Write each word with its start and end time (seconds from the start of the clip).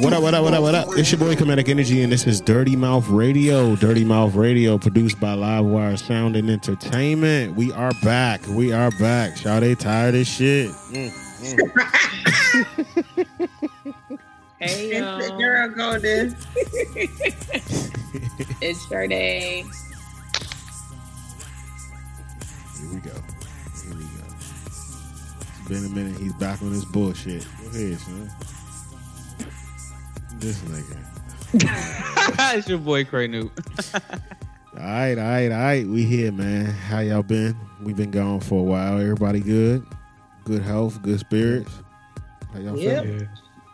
What 0.00 0.12
up, 0.14 0.22
what 0.22 0.32
up, 0.34 0.42
what 0.44 0.54
up, 0.54 0.62
what 0.62 0.74
up? 0.74 0.88
It's 0.96 1.10
your 1.12 1.18
boy 1.18 1.34
Comedic 1.34 1.68
Energy, 1.68 2.02
and 2.02 2.10
this 2.10 2.26
is 2.26 2.40
Dirty 2.40 2.74
Mouth 2.74 3.06
Radio. 3.08 3.76
Dirty 3.76 4.04
Mouth 4.04 4.34
Radio, 4.34 4.78
produced 4.78 5.20
by 5.20 5.34
Livewire 5.34 5.98
Sound 5.98 6.36
and 6.36 6.48
Entertainment. 6.48 7.54
We 7.54 7.70
are 7.72 7.92
back. 8.02 8.40
We 8.48 8.72
are 8.72 8.90
back. 8.92 9.36
Shout 9.36 9.60
they 9.60 9.74
tired 9.74 10.14
of 10.14 10.26
shit. 10.26 10.70
Mm, 10.70 11.12
Hey, 14.58 14.90
It's 14.90 15.00
the 15.00 15.28
y'all. 15.28 15.38
girl 15.38 15.68
golden. 15.70 16.36
It's 18.62 18.90
your 18.90 19.06
day. 19.06 19.64
Here 22.78 22.88
we 22.92 23.00
go. 23.00 23.12
Here 23.84 23.94
we 23.96 24.02
go. 24.04 24.24
It's 24.66 25.68
been 25.68 25.84
a 25.86 25.88
minute. 25.88 26.16
He's 26.20 26.32
back 26.34 26.60
on 26.62 26.70
his 26.72 26.84
bullshit. 26.84 27.46
Go 27.62 27.68
ahead, 27.78 27.98
son. 28.00 28.30
This 30.40 30.58
nigga. 30.60 30.96
it's 32.56 32.68
your 32.68 32.78
boy 32.78 33.04
Cray 33.04 33.26
Newt. 33.26 33.52
All 34.78 34.86
right, 34.86 35.18
all 35.18 35.24
right, 35.24 35.50
all 35.52 35.58
right. 35.58 35.86
We 35.86 36.04
here, 36.04 36.32
man. 36.32 36.64
How 36.64 37.00
y'all 37.00 37.22
been? 37.24 37.54
We've 37.82 37.96
been 37.96 38.12
gone 38.12 38.40
for 38.40 38.60
a 38.60 38.62
while. 38.62 38.98
Everybody 38.98 39.40
good? 39.40 39.84
Good 40.44 40.62
health, 40.62 41.02
good 41.02 41.18
spirits. 41.20 41.70
How 42.54 42.60
y'all 42.60 42.78
Yep. 42.78 43.04
feeling? 43.04 43.28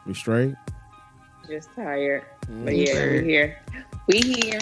We 0.07 0.15
straight? 0.15 0.55
Just 1.49 1.69
tired. 1.77 2.25
Mm-hmm. 2.47 2.65
But 2.65 2.77
yeah, 2.77 3.11
we 3.13 3.23
here. 3.25 3.59
We 4.09 4.19
here. 4.21 4.61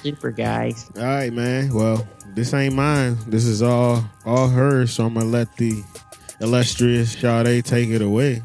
Super 0.00 0.30
guys. 0.30 0.90
All 0.96 1.02
right, 1.02 1.32
man. 1.32 1.74
Well, 1.74 2.06
this 2.28 2.54
ain't 2.54 2.74
mine. 2.74 3.18
This 3.26 3.44
is 3.44 3.60
all 3.60 4.02
all 4.24 4.48
hers. 4.48 4.92
So 4.94 5.04
I'm 5.04 5.14
gonna 5.14 5.26
let 5.26 5.54
the 5.56 5.82
illustrious 6.40 7.12
Sade 7.12 7.64
take 7.64 7.90
it 7.90 8.00
away. 8.00 8.42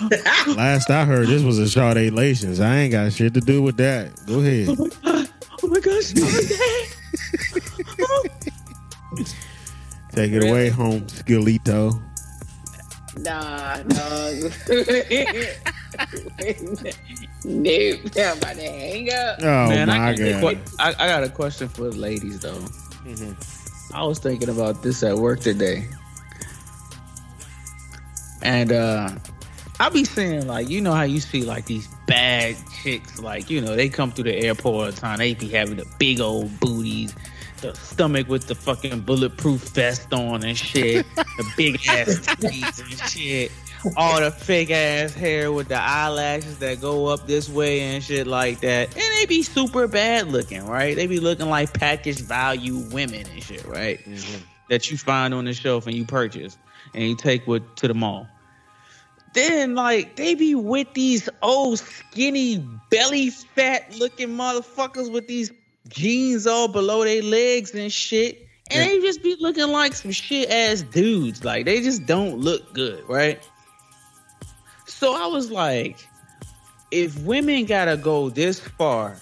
Last 0.56 0.90
I 0.90 1.04
heard, 1.04 1.28
this 1.28 1.42
was 1.42 1.58
a 1.58 1.68
Sade 1.68 2.12
Lations. 2.12 2.60
I 2.60 2.76
ain't 2.78 2.92
got 2.92 3.12
shit 3.12 3.34
to 3.34 3.40
do 3.40 3.60
with 3.62 3.76
that. 3.78 4.12
Go 4.26 4.40
ahead. 4.40 4.68
Oh 5.62 5.68
my 5.68 5.80
gosh. 5.80 6.12
Take 10.12 10.32
it 10.32 10.42
away, 10.44 10.68
home 10.70 11.02
Skilito. 11.02 12.00
Nah, 13.18 13.76
no. 13.82 14.50
nope. 17.44 18.00
I'm 18.16 18.38
about 18.38 18.56
to 18.56 18.62
hang 18.62 19.12
up. 19.12 19.38
Oh 19.40 19.68
Man, 19.68 19.88
my 19.88 20.10
I, 20.10 20.14
god. 20.14 20.40
que- 20.40 20.58
I, 20.78 20.88
I 20.98 21.06
got 21.08 21.24
a 21.24 21.28
question 21.28 21.68
for 21.68 21.90
the 21.90 21.96
ladies 21.96 22.40
though. 22.40 22.54
Mhm. 23.04 23.34
I 23.94 24.04
was 24.04 24.18
thinking 24.20 24.48
about 24.48 24.82
this 24.82 25.02
at 25.02 25.16
work 25.16 25.40
today. 25.40 25.86
And 28.42 28.72
uh 28.72 29.10
I 29.80 29.88
be 29.88 30.04
seeing 30.04 30.46
like 30.46 30.68
you 30.68 30.80
know 30.80 30.92
how 30.92 31.02
you 31.02 31.20
see 31.20 31.42
like 31.42 31.64
these 31.64 31.88
bad 32.06 32.56
chicks 32.82 33.18
like 33.18 33.48
you 33.48 33.60
know 33.60 33.74
they 33.74 33.88
come 33.88 34.12
through 34.12 34.24
the 34.24 34.36
airport 34.36 34.74
all 34.74 34.86
the 34.86 34.92
time. 34.92 35.18
They 35.18 35.34
be 35.34 35.48
having 35.48 35.76
the 35.76 35.86
big 35.98 36.20
old 36.20 36.60
booties 36.60 37.14
the 37.60 37.74
stomach 37.74 38.28
with 38.28 38.46
the 38.46 38.54
fucking 38.54 39.00
bulletproof 39.00 39.60
vest 39.70 40.12
on 40.12 40.44
and 40.44 40.56
shit 40.56 41.06
the 41.14 41.52
big 41.56 41.74
ass 41.88 42.08
titties 42.08 42.80
and 42.80 43.10
shit 43.10 43.52
all 43.96 44.20
the 44.20 44.30
fake 44.30 44.70
ass 44.70 45.14
hair 45.14 45.50
with 45.50 45.68
the 45.68 45.80
eyelashes 45.80 46.58
that 46.58 46.80
go 46.80 47.06
up 47.06 47.26
this 47.26 47.48
way 47.48 47.80
and 47.80 48.04
shit 48.04 48.26
like 48.26 48.60
that. 48.60 48.88
And 48.94 49.18
they 49.18 49.26
be 49.26 49.42
super 49.42 49.88
bad 49.88 50.28
looking 50.28 50.66
right? 50.66 50.94
They 50.94 51.06
be 51.06 51.20
looking 51.20 51.48
like 51.48 51.72
packaged 51.72 52.20
value 52.20 52.78
women 52.90 53.26
and 53.26 53.42
shit 53.42 53.64
right? 53.64 53.98
Mm-hmm. 54.04 54.42
That 54.68 54.90
you 54.90 54.98
find 54.98 55.32
on 55.34 55.46
the 55.46 55.54
shelf 55.54 55.86
and 55.86 55.96
you 55.96 56.04
purchase 56.04 56.58
and 56.94 57.04
you 57.04 57.16
take 57.16 57.46
with 57.46 57.74
to 57.76 57.88
the 57.88 57.94
mall. 57.94 58.28
Then 59.32 59.74
like 59.74 60.16
they 60.16 60.34
be 60.34 60.54
with 60.54 60.92
these 60.94 61.28
old 61.42 61.78
skinny 61.78 62.58
belly 62.90 63.30
fat 63.30 63.96
looking 63.98 64.30
motherfuckers 64.30 65.10
with 65.10 65.28
these 65.28 65.52
jeans 65.88 66.46
all 66.46 66.68
below 66.68 67.04
their 67.04 67.22
legs 67.22 67.74
and 67.74 67.92
shit. 67.92 68.46
And 68.72 68.88
they 68.88 69.00
just 69.00 69.22
be 69.22 69.36
looking 69.40 69.68
like 69.68 69.94
some 69.94 70.12
shit 70.12 70.50
ass 70.50 70.82
dudes. 70.82 71.44
Like 71.44 71.64
they 71.64 71.80
just 71.80 72.06
don't 72.06 72.38
look 72.38 72.72
good, 72.72 73.08
right? 73.08 73.40
So 74.86 75.14
I 75.14 75.26
was 75.26 75.50
like, 75.50 75.96
if 76.90 77.18
women 77.20 77.64
gotta 77.66 77.96
go 77.96 78.30
this 78.30 78.60
far 78.60 79.16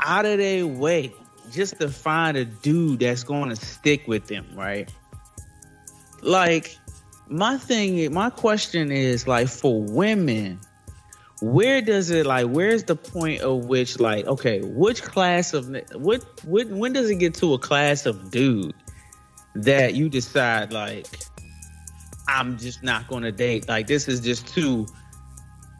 out 0.00 0.24
of 0.24 0.38
their 0.38 0.66
way 0.66 1.12
just 1.50 1.78
to 1.80 1.88
find 1.88 2.36
a 2.36 2.44
dude 2.44 3.00
that's 3.00 3.24
going 3.24 3.48
to 3.50 3.56
stick 3.56 4.06
with 4.06 4.26
them, 4.26 4.46
right? 4.54 4.92
Like, 6.22 6.78
my 7.28 7.56
thing, 7.58 8.12
my 8.12 8.30
question 8.30 8.90
is 8.90 9.26
like 9.26 9.48
for 9.48 9.82
women, 9.82 10.60
where 11.40 11.82
does 11.82 12.10
it 12.10 12.26
like? 12.26 12.46
Where's 12.46 12.84
the 12.84 12.96
point 12.96 13.42
of 13.42 13.66
which 13.66 14.00
like, 14.00 14.26
okay, 14.26 14.60
which 14.62 15.02
class 15.02 15.52
of 15.52 15.68
what, 15.94 16.24
what 16.44 16.68
when 16.68 16.92
does 16.92 17.10
it 17.10 17.16
get 17.16 17.34
to 17.34 17.54
a 17.54 17.58
class 17.58 18.06
of 18.06 18.30
dude 18.30 18.74
that 19.54 19.94
you 19.94 20.08
decide 20.08 20.72
like, 20.72 21.06
I'm 22.28 22.58
just 22.58 22.82
not 22.82 23.08
going 23.08 23.22
to 23.22 23.32
date? 23.32 23.68
Like, 23.68 23.86
this 23.86 24.08
is 24.08 24.20
just 24.20 24.48
too 24.48 24.86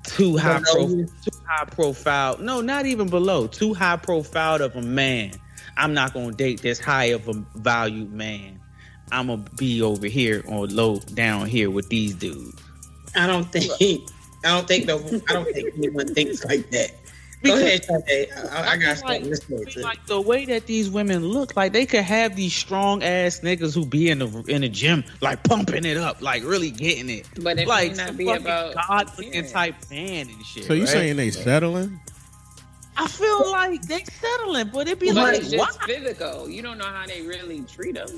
too 0.06 0.36
high 0.36 0.60
too 0.60 1.06
high 1.46 1.64
profile. 1.64 2.38
No, 2.38 2.60
not 2.60 2.86
even 2.86 3.08
below. 3.08 3.46
Too 3.46 3.74
high 3.74 3.96
profile 3.96 4.62
of 4.62 4.76
a 4.76 4.82
man. 4.82 5.32
I'm 5.76 5.92
not 5.92 6.14
gonna 6.14 6.32
date 6.32 6.62
this 6.62 6.78
high 6.78 7.06
of 7.06 7.28
a 7.28 7.34
valued 7.56 8.12
man. 8.12 8.55
I'm 9.12 9.28
gonna 9.28 9.44
be 9.56 9.82
over 9.82 10.06
here 10.06 10.42
or 10.48 10.66
low 10.66 10.98
down 11.14 11.46
here 11.46 11.70
with 11.70 11.88
these 11.88 12.14
dudes. 12.14 12.62
I 13.14 13.26
don't 13.26 13.44
think. 13.50 13.70
I 14.44 14.48
don't 14.48 14.68
think. 14.68 14.86
No, 14.86 14.96
I 15.28 15.32
don't 15.32 15.52
think 15.52 15.74
anyone 15.76 16.08
thinks 16.12 16.44
like 16.44 16.70
that. 16.70 16.92
Go 17.42 17.54
ahead, 17.54 17.84
Sade. 17.84 18.28
I, 18.50 18.72
I 18.72 18.76
got 18.76 19.02
like, 19.04 19.22
something 19.22 19.30
to 19.30 19.70
say. 19.70 19.82
like 19.82 20.04
the 20.06 20.20
way 20.20 20.44
that 20.46 20.66
these 20.66 20.90
women 20.90 21.24
look, 21.24 21.54
like 21.54 21.72
they 21.72 21.86
could 21.86 22.02
have 22.02 22.34
these 22.34 22.54
strong 22.54 23.02
ass 23.02 23.40
niggas 23.40 23.74
who 23.74 23.86
be 23.86 24.10
in 24.10 24.18
the 24.18 24.44
in 24.48 24.62
the 24.62 24.68
gym, 24.68 25.04
like 25.20 25.42
pumping 25.44 25.84
it 25.84 25.96
up, 25.96 26.22
like 26.22 26.42
really 26.44 26.70
getting 26.70 27.10
it. 27.10 27.28
But 27.40 27.58
it 27.58 27.68
like 27.68 27.92
may 27.92 27.96
not 27.96 28.06
some 28.08 28.16
be 28.16 28.26
fucking 28.26 28.42
about 28.42 28.74
god 28.74 29.18
looking 29.18 29.46
type 29.48 29.74
man 29.90 30.28
and 30.28 30.44
shit. 30.46 30.64
So 30.64 30.72
you 30.72 30.80
right? 30.80 30.88
saying 30.88 31.16
they 31.16 31.30
settling? 31.30 32.00
I 32.96 33.06
feel 33.06 33.50
like 33.52 33.82
they 33.82 34.02
settling, 34.04 34.70
but 34.72 34.88
it 34.88 34.98
be 34.98 35.08
But 35.08 35.16
like 35.16 35.40
it's 35.40 35.50
why? 35.54 35.66
just 35.66 35.82
physical. 35.82 36.48
You 36.48 36.62
don't 36.62 36.78
know 36.78 36.86
how 36.86 37.06
they 37.06 37.22
really 37.22 37.60
treat 37.62 37.94
them. 37.94 38.08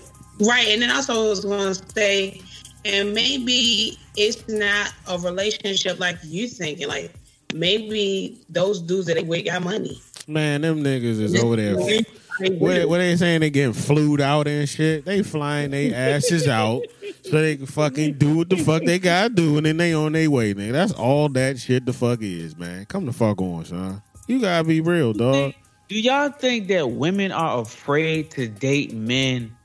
Right, 0.41 0.69
and 0.69 0.83
then 0.83 0.91
also 0.91 1.27
I 1.27 1.29
was 1.29 1.45
going 1.45 1.75
to 1.75 1.91
say, 1.93 2.41
and 2.85 3.13
maybe 3.13 3.99
it's 4.17 4.47
not 4.49 4.93
a 5.09 5.19
relationship 5.19 5.99
like 5.99 6.19
you 6.23 6.49
thinking. 6.49 6.89
Like 6.89 7.13
maybe 7.55 8.39
those 8.49 8.81
dudes 8.81 9.07
that 9.07 9.15
they 9.15 9.23
with 9.23 9.47
got 9.47 9.63
money. 9.63 10.01
Man, 10.27 10.61
them 10.61 10.85
niggas 10.85 11.21
is 11.21 11.43
over 11.43 11.57
there. 11.57 11.77
What, 11.77 12.89
what 12.89 12.99
they 12.99 13.17
saying? 13.17 13.41
They 13.41 13.51
getting 13.51 13.73
flued 13.73 14.21
out 14.21 14.47
and 14.47 14.69
shit. 14.69 15.05
They 15.05 15.23
flying 15.25 15.73
they 15.73 15.93
asses 15.93 16.47
out 16.47 16.83
so 17.25 17.41
they 17.41 17.57
can 17.57 17.67
fucking 17.67 18.15
do 18.15 18.37
what 18.37 18.49
the 18.49 18.57
fuck 18.57 18.85
they 18.85 19.01
gotta 19.01 19.31
do, 19.31 19.57
and 19.57 19.67
then 19.67 19.77
they 19.77 19.93
on 19.93 20.13
their 20.13 20.31
way, 20.31 20.55
nigga. 20.55 20.73
That's 20.73 20.93
all 20.93 21.29
that 21.31 21.59
shit 21.59 21.85
the 21.85 21.93
fuck 21.93 22.21
is, 22.23 22.57
man. 22.57 22.85
Come 22.87 23.07
the 23.07 23.13
fuck 23.13 23.41
on, 23.41 23.65
son. 23.65 24.03
You 24.29 24.41
gotta 24.41 24.63
be 24.63 24.81
real, 24.81 25.13
dog. 25.15 25.55
Do 25.89 25.99
y'all 25.99 26.29
think 26.29 26.69
that 26.69 26.91
women 26.91 27.33
are 27.33 27.61
afraid 27.63 28.31
to 28.33 28.47
date 28.47 28.93
men 28.93 29.57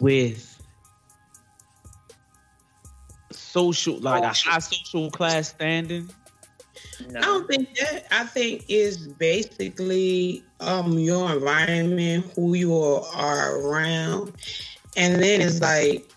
with 0.00 0.60
social, 3.30 3.98
like 3.98 4.22
a 4.22 4.28
high 4.28 4.58
social 4.58 5.10
class 5.10 5.48
standing? 5.48 6.08
I 7.16 7.20
don't 7.20 7.46
think 7.48 7.74
that. 7.76 8.06
I 8.10 8.24
think 8.24 8.64
it's 8.68 8.96
basically 8.96 10.44
um 10.60 10.98
your 10.98 11.32
environment, 11.32 12.26
who 12.34 12.54
you 12.54 12.74
are 12.74 13.58
around, 13.60 14.32
and 14.96 15.22
then 15.22 15.40
it's 15.40 15.60
like 15.60 16.10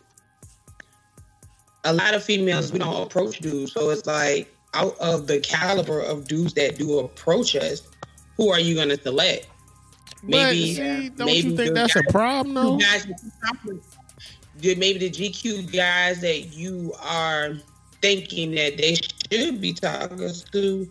a 1.83 1.93
lot 1.93 2.13
of 2.13 2.23
females 2.23 2.71
we 2.71 2.79
don't 2.79 3.01
approach 3.01 3.39
dudes, 3.39 3.73
so 3.73 3.89
it's 3.89 4.05
like 4.05 4.53
out 4.73 4.95
of 4.99 5.27
the 5.27 5.39
caliber 5.39 5.99
of 5.99 6.27
dudes 6.27 6.53
that 6.53 6.77
do 6.77 6.99
approach 6.99 7.55
us, 7.55 7.81
who 8.37 8.49
are 8.49 8.59
you 8.59 8.75
gonna 8.75 8.97
select? 8.97 9.47
But 10.23 10.51
see, 10.51 11.09
don't 11.09 11.25
maybe 11.25 11.49
you 11.49 11.57
think 11.57 11.69
the 11.69 11.73
that's 11.73 11.95
a 11.95 12.03
problem 12.11 12.53
though? 12.55 12.77
guys, 12.77 13.07
did 14.59 14.77
maybe 14.77 14.99
the 14.99 15.09
GQ 15.09 15.71
guys 15.73 16.21
that 16.21 16.53
you 16.55 16.93
are 17.01 17.53
thinking 18.01 18.51
that 18.51 18.77
they 18.77 18.95
should 19.31 19.59
be 19.61 19.73
talking 19.73 20.29
to, 20.51 20.89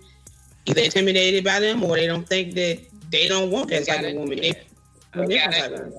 either 0.66 0.80
intimidated 0.80 1.44
by 1.44 1.60
them 1.60 1.82
or 1.84 1.96
they 1.96 2.06
don't 2.06 2.28
think 2.28 2.54
that 2.54 2.80
they 3.10 3.28
don't 3.28 3.50
want 3.50 3.70
that 3.70 3.86
type 3.86 4.04
of 4.04 4.14
woman. 4.14 4.38
They, 4.40 4.50
Okay. 4.50 5.26
they 5.26 5.38
want 5.38 5.52
that 5.52 5.70
type 5.70 5.72
of- 5.72 5.94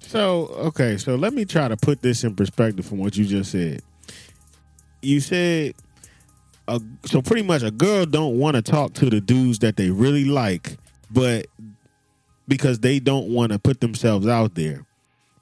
So 0.00 0.46
okay, 0.66 0.96
so 0.96 1.14
let 1.14 1.32
me 1.32 1.44
try 1.44 1.68
to 1.68 1.76
put 1.76 2.02
this 2.02 2.24
in 2.24 2.34
perspective 2.34 2.84
from 2.84 2.98
what 2.98 3.16
you 3.16 3.24
just 3.24 3.52
said. 3.52 3.82
You 5.02 5.20
said, 5.20 5.74
a, 6.68 6.80
so 7.06 7.22
pretty 7.22 7.42
much 7.42 7.62
a 7.62 7.70
girl 7.70 8.06
don't 8.06 8.38
want 8.38 8.56
to 8.56 8.62
talk 8.62 8.92
to 8.94 9.10
the 9.10 9.20
dudes 9.20 9.60
that 9.60 9.76
they 9.76 9.90
really 9.90 10.24
like, 10.24 10.76
but 11.10 11.46
because 12.52 12.80
they 12.80 12.98
don't 13.00 13.28
want 13.28 13.50
to 13.50 13.58
put 13.58 13.80
themselves 13.80 14.26
out 14.26 14.54
there, 14.54 14.84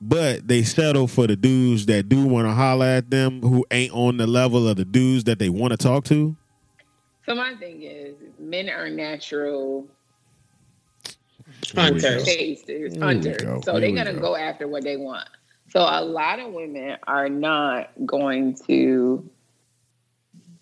but 0.01 0.47
they 0.47 0.62
settle 0.62 1.09
for 1.09 1.27
the 1.27 1.35
dudes 1.35 1.87
that 1.87 2.09
do 2.09 2.25
want 2.25 2.47
to 2.47 2.53
holler 2.53 2.87
at 2.87 3.11
them 3.11 3.41
who 3.41 3.67
ain't 3.73 3.93
on 3.93 4.17
the 4.17 4.29
level 4.29 4.69
of 4.69 4.77
the 4.77 4.85
dudes 4.85 5.25
that 5.25 5.41
they 5.41 5.49
want 5.49 5.73
to 5.73 5.77
talk 5.77 6.05
to. 6.05 6.37
So 7.27 7.35
my 7.35 7.57
thing 7.57 7.83
is, 7.83 8.15
men 8.39 8.71
are 8.71 8.89
natural 8.89 9.89
Hunters. 11.75 12.25
chasers, 12.25 12.97
hunters. 12.97 13.39
go. 13.39 13.61
So 13.65 13.73
Here 13.73 13.81
they're 13.81 14.05
gonna 14.05 14.15
go. 14.15 14.21
go 14.21 14.37
after 14.37 14.69
what 14.69 14.85
they 14.85 14.97
want. 14.97 15.29
So 15.71 15.81
a 15.81 16.05
lot 16.05 16.39
of 16.39 16.53
women 16.53 16.97
are 17.09 17.29
not 17.29 17.91
going 18.07 18.57
to. 18.69 19.29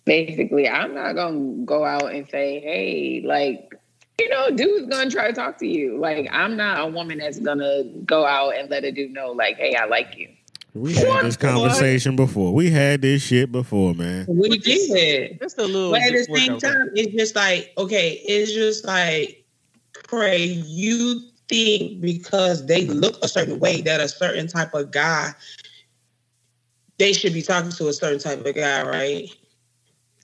Basically, 0.03 0.67
I'm 0.67 0.95
not 0.95 1.13
gonna 1.13 1.63
go 1.63 1.85
out 1.85 2.11
and 2.11 2.27
say, 2.27 2.59
"Hey, 2.59 3.21
like." 3.23 3.75
You 4.19 4.29
know, 4.29 4.51
dude's 4.51 4.87
gonna 4.87 5.09
try 5.09 5.27
to 5.27 5.33
talk 5.33 5.57
to 5.59 5.67
you. 5.67 5.97
Like, 5.97 6.27
I'm 6.31 6.57
not 6.57 6.79
a 6.79 6.87
woman 6.87 7.19
that's 7.19 7.39
gonna 7.39 7.83
go 8.05 8.25
out 8.25 8.55
and 8.57 8.69
let 8.69 8.83
a 8.83 8.91
dude 8.91 9.11
know, 9.11 9.31
like, 9.31 9.57
hey, 9.57 9.75
I 9.75 9.85
like 9.85 10.17
you. 10.17 10.29
We 10.75 10.93
had 10.93 11.25
this 11.25 11.35
conversation 11.35 12.15
before. 12.15 12.53
We 12.53 12.69
had 12.69 13.01
this 13.01 13.23
shit 13.23 13.51
before, 13.51 13.95
man. 13.95 14.25
We 14.29 14.57
did. 14.59 15.39
Just 15.39 15.57
a 15.57 15.63
little. 15.63 15.91
But 15.91 16.03
at 16.03 16.11
the 16.11 16.27
same 16.35 16.59
time, 16.59 16.91
it's 16.95 17.13
just 17.13 17.35
like, 17.35 17.73
okay, 17.77 18.21
it's 18.25 18.53
just 18.53 18.85
like, 18.85 19.43
pray, 20.03 20.43
you 20.45 21.21
think 21.47 22.01
because 22.01 22.67
they 22.67 22.85
look 22.85 23.17
a 23.23 23.27
certain 23.27 23.59
way 23.59 23.81
that 23.81 23.99
a 23.99 24.07
certain 24.07 24.47
type 24.47 24.73
of 24.75 24.91
guy, 24.91 25.33
they 26.99 27.13
should 27.13 27.33
be 27.33 27.41
talking 27.41 27.71
to 27.71 27.87
a 27.87 27.93
certain 27.93 28.19
type 28.19 28.45
of 28.45 28.55
guy, 28.55 28.83
right? 28.87 29.29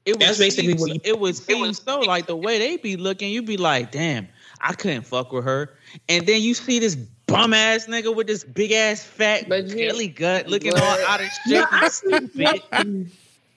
It 0.06 0.20
That's 0.20 0.38
basically 0.38 0.78
seem- 0.78 0.80
what 0.80 0.90
you- 0.94 1.02
it 1.04 1.20
would 1.20 1.36
seem 1.36 1.74
so. 1.74 2.00
Like 2.02 2.28
the 2.28 2.36
way 2.36 2.60
they 2.60 2.78
be 2.78 2.96
looking, 2.96 3.32
you 3.32 3.42
be 3.42 3.58
like, 3.58 3.92
damn, 3.92 4.28
I 4.62 4.74
couldn't 4.74 5.04
fuck 5.04 5.32
with 5.32 5.44
her. 5.46 5.74
And 6.10 6.28
then 6.28 6.42
you 6.42 6.54
see 6.54 6.78
this 6.80 6.96
bum 6.96 7.54
ass 7.54 7.88
nigga 7.88 8.16
with 8.16 8.28
this 8.28 8.44
big 8.44 8.72
ass 8.72 9.04
fat 9.04 9.50
But 9.50 9.66
you- 9.68 9.88
belly 9.90 10.08
gut 10.10 10.48
looking 10.50 10.74
But- 10.74 10.84
all 10.84 11.00
out 11.08 11.22
of 11.22 11.28
Yeah, 11.48 11.62
shape 11.62 11.74
I 11.74 11.84
and 11.86 11.94
stupid. 11.94 12.62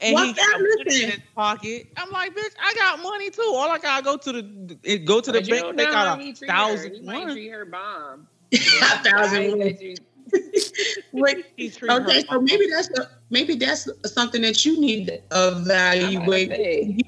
And 0.00 0.10
he 0.10 0.14
What 0.14 0.36
got 0.36 0.36
that 0.36 0.58
money 0.86 1.02
in 1.02 1.10
his 1.10 1.20
pocket. 1.34 1.88
I'm 1.96 2.10
like, 2.12 2.32
bitch, 2.34 2.54
I 2.62 2.72
got 2.74 3.02
money 3.02 3.30
too. 3.30 3.42
All 3.42 3.68
I 3.68 3.78
gotta 3.78 4.04
go 4.04 4.16
to 4.16 4.32
the 4.32 4.98
go 5.00 5.20
to 5.20 5.32
the 5.32 5.40
But 5.40 5.50
bank, 5.50 5.62
don't 5.62 5.76
take 5.76 5.88
know 5.88 5.92
how 5.94 6.04
out 6.06 6.20
a 6.20 6.22
treat 6.22 6.38
her. 6.40 6.46
thousand. 6.46 6.94
He 6.94 7.00
might 7.00 7.32
treat 7.32 7.48
her 7.48 7.64
bomb. 7.64 8.28
a 8.52 8.58
thousand 8.58 9.98
Guys 10.32 10.32
women. 10.32 10.50
that 10.52 10.72
you- 11.12 11.22
Wait, 11.22 11.46
He 11.56 11.70
treat 11.70 11.90
her 11.90 12.00
Okay, 12.02 12.24
so 12.30 12.40
maybe 12.40 12.66
that's 12.70 12.90
a, 12.98 13.10
maybe 13.30 13.54
that's 13.56 13.88
something 14.06 14.42
that 14.42 14.64
you 14.64 14.80
need 14.80 15.06
to 15.08 15.20
evaluate. 15.32 16.50
Hey. 16.52 16.98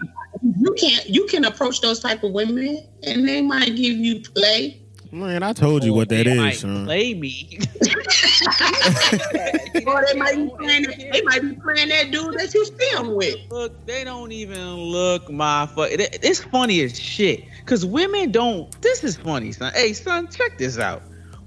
You 0.58 0.72
can't 0.78 1.08
you 1.08 1.26
can 1.26 1.44
approach 1.44 1.80
those 1.80 2.00
type 2.00 2.22
of 2.22 2.32
women, 2.32 2.82
and 3.02 3.28
they 3.28 3.42
might 3.42 3.76
give 3.76 3.96
you 3.96 4.20
play. 4.20 4.80
Man, 5.12 5.42
I 5.42 5.52
told 5.52 5.82
you 5.84 5.92
what 5.92 6.08
that 6.10 6.24
They 6.24 6.30
is, 6.30 6.36
might 6.38 6.56
son. 6.56 6.84
Play 6.84 7.14
me. 7.14 7.58
Or 9.86 10.04
they 10.06 10.18
might 10.18 10.36
be 10.36 10.50
playing. 10.58 10.86
They 11.12 11.22
might 11.22 11.42
be 11.42 11.54
playing 11.56 11.88
that 11.88 12.10
dude 12.10 12.34
that 12.38 12.52
you 12.54 12.64
film 12.66 13.14
with. 13.14 13.36
Look, 13.50 13.86
they 13.86 14.04
don't 14.04 14.32
even 14.32 14.74
look 14.76 15.30
my 15.30 15.66
fuck. 15.66 15.90
it- 15.90 16.18
It's 16.22 16.42
funny 16.44 16.80
as 16.82 16.98
shit. 16.98 17.44
Cause 17.66 17.84
women 17.84 18.30
don't. 18.30 18.70
This 18.82 19.04
is 19.04 19.16
funny, 19.16 19.52
son. 19.52 19.72
Hey, 19.74 19.92
son, 19.92 20.28
check 20.28 20.58
this 20.58 20.78
out. 20.78 21.02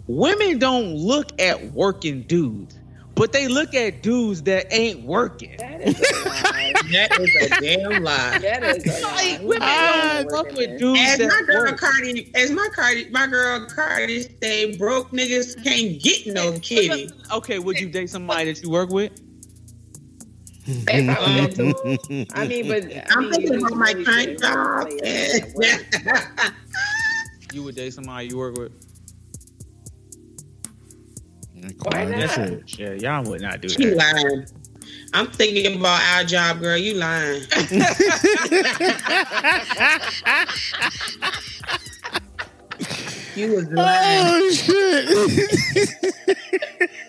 Women 0.08 0.60
don't 0.60 0.96
look 0.96 1.40
at 1.40 1.72
working 1.72 2.24
dudes, 2.24 2.78
but 3.16 3.32
they 3.32 3.48
look 3.48 3.74
at 3.74 4.04
dudes 4.04 4.44
that 4.44 4.68
ain't 4.72 5.04
working. 5.04 5.56
That 5.58 5.82
is 5.82 6.00
a 6.00 6.30
lie. 6.30 6.50
That 6.92 7.18
is 7.20 7.36
a 7.36 7.62
damn 7.62 8.04
lie. 8.04 8.40
That 8.40 8.64
is 8.64 8.86
a 8.86 9.02
lie. 9.02 9.14
Like, 9.14 9.42
women 9.42 9.62
don't 9.62 10.30
fuck 10.30 10.52
with 10.58 10.78
dudes 10.78 11.00
As 11.00 11.18
that 11.20 11.30
my 11.30 11.44
girl 11.48 11.72
work. 11.72 11.80
Cardi, 11.80 12.30
as 12.36 12.52
my 12.52 12.68
Cardi, 12.76 13.10
my 13.10 13.26
girl 13.26 13.66
Cardi 13.68 14.28
say, 14.42 14.76
broke 14.78 15.12
niggas 15.12 15.64
can't 15.64 16.02
get 16.02 16.28
no 16.28 16.60
kitty. 16.60 17.10
Okay, 17.32 17.60
would 17.60 17.80
you 17.80 17.90
date 17.90 18.10
somebody 18.10 18.52
that 18.52 18.62
you 18.62 18.70
work 18.70 18.90
with? 18.90 19.14
I 20.90 21.08
um, 21.08 22.28
I 22.34 22.48
mean, 22.48 22.68
but 22.68 22.84
I 22.84 23.06
I'm 23.10 23.32
thinking 23.32 23.54
you 23.54 23.60
about 23.60 23.78
my 23.78 23.92
really 23.92 24.06
current 24.06 24.40
job. 24.40 24.88
You 27.54 27.64
would 27.64 27.76
date 27.76 27.94
somebody 27.94 28.28
you 28.28 28.38
work 28.38 28.56
with? 28.58 28.72
Why 31.84 32.06
not? 32.06 32.36
That's. 32.36 32.78
Yeah, 32.78 32.94
y'all 32.94 33.24
would 33.30 33.42
not 33.42 33.62
do 33.62 33.68
You 33.78 33.96
that. 33.96 34.16
lying. 34.16 34.46
I'm 35.14 35.28
thinking 35.28 35.80
about 35.80 36.02
our 36.16 36.24
job, 36.24 36.60
girl. 36.60 36.78
You 36.78 36.96
lying. 36.96 37.44
You 43.36 43.56
was 43.56 43.66
oh, 43.66 43.76
lying. 43.76 44.26
Oh 44.26 44.52
shit! 44.52 45.10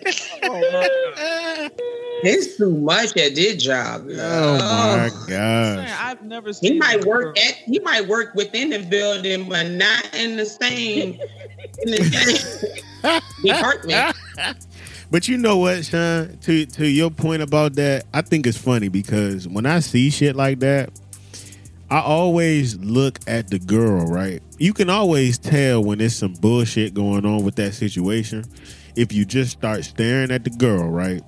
It's 2.23 2.57
too 2.57 2.71
much 2.77 3.15
at 3.17 3.35
this 3.35 3.61
job. 3.61 4.07
Girl. 4.07 4.17
oh 4.19 4.57
my 4.57 4.97
Man, 4.97 5.11
gosh! 5.27 5.97
I've 5.99 6.23
never 6.23 6.53
seen. 6.53 6.73
He 6.73 6.79
might 6.79 7.03
work 7.05 7.35
girl- 7.35 7.43
at 7.45 7.53
he 7.55 7.79
might 7.79 8.07
work 8.07 8.33
within 8.35 8.69
the 8.69 8.79
building, 8.79 9.47
but 9.49 9.69
not 9.71 10.13
in 10.15 10.37
the 10.37 10.45
same 10.45 11.19
in 11.83 11.91
the 11.91 12.03
same 13.03 13.21
department. 13.43 14.15
But 15.11 15.27
you 15.27 15.37
know 15.37 15.57
what, 15.57 15.85
Sean? 15.85 16.37
To 16.43 16.65
to 16.65 16.87
your 16.87 17.11
point 17.11 17.41
about 17.41 17.73
that, 17.75 18.05
I 18.13 18.21
think 18.21 18.47
it's 18.47 18.57
funny 18.57 18.87
because 18.87 19.47
when 19.47 19.65
I 19.65 19.79
see 19.79 20.09
shit 20.09 20.35
like 20.35 20.59
that, 20.59 20.89
I 21.91 21.99
always 21.99 22.77
look 22.79 23.19
at 23.27 23.49
the 23.49 23.59
girl. 23.59 24.05
Right? 24.07 24.41
You 24.57 24.73
can 24.73 24.89
always 24.89 25.37
tell 25.37 25.83
when 25.83 25.97
there's 25.99 26.15
some 26.15 26.33
bullshit 26.33 26.93
going 26.93 27.25
on 27.25 27.43
with 27.43 27.55
that 27.55 27.73
situation 27.73 28.45
if 28.95 29.11
you 29.11 29.25
just 29.25 29.51
start 29.51 29.83
staring 29.83 30.31
at 30.31 30.43
the 30.43 30.49
girl. 30.49 30.89
Right? 30.89 31.21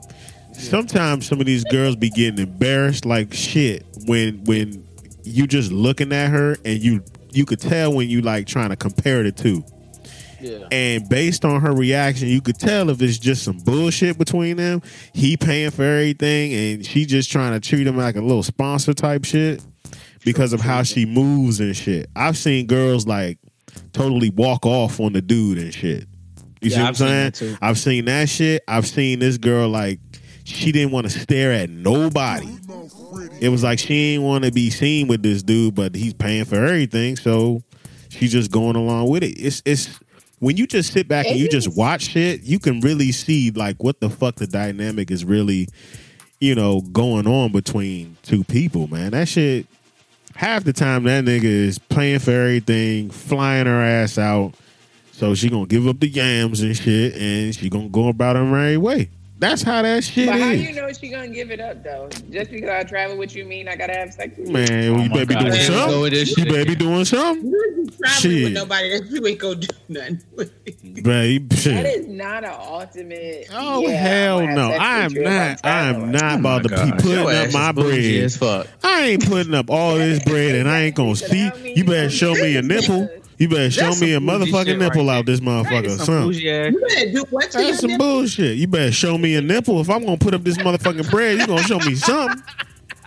Sometimes 0.54 1.28
some 1.28 1.40
of 1.40 1.46
these 1.46 1.64
girls 1.66 1.96
be 1.96 2.10
getting 2.10 2.40
embarrassed 2.40 3.06
like 3.06 3.34
shit 3.34 3.86
when 4.06 4.44
when 4.46 4.86
you 5.24 5.46
just 5.46 5.72
looking 5.72 6.14
at 6.14 6.30
her 6.30 6.58
and 6.66 6.80
you 6.82 7.04
you 7.32 7.46
could 7.46 7.60
tell 7.60 7.94
when 7.94 8.10
you 8.10 8.22
like 8.22 8.48
trying 8.48 8.70
to 8.70 8.76
compare 8.76 9.24
the 9.24 9.32
two. 9.32 9.64
Yeah. 10.40 10.68
And 10.72 11.08
based 11.10 11.46
on 11.46 11.62
her 11.62 11.74
reaction, 11.74 12.28
you 12.28 12.42
could 12.42 12.60
tell 12.60 12.90
if 12.90 13.02
it's 13.02 13.18
just 13.18 13.44
some 13.44 13.58
bullshit 13.58 14.18
between 14.18 14.58
them. 14.58 14.82
He 15.14 15.36
paying 15.36 15.72
for 15.72 15.84
everything, 15.84 16.54
and 16.54 16.86
she 16.86 17.06
just 17.06 17.32
trying 17.32 17.60
to 17.60 17.60
treat 17.60 17.88
him 17.88 17.98
like 17.98 18.16
a 18.16 18.22
little 18.22 18.44
sponsor 18.44 18.94
type 18.94 19.26
shit 19.26 19.64
because 20.24 20.54
of 20.54 20.62
how 20.62 20.84
she 20.84 21.06
moves 21.06 21.60
and 21.60 21.76
shit. 21.76 22.10
I've 22.16 22.38
seen 22.38 22.68
girls 22.68 23.08
like 23.08 23.40
totally 23.94 24.30
walk 24.30 24.66
off 24.66 25.00
on 25.00 25.14
the 25.14 25.22
dude 25.22 25.58
and 25.58 25.74
shit. 25.74 26.08
You 26.62 26.70
see 26.70 26.76
Yeah, 26.78 26.82
what 26.84 26.88
I'm 26.90 26.96
saying? 26.96 27.32
too. 27.34 27.58
I've 27.62 27.78
seen 27.78 28.06
that 28.06 28.30
shit. 28.30 28.64
I've 28.68 28.88
seen 28.88 29.20
this 29.20 29.38
girl 29.38 29.70
like 29.70 30.00
she 30.44 30.72
didn't 30.72 30.92
want 30.92 31.10
to 31.10 31.20
stare 31.20 31.52
at 31.52 31.70
nobody. 31.70 32.48
It 33.40 33.50
was 33.50 33.64
like 33.64 33.80
she 33.80 34.14
didn't 34.14 34.26
want 34.26 34.44
to 34.46 34.52
be 34.52 34.70
seen 34.70 35.08
with 35.08 35.22
this 35.24 35.44
dude, 35.44 35.76
but 35.76 35.94
he's 35.96 36.14
paying 36.14 36.46
for 36.46 36.56
everything, 36.66 37.16
so 37.16 37.62
she's 38.10 38.32
just 38.32 38.52
going 38.52 38.76
along 38.76 39.10
with 39.10 39.24
it. 39.24 39.36
It's 39.40 39.62
it's 39.66 40.00
when 40.40 40.56
you 40.58 40.68
just 40.68 40.94
sit 40.94 41.08
back 41.08 41.26
and 41.28 41.36
you 41.38 41.50
just 41.50 41.76
watch 41.76 42.04
shit, 42.10 42.44
you 42.44 42.60
can 42.60 42.80
really 42.82 43.12
see 43.12 43.52
like 43.52 43.84
what 43.84 44.00
the 44.00 44.10
fuck 44.10 44.36
the 44.36 44.48
dynamic 44.48 45.10
is 45.12 45.26
really, 45.26 45.68
you 46.40 46.56
know, 46.56 46.82
going 46.82 47.28
on 47.28 47.52
between 47.52 48.18
two 48.24 48.44
people, 48.44 48.88
man. 48.88 49.12
That 49.12 49.28
shit 49.28 49.66
half 50.36 50.64
the 50.64 50.74
time 50.74 51.04
that 51.04 51.26
nigga 51.26 51.44
is 51.44 51.80
playing 51.80 52.20
for 52.20 52.32
everything, 52.32 53.10
flying 53.10 53.66
her 53.66 53.82
ass 53.82 54.18
out. 54.20 54.54
So 55.18 55.34
she 55.34 55.50
gonna 55.50 55.66
give 55.66 55.88
up 55.88 56.00
the 56.00 56.08
yams 56.08 56.62
and 56.62 56.78
shit, 56.78 57.16
and 57.16 57.56
she 57.56 57.70
gonna 57.70 57.90
go 57.90 58.08
about 58.10 58.36
her 58.36 58.46
merry 58.46 58.78
way. 58.78 59.10
That's 59.40 59.64
how 59.64 59.82
that 59.84 60.04
shit 60.04 60.28
But 60.30 60.40
how 60.40 60.50
is. 60.50 60.62
you 60.62 60.74
know 60.74 60.92
she 60.94 61.10
gonna 61.10 61.28
give 61.30 61.50
it 61.50 61.60
up 61.60 61.84
though? 61.84 62.08
Just 62.32 62.52
because 62.52 62.70
I 62.70 62.84
travel 62.84 63.18
with 63.18 63.36
you 63.36 63.44
mean 63.46 63.68
I 63.68 63.76
gotta 63.76 63.94
have 63.94 64.14
sex 64.14 64.38
with 64.38 64.48
you? 64.48 64.54
Man, 64.54 64.70
Oh 64.96 65.02
you 65.04 65.10
my 65.10 65.16
better 65.16 65.26
be 65.28 65.36
doing 65.36 65.54
here 65.54 65.64
something. 65.64 65.90
go 65.90 66.02
with 66.04 66.14
this 66.14 66.30
You 66.30 66.36
shit 66.44 66.52
better 66.54 66.66
be 66.66 66.76
doing 66.76 67.06
something. 67.06 67.48
You 67.50 67.88
traveling 68.00 68.20
Shit. 68.20 68.44
with 68.46 68.54
nobody 68.54 68.90
that 69.00 69.10
you 69.10 69.26
ain't 69.28 69.40
gonna 69.40 69.56
do 69.56 69.68
nothing 69.90 70.22
with. 70.36 71.04
Babe, 71.04 71.50
That 71.50 71.58
shit. 71.60 71.86
is 71.86 72.08
not 72.08 72.44
an 72.44 72.54
ultimate. 72.56 73.48
Oh 73.52 73.82
yeah, 73.88 73.90
hell 73.96 74.48
no! 74.48 74.72
I 74.72 75.00
am 75.00 75.14
with 75.14 75.18
you 75.18 75.22
if 75.24 75.28
I'm 75.30 75.34
not. 75.34 75.66
I 75.66 75.80
am 75.90 76.12
not 76.12 76.24
oh 76.36 76.40
about 76.40 76.64
to 76.64 76.70
be 76.70 76.92
putting 76.94 77.30
ass 77.30 77.48
up 77.48 77.54
my 77.54 77.72
bread. 77.72 78.24
as 78.24 78.38
fuck. 78.38 78.68
I 78.84 79.02
ain't 79.02 79.28
putting 79.28 79.54
up 79.56 79.70
all 79.72 79.96
this 79.96 80.24
bread, 80.24 80.56
and 80.56 80.70
I 80.70 80.82
ain't 80.82 80.96
gonna 80.96 81.16
see. 81.16 81.50
You 81.76 81.86
better 81.86 82.10
show 82.12 82.34
me 82.34 82.56
a 82.58 82.62
nipple. 82.62 83.10
You 83.38 83.48
better 83.50 83.70
show 83.70 83.82
That's 83.86 84.02
me 84.02 84.14
a 84.16 84.20
motherfucking 84.20 84.80
nipple 84.80 85.06
right 85.06 85.18
out 85.18 85.26
this 85.28 85.40
That 85.40 85.46
motherfucker, 85.46 85.86
is 85.86 85.98
some 85.98 86.06
son. 86.06 86.34
You 86.34 86.88
better 86.88 87.12
do 87.12 87.26
what 87.30 87.52
to 87.52 87.58
That's 87.60 87.80
some 87.80 87.92
nipple? 87.92 88.06
bullshit. 88.06 88.58
You 88.58 88.68
better 88.68 88.92
show 88.92 89.18
me 89.18 89.36
a 89.36 89.42
nipple. 89.42 89.80
If 89.80 89.90
I'm 89.90 90.04
gonna 90.04 90.18
put 90.18 90.34
up 90.34 90.44
this 90.44 90.58
motherfucking 90.58 91.10
bread, 91.12 91.38
you 91.40 91.46
gonna 91.48 91.62
show 91.64 91.78
me 91.80 91.94
something. 91.96 92.42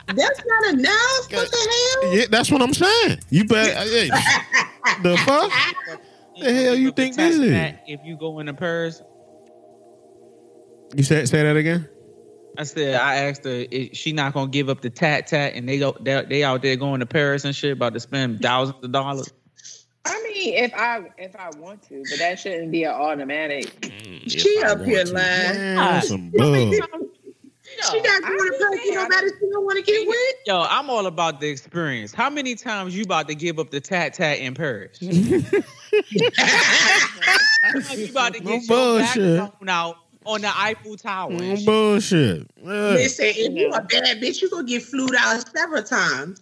That's 0.06 0.40
not 0.44 0.74
enough. 0.74 1.32
What 1.32 1.50
the 1.50 2.00
hell? 2.02 2.14
Yeah, 2.16 2.24
that's 2.30 2.50
what 2.50 2.62
I'm 2.62 2.74
saying. 2.74 3.18
You 3.30 3.44
better. 3.44 3.72
Hey, 3.88 4.08
the 5.02 5.16
fuck? 5.18 5.50
The 6.40 6.52
hell 6.52 6.74
you 6.76 6.92
think 6.92 7.16
this 7.16 7.36
is? 7.36 7.74
If 7.86 8.00
you 8.04 8.16
go 8.16 8.38
into 8.38 8.54
Paris, 8.54 9.02
You 10.94 11.02
say 11.02 11.24
say 11.26 11.42
that 11.42 11.56
again? 11.56 11.88
I 12.58 12.64
said 12.64 12.96
I 12.96 13.14
asked 13.16 13.44
her, 13.44 13.64
is 13.70 13.96
she 13.96 14.12
not 14.12 14.32
gonna 14.32 14.50
give 14.50 14.68
up 14.68 14.80
the 14.80 14.90
tat 14.90 15.26
tat, 15.28 15.54
and 15.54 15.68
they 15.68 15.78
go 15.78 15.96
they, 16.00 16.24
they 16.28 16.44
out 16.44 16.62
there 16.62 16.76
going 16.76 17.00
to 17.00 17.06
Paris 17.06 17.44
and 17.44 17.54
shit, 17.54 17.72
about 17.72 17.94
to 17.94 18.00
spend 18.00 18.40
thousands 18.40 18.82
of 18.84 18.90
dollars. 18.92 19.32
I 20.06 20.22
mean, 20.22 20.54
if 20.54 20.72
I 20.74 21.02
if 21.18 21.36
I 21.36 21.50
want 21.58 21.82
to, 21.88 22.02
but 22.08 22.18
that 22.18 22.38
shouldn't 22.38 22.70
be 22.72 22.84
an 22.84 22.92
automatic. 22.92 23.92
She 24.26 24.62
up 24.64 24.82
here 24.84 25.04
lying. 25.04 25.14
Man, 25.14 26.02
some 26.02 26.30
bull. 26.30 26.72
she 26.72 26.80
got 26.80 28.22
going 28.22 28.38
to 28.50 28.54
play. 28.58 28.80
You 28.84 28.94
know 28.94 29.08
better. 29.08 29.28
She 29.28 29.46
don't 29.50 29.64
want 29.64 29.84
to 29.84 29.92
get 29.92 30.06
with. 30.08 30.34
Yo, 30.46 30.62
I'm 30.68 30.88
all 30.90 31.06
about 31.06 31.40
the 31.40 31.48
experience. 31.48 32.14
How 32.14 32.30
many 32.30 32.54
times 32.54 32.96
you 32.96 33.02
about 33.02 33.28
to 33.28 33.34
give 33.34 33.58
up 33.58 33.70
the 33.70 33.80
tat 33.80 34.14
tat 34.14 34.38
in 34.38 34.54
Paris? 34.54 34.98
you 35.00 35.10
about 38.10 38.34
to 38.34 38.40
No 38.42 38.50
get 38.50 38.68
your 38.68 38.76
bullshit. 38.76 39.38
backbone 39.38 39.68
out 39.68 39.96
on 40.26 40.40
the 40.42 40.50
Eiffel 40.54 40.96
Tower? 40.96 41.30
and 41.32 41.40
Mm, 41.40 41.56
shit. 41.56 41.66
bullshit. 41.66 42.46
Yeah. 42.62 42.70
Listen, 42.94 43.26
if 43.28 43.52
you 43.54 43.70
a 43.70 43.80
bad 43.82 44.20
bitch, 44.20 44.42
you 44.42 44.50
gonna 44.50 44.66
get 44.66 44.82
flued 44.82 45.14
out 45.18 45.44
several 45.56 45.82
times. 45.82 46.40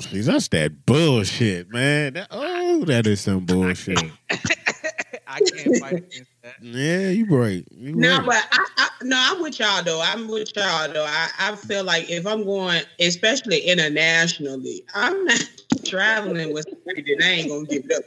See, 0.00 0.20
that's 0.22 0.48
that 0.48 0.86
bullshit, 0.86 1.70
man. 1.70 2.14
That- 2.14 2.28
oh, 2.30 2.47
that 2.86 3.06
is 3.06 3.20
some 3.20 3.44
bullshit. 3.44 3.98
I 5.26 5.40
can't 5.40 5.76
fight 5.76 5.92
against 5.94 6.30
that. 6.42 6.54
Yeah, 6.62 7.10
you 7.10 7.26
right. 7.26 7.64
You 7.70 7.94
No, 7.94 8.16
right. 8.18 8.26
but 8.26 8.48
I, 8.52 8.66
I 8.78 8.88
no, 9.02 9.16
I'm 9.18 9.42
with 9.42 9.58
y'all 9.60 9.82
though. 9.82 10.00
I'm 10.02 10.26
with 10.28 10.56
y'all 10.56 10.92
though. 10.92 11.04
I, 11.06 11.28
I 11.38 11.56
feel 11.56 11.84
like 11.84 12.10
if 12.10 12.26
I'm 12.26 12.44
going, 12.44 12.82
especially 12.98 13.60
internationally, 13.60 14.84
I'm 14.94 15.24
not 15.24 15.40
traveling 15.84 16.52
with 16.52 16.66
somebody 16.68 17.02
that 17.02 17.24
I 17.24 17.28
ain't 17.28 17.48
gonna 17.48 17.66
give 17.66 17.84
it 17.88 17.92
up. 17.92 18.04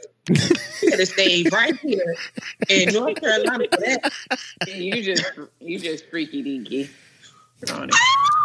You 0.82 0.90
gotta 0.90 1.06
stay 1.06 1.48
right 1.50 1.76
here 1.76 2.14
in 2.68 2.92
North 2.92 3.20
Carolina 3.20 3.64
for 3.70 3.80
that. 3.80 4.12
You 4.66 5.02
just 5.02 5.24
you 5.60 5.78
just 5.78 6.08
freaky 6.10 6.42
deaky. 6.42 6.88
on 7.72 7.90
ah! 7.92 7.96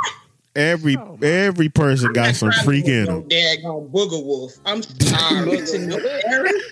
it. 0.10 0.14
Every 0.58 0.98
Oh, 0.98 1.18
every 1.22 1.70
person 1.70 2.12
got 2.14 2.36
some 2.36 2.52
freak 2.64 2.86
in 2.88 3.06
no 3.06 3.22
them. 3.22 3.30
daggone 3.30 3.90
booger 3.92 4.24
wolf. 4.24 4.54
I'm 4.66 4.82
sorry 4.84 5.66
to 5.66 5.80
no 5.80 6.00
Paris. 6.26 6.64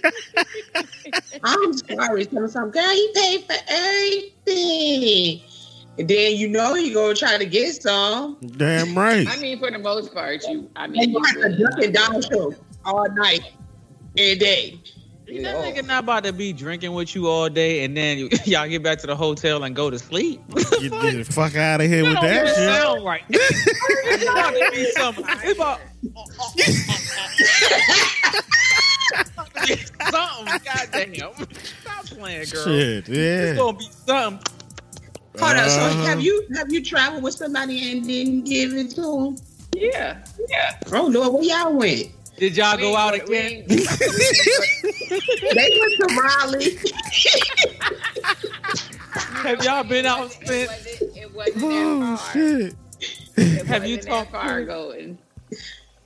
I'm 1.43 1.73
sorry 1.77 2.25
to 2.25 2.47
some 2.49 2.71
girl. 2.71 2.89
He 2.91 3.11
paid 3.13 3.43
for 3.45 3.55
everything. 3.67 5.41
And 5.97 6.07
then 6.09 6.35
you 6.35 6.49
know 6.49 6.73
he 6.73 6.93
gonna 6.93 7.13
try 7.15 7.37
to 7.37 7.45
get 7.45 7.81
some. 7.81 8.37
Damn 8.57 8.97
right. 8.97 9.25
I 9.29 9.37
mean, 9.39 9.59
for 9.59 9.71
the 9.71 9.79
most 9.79 10.13
part, 10.13 10.43
you. 10.47 10.69
I 10.75 10.87
mean, 10.87 11.03
And 11.03 11.11
you 11.13 11.19
you 11.19 11.25
have 11.25 11.35
to 11.35 11.47
would. 11.47 11.59
duck 11.59 11.83
and 11.83 11.93
down 11.93 12.21
show 12.21 12.53
all 12.83 13.09
night, 13.11 13.41
every 14.17 14.35
day. 14.35 14.79
You 15.27 15.41
that 15.44 15.55
nigga 15.55 15.86
not 15.86 16.03
about 16.03 16.24
to 16.25 16.34
be 16.34 16.53
drinking 16.53 16.94
with 16.94 17.15
you 17.15 17.27
all 17.27 17.50
day 17.50 17.84
and 17.84 17.96
then 17.98 18.17
you, 18.20 18.29
y'all 18.46 18.67
get 18.67 18.84
back 18.84 19.00
to 19.00 19.08
the 19.08 19.15
hotel 19.15 19.63
and 19.63 19.75
go 19.75 19.89
to 19.89 19.98
sleep. 20.00 20.41
Get, 20.82 20.91
get 20.91 21.13
the 21.13 21.24
fuck 21.24 21.55
out 21.55 21.82
of 21.82 21.88
here 21.88 22.03
with 22.03 22.13
That 22.22 22.22
don't 22.22 22.46
that 22.46 22.55
shit. 22.55 22.75
sound 22.84 23.05
right. 23.05 23.24
It's 24.08 24.24
about 24.24 24.53
to 24.53 24.72
be 24.72 24.91
something. 24.91 25.25
It's 25.44 25.51
about 25.53 25.79
something. 30.12 30.60
Goddamn. 30.63 31.34
Stop 31.82 32.05
playing, 32.05 32.46
girl. 32.50 32.63
Shit, 32.65 33.10
It's 33.10 33.60
gonna 33.60 33.77
be 33.77 33.89
something. 34.05 34.51
Hold 35.39 35.58
on. 35.58 35.70
So 35.70 35.82
Uh-huh. 35.82 36.05
have 36.05 36.22
you 36.22 36.48
have 36.55 36.72
you 36.72 36.84
traveled 36.84 37.24
with 37.24 37.34
somebody 37.34 37.91
and 37.91 38.05
didn't 38.08 38.44
give 38.46 38.74
it 38.74 38.91
to 38.91 39.01
them? 39.01 39.36
Yeah, 39.75 40.24
yeah. 40.50 40.77
Oh 40.94 41.08
Lord, 41.08 41.34
where 41.34 41.44
y'all 41.44 41.74
went? 41.75 42.12
Did 42.37 42.57
y'all 42.57 42.75
We 42.75 42.81
go 42.83 42.95
out 42.97 43.13
again? 43.15 43.63
They 43.67 43.77
went 45.79 45.93
to 45.99 46.07
Raleigh. 46.21 46.77
Have 49.43 49.63
y'all 49.63 49.83
been 49.83 50.05
out 50.05 50.31
It 50.41 50.47
since? 50.47 50.69
wasn't, 50.69 51.17
it 51.17 51.33
wasn't 51.33 51.63
Oh 51.63 51.99
that 51.99 52.19
far. 52.19 52.33
shit. 52.33 52.75
It 53.37 53.65
Have 53.67 53.85
you 53.87 53.97
talked 54.01 54.31
far 54.31 54.59
to- 54.59 54.65
going? 54.65 55.17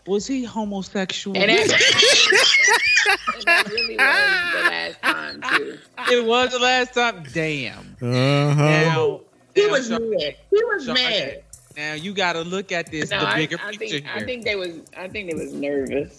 Was 0.08 0.26
he 0.28 0.44
homosexual? 0.44 1.38
And 1.38 1.50
that, 1.50 1.60
and 3.36 3.44
that 3.46 3.68
really 3.70 3.96
was 3.96 4.54
the 4.54 4.70
last 4.70 5.02
time 5.04 5.42
too. 5.58 5.78
it 6.12 6.26
was 6.26 6.52
the 6.52 6.60
last 6.60 6.94
time. 6.94 7.24
Damn. 7.34 7.96
Uh 8.02 8.54
huh. 8.56 8.64
Now, 8.64 9.22
He 9.56 9.66
now, 9.66 9.72
was 9.72 9.88
Sha- 9.88 10.00
mad. 10.00 10.36
He 10.50 10.64
was 10.64 10.88
mad. 10.88 11.44
Now 11.78 11.94
you 11.94 12.14
got 12.14 12.34
to 12.34 12.42
look 12.42 12.72
at 12.72 12.92
this 12.92 13.10
No, 13.12 13.20
the 13.22 13.28
I, 13.28 13.36
bigger 13.38 13.58
I 13.64 13.72
picture 13.72 13.78
think 13.88 14.06
here. 14.06 14.14
I 14.16 14.24
think 14.24 14.44
they 14.44 14.56
was 14.56 14.80
I 14.98 15.08
think 15.08 15.30
they 15.32 15.36
was 15.38 15.54
nervous. 15.54 16.18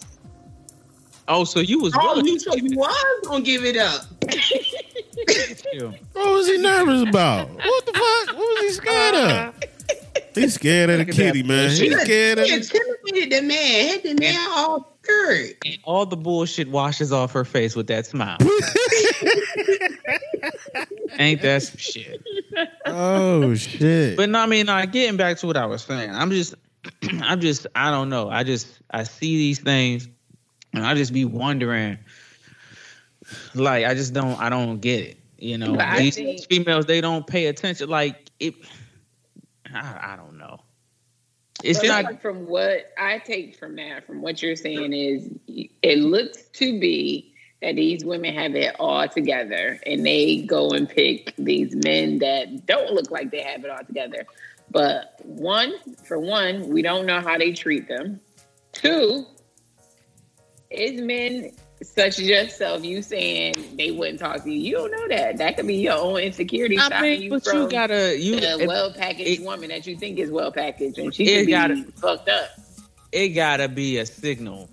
oh, 1.27 1.43
so 1.43 1.59
you 1.59 1.79
was 1.79 1.93
Oh, 1.95 1.99
willing 2.13 2.25
you 2.27 2.39
to 2.39 2.39
so 2.39 2.55
you 2.55 2.75
was 2.77 3.19
gonna 3.27 3.43
give 3.43 3.63
it 3.65 3.77
up. 3.77 4.01
What 6.13 6.31
was 6.33 6.47
he 6.47 6.57
nervous 6.57 7.07
about? 7.07 7.49
What 7.49 7.85
the 7.85 7.91
fuck? 7.93 8.35
What 8.35 8.37
was 8.37 8.61
he 8.61 8.69
scared 8.71 9.15
of? 9.15 9.21
Uh-huh. 9.31 9.51
He's 10.33 10.53
scared 10.53 10.89
of 10.89 10.97
the 10.99 11.05
Look 11.05 11.09
at 11.09 11.15
that 11.17 11.23
kitty, 11.33 11.43
man. 11.43 11.67
bullshit. 11.67 11.91
He's 11.91 12.01
scared 12.01 12.39
of 12.39 12.45
He 12.45 12.51
the 12.51 12.57
intimidated 12.57 13.31
the 13.31 13.41
man. 13.47 13.87
Had 13.89 14.03
the 14.03 14.13
man 14.15 14.39
all 14.51 14.95
scared. 15.03 15.55
And 15.65 15.77
all 15.83 16.05
the 16.05 16.15
bullshit 16.17 16.69
washes 16.69 17.11
off 17.11 17.33
her 17.33 17.43
face 17.43 17.75
with 17.75 17.87
that 17.87 18.05
smile. 18.05 18.37
Ain't 21.19 21.41
that 21.41 21.63
some 21.63 21.77
shit? 21.77 22.21
Oh 22.85 23.53
shit. 23.55 24.17
But 24.17 24.29
no, 24.29 24.39
I 24.39 24.45
mean, 24.45 24.65
like, 24.67 24.91
getting 24.91 25.17
back 25.17 25.37
to 25.37 25.47
what 25.47 25.57
I 25.57 25.65
was 25.65 25.83
saying, 25.83 26.09
I'm 26.11 26.31
just, 26.31 26.55
I'm 27.21 27.39
just, 27.39 27.67
I 27.75 27.91
don't 27.91 28.09
know. 28.09 28.29
I 28.29 28.43
just, 28.43 28.67
I 28.91 29.03
see 29.03 29.37
these 29.37 29.59
things, 29.59 30.07
and 30.73 30.85
I 30.85 30.93
just 30.95 31.13
be 31.13 31.25
wondering, 31.25 31.97
like, 33.55 33.85
I 33.85 33.93
just 33.93 34.13
don't, 34.13 34.39
I 34.39 34.49
don't 34.49 34.79
get 34.79 35.01
it. 35.05 35.17
You 35.37 35.57
know, 35.57 35.71
But 35.75 35.81
I 35.87 35.99
these 35.99 36.15
think- 36.15 36.43
females, 36.47 36.85
they 36.85 37.01
don't 37.01 37.25
pay 37.25 37.47
attention. 37.47 37.89
Like, 37.89 38.29
it, 38.39 38.53
I, 39.73 40.13
I 40.13 40.15
don't 40.15 40.37
know. 40.37 40.59
It's 41.63 41.79
But 41.79 41.87
not. 41.87 42.03
like 42.05 42.21
from 42.21 42.47
what 42.47 42.91
I 42.97 43.19
take 43.19 43.55
from 43.55 43.75
that, 43.75 44.05
from 44.05 44.21
what 44.21 44.41
you're 44.41 44.55
saying, 44.55 44.93
is 44.93 45.29
it 45.47 45.99
looks 45.99 46.43
to 46.53 46.79
be 46.79 47.30
that 47.61 47.75
these 47.75 48.03
women 48.03 48.33
have 48.33 48.55
it 48.55 48.75
all 48.79 49.07
together 49.07 49.79
and 49.85 50.05
they 50.05 50.41
go 50.41 50.71
and 50.71 50.89
pick 50.89 51.33
these 51.37 51.75
men 51.75 52.19
that 52.19 52.65
don't 52.65 52.91
look 52.93 53.11
like 53.11 53.31
they 53.31 53.41
have 53.41 53.63
it 53.63 53.69
all 53.69 53.83
together. 53.85 54.25
But 54.71 55.15
one, 55.23 55.73
for 56.03 56.17
one, 56.17 56.69
we 56.69 56.81
don't 56.81 57.05
know 57.05 57.19
how 57.21 57.37
they 57.37 57.51
treat 57.51 57.87
them. 57.87 58.19
Two, 58.71 59.25
is 60.69 61.01
men 61.01 61.51
such 61.83 62.19
as 62.19 62.21
yourself, 62.21 62.83
you 62.83 63.01
saying 63.01 63.53
they 63.75 63.91
wouldn't 63.91 64.19
talk 64.19 64.43
to 64.43 64.51
you. 64.51 64.59
You 64.59 64.73
don't 64.77 64.91
know 64.91 65.07
that. 65.09 65.37
That 65.37 65.57
could 65.57 65.67
be 65.67 65.75
your 65.75 65.97
own 65.97 66.19
insecurity 66.19 66.77
I 66.79 67.01
mean, 67.01 67.21
you 67.23 67.29
but 67.31 67.45
you 67.47 67.67
gotta, 67.69 68.17
you, 68.17 68.37
a 68.37 68.65
well 68.65 68.93
packaged 68.93 69.43
woman 69.43 69.69
that 69.69 69.85
you 69.87 69.97
think 69.97 70.19
is 70.19 70.29
well 70.31 70.51
packaged 70.51 70.99
and 70.99 71.13
she 71.13 71.25
could 71.25 71.45
be 71.47 71.51
gotta- 71.51 71.83
fucked 71.95 72.29
up. 72.29 72.49
it 73.11 73.29
gotta 73.29 73.67
be 73.67 73.97
a 73.97 74.05
signal. 74.05 74.69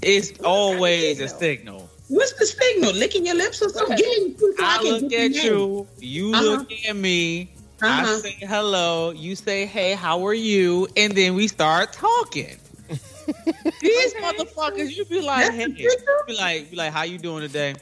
It's 0.00 0.32
always 0.42 1.20
a 1.20 1.28
signal? 1.28 1.88
Signal. 2.12 2.18
What's 2.18 2.32
the 2.34 2.46
signal? 2.46 2.92
Licking 2.92 3.26
your 3.26 3.34
lips 3.36 3.62
or 3.62 3.68
something? 3.70 3.94
Okay. 3.94 4.30
Get 4.30 4.38
so 4.38 4.64
I 4.64 4.78
can 4.78 4.84
look 4.86 5.08
get 5.10 5.20
at 5.26 5.32
the 5.32 5.38
name. 5.38 5.44
you, 5.44 5.86
you 6.00 6.32
Uh-huh. 6.34 6.42
look 6.44 6.72
at 6.88 6.96
me, 6.96 7.50
I 7.82 8.02
Uh-huh. 8.02 8.18
say 8.18 8.36
hello, 8.40 9.10
you 9.10 9.34
say 9.36 9.66
hey, 9.66 9.92
how 9.94 10.24
are 10.26 10.34
you, 10.34 10.88
and 10.96 11.12
then 11.14 11.34
we 11.34 11.48
start 11.48 11.92
talking. 11.92 12.56
These 13.80 14.14
motherfuckers, 14.14 14.94
you 14.96 15.04
be 15.06 15.20
like, 15.20 15.46
That's 15.46 15.56
hey, 15.56 15.66
you 15.76 15.96
be 16.26 16.34
like, 16.34 16.70
be 16.70 16.76
like, 16.76 16.92
how 16.92 17.02
you 17.04 17.18
doing 17.18 17.40
today? 17.42 17.74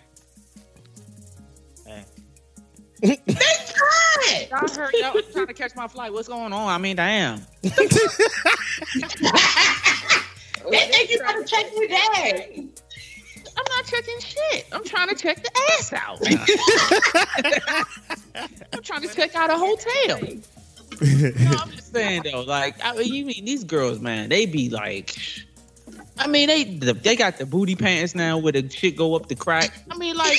Hey. 1.86 2.04
They 3.02 3.16
tried. 3.26 4.48
Y'all 4.50 4.68
heard 4.68 4.94
y'all 4.98 5.16
I'm 5.16 5.22
trying 5.32 5.46
to 5.46 5.54
catch 5.54 5.74
my 5.74 5.88
flight. 5.88 6.12
What's 6.12 6.28
going 6.28 6.52
on? 6.52 6.68
I 6.68 6.78
mean, 6.78 6.96
damn. 6.96 7.40
They 10.70 10.78
think 10.78 11.10
you 11.10 11.18
gotta 11.18 11.42
check 11.44 11.66
your 11.74 11.88
dad. 11.88 12.79
I'm 13.56 13.64
not 13.68 13.84
checking 13.86 14.18
shit. 14.20 14.66
I'm 14.72 14.84
trying 14.84 15.08
to 15.08 15.14
check 15.14 15.42
the 15.42 15.50
ass 15.72 15.92
out. 15.92 16.18
I'm 18.72 18.82
trying 18.82 19.02
to 19.02 19.08
check 19.14 19.34
out 19.34 19.50
a 19.50 19.56
hotel. 19.56 20.20
No, 21.02 21.56
I'm 21.56 21.70
just 21.70 21.94
saying 21.94 22.22
though, 22.30 22.42
like 22.42 22.74
I 22.84 22.94
mean, 22.94 23.14
you 23.14 23.24
mean 23.24 23.46
these 23.46 23.64
girls, 23.64 24.00
man? 24.00 24.28
They 24.28 24.44
be 24.44 24.68
like, 24.68 25.14
I 26.18 26.26
mean, 26.26 26.48
they 26.48 26.64
they 26.64 27.16
got 27.16 27.38
the 27.38 27.46
booty 27.46 27.74
pants 27.74 28.14
now 28.14 28.36
where 28.36 28.52
the 28.52 28.68
shit 28.68 28.96
go 28.96 29.14
up 29.16 29.26
the 29.28 29.34
crack. 29.34 29.72
I 29.90 29.96
mean, 29.96 30.14
like, 30.16 30.36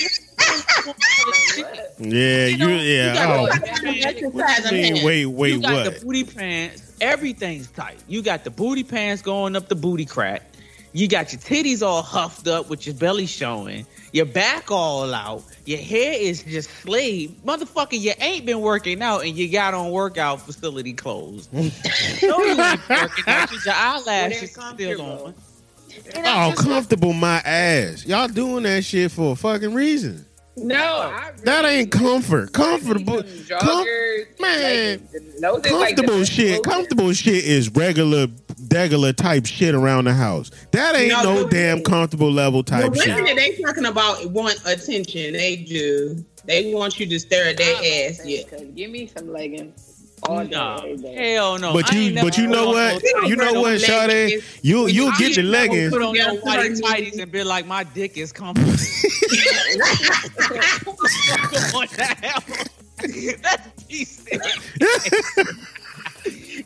Yeah, 1.98 2.46
you, 2.48 2.58
know, 2.58 2.68
yeah. 2.68 3.08
you 3.08 3.14
got 3.14 3.40
oh, 3.40 3.44
like- 3.44 4.06
Exercise 4.06 4.66
I 4.68 4.72
mean, 4.72 4.94
man. 4.96 5.04
wait, 5.06 5.26
wait, 5.26 5.54
you 5.54 5.62
got 5.62 5.74
what? 5.86 6.00
the 6.00 6.06
booty 6.06 6.24
pants. 6.26 6.96
Everything's 7.02 7.72
tight. 7.72 7.98
You 8.08 8.22
got 8.22 8.44
the 8.44 8.52
booty 8.52 8.84
pants 8.84 9.24
going 9.24 9.56
up 9.56 9.68
the 9.68 9.76
booty 9.76 10.06
crack. 10.06 10.44
You 10.94 11.08
got 11.08 11.32
your 11.32 11.40
titties 11.40 11.82
all 11.82 12.02
huffed 12.02 12.48
up 12.48 12.70
with 12.70 12.86
your 12.86 12.96
belly 12.96 13.26
showing. 13.26 13.86
Your 14.12 14.26
back 14.26 14.70
all 14.72 15.14
out. 15.14 15.44
Your 15.66 15.80
hair 15.80 16.14
is 16.14 16.44
just 16.44 16.70
slayed. 16.70 17.42
Motherfucker, 17.46 18.00
you 18.00 18.12
ain't 18.20 18.46
been 18.46 18.60
working 18.60 19.02
out 19.02 19.24
and 19.26 19.38
you 19.38 19.50
got 19.50 19.74
on 19.74 19.92
workout 19.92 20.42
facility 20.42 20.94
clothes. 20.94 21.48
no, 21.54 21.70
you 22.44 22.62
ain't 22.62 22.90
working 22.90 23.24
out 23.28 23.50
'cause 23.50 23.66
your 23.66 23.76
eyelashes 23.76 24.58
Well, 24.58 24.74
still 24.74 24.98
they're 24.98 25.02
on. 25.06 25.34
And 26.16 26.26
Oh, 26.28 26.50
just 26.52 26.58
like, 26.66 26.74
comfortable 26.74 27.14
my 27.14 27.38
ass. 27.40 28.06
Y'all 28.06 28.28
doing 28.28 28.64
that 28.64 28.84
shit 28.84 29.12
for 29.12 29.34
a 29.34 29.36
fucking 29.36 29.74
reason. 29.74 30.26
No, 30.58 31.10
really, 31.12 31.42
That 31.46 31.66
ain't 31.66 31.92
comfort. 31.92 32.52
Comfortable, 32.52 33.24
some 33.48 33.60
com- 33.60 33.86
man, 34.40 35.00
like, 35.14 35.22
those 35.40 35.66
is 35.66 35.72
like 35.72 35.96
comfortable 35.96 36.24
shit. 36.26 36.62
clothes. 36.64 36.76
Comfortable 36.76 37.14
shit 37.14 37.46
is 37.46 37.70
regular, 37.70 38.28
regular 38.72 39.14
type 39.14 39.46
shit 39.46 39.74
around 39.74 40.06
the 40.06 40.14
house. 40.14 40.52
That 40.72 40.96
ain't 40.96 41.10
No, 41.10 41.24
no 41.24 41.44
but- 41.44 41.52
damn 41.52 41.82
comfortable 41.84 42.32
level 42.32 42.64
The 42.64 42.72
type 42.72 42.84
women 42.92 43.00
shit. 43.00 43.26
that 43.28 43.36
they 43.38 43.62
talking 43.62 43.86
about 43.86 44.26
want 44.32 44.60
attention. 44.66 45.34
They 45.34 45.56
do. 45.56 46.24
They 46.46 46.74
want 46.74 47.00
you 47.00 47.06
to 47.06 47.20
stare 47.20 47.50
at 47.50 47.58
their 47.58 47.76
ass. 48.10 48.22
Yeah. 48.26 48.42
Give 48.76 48.92
me 48.92 49.10
some 49.16 49.32
leggings. 49.32 49.91
All 50.24 50.44
Nah, 50.46 50.82
day. 50.82 51.34
hell 51.34 51.58
no. 51.58 51.74
But 51.74 51.92
you, 51.92 52.14
but 52.22 52.38
you 52.38 52.48
know 52.48 52.68
what? 52.68 53.02
You 53.28 53.36
know 53.36 53.54
what, 53.62 53.80
Sade? 53.82 54.44
You 54.62 54.88
you'll 54.88 55.10
I 55.10 55.18
get 55.18 55.28
ain't 55.28 55.36
your 55.38 55.46
never 55.46 55.68
leggings. 55.74 55.94
Put 55.94 56.02
on 56.04 56.16
Yeah, 56.16 56.28
no 56.28 56.36
whitey 56.42 56.76
sorry. 56.78 57.02
tighties 57.04 57.20
and 57.22 57.32
be 57.32 57.44
like, 57.44 57.66
my 57.66 57.84
dick 57.84 58.18
is 58.18 58.32
comfortable. 58.32 58.72
Come 61.52 61.76
on. 61.76 61.88
That's 63.42 63.68
decent. 63.88 64.44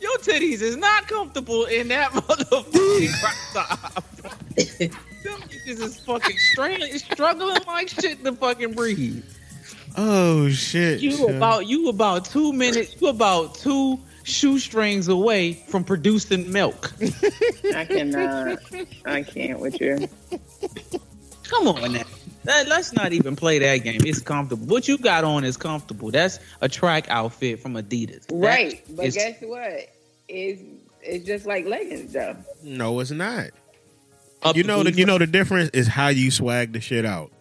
Your 0.01 0.17
titties 0.17 0.61
is 0.61 0.75
not 0.75 1.07
comfortable 1.07 1.65
in 1.65 1.87
that 1.87 2.11
motherfucking 2.13 3.21
crop 3.21 3.35
top. 3.69 4.03
Them 4.55 5.41
bitches 5.41 5.79
is 5.81 5.99
fucking 6.01 6.37
straining, 6.37 6.97
struggling 6.99 7.57
like 7.65 7.87
shit 7.89 8.23
to 8.25 8.33
fucking 8.33 8.73
breathe. 8.73 9.23
Oh 9.97 10.49
shit! 10.49 10.99
You 11.01 11.11
son. 11.11 11.35
about 11.35 11.67
you 11.67 11.89
about 11.89 12.25
two 12.25 12.51
minutes. 12.53 12.95
You 12.99 13.07
about 13.07 13.55
two 13.55 13.99
shoestrings 14.23 15.07
away 15.07 15.53
from 15.53 15.83
producing 15.83 16.51
milk. 16.51 16.91
I 17.75 17.85
cannot. 17.85 18.59
I 19.05 19.23
can't 19.23 19.59
with 19.59 19.79
you. 19.79 20.07
Come 21.49 21.67
on 21.67 21.93
now. 21.93 22.03
That- 22.43 22.67
let's 22.67 22.93
not 22.93 23.13
even 23.13 23.35
play 23.35 23.59
that 23.59 23.77
game. 23.77 24.01
It's 24.03 24.19
comfortable. 24.21 24.65
What 24.67 24.87
you 24.87 24.97
got 24.97 25.23
on 25.23 25.43
is 25.43 25.57
comfortable. 25.57 26.11
That's 26.11 26.39
a 26.61 26.67
track 26.69 27.05
outfit 27.09 27.59
from 27.59 27.73
Adidas. 27.75 28.27
That 28.27 28.35
Right, 28.35 28.83
but 28.95 29.05
is- 29.05 29.15
guess 29.15 29.37
what? 29.41 29.89
It's 30.27 30.61
it's 31.01 31.25
just 31.25 31.45
like 31.45 31.65
leggings 31.65 32.13
though. 32.13 32.35
No, 32.63 32.99
it's 32.99 33.11
not. 33.11 33.51
up 34.41 34.55
You 34.55 34.63
know 34.63 34.81
the 34.83 34.91
you 34.91 35.05
know 35.05 35.17
the 35.19 35.27
difference 35.27 35.69
is 35.71 35.87
how 35.87 36.07
you 36.07 36.31
swag 36.31 36.73
the 36.73 36.81
shit 36.81 37.05
out. 37.05 37.31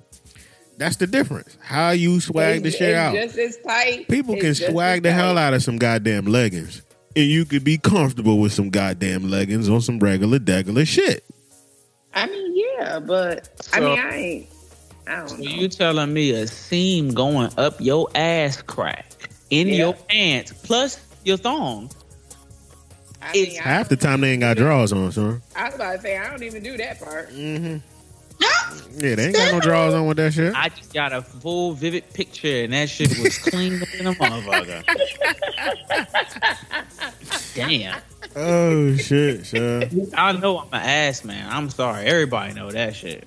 That's 0.76 0.96
the 0.96 1.06
difference. 1.06 1.56
How 1.60 1.90
you 1.90 2.20
swag 2.20 2.62
the 2.64 2.70
shit 2.70 2.90
it's 2.90 2.96
out. 2.98 3.14
Just 3.14 3.38
as 3.38 3.56
tight. 3.58 4.08
People 4.08 4.34
It's 4.34 4.58
can 4.60 4.70
swag 4.72 4.98
as 4.98 5.02
the 5.04 5.12
hell 5.12 5.38
out 5.38 5.54
of 5.54 5.62
some 5.62 5.76
goddamn 5.76 6.24
leggings. 6.26 6.82
And 7.16 7.26
you 7.26 7.44
could 7.44 7.62
be 7.62 7.78
comfortable 7.78 8.38
with 8.40 8.52
some 8.52 8.70
goddamn 8.70 9.30
leggings 9.30 9.68
on 9.68 9.80
some 9.80 10.00
regular 10.00 10.38
degular 10.40 10.86
shit. 10.86 11.24
I 12.12 12.26
mean, 12.26 12.56
yeah, 12.78 12.98
but 12.98 13.48
I 13.72 13.80
mean, 13.80 13.98
I 13.98 14.16
ain't. 14.16 14.46
I 15.06 15.16
don't 15.16 15.28
So 15.28 15.36
know. 15.36 15.42
you 15.42 15.68
telling 15.68 16.12
me 16.12 16.30
a 16.32 16.46
seam 16.46 17.10
going 17.14 17.50
up 17.56 17.80
your 17.80 18.08
ass 18.16 18.60
crack 18.62 19.12
in 19.50 19.68
Yeah. 19.68 19.74
your 19.74 19.92
pants 19.94 20.52
plus 20.64 20.98
your 21.24 21.36
thong? 21.36 21.90
I 23.22 23.30
it's 23.34 23.52
mean, 23.52 23.60
Half 23.62 23.88
the 23.90 23.96
time 23.96 24.20
they 24.22 24.32
ain't 24.32 24.40
got 24.40 24.56
drawers 24.56 24.92
on, 24.92 25.12
son. 25.12 25.40
I 25.54 25.66
was 25.66 25.74
about 25.76 25.92
to 25.96 26.00
say 26.00 26.16
I 26.18 26.28
don't 26.30 26.42
even 26.42 26.62
do 26.62 26.76
that 26.78 27.00
part. 27.00 27.30
Mm-hmm. 27.32 27.76
Yeah, 28.96 29.16
they 29.16 29.26
ain't 29.26 29.34
got 29.34 29.52
no 29.52 29.60
drawers 29.60 29.92
on 29.94 30.06
with 30.06 30.16
that 30.18 30.32
shit. 30.32 30.54
I 30.54 30.68
just 30.68 30.94
got 30.94 31.12
a 31.12 31.20
full 31.20 31.72
vivid 31.72 32.12
picture 32.14 32.62
and 32.64 32.72
that 32.72 32.88
shit 32.88 33.10
was 33.18 33.36
clean 33.38 33.80
than 33.98 34.06
a 34.06 34.12
motherfucker. 34.14 34.84
Damn. 37.54 38.00
Oh 38.36 38.96
shit, 38.96 39.46
son. 39.46 40.10
I 40.16 40.32
know 40.32 40.58
I'm 40.58 40.66
an 40.72 40.82
ass 40.82 41.24
man. 41.24 41.48
I'm 41.50 41.70
sorry. 41.70 42.04
Everybody 42.04 42.54
know 42.54 42.70
that 42.70 42.94
shit. 42.96 43.24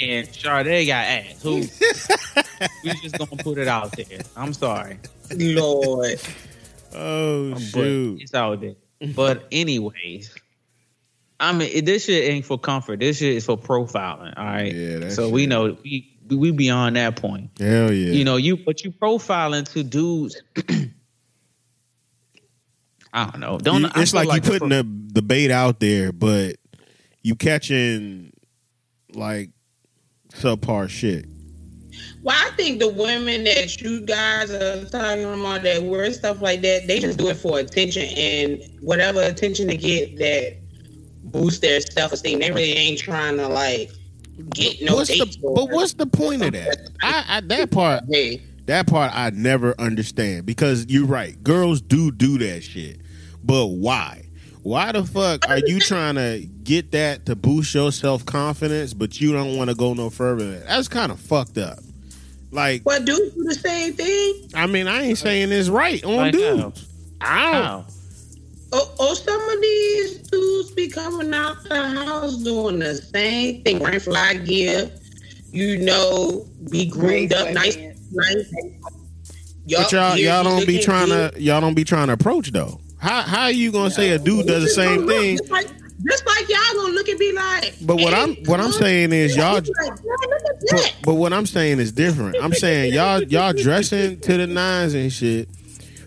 and 0.00 0.26
Sade 0.28 0.86
got 0.86 1.04
ass. 1.04 1.42
Who? 1.42 1.54
we 1.56 2.90
just 3.02 3.18
gonna 3.18 3.42
put 3.42 3.58
it 3.58 3.68
out 3.68 3.92
there. 3.92 4.20
I'm 4.36 4.52
sorry. 4.54 4.98
Lord. 5.36 6.18
Oh 6.94 7.50
But 7.50 7.60
shoot. 7.60 8.22
it's 8.22 8.34
out 8.34 8.60
there. 8.62 8.74
But 9.14 9.46
anyways, 9.52 10.34
I 11.40 11.52
mean, 11.52 11.70
it- 11.72 11.84
this 11.86 12.04
shit 12.06 12.28
ain't 12.30 12.44
for 12.44 12.58
comfort. 12.58 13.00
This 13.00 13.18
shit 13.18 13.36
is 13.36 13.44
for 13.44 13.56
profiling. 13.56 14.34
All 14.36 14.44
right. 14.44 14.74
Yeah, 14.74 14.98
that 14.98 15.12
so 15.12 15.28
we 15.30 15.46
know 15.46 15.76
we 15.84 16.14
we 16.30 16.50
beyond 16.50 16.96
that 16.96 17.16
point. 17.16 17.50
Hell 17.58 17.92
yeah. 17.92 18.12
You 18.12 18.24
know, 18.24 18.36
you 18.36 18.56
but 18.56 18.82
you 18.84 18.90
profiling 18.92 19.70
to 19.72 19.82
dudes. 19.82 20.40
I 23.12 23.24
don't 23.30 23.40
know. 23.40 23.58
Don't 23.58 23.82
You- 23.82 23.88
I 23.94 24.02
it's 24.02 24.10
feel 24.12 24.24
like, 24.24 24.34
you 24.34 24.40
the 24.40 24.50
putting 24.58 24.68
the 24.68 24.86
the 25.14 25.22
bait 25.22 25.50
out 25.50 25.80
there, 25.80 26.12
but 26.12 26.56
you 27.22 27.34
catching 27.34 28.32
like 29.14 29.50
subpar 30.34 30.88
shit. 30.88 31.24
Well, 32.22 32.36
I 32.38 32.50
think 32.56 32.80
the 32.80 32.88
women 32.88 33.44
that 33.44 33.80
you 33.80 34.02
guys 34.02 34.50
are 34.50 34.84
talking 34.86 35.24
about 35.24 35.62
that 35.62 35.82
wear 35.82 36.12
stuff 36.12 36.42
like 36.42 36.60
that, 36.62 36.86
they 36.86 36.98
just 37.00 37.18
do 37.18 37.28
it 37.28 37.36
for 37.36 37.58
attention 37.58 38.02
and 38.16 38.62
whatever 38.82 39.22
attention 39.22 39.66
they 39.68 39.76
get 39.76 40.16
that 40.18 40.56
boosts 41.32 41.60
their 41.60 41.80
self 41.80 42.12
esteem. 42.12 42.40
They 42.40 42.50
really 42.50 42.72
ain't 42.72 42.98
trying 42.98 43.36
to 43.36 43.48
like 43.48 43.90
get 44.50 44.82
no 44.82 44.96
what's 44.96 45.08
dates. 45.10 45.36
the, 45.36 45.52
but 45.54 45.70
what's 45.70 45.94
the 45.94 46.06
point 46.06 46.42
of 46.42 46.52
that? 46.52 46.90
I, 47.02 47.24
I 47.28 47.40
that 47.42 47.70
part 47.70 48.04
Hey, 48.10 48.42
that 48.66 48.86
part 48.86 49.12
I 49.14 49.30
never 49.30 49.74
understand 49.80 50.46
because 50.46 50.86
you're 50.88 51.06
right. 51.06 51.42
Girls 51.42 51.80
do 51.80 52.10
do 52.10 52.38
that 52.38 52.62
shit, 52.62 53.00
but 53.42 53.66
why? 53.66 54.24
Why 54.62 54.92
the 54.92 55.04
fuck 55.04 55.48
are 55.48 55.58
you 55.58 55.80
trying 55.80 56.16
to 56.16 56.46
get 56.64 56.90
that 56.92 57.24
to 57.26 57.36
boost 57.36 57.74
your 57.74 57.90
self 57.92 58.26
confidence, 58.26 58.92
but 58.92 59.20
you 59.20 59.32
don't 59.32 59.56
want 59.56 59.70
to 59.70 59.76
go 59.76 59.94
no 59.94 60.10
further? 60.10 60.58
That's 60.60 60.88
kind 60.88 61.10
of 61.10 61.18
fucked 61.18 61.58
up. 61.58 61.78
Like, 62.50 62.84
but 62.84 63.04
dudes 63.04 63.34
do 63.34 63.44
the 63.44 63.54
same 63.54 63.92
thing. 63.94 64.50
I 64.54 64.66
mean, 64.66 64.86
I 64.88 65.02
ain't 65.02 65.18
saying 65.18 65.52
it's 65.52 65.68
right 65.68 66.02
on 66.04 66.16
Like 66.16 66.32
dudes. 66.32 66.86
I 67.20 67.52
don't. 67.52 67.62
How? 67.62 67.86
Oh, 68.72 68.94
oh, 68.98 69.14
some 69.14 69.40
of 69.40 69.60
these 69.62 70.18
dudes 70.18 70.70
be 70.72 70.88
coming 70.88 71.32
out 71.32 71.62
the 71.64 71.88
house 71.88 72.36
doing 72.38 72.78
the 72.80 72.94
same 72.94 73.62
thing, 73.62 73.78
wearing 73.78 74.00
fly 74.00 74.34
gear. 74.34 74.90
You 75.50 75.78
know, 75.78 76.46
be 76.70 76.86
groomed 76.86 77.32
up, 77.32 77.52
nice, 77.54 77.76
nice. 78.12 78.52
But 79.70 79.92
y'all, 79.92 80.16
y'all 80.16 80.44
don't 80.44 80.66
be 80.66 80.78
trying 80.78 81.08
to, 81.08 81.32
y'all 81.36 81.60
don't 81.60 81.74
be 81.74 81.84
trying 81.84 82.08
to 82.08 82.14
approach 82.14 82.52
though. 82.52 82.80
How 82.98 83.22
how 83.22 83.42
are 83.44 83.52
you 83.52 83.70
gonna 83.72 83.90
say 83.90 84.10
a 84.10 84.18
dude 84.18 84.46
does 84.46 84.64
the 84.64 84.70
same 84.70 85.06
thing? 85.06 85.38
Just 85.38 85.50
like, 85.50 85.68
just 86.04 86.26
like 86.26 86.48
y'all 86.48 86.74
gonna 86.74 86.92
look 86.92 87.08
and 87.08 87.18
be 87.18 87.32
like. 87.32 87.74
But 87.82 87.96
what 87.96 88.12
hey, 88.12 88.22
I'm 88.22 88.36
what 88.44 88.60
I'm 88.60 88.72
saying 88.72 89.12
is 89.12 89.36
y'all 89.36 89.54
Like, 89.54 89.64
"Man, 89.66 89.96
look 89.96 90.42
at 90.50 90.60
But, 90.70 90.96
but 91.04 91.14
what 91.14 91.32
I'm 91.32 91.46
saying 91.46 91.78
is 91.78 91.92
different. 91.92 92.36
I'm 92.42 92.52
saying 92.52 92.92
y'all 92.92 93.22
y'all 93.22 93.52
dressing 93.52 94.20
to 94.20 94.36
the 94.36 94.46
nines 94.46 94.94
and 94.94 95.12
shit, 95.12 95.48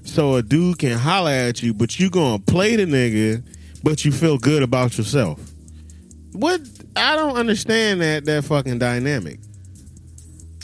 so 0.03 0.35
a 0.35 0.41
dude 0.43 0.79
can 0.79 0.97
holler 0.97 1.31
at 1.31 1.61
you, 1.63 1.73
but 1.73 1.99
you 1.99 2.09
gonna 2.09 2.39
play 2.39 2.75
the 2.75 2.85
nigga, 2.85 3.43
but 3.83 4.03
you 4.05 4.11
feel 4.11 4.37
good 4.37 4.63
about 4.63 4.97
yourself. 4.97 5.39
What 6.33 6.61
I 6.95 7.15
don't 7.15 7.37
understand 7.37 8.01
that 8.01 8.25
that 8.25 8.43
fucking 8.45 8.79
dynamic. 8.79 9.39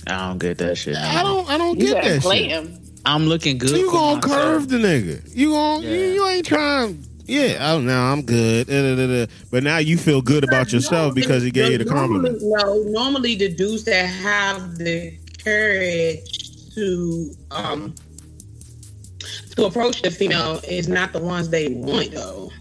I 0.07 0.29
don't 0.29 0.37
get 0.37 0.57
that 0.59 0.77
shit. 0.77 0.95
I 0.95 1.21
don't 1.23 1.49
I 1.49 1.57
don't 1.57 1.77
You 1.79 1.87
get 1.87 1.93
gotta 1.95 2.09
that 2.15 2.21
play 2.21 2.43
shit. 2.49 2.51
him. 2.51 2.79
I'm 3.05 3.25
looking 3.25 3.57
good. 3.57 3.71
You 3.71 3.89
gonna 3.91 4.21
curve 4.21 4.67
the 4.69 4.77
nigga. 4.77 5.21
You 5.35 5.51
gonna 5.51 5.85
you, 5.85 5.89
Yeah. 5.99 6.13
you 6.13 6.27
ain't 6.27 6.45
trying. 6.45 7.03
Yeah, 7.25 7.71
oh 7.73 7.81
no, 7.81 7.93
I'm 7.93 8.21
good. 8.21 8.67
Da, 8.67 8.81
da, 8.81 8.95
da, 8.95 9.25
da. 9.25 9.31
But 9.51 9.63
now 9.63 9.79
you 9.79 9.97
feel 9.97 10.21
good 10.21 10.45
about 10.45 10.71
yourself 10.71 11.13
because 11.13 11.43
he 11.43 11.51
gave 11.51 11.73
you 11.73 11.77
the 11.77 11.85
compliment. 11.85 12.37
No, 12.41 12.83
normally 12.83 13.35
the 13.35 13.49
dudes 13.53 13.83
that 13.83 14.05
have 14.05 14.77
the 14.77 15.17
courage 15.43 16.73
to 16.75 17.31
um 17.51 17.93
to 19.57 19.65
approach 19.65 20.01
the 20.03 20.11
female 20.11 20.61
is 20.67 20.87
not 20.87 21.13
the 21.13 21.19
ones 21.19 21.49
they 21.49 21.69
want 21.69 22.11
though. 22.11 22.51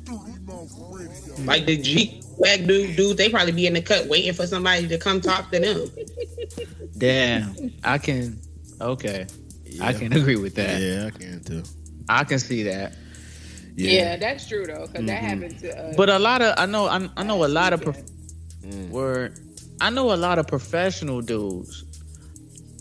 Like 1.44 1.66
the 1.66 1.76
G 1.76 2.20
swag 2.36 2.66
dude, 2.66 2.96
dude, 2.96 3.16
they 3.18 3.28
probably 3.28 3.52
be 3.52 3.66
in 3.66 3.74
the 3.74 3.82
cut 3.82 4.06
waiting 4.06 4.32
for 4.32 4.46
somebody 4.46 4.88
to 4.88 4.98
come 4.98 5.20
talk 5.20 5.50
to 5.52 5.60
them. 5.60 5.86
Damn, 6.98 7.72
I 7.84 7.98
can. 7.98 8.40
Okay, 8.80 9.26
I 9.80 9.92
can 9.92 10.12
agree 10.14 10.36
with 10.36 10.54
that. 10.54 10.80
Yeah, 10.80 11.06
I 11.06 11.10
can 11.10 11.42
too. 11.44 11.62
I 12.08 12.24
can 12.24 12.38
see 12.38 12.62
that. 12.64 12.94
Yeah. 13.76 14.16
that's 14.16 14.48
true 14.48 14.64
though, 14.66 14.86
because 14.86 15.04
that 15.06 15.20
Mhm. 15.22 15.28
happened 15.28 15.58
to 15.60 15.78
us. 15.78 15.96
But 15.96 16.08
a 16.08 16.18
lot 16.18 16.40
of 16.40 16.54
I 16.56 16.64
know 16.64 16.86
I, 16.86 17.08
I 17.18 17.22
know 17.22 17.44
a 17.44 17.48
lot 17.48 17.72
of 17.74 17.82
prof- 17.82 18.02
Mm. 18.62 18.88
where 18.90 19.34
I 19.80 19.90
know 19.90 20.12
a 20.12 20.16
lot 20.16 20.38
of 20.38 20.46
professional 20.48 21.20
dudes. 21.20 21.84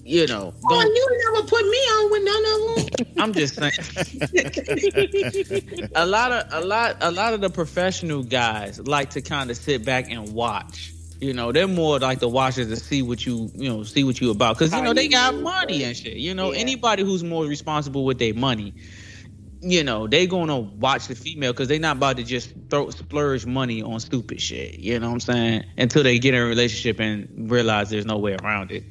You 0.07 0.27
know, 0.27 0.53
Oh, 0.63 0.81
you 0.83 1.19
never 1.33 1.47
put 1.47 1.65
me 1.65 1.77
on 1.77 2.11
with 2.11 2.23
none 2.23 2.45
of 2.45 2.59
them. 2.75 2.85
I'm 3.23 3.33
just 3.33 3.55
saying. 3.55 3.73
a 5.95 6.05
lot 6.05 6.31
of 6.31 6.63
a 6.63 6.65
lot 6.65 6.97
a 7.01 7.09
lot 7.09 7.33
of 7.33 7.41
the 7.41 7.49
professional 7.49 8.21
guys 8.21 8.79
like 8.87 9.09
to 9.11 9.21
kind 9.21 9.49
of 9.49 9.57
sit 9.57 9.83
back 9.83 10.11
and 10.11 10.31
watch. 10.31 10.93
You 11.19 11.33
know, 11.33 11.51
they're 11.51 11.67
more 11.67 11.97
like 11.97 12.19
the 12.19 12.29
watchers 12.29 12.67
to 12.67 12.75
see 12.75 13.01
what 13.01 13.25
you 13.25 13.49
you 13.55 13.67
know 13.67 13.81
see 13.83 14.03
what 14.03 14.21
you 14.21 14.29
about 14.29 14.59
because 14.59 14.71
you 14.73 14.81
know 14.83 14.93
they 14.93 15.07
got 15.07 15.33
money 15.35 15.83
and 15.83 15.97
shit. 15.97 16.17
You 16.17 16.35
know, 16.35 16.51
Yeah. 16.51 16.59
anybody 16.59 17.01
who's 17.03 17.23
more 17.23 17.45
responsible 17.45 18.05
with 18.05 18.19
their 18.19 18.35
money. 18.35 18.75
You 19.61 19.83
know, 19.83 20.05
they 20.05 20.27
gonna 20.27 20.59
watch 20.59 21.07
the 21.07 21.15
female 21.15 21.51
because 21.51 21.67
they 21.67 21.79
not 21.79 21.97
about 21.97 22.17
to 22.17 22.23
just 22.23 22.53
throw 22.69 22.91
splurge 22.91 23.47
money 23.47 23.81
on 23.81 23.99
stupid 23.99 24.39
shit. 24.39 24.77
You 24.77 24.99
know 24.99 25.07
what 25.07 25.13
I'm 25.13 25.19
saying? 25.21 25.63
Until 25.79 26.03
they 26.03 26.19
get 26.19 26.35
in 26.35 26.41
a 26.41 26.45
relationship 26.45 26.99
and 26.99 27.49
realize 27.49 27.89
there's 27.89 28.05
no 28.05 28.19
way 28.19 28.35
around 28.43 28.69
it. 28.71 28.83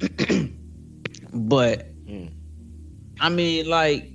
but 1.32 1.86
Mm. 2.06 2.32
I 3.20 3.28
mean, 3.28 3.68
like 3.68 4.10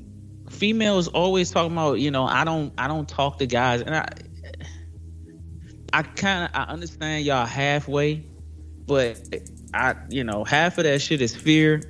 females 0.49 1.07
always 1.07 1.49
talking 1.49 1.71
about, 1.71 1.93
you 1.99 2.11
know, 2.11 2.25
I 2.25 2.43
don't, 2.43 2.73
I 2.77 2.87
don't 2.89 3.07
talk 3.07 3.39
to 3.39 3.47
guys, 3.47 3.81
and 3.81 3.95
I, 3.95 4.05
I 5.93 6.01
kind 6.03 6.45
of, 6.45 6.49
I 6.53 6.63
understand 6.71 7.23
y'all 7.23 7.45
halfway, 7.45 8.25
but 8.85 9.17
I, 9.73 9.95
you 10.09 10.25
know, 10.25 10.43
half 10.43 10.77
of 10.77 10.83
that 10.83 11.01
shit 11.01 11.21
is 11.21 11.33
fear. 11.33 11.81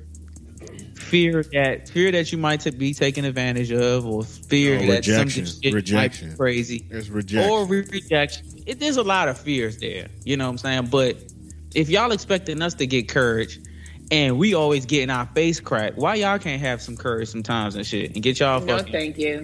fear 0.96 1.42
that 1.52 1.88
fear 1.88 2.12
that 2.12 2.30
you 2.30 2.38
might 2.38 2.60
t- 2.60 2.70
be 2.70 2.94
taken 2.94 3.24
advantage 3.24 3.72
of, 3.72 4.06
or 4.06 4.22
fear 4.22 4.78
that 4.78 4.88
rejection. 4.98 5.46
some 5.46 5.60
shit 5.62 5.74
Rejection. 5.74 6.28
might 6.28 6.32
be 6.34 6.36
crazy, 6.36 6.86
There's 6.88 7.10
rejection. 7.10 7.50
or 7.50 7.64
re- 7.66 7.84
rejection. 7.90 8.46
It, 8.66 8.78
there's 8.78 8.96
a 8.96 9.02
lot 9.02 9.28
of 9.28 9.38
fears 9.38 9.78
there. 9.78 10.06
You 10.24 10.36
know 10.36 10.44
what 10.44 10.50
I'm 10.52 10.58
saying? 10.58 10.86
But 10.86 11.16
if 11.74 11.88
y'all 11.88 12.12
expecting 12.12 12.62
us 12.62 12.74
to 12.74 12.86
get 12.86 13.08
courage, 13.08 13.58
and 14.10 14.38
we 14.38 14.54
always 14.54 14.86
getting 14.86 15.10
our 15.10 15.26
face 15.34 15.60
cracked, 15.60 15.96
why 15.96 16.14
y'all 16.16 16.38
can't 16.38 16.60
have 16.60 16.80
some 16.80 16.96
courage 16.96 17.28
sometimes 17.28 17.74
and 17.74 17.86
shit, 17.86 18.14
and 18.14 18.22
get 18.22 18.38
y'all 18.40 18.60
No, 18.60 18.78
fucking 18.78 18.92
thank 18.92 19.18
you. 19.18 19.42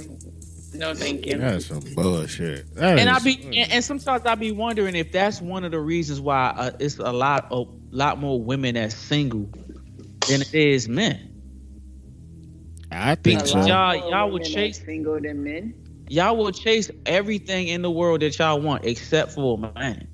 No, 0.75 0.95
thank 0.95 1.27
you. 1.27 1.37
That's 1.37 1.67
some 1.67 1.81
bullshit. 1.95 2.75
That 2.77 2.99
and 2.99 3.11
I 3.11 3.19
be 3.19 3.43
and, 3.61 3.73
and 3.73 3.85
sometimes 3.85 4.25
I 4.25 4.35
be 4.37 4.53
wondering 4.53 4.95
if 4.95 5.13
that's 5.13 5.41
one 5.41 5.65
of 5.65 5.71
the 5.71 5.81
reasons 5.81 6.21
why 6.21 6.55
uh, 6.57 6.71
it's 6.79 6.99
a 6.99 7.13
lot 7.13 7.49
a 7.51 7.65
lot 7.91 8.19
more 8.19 8.41
women 8.43 8.75
that's 8.75 8.95
single 8.95 9.51
than 10.29 10.41
it 10.41 10.55
is 10.55 10.89
men. 10.89 11.29
I 12.91 13.15
think 13.17 13.47
so. 13.47 13.65
y'all- 13.67 14.11
y'all 14.11 14.31
would 14.31 14.45
chase- 14.45 14.83
single 14.85 15.21
than 15.21 15.43
men. 15.45 15.75
Y'all 16.09 16.37
will 16.37 16.53
chase 16.53 16.91
everything 17.07 17.69
in 17.69 17.81
the 17.83 17.91
world 17.91 18.21
that 18.21 18.39
y'all 18.39 18.61
want 18.61 18.85
except 18.85 19.33
for 19.33 19.57
a 19.59 19.73
man. 19.79 20.07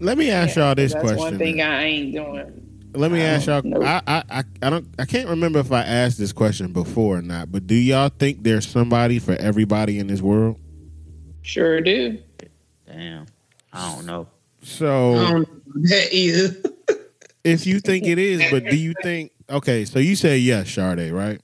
Let 0.00 0.18
me 0.18 0.30
ask 0.30 0.56
y'all 0.56 0.74
this 0.74 0.92
That's 0.92 1.02
question. 1.02 1.18
one 1.18 1.38
thing 1.38 1.56
then. 1.58 1.70
I 1.70 1.84
ain't 1.84 2.12
doing. 2.14 2.67
Let 2.94 3.10
me 3.10 3.20
ask 3.20 3.46
y'all. 3.46 3.62
Nope. 3.62 3.84
I, 3.84 4.02
I 4.06 4.22
I 4.30 4.44
I 4.62 4.70
don't. 4.70 4.86
I 4.98 5.04
can't 5.04 5.28
remember 5.28 5.58
if 5.58 5.72
I 5.72 5.82
asked 5.82 6.18
this 6.18 6.32
question 6.32 6.72
before 6.72 7.18
or 7.18 7.22
not. 7.22 7.52
But 7.52 7.66
do 7.66 7.74
y'all 7.74 8.08
think 8.08 8.42
there's 8.42 8.66
somebody 8.66 9.18
for 9.18 9.32
everybody 9.32 9.98
in 9.98 10.06
this 10.06 10.22
world? 10.22 10.58
Sure 11.42 11.80
do. 11.80 12.18
Damn, 12.86 13.26
I 13.72 13.94
don't 13.94 14.06
know. 14.06 14.28
So 14.62 15.14
I 15.14 15.30
don't 15.30 15.48
know 15.48 15.88
that 15.88 16.08
either. 16.12 16.56
if 17.44 17.66
you 17.66 17.80
think 17.80 18.06
it 18.06 18.18
is, 18.18 18.42
but 18.50 18.64
do 18.64 18.76
you 18.76 18.94
think? 19.02 19.32
Okay, 19.50 19.84
so 19.84 19.98
you 19.98 20.16
say 20.16 20.38
yes, 20.38 20.70
Sade, 20.70 21.12
right? 21.12 21.40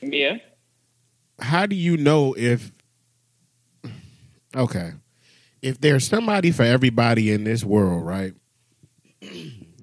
Yeah. 0.00 0.36
How 1.40 1.66
do 1.66 1.76
you 1.76 1.96
know 1.96 2.34
if? 2.34 2.72
Okay, 4.56 4.92
if 5.62 5.80
there's 5.80 6.06
somebody 6.06 6.50
for 6.50 6.62
everybody 6.62 7.32
in 7.32 7.44
this 7.44 7.64
world, 7.64 8.04
right? 8.04 8.34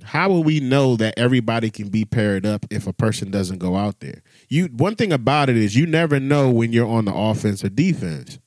How 0.05 0.29
will 0.29 0.43
we 0.43 0.59
know 0.59 0.95
that 0.97 1.15
everybody 1.17 1.69
can 1.71 1.89
be 1.89 2.05
paired 2.05 2.45
up 2.45 2.65
if 2.69 2.85
a 2.87 2.93
person 2.93 3.31
doesn't 3.31 3.57
go 3.57 3.75
out 3.75 3.99
there? 3.99 4.21
You 4.49 4.65
one 4.67 4.95
thing 4.95 5.11
about 5.11 5.49
it 5.49 5.57
is 5.57 5.75
you 5.75 5.85
never 5.87 6.19
know 6.19 6.49
when 6.51 6.71
you're 6.71 6.87
on 6.87 7.05
the 7.05 7.13
offense 7.13 7.63
or 7.63 7.69
defense. 7.69 8.37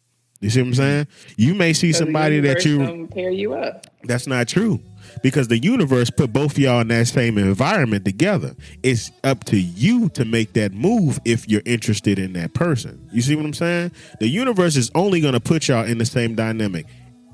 You 0.41 0.51
see 0.51 0.61
what 0.61 0.69
I'm 0.69 0.75
saying? 0.75 1.07
You 1.37 1.55
may 1.55 1.73
see 1.73 1.93
So 1.93 2.05
somebody 2.05 2.39
that 2.41 2.65
you 2.65 3.09
pair 3.13 3.31
you 3.31 3.55
up. 3.55 3.87
that's 4.05 4.29
not 4.29 4.47
true. 4.47 4.79
Because 5.21 5.49
the 5.49 5.59
universe 5.59 6.11
put 6.11 6.33
both 6.33 6.53
of 6.53 6.59
y'all 6.59 6.81
in 6.81 6.89
that 6.89 7.09
same 7.09 7.39
environment 7.39 8.05
together. 8.05 8.55
It's 8.85 9.11
up 9.25 9.43
to 9.45 9.59
you 9.59 10.11
to 10.11 10.25
make 10.25 10.53
that 10.53 10.73
move 10.73 11.19
if 11.25 11.49
you're 11.49 11.63
interested 11.67 12.21
in 12.21 12.35
that 12.35 12.55
person. 12.55 13.09
You 13.13 13.21
see 13.23 13.35
what 13.35 13.45
I'm 13.47 13.55
saying? 13.55 13.91
The 14.21 14.29
universe 14.29 14.77
is 14.77 14.93
only 14.95 15.21
going 15.21 15.33
to 15.33 15.41
put 15.41 15.67
y'all 15.67 15.85
in 15.85 15.99
the 15.99 16.05
same 16.07 16.37
dynamic. 16.37 16.87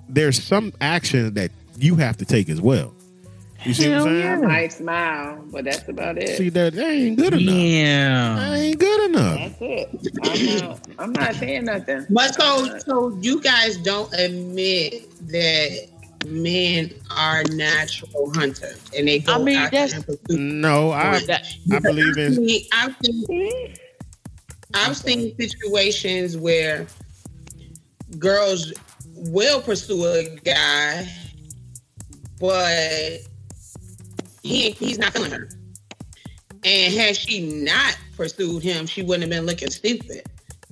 There's 0.08 0.42
some 0.42 0.72
action 0.80 1.34
that 1.34 1.50
you 1.76 1.96
have 1.96 2.16
to 2.18 2.24
take 2.24 2.48
as 2.48 2.60
well. 2.60 2.94
You 3.64 3.72
see 3.74 3.88
what 3.88 4.02
I'm 4.02 4.08
I 4.08 4.10
saying? 4.10 4.40
might 4.42 4.72
smile, 4.72 5.42
but 5.50 5.64
that's 5.64 5.88
about 5.88 6.18
it. 6.18 6.36
See 6.36 6.50
that 6.50 6.74
that 6.74 6.90
ain't 6.90 7.16
good 7.16 7.32
enough. 7.34 7.44
That 7.46 7.52
Damn. 7.52 8.52
ain't 8.54 8.78
good 8.78 9.10
enough. 9.10 9.58
That's 9.60 9.62
it. 9.62 9.88
I'm 10.22 10.58
not. 10.68 10.80
I'm 10.98 11.12
not 11.12 11.34
saying 11.36 11.64
nothing. 11.64 12.06
But 12.10 12.34
so, 12.34 12.78
so 12.80 13.16
you 13.20 13.40
guys 13.40 13.76
don't 13.78 14.12
admit 14.14 15.08
that 15.28 15.88
men 16.26 16.90
are 17.16 17.42
natural 17.52 18.32
hunters 18.34 18.80
and 18.96 19.08
they 19.08 19.18
go 19.20 19.34
I 19.34 19.38
mean, 19.38 19.56
out 19.56 19.70
that's- 19.70 19.92
and 19.94 20.06
pursue. 20.06 20.38
No, 20.38 20.90
I 20.90 21.16
I 21.72 21.78
believe 21.80 22.18
I 22.18 22.22
in 22.22 22.44
mean, 22.44 22.64
I've 22.72 22.96
seen, 23.02 23.74
I've 24.74 24.96
seen 24.96 25.36
situations 25.38 26.36
where 26.36 26.86
girls 28.18 28.72
will 29.16 29.60
pursue 29.60 30.04
a 30.06 30.28
guy, 30.44 31.08
but 32.40 33.20
he 34.44 34.70
he's 34.72 34.98
not 34.98 35.12
feeling 35.12 35.32
her. 35.32 35.48
And 36.64 36.94
had 36.94 37.16
she 37.16 37.40
not 37.64 37.98
pursued 38.16 38.62
him, 38.62 38.86
she 38.86 39.02
wouldn't 39.02 39.22
have 39.22 39.30
been 39.30 39.44
looking 39.46 39.70
stupid. 39.70 40.22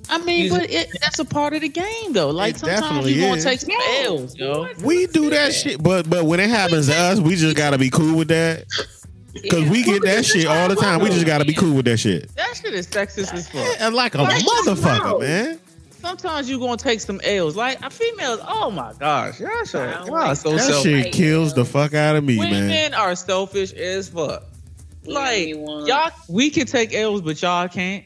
I 0.09 0.17
mean, 0.17 0.45
You- 0.45 0.51
but 0.51 0.69
it, 0.69 0.89
that's 1.01 1.19
a 1.19 1.25
part 1.25 1.53
of 1.53 1.61
the 1.61 1.69
game, 1.69 2.11
though. 2.13 2.29
Like 2.29 2.55
It 2.55 2.59
sometimes 2.59 2.81
definitely 2.81 3.13
you 3.13 3.21
gonna 3.21 3.41
take 3.41 3.59
some 3.59 3.69
Yeah. 3.69 4.03
L's, 4.05 4.35
yo. 4.37 4.67
we 4.83 5.05
do 5.07 5.29
that 5.29 5.53
shit, 5.53 5.81
but 5.81 6.09
but 6.09 6.25
when 6.25 6.39
it 6.39 6.49
happens 6.49 6.87
to 6.87 6.95
us, 6.95 7.19
we 7.19 7.35
just 7.35 7.55
gotta 7.55 7.77
be 7.77 7.89
cool 7.89 8.17
with 8.17 8.27
that. 8.29 8.65
Cause 9.49 9.67
we 9.67 9.81
get 9.83 10.03
that 10.03 10.25
shit 10.25 10.45
all 10.45 10.67
the 10.69 10.75
time. 10.75 10.99
We 11.01 11.09
just 11.09 11.25
gotta 11.25 11.45
be 11.45 11.53
cool 11.53 11.73
with 11.75 11.85
that 11.85 11.97
shit. 11.97 12.33
That 12.35 12.55
shit 12.55 12.73
is 12.73 12.85
sexist 12.87 13.33
as 13.33 13.49
fuck. 13.49 13.65
And 13.79 13.95
like 13.95 14.13
a 14.15 14.19
motherfucker, 14.19 15.19
man. 15.21 15.59
Sometimes 16.03 16.49
you 16.49 16.59
gonna 16.59 16.75
take 16.77 16.99
some 16.99 17.21
L's. 17.23 17.55
Like 17.55 17.81
a 17.81 17.89
females, 17.89 18.39
oh 18.45 18.69
my 18.69 18.93
gosh, 18.99 19.39
y'all 19.39 19.49
so, 19.65 19.81
I 19.81 19.91
y'all 20.05 20.11
like 20.11 20.37
so 20.37 20.51
That 20.51 20.59
selfish. 20.59 21.03
shit 21.05 21.13
kills 21.13 21.53
the 21.53 21.63
fuck 21.63 21.93
out 21.93 22.15
of 22.17 22.23
me, 22.25 22.37
Women 22.37 22.67
man. 22.67 22.93
are 22.93 23.15
selfish 23.15 23.71
as 23.73 24.09
fuck. 24.09 24.43
Like 25.05 25.49
y'all, 25.49 26.11
we 26.29 26.49
can 26.49 26.65
take 26.65 26.93
L's, 26.93 27.21
but 27.21 27.41
y'all 27.41 27.67
can't. 27.69 28.03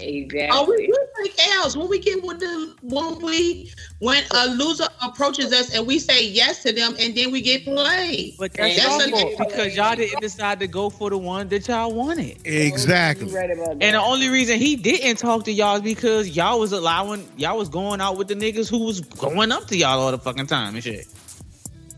Exactly. 0.00 0.48
Oh, 0.50 0.66
we 0.68 0.86
do 0.86 0.96
take 1.22 1.34
L's 1.56 1.76
when 1.76 1.88
we 1.88 1.98
get 1.98 2.22
with 2.24 2.40
the 2.40 2.74
when 2.82 3.20
we 3.20 3.70
when 4.00 4.24
a 4.32 4.48
loser 4.48 4.88
approaches 5.02 5.52
us 5.52 5.74
and 5.74 5.86
we 5.86 5.98
say 5.98 6.26
yes 6.26 6.62
to 6.64 6.72
them 6.72 6.96
and 6.98 7.14
then 7.14 7.30
we 7.30 7.40
get 7.40 7.64
played. 7.64 8.34
But 8.38 8.52
that's 8.54 8.76
That's 8.76 9.08
y'all 9.08 9.20
fault 9.20 9.38
because 9.38 9.76
y'all 9.76 9.94
didn't 9.94 10.20
decide 10.20 10.58
to 10.60 10.66
go 10.66 10.90
for 10.90 11.10
the 11.10 11.18
one 11.18 11.48
that 11.48 11.68
y'all 11.68 11.92
wanted. 11.92 12.44
Exactly. 12.44 13.32
Right. 13.32 13.50
And 13.50 13.80
the 13.80 14.00
only 14.00 14.28
reason 14.28 14.58
he 14.58 14.74
didn't 14.76 15.16
talk 15.16 15.44
to 15.44 15.52
y'all 15.52 15.76
is 15.76 15.82
because 15.82 16.36
y'all 16.36 16.58
was 16.58 16.72
allowing 16.72 17.28
y'all 17.36 17.56
was 17.56 17.68
going 17.68 18.00
out 18.00 18.16
with 18.16 18.28
the 18.28 18.34
niggas 18.34 18.68
who 18.68 18.84
was 18.84 19.00
going 19.00 19.52
up 19.52 19.68
to 19.68 19.76
y'all 19.76 20.00
all 20.00 20.10
the 20.10 20.18
fucking 20.18 20.46
time 20.46 20.74
and 20.74 20.82
shit. 20.82 21.06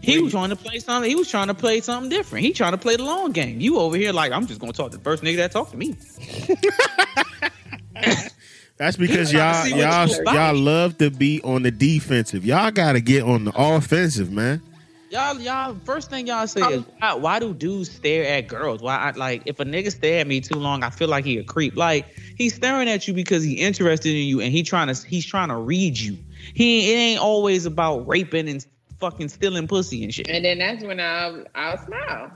He 0.06 0.20
was 0.20 0.30
trying 0.30 0.50
to 0.50 0.56
play 0.56 0.78
something. 0.78 1.11
He 1.11 1.16
was 1.16 1.28
trying 1.28 1.48
to 1.48 1.54
play 1.54 1.80
something 1.80 2.09
different. 2.09 2.44
He 2.44 2.52
trying 2.52 2.72
to 2.72 2.78
play 2.78 2.96
the 2.96 3.02
long 3.02 3.32
game. 3.32 3.61
You 3.61 3.78
over 3.78 3.96
here 3.96 4.12
like 4.12 4.30
I'm 4.30 4.46
just 4.46 4.61
gonna 4.61 4.72
talk 4.72 4.92
to 4.92 4.98
the 4.98 5.02
first 5.02 5.22
nigga 5.22 5.37
that 5.38 5.50
talked 5.50 5.72
to 5.72 5.76
me. 5.76 5.96
That's 8.76 8.96
because 8.96 9.32
You 9.32 9.38
trying 9.38 9.52
y'all 9.54 9.62
to 9.62 9.68
see 9.68 9.72
what 9.74 9.80
y'all 9.80 10.09
you 10.09 10.22
about. 10.22 10.35
y'all 10.35 10.62
love 10.62 10.98
to 10.98 11.11
be 11.11 11.40
on 11.42 11.62
the 11.62 11.70
defensive. 11.70 12.44
Y'all 12.44 12.70
gotta 12.70 13.00
get 13.00 13.22
on 13.22 13.44
the 13.44 13.52
offensive, 13.56 14.30
man. 14.30 14.61
Y'all, 15.09 15.38
y'all. 15.40 15.76
First 15.85 16.11
thing 16.11 16.26
y'all 16.26 16.46
say 16.46 16.61
is 16.61 16.78
um, 16.78 16.87
why, 16.98 17.14
why 17.14 17.38
do 17.38 17.54
dudes 17.54 17.90
stare 17.90 18.24
at 18.26 18.48
girls? 18.48 18.82
Why, 18.82 18.96
I, 18.96 19.11
like, 19.12 19.42
if 19.46 19.61
a 19.61 19.64
nigga 19.64 19.90
stare 19.90 20.20
at 20.20 20.26
me 20.26 20.40
too 20.40 20.59
long, 20.59 20.82
I 20.82 20.90
feel 20.90 21.09
like 21.09 21.24
he 21.24 21.38
a 21.38 21.44
creep. 21.44 21.76
Like 21.76 22.06
he's 22.37 22.54
staring 22.54 22.88
at 22.88 23.06
you 23.09 23.14
because 23.14 23.42
he 23.42 23.54
interested 23.54 24.11
in 24.11 24.26
you 24.26 24.40
and 24.40 24.52
he 24.52 24.62
trying 24.62 24.92
to 24.92 25.06
he's 25.06 25.24
trying 25.24 25.48
to 25.48 25.56
read 25.56 25.96
you. 25.96 26.18
He 26.52 26.92
it 26.92 26.96
ain't 26.96 27.20
always 27.20 27.64
about 27.66 28.06
raping 28.06 28.48
and 28.48 28.66
fucking 28.98 29.28
stealing 29.28 29.68
pussy 29.68 30.02
and 30.04 30.12
shit. 30.12 30.28
And 30.28 30.44
then 30.44 30.59
that's 30.59 30.85
when 30.85 31.00
I'll 31.00 31.44
I'll 31.54 31.78
smile. 31.78 32.32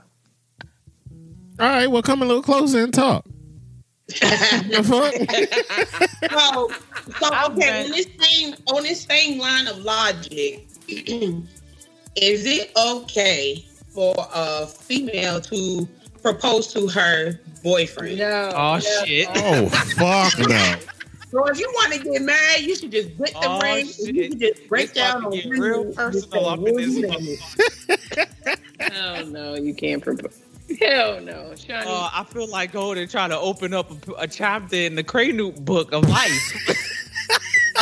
All 1.59 1.67
right, 1.67 1.89
well 1.89 2.03
come 2.03 2.23
a 2.23 2.25
little 2.25 2.43
closer 2.43 2.85
and 2.85 2.95
talk. 2.95 3.27
The 4.11 4.83
mm-hmm. 4.83 6.27
so, 6.35 6.69
so 7.19 7.27
okay, 7.53 7.55
glad- 7.55 7.85
on 7.87 7.91
this 7.93 8.07
same 8.21 8.55
on 8.69 8.83
this 8.83 9.03
same 9.03 9.39
line 9.39 9.67
of 9.69 9.79
logic, 9.79 10.67
is 10.89 12.47
it 12.47 12.73
okay 12.77 13.65
for 13.95 14.15
a 14.35 14.67
female 14.67 15.41
to 15.43 15.89
propose 16.23 16.73
to 16.75 16.89
her 16.89 17.41
boyfriend? 17.63 18.19
No. 18.19 18.53
Oh, 18.55 18.75
no. 18.75 18.81
shit. 19.05 19.29
Oh 19.37 19.69
fuck 19.69 20.39
no. 20.39 20.75
So 21.31 21.47
if 21.47 21.61
you 21.61 21.71
want 21.75 21.93
to 21.93 22.01
get 22.01 22.23
married, 22.23 22.63
you 22.67 22.75
should 22.75 22.91
just 22.91 23.17
get 23.17 23.33
the 23.35 23.39
Oh, 23.45 23.61
ring. 23.61 23.87
shit. 23.87 24.15
You 24.15 24.29
can 24.31 24.41
just 24.41 24.69
break 24.69 24.87
It's 24.87 24.95
down 24.95 25.19
about 25.19 25.27
on 25.27 25.33
to 25.33 25.43
get 25.43 25.59
real 25.59 25.79
women 25.81 25.95
personal 25.95 26.51
and 26.51 26.61
up 26.61 26.69
in 26.69 26.77
this 26.77 27.41
say, 27.55 28.57
oh, 28.93 29.25
no, 29.27 29.55
you 29.55 29.73
can't 29.73 30.03
propose. 30.03 30.41
Hell 30.79 31.21
no, 31.21 31.55
Shawnee. 31.57 31.87
Uh, 31.87 32.11
I 32.13 32.25
feel 32.25 32.49
like 32.49 32.73
going 32.73 32.99
and 32.99 33.11
trying 33.11 33.31
to 33.31 33.39
open 33.39 33.75
up 33.75 33.91
a, 34.09 34.13
a 34.13 34.29
chapter 34.29 34.77
in 34.77 34.95
the 34.95 35.03
Crane 35.03 35.53
book 35.65 35.93
of 35.93 36.09
life. 36.09 36.87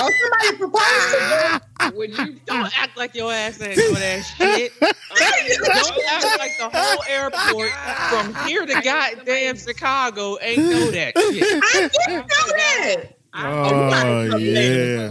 Oh, 0.00 0.10
somebody 0.20 0.56
proposed 0.58 0.84
to 1.10 1.60
you. 1.84 1.96
would 1.96 2.16
you? 2.18 2.40
Don't 2.46 2.78
act 2.78 2.96
like 2.96 3.14
your 3.14 3.32
ass 3.32 3.60
ain't 3.60 3.76
know 3.76 3.94
that 3.94 4.20
shit. 4.22 4.72
Don't 4.80 4.94
act 6.08 6.38
like 6.38 6.56
the 6.58 6.70
whole 6.72 7.02
airport 7.08 7.70
from 8.10 8.46
here 8.46 8.64
to 8.64 8.80
goddamn 8.82 9.56
Chicago 9.56 10.38
ain't 10.40 10.58
know 10.62 10.90
that 10.92 11.18
shit. 11.18 11.42
I 11.42 11.90
didn't 12.06 12.28
know 12.28 12.52
that. 12.56 13.16
Oh 13.34 14.36
yeah. 14.36 15.10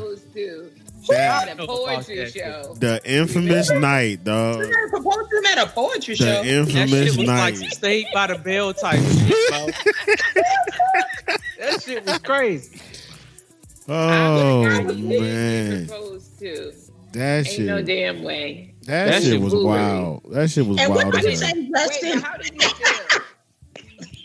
Proposed 1.08 1.10
to 1.10 1.14
That- 1.14 1.48
at 1.50 1.60
a 1.60 1.66
poetry 1.68 2.30
show. 2.32 2.76
the 2.80 3.02
infamous 3.06 3.72
night, 3.72 4.24
dog. 4.24 4.54
Somebody 4.64 4.90
proposed 4.90 5.30
to 5.32 5.38
him 5.38 5.46
at 5.46 5.58
a 5.58 5.68
poetry 5.72 6.16
The 6.16 6.24
show. 6.24 6.26
That 6.26 6.46
shit 6.46 6.54
infamous 6.54 7.18
was 7.18 7.28
like 7.28 7.54
night. 7.60 7.74
Saved 7.74 8.08
by 8.14 8.28
the 8.28 8.36
Bell 8.38 8.74
type 8.74 9.00
shit, 9.00 9.50
bro. 9.50 9.68
that 11.60 11.82
shit 11.84 12.06
was 12.06 12.18
crazy. 12.20 12.80
Oh 13.90 14.64
I 14.66 14.80
would 14.84 14.98
be 14.98 15.20
man, 15.20 15.88
Proposed 15.88 16.40
to. 16.40 16.74
that 17.14 17.48
Ain't 17.48 17.60
no 17.68 17.78
shit, 17.78 17.86
damn 17.86 18.22
way. 18.24 18.74
that 18.86 19.06
That 19.06 19.14
shit 19.24 19.32
shit 19.32 19.42
was 19.42 19.54
was 19.54 19.64
wild. 19.64 20.24
That 20.32 20.50
shit 20.50 20.66
was 20.66 20.78
and 20.80 20.94
what 20.94 21.06
wild. 21.06 21.14
did 21.16 21.24
you 21.32 21.36
say, 21.38 21.54
Wait, 21.54 21.72
Justin? 21.74 22.20
but 22.20 22.24
how 22.30 22.38
did 22.38 22.54
you 22.62 22.70
feel? 22.70 23.22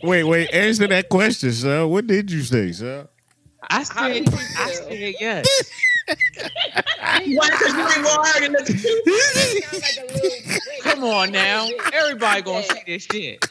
Wait, 0.02 0.24
wait. 0.24 0.52
Answer 0.52 0.88
that 0.88 1.08
question, 1.08 1.52
sir. 1.52 1.86
What 1.86 2.08
did 2.08 2.28
you 2.30 2.42
say, 2.42 2.72
sir? 2.72 3.08
I 3.70 3.76
How 3.76 3.84
said, 3.84 4.12
did 4.14 4.26
you 4.32 4.34
I 4.58 4.66
feel? 4.66 4.74
said 4.88 5.14
yes. 5.20 5.46
Why? 6.08 7.48
Because 7.50 7.72
you 7.74 7.88
ain't 7.88 8.02
more 8.02 8.10
hard 8.12 8.42
than 8.44 8.52
the 8.52 8.64
Sound 8.66 9.82
like 9.82 9.98
a 9.98 10.12
little- 10.12 10.60
wait, 10.68 10.82
Come 10.82 11.04
on 11.04 11.32
now, 11.32 11.68
everybody 11.92 12.42
gonna 12.42 12.62
see 12.64 12.80
this 12.86 13.04
shit. 13.10 13.44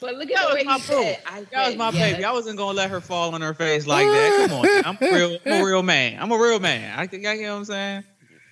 But 0.00 0.16
look 0.16 0.28
That 0.28 0.44
at 0.44 0.48
the 0.50 0.54
was 0.56 0.64
my 0.64 0.78
said. 0.80 1.20
That 1.52 1.66
was 1.68 1.76
my 1.76 1.90
yes. 1.90 2.12
baby. 2.12 2.24
I 2.24 2.32
wasn't 2.32 2.58
gonna 2.58 2.76
let 2.76 2.90
her 2.90 3.00
fall 3.00 3.34
on 3.34 3.40
her 3.40 3.54
face 3.54 3.86
like 3.86 4.06
that. 4.06 4.46
Come 4.48 4.58
on, 4.58 4.64
now. 4.64 4.82
I'm 4.84 4.98
a 5.00 5.14
real, 5.14 5.38
I'm 5.46 5.62
a 5.62 5.64
real 5.64 5.82
man. 5.82 6.18
I'm 6.20 6.32
a 6.32 6.36
real 6.38 6.58
man. 6.60 6.98
I 6.98 7.06
think 7.06 7.24
I 7.26 7.36
get 7.36 7.50
what 7.50 7.56
I'm 7.58 7.64
saying. 7.64 8.04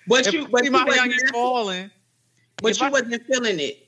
But 0.07 0.27
If 0.27 0.33
you, 0.35 0.40
you, 0.43 0.49
but 0.49 0.64
you, 0.64 0.71
my 0.71 0.87
youngest 0.95 1.31
falling, 1.33 1.90
but 2.62 2.79
you 2.81 2.87
I- 2.87 2.90
wasn't 2.90 3.23
feeling 3.27 3.59
it. 3.61 3.84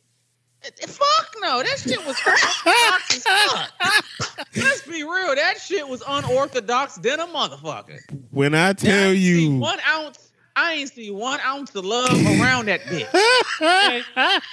Fuck 0.87 1.35
no, 1.41 1.63
that 1.63 1.79
shit 1.79 2.05
was 2.07 2.17
unorthodox 2.25 3.17
as 3.17 3.23
fuck. 3.25 4.47
Let's 4.57 4.83
be 4.83 5.03
real, 5.03 5.35
that 5.35 5.61
shit 5.61 5.87
was 5.89 6.03
unorthodox 6.07 6.97
than 6.97 7.21
a 7.21 7.27
motherfucker. 7.27 7.99
When 8.31 8.55
I 8.55 8.71
I 8.71 8.73
tell 8.73 9.11
ain't 9.11 9.19
you, 9.19 9.59
one 9.59 9.79
ounce, 9.89 10.31
I 10.55 10.75
ain't 10.75 10.91
see 10.93 11.11
one 11.11 11.39
ounce 11.41 11.75
of 11.75 11.85
love 11.85 12.11
around 12.13 12.67
that 12.67 12.81
bitch. 12.83 14.43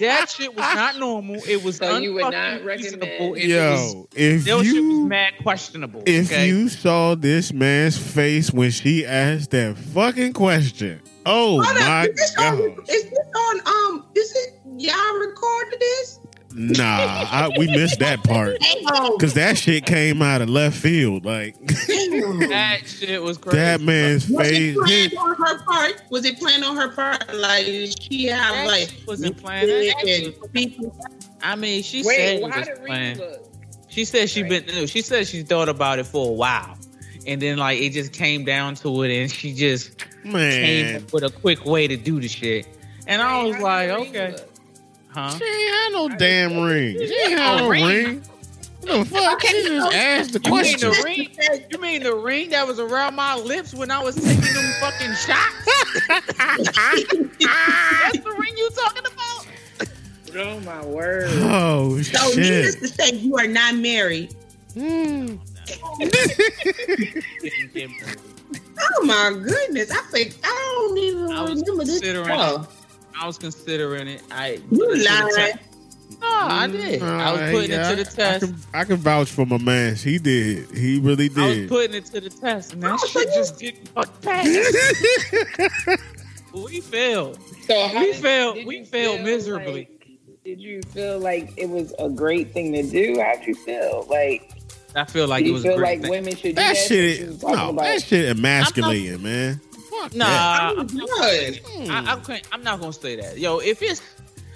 That 0.00 0.30
shit 0.30 0.54
was 0.54 0.74
not 0.74 0.98
normal. 0.98 1.36
It 1.46 1.62
was 1.62 1.76
So 1.76 1.98
you 1.98 2.14
would 2.14 2.24
unfucking 2.24 2.32
not 2.32 2.64
reasonable. 2.64 3.06
recommend- 3.08 3.36
It 3.36 3.40
was, 3.42 3.44
yo, 3.44 4.08
if 4.14 4.44
that 4.44 4.48
shit 4.50 4.56
was 4.56 4.66
you 4.68 5.06
mad 5.06 5.34
questionable. 5.42 6.02
if 6.06 6.32
okay? 6.32 6.48
you 6.48 6.70
saw 6.70 7.14
this 7.14 7.52
man's 7.52 7.98
face 7.98 8.50
when 8.50 8.70
she 8.70 9.04
asked 9.04 9.50
that 9.50 9.76
fucking 9.76 10.32
question, 10.32 11.02
oh 11.26 11.62
Hold 11.62 11.76
my 11.76 12.06
is 12.06 12.14
this 12.16 12.36
on? 12.38 12.58
god, 12.74 12.88
Is 12.88 13.04
this 13.04 13.18
on? 13.36 13.60
Um, 13.66 14.06
is 14.14 14.32
it 14.36 14.60
y'all 14.78 15.18
recorded 15.18 15.78
this? 15.80 16.20
nah, 16.58 16.86
I, 17.30 17.50
we 17.58 17.66
missed 17.70 17.98
that 17.98 18.24
part 18.24 18.56
because 19.18 19.34
that 19.34 19.58
shit 19.58 19.84
came 19.84 20.22
out 20.22 20.40
of 20.40 20.48
left 20.48 20.76
field. 20.76 21.24
Like 21.26 21.54
that 21.66 22.78
shit 22.86 23.22
was 23.22 23.36
crazy. 23.38 23.58
that 23.58 23.80
man's 23.82 24.28
Was 24.30 24.46
face. 24.48 24.74
it 24.76 25.12
planned 25.12 25.14
on 25.18 25.36
her 25.36 25.58
part? 25.64 26.02
Was 26.10 26.24
it 26.24 26.38
planned 26.38 26.64
on 26.64 26.76
her 26.76 26.88
part? 26.94 27.34
Like 27.34 27.66
she 28.00 28.26
have 28.26 28.54
That 28.54 28.66
like 28.66 28.94
wasn't 29.06 29.36
planned. 29.36 29.68
That 29.68 29.94
shit 30.02 30.40
was- 30.40 30.50
people? 30.50 30.96
I 31.42 31.54
mean, 31.56 31.82
she 31.82 32.02
Wait, 32.02 32.16
said 32.16 32.42
well, 32.42 32.52
it 32.52 32.56
was 32.58 32.66
did 32.68 32.86
planned. 32.86 33.22
She 33.88 34.04
said 34.04 34.28
she 34.30 34.42
been. 34.42 34.64
no, 34.66 34.86
She 34.86 35.00
said 35.02 35.26
she 35.26 35.42
thought 35.42 35.68
about 35.68 35.98
it 35.98 36.04
for 36.06 36.28
a 36.28 36.32
while, 36.32 36.75
and 37.26 37.40
then 37.40 37.58
like 37.58 37.80
it 37.80 37.90
just 37.90 38.12
came 38.12 38.44
down 38.44 38.74
to 38.76 39.02
it, 39.02 39.14
and 39.16 39.30
she 39.30 39.52
just 39.54 39.98
came 40.22 40.32
Man, 40.32 40.96
up 41.02 41.12
with 41.12 41.24
a 41.24 41.30
quick 41.30 41.64
way 41.64 41.86
to 41.88 41.96
do 41.96 42.20
the 42.20 42.28
shit. 42.28 42.66
And 43.06 43.22
I 43.22 43.42
was 43.44 43.58
like, 43.58 43.88
okay, 43.90 44.36
huh? 45.08 45.30
she 45.30 45.44
ain't 45.44 45.74
had 45.74 45.88
no 45.92 46.08
damn 46.16 46.58
ring. 46.60 46.98
She 46.98 47.14
ain't 47.24 47.38
had 47.38 47.58
no 47.60 47.68
ring. 47.68 47.84
ring. 47.86 48.22
What 48.82 48.98
the 48.98 49.04
fuck? 49.06 49.40
She 49.42 49.62
just 49.64 49.94
asked 49.94 50.32
the 50.32 50.40
You 50.44 50.52
mean 50.54 50.62
question. 50.78 50.90
the 50.90 51.02
ring? 51.04 51.28
You 51.70 51.80
mean 51.80 52.02
the 52.04 52.14
ring 52.14 52.50
that 52.50 52.66
was 52.66 52.78
around 52.78 53.14
my 53.16 53.34
lips 53.36 53.74
when 53.74 53.90
I 53.90 54.00
was 54.02 54.14
taking 54.14 54.40
them 54.40 54.72
fucking 54.80 55.14
shots? 55.14 55.66
That's 56.56 58.18
the 58.24 58.34
ring 58.38 58.56
you 58.56 58.70
talking 58.70 59.02
about? 59.06 59.46
Oh 60.38 60.60
my 60.60 60.84
word. 60.84 61.28
Oh 61.30 62.00
So 62.02 62.28
needless 62.28 62.74
shit! 62.74 62.80
to 62.82 62.88
say, 62.88 63.12
you 63.16 63.36
are 63.38 63.46
not 63.48 63.74
married. 63.76 64.34
Hmm. 64.74 65.36
Oh 68.98 69.04
my 69.04 69.30
goodness! 69.42 69.90
I 69.90 70.00
think 70.12 70.34
I 70.44 70.72
don't 70.86 70.98
even 70.98 71.32
I 71.32 71.42
was 71.42 71.60
remember 71.60 71.84
this. 71.84 71.98
considering 72.00 72.30
Oh, 72.30 72.68
I 73.20 73.26
was 73.26 73.38
considering 73.38 74.06
it. 74.08 74.22
I 74.30 74.60
you 74.70 74.78
put 74.78 74.90
it 74.90 74.98
to 74.98 74.98
the 74.98 75.04
lying? 75.04 75.34
test. 75.34 75.58
No, 76.20 76.28
I 76.28 76.66
did. 76.68 77.02
I 77.02 77.32
was 77.32 77.40
Uh, 77.40 77.50
putting 77.52 77.70
yeah, 77.70 77.90
it 77.90 77.96
to 77.96 78.04
the 78.04 78.22
I- 78.22 78.28
I 78.28 78.38
test. 78.38 78.44
can, 78.44 78.56
I 78.74 78.84
can 78.84 78.96
vouch 78.96 79.30
for 79.30 79.44
my 79.46 79.58
man. 79.58 79.96
He 79.96 80.18
did. 80.18 80.70
He 80.70 81.00
really 81.00 81.30
I 81.36 81.46
was 81.46 81.56
did. 81.56 81.68
putting 81.68 81.94
it 81.96 82.06
to 82.06 82.20
the 82.20 82.30
test, 82.30 82.72
and 82.74 82.82
that 82.82 82.98
Oh, 83.02 83.06
shit 83.06 83.28
just 83.34 83.58
didn't 83.58 83.88
fuck 83.88 84.20
pass. 84.22 84.46
we 86.54 86.80
failed. 86.80 87.38
So 87.66 87.88
how 87.88 88.00
We 88.00 88.12
failed- 88.12 88.54
did 88.56 88.66
we 88.66 88.84
failed 88.84 89.22
miserably. 89.22 89.72
like- 89.72 89.90
did 90.44 90.60
you 90.60 90.80
feel 90.94 91.18
like 91.18 91.52
it 91.56 91.68
was 91.68 91.92
a 91.98 92.08
great 92.08 92.52
thing 92.52 92.72
to 92.74 92.82
do? 92.84 93.20
How'd 93.20 93.44
you 93.46 93.54
feel? 93.56 94.06
Like, 94.08 94.52
I 94.96 95.04
feel 95.04 95.28
like 95.28 95.44
do 95.44 95.44
it 95.44 95.48
you 95.48 95.54
was 95.54 95.62
feel 95.62 95.76
great 95.76 96.00
like 96.00 96.02
thing. 96.02 96.10
women 96.10 96.34
should 96.34 96.42
do 96.42 96.52
that 96.54 96.74
that? 96.74 96.76
shit. 96.76 97.20
Is, 97.20 97.42
no, 97.42 97.70
about- 97.70 97.84
that 97.84 98.02
shit 98.02 98.28
emasculating, 98.36 99.22
man. 99.22 99.60
Fuck 99.90 100.14
Nah, 100.14 100.26
that. 100.26 100.78
I'm, 100.78 100.96
not. 100.96 101.56
Hmm. 101.56 101.90
I, 101.90 102.12
I 102.12 102.20
can't, 102.20 102.48
I'm 102.52 102.62
not 102.62 102.80
gonna 102.80 102.92
say 102.92 103.16
that. 103.16 103.38
Yo, 103.38 103.58
if 103.58 103.82
it's 103.82 104.02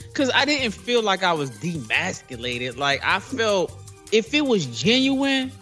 because 0.06 0.30
I 0.34 0.44
didn't 0.44 0.72
feel 0.72 1.02
like 1.02 1.22
I 1.22 1.32
was 1.32 1.50
demasculated. 1.50 2.76
Like 2.76 3.00
I 3.04 3.20
felt 3.20 3.72
if 4.12 4.34
it 4.34 4.42
was 4.44 4.66
genuine, 4.66 5.52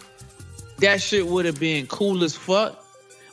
that 0.79 1.01
shit 1.01 1.27
would 1.27 1.45
have 1.45 1.59
been 1.59 1.87
cool 1.87 2.23
as 2.23 2.35
fuck. 2.35 2.83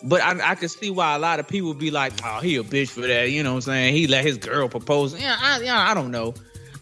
But 0.02 0.20
I, 0.20 0.50
I 0.50 0.54
could 0.56 0.70
see 0.70 0.90
why 0.90 1.14
a 1.14 1.18
lot 1.18 1.40
of 1.40 1.48
people 1.48 1.72
be 1.74 1.90
like, 1.90 2.12
"Oh, 2.22 2.40
he 2.40 2.56
a 2.56 2.62
bitch 2.62 2.90
for 2.90 3.00
that." 3.00 3.30
You 3.30 3.42
know 3.42 3.52
what 3.52 3.56
I'm 3.56 3.60
saying? 3.62 3.94
He 3.94 4.06
let 4.06 4.24
his 4.24 4.36
girl 4.36 4.68
propose. 4.68 5.18
Yeah, 5.20 5.36
I, 5.40 5.60
yeah, 5.62 5.78
I 5.90 5.94
don't 5.94 6.10
know. 6.10 6.34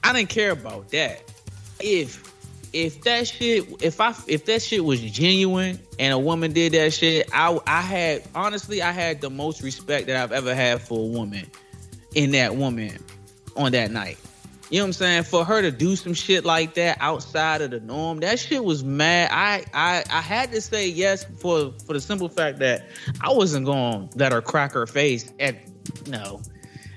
I 0.02 0.12
didn't 0.12 0.30
care 0.30 0.50
about 0.50 0.90
that. 0.90 1.22
If 1.80 2.23
if 2.74 3.02
that 3.02 3.28
shit, 3.28 3.82
if 3.82 4.00
I 4.00 4.14
if 4.26 4.46
that 4.46 4.60
shit 4.60 4.84
was 4.84 5.00
genuine 5.00 5.78
and 5.98 6.12
a 6.12 6.18
woman 6.18 6.52
did 6.52 6.72
that 6.72 6.92
shit, 6.92 7.28
I 7.32 7.58
I 7.66 7.80
had 7.80 8.24
honestly 8.34 8.82
I 8.82 8.90
had 8.90 9.20
the 9.20 9.30
most 9.30 9.62
respect 9.62 10.08
that 10.08 10.16
I've 10.16 10.32
ever 10.32 10.54
had 10.54 10.82
for 10.82 10.98
a 10.98 11.06
woman 11.06 11.48
in 12.14 12.32
that 12.32 12.56
woman 12.56 12.98
on 13.56 13.72
that 13.72 13.92
night. 13.92 14.18
You 14.70 14.78
know 14.78 14.84
what 14.84 14.88
I'm 14.88 14.92
saying? 14.94 15.22
For 15.24 15.44
her 15.44 15.62
to 15.62 15.70
do 15.70 15.94
some 15.94 16.14
shit 16.14 16.44
like 16.44 16.74
that 16.74 16.98
outside 17.00 17.62
of 17.62 17.70
the 17.70 17.78
norm, 17.78 18.20
that 18.20 18.40
shit 18.40 18.64
was 18.64 18.82
mad. 18.82 19.28
I 19.30 19.64
I 19.72 20.02
I 20.10 20.20
had 20.20 20.50
to 20.50 20.60
say 20.60 20.88
yes 20.88 21.24
for 21.38 21.72
for 21.86 21.92
the 21.92 22.00
simple 22.00 22.28
fact 22.28 22.58
that 22.58 22.88
I 23.20 23.32
wasn't 23.32 23.66
going 23.66 24.08
to 24.08 24.18
let 24.18 24.32
her 24.32 24.42
crack 24.42 24.72
her 24.72 24.88
face 24.88 25.32
at 25.38 25.56
no. 26.08 26.42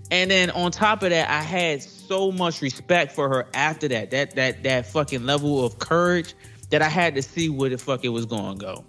And 0.09 0.31
then 0.31 0.49
on 0.51 0.71
top 0.71 1.03
of 1.03 1.09
that, 1.09 1.29
I 1.29 1.41
had 1.41 1.83
so 1.83 2.31
much 2.31 2.61
respect 2.61 3.11
for 3.13 3.27
her 3.29 3.47
after 3.53 3.87
that. 3.89 4.11
That 4.11 4.35
that 4.35 4.63
that 4.63 4.85
fucking 4.87 5.25
level 5.25 5.65
of 5.65 5.79
courage 5.79 6.33
that 6.69 6.81
I 6.81 6.89
had 6.89 7.15
to 7.15 7.21
see 7.21 7.49
where 7.49 7.69
the 7.69 7.77
fuck 7.77 8.03
it 8.03 8.09
was 8.09 8.25
going 8.25 8.57
to 8.59 8.65
go. 8.65 8.85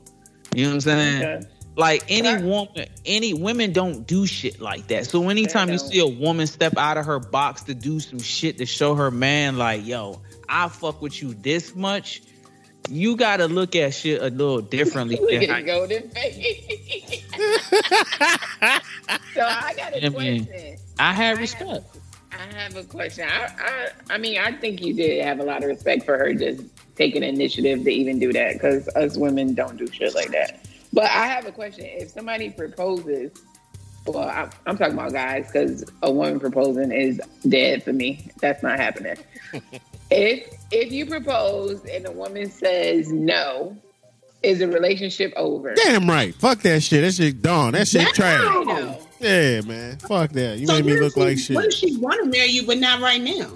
You 0.55 0.65
know 0.65 0.71
what 0.71 0.75
I'm 0.75 0.81
saying? 0.81 1.23
Okay. 1.23 1.47
Like 1.77 2.05
any 2.09 2.35
Right. 2.35 2.43
woman, 2.45 2.89
any 3.05 3.35
women 3.35 3.73
don't 3.73 4.05
do 4.05 4.27
shit 4.27 4.61
like 4.61 4.89
that. 4.89 5.07
So 5.07 5.29
anytime 5.29 5.71
you 5.71 5.79
see 5.79 6.01
a 6.01 6.07
woman 6.07 6.49
step 6.49 6.77
out 6.77 6.97
of 6.97 7.07
her 7.07 7.21
box 7.21 7.63
to 7.65 7.75
do 7.75 8.01
some 8.01 8.19
shit 8.19 8.59
to 8.59 8.67
show 8.67 8.97
her 8.97 9.13
man, 9.13 9.59
like, 9.59 9.87
yo, 9.87 10.21
I 10.49 10.69
fuck 10.69 11.01
with 11.01 11.23
you 11.23 11.35
this 11.35 11.77
much, 11.77 12.23
you 12.89 13.17
gotta 13.17 13.47
look 13.47 13.77
at 13.77 13.95
shit 13.95 14.21
a 14.21 14.27
little 14.27 14.61
differently. 14.61 15.17
Look 15.21 15.33
at 15.33 15.67
golden 15.67 16.11
face. 16.11 17.18
so 19.35 19.43
I 19.43 19.75
got 19.77 19.93
a 19.93 20.07
I 20.07 20.09
mean, 20.09 20.45
question. 20.47 20.77
I 20.99 21.13
had 21.13 21.37
I 21.37 21.41
respect. 21.41 21.71
have, 21.71 21.85
I 22.33 22.55
have 22.59 22.77
a 22.77 22.85
question. 22.85 23.29
I, 23.29 23.49
I, 23.59 23.89
I 24.15 24.19
mean, 24.19 24.39
I 24.39 24.53
think 24.53 24.83
you 24.83 24.95
did 24.95 25.25
have 25.25 25.41
a 25.41 25.45
lot 25.45 25.63
of 25.63 25.69
respect 25.69 26.05
for 26.05 26.19
her 26.19 26.35
just 26.35 26.63
taking 26.97 27.23
initiative 27.23 27.85
to 27.85 27.91
even 27.91 28.19
do 28.19 28.33
that 28.33 28.55
because 28.55 28.89
us 28.89 29.17
women 29.17 29.55
don't 29.55 29.77
do 29.77 29.87
shit 29.87 30.15
like 30.15 30.31
that. 30.33 30.67
But 30.93 31.05
I 31.05 31.27
have 31.27 31.47
a 31.47 31.53
question. 31.53 31.85
If 31.87 32.11
somebody 32.11 32.51
proposes, 32.51 33.33
well, 34.07 34.29
I, 34.29 34.51
I'm 34.67 34.77
talking 34.77 34.95
about 34.95 35.13
guys 35.13 35.47
because 35.47 35.85
a 36.03 36.11
woman 36.11 36.41
proposing 36.41 36.93
is 36.93 37.21
dead 37.49 37.83
for 37.83 37.93
me. 37.93 38.31
That's 38.41 38.63
not 38.63 38.79
happening. 38.79 39.17
if 40.11 40.55
if 40.71 40.93
you 40.93 41.07
propose 41.07 41.85
and 41.85 42.07
a 42.07 42.13
woman 42.13 42.51
says 42.51 43.13
no, 43.13 43.77
is 44.43 44.59
the 44.61 44.69
relationship 44.69 45.33
over? 45.37 45.75
Damn 45.75 46.09
right. 46.09 46.35
Fuck 46.35 46.61
that 46.63 46.83
shit. 46.83 47.03
That 47.03 47.13
shit 47.13 47.43
done. 47.43 47.73
That 47.73 47.89
shit 47.89 48.03
Damn. 48.03 48.13
trash. 48.15 48.41
No. 48.67 48.99
Yeah, 49.21 49.61
man. 49.63 49.97
Fuck 49.99 50.31
that. 50.33 50.59
You 50.59 50.67
So 50.69 50.75
made 50.75 50.85
me 50.87 51.01
look 51.01 51.13
if 51.13 51.17
like 51.17 51.39
she- 51.39 51.55
What 51.55 51.65
if 51.67 51.73
she 51.75 51.97
want 51.97 52.23
to 52.23 52.31
marry 52.31 52.47
you, 52.49 52.63
but 52.65 52.79
not 52.79 53.01
right 53.01 53.21
now? 53.21 53.51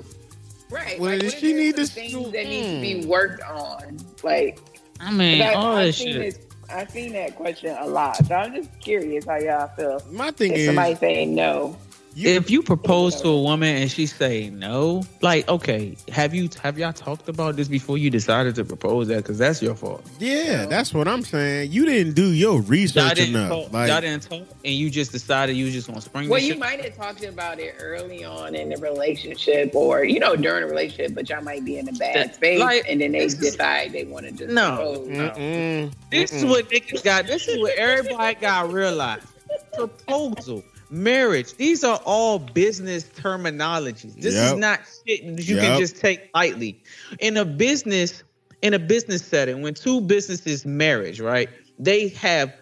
Right. 0.70 0.98
Well, 0.98 1.10
like, 1.12 1.20
does 1.20 1.32
what 1.34 1.40
she 1.40 1.52
need 1.52 1.76
to- 1.76 1.86
some 1.86 1.94
things 1.94 2.32
that 2.32 2.46
need 2.46 2.62
to 2.62 2.74
Hmm. 2.76 2.80
be 3.02 3.06
worked 3.06 3.42
on? 3.42 3.96
Like, 4.24 4.58
I 4.98 5.12
mean, 5.12 5.40
'cause 5.40 5.50
I, 5.50 5.54
all 5.54 5.76
I've 5.76 5.86
that 5.86 5.92
shit. 5.94 6.14
this. 6.16 6.38
I've 6.70 6.90
seen 6.90 7.12
that 7.12 7.36
question 7.36 7.76
a 7.78 7.86
lot, 7.86 8.16
so 8.26 8.34
I'm 8.34 8.54
just 8.54 8.70
curious 8.80 9.26
how 9.26 9.36
y'all 9.36 9.68
feel. 9.76 10.02
My 10.10 10.30
thing 10.30 10.52
If 10.52 10.58
is, 10.60 10.66
somebody 10.66 10.94
saying 10.94 11.34
no, 11.34 11.76
you, 12.14 12.28
if 12.30 12.50
you 12.50 12.62
propose 12.62 13.20
to 13.22 13.28
a 13.28 13.40
woman 13.42 13.74
and 13.76 13.90
she 13.90 14.06
say 14.06 14.50
no, 14.50 15.02
like 15.22 15.48
okay, 15.48 15.96
have 16.10 16.34
you 16.34 16.48
have 16.62 16.78
y'all 16.78 16.92
talked 16.92 17.28
about 17.28 17.56
this 17.56 17.68
before 17.68 17.96
you 17.98 18.10
decided 18.10 18.54
to 18.56 18.64
propose 18.64 19.08
that? 19.08 19.18
Because 19.18 19.38
that's 19.38 19.62
your 19.62 19.74
fault. 19.74 20.04
yeah, 20.18 20.66
that's 20.66 20.92
what 20.92 21.08
I'm 21.08 21.22
saying. 21.22 21.72
You 21.72 21.86
didn't 21.86 22.14
do 22.14 22.32
your 22.32 22.54
Y'all 22.54 22.60
research 22.62 23.14
didn't, 23.14 23.34
enough. 23.36 23.48
talk, 23.50 23.72
Like, 23.72 23.88
y'all 23.88 24.00
didn't 24.00 24.22
talk, 24.24 24.46
and 24.64 24.74
you 24.74 24.90
just 24.90 25.12
decided 25.12 25.56
you 25.56 25.64
was 25.64 25.74
just 25.74 25.86
gonna 25.88 26.00
spring. 26.00 26.28
well, 26.28 26.38
you 26.40 26.50
shit. 26.52 26.58
might 26.58 26.84
have 26.84 26.96
talked 26.96 27.24
about 27.24 27.58
it 27.58 27.76
early 27.80 28.24
on 28.24 28.54
in 28.54 28.68
the 28.68 28.76
relationship, 28.76 29.74
or 29.74 30.04
you 30.04 30.20
know, 30.20 30.36
during 30.36 30.64
a 30.64 30.66
relationship, 30.66 31.14
but 31.14 31.28
y'all 31.30 31.42
might 31.42 31.64
be 31.64 31.78
in 31.78 31.88
a 31.88 31.92
bad 31.92 32.14
That- 32.16 32.34
space, 32.34 32.60
like, 32.60 32.84
and 32.88 33.00
then 33.00 33.12
they 33.12 33.20
this 33.20 33.34
is- 33.34 33.52
decide 33.52 33.92
they 33.92 34.04
want 34.04 34.26
to 34.26 34.32
just 34.32 34.50
No. 34.52 34.76
propose. 34.76 35.08
mm-mm, 35.08 35.92
This 36.10 36.32
is 36.32 36.44
what 36.44 36.68
niggas 36.68 37.02
got. 37.02 37.26
This 37.26 37.48
is 37.48 37.58
what 37.58 37.74
everybody 37.76 38.34
got 38.40 38.62
to 38.62 38.68
realize. 38.68 39.20
Proposal 39.74 40.62
marriage. 40.92 41.54
These 41.56 41.82
are 41.82 42.00
all 42.04 42.38
business 42.38 43.04
terminologies. 43.04 44.14
This 44.20 44.34
Yep. 44.34 44.44
is 44.44 44.56
not 44.56 44.80
shit 45.06 45.36
that 45.36 45.48
you 45.48 45.56
Yep. 45.56 45.64
can 45.64 45.78
just 45.78 45.96
take 45.96 46.20
lightly. 46.34 46.82
In 47.18 47.36
a 47.36 47.44
business, 47.44 48.22
in 48.60 48.74
a 48.74 48.78
business 48.78 49.24
setting, 49.24 49.62
when 49.62 49.74
two 49.74 50.00
businesses 50.02 50.66
marriage, 50.66 51.18
right? 51.18 51.48
They 51.78 52.08
have 52.08 52.52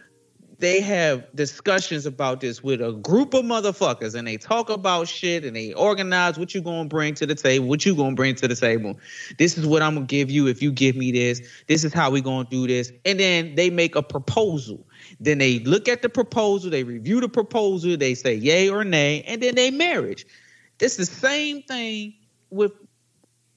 they 0.61 0.81
have 0.83 1.25
discussions 1.35 2.05
about 2.05 2.41
this 2.43 2.63
with 2.63 2.83
a 2.83 2.93
group 2.93 3.33
of 3.33 3.47
motherfuckers 3.47 4.15
and 4.15 4.29
they 4.29 4.37
talk 4.37 4.69
about 4.69 5.09
shit 5.09 5.43
and 5.43 5.57
they 5.57 5.73
organize 5.73 6.39
what 6.39 6.55
you 6.55 6.61
gonna 6.61 6.87
bring 6.87 7.15
to 7.15 7.25
the 7.25 7.35
table, 7.35 7.67
what 7.67 7.87
you 7.87 7.95
gonna 7.97 8.15
bring 8.15 8.35
to 8.35 8.47
the 8.47 8.55
table. 8.55 8.99
This 9.39 9.57
is 9.57 9.65
what 9.67 9.81
I'm 9.81 9.95
gonna 9.95 10.05
give 10.07 10.31
you 10.31 10.49
if 10.49 10.61
you 10.61 10.71
give 10.71 10.97
me 10.97 11.13
this. 11.13 11.41
This 11.67 11.83
is 11.83 11.95
how 11.95 12.11
we 12.11 12.21
gonna 12.21 12.47
do 12.51 12.67
this. 12.67 12.93
And 13.07 13.19
then 13.19 13.55
they 13.55 13.71
make 13.71 13.97
a 13.97 14.03
proposal. 14.03 14.87
Then 15.21 15.39
they 15.39 15.59
look 15.61 15.87
at 15.87 16.01
the 16.03 16.09
proposal, 16.09 16.71
they 16.71 16.83
review 16.83 17.21
the 17.21 17.29
proposal, 17.29 17.97
they 17.97 18.15
say 18.15 18.35
yay 18.35 18.71
or 18.71 18.85
nay, 18.85 19.23
and 19.27 19.43
then 19.43 19.55
they 19.55 19.71
marriage. 19.71 20.25
It's 20.81 20.97
the 20.97 21.05
same 21.05 21.63
thing 21.63 22.15
with 22.49 22.73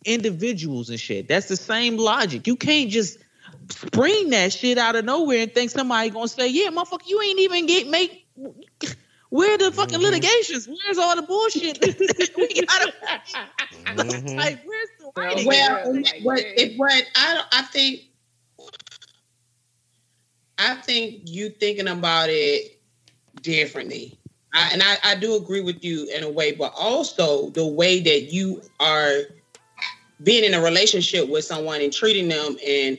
individuals 0.06 0.90
and 0.90 1.00
shit. 1.00 1.30
That's 1.30 1.48
the 1.48 1.56
same 1.56 1.96
logic. 1.98 2.48
You 2.48 2.58
can't 2.58 2.90
just 2.90 3.18
spring 3.70 4.30
that 4.32 4.52
shit 4.52 4.78
out 4.78 4.98
of 4.98 5.06
nowhere 5.06 5.42
and 5.44 5.54
think 5.54 5.72
somebody 5.72 6.10
gonna 6.10 6.28
say, 6.28 6.50
"Yeah, 6.50 6.70
motherfucker, 6.70 7.08
you 7.08 7.22
ain't 7.22 7.40
even 7.40 7.66
get 7.66 7.88
make." 7.88 8.28
Where 9.30 9.58
the 9.58 9.72
fucking 9.72 10.00
Mhm. 10.00 10.04
litigations? 10.04 10.68
Where's 10.68 10.98
all 10.98 11.16
the 11.16 11.22
bullshit? 11.24 11.80
we 12.38 12.62
gotta, 12.66 12.94
Mhm. 13.88 14.38
like, 14.38 14.60
where's 14.66 14.90
the 15.00 15.12
writing? 15.16 15.48
Well, 15.48 15.94
what, 16.24 16.40
yeah. 16.40 16.54
if, 16.58 16.78
what 16.78 17.04
I 17.16 17.44
I 17.54 17.62
think 17.64 18.02
I 20.58 20.76
think 20.76 21.22
you 21.26 21.50
thinking 21.50 21.88
about 21.88 22.30
it 22.30 22.80
differently. 23.42 24.18
I, 24.54 24.70
and 24.72 24.84
I, 24.84 24.98
I 25.04 25.16
do 25.16 25.36
agree 25.36 25.62
with 25.62 25.84
you 25.84 26.08
in 26.16 26.24
a 26.24 26.30
way, 26.30 26.52
but 26.52 26.74
also 26.78 27.50
the 27.52 27.66
way 27.66 28.00
that 28.02 28.32
you 28.32 28.62
are 28.80 29.22
being 30.24 30.44
in 30.44 30.54
a 30.54 30.62
relationship 30.62 31.28
with 31.28 31.44
someone 31.44 31.82
and 31.82 31.92
treating 31.92 32.28
them 32.28 32.56
and 32.66 32.98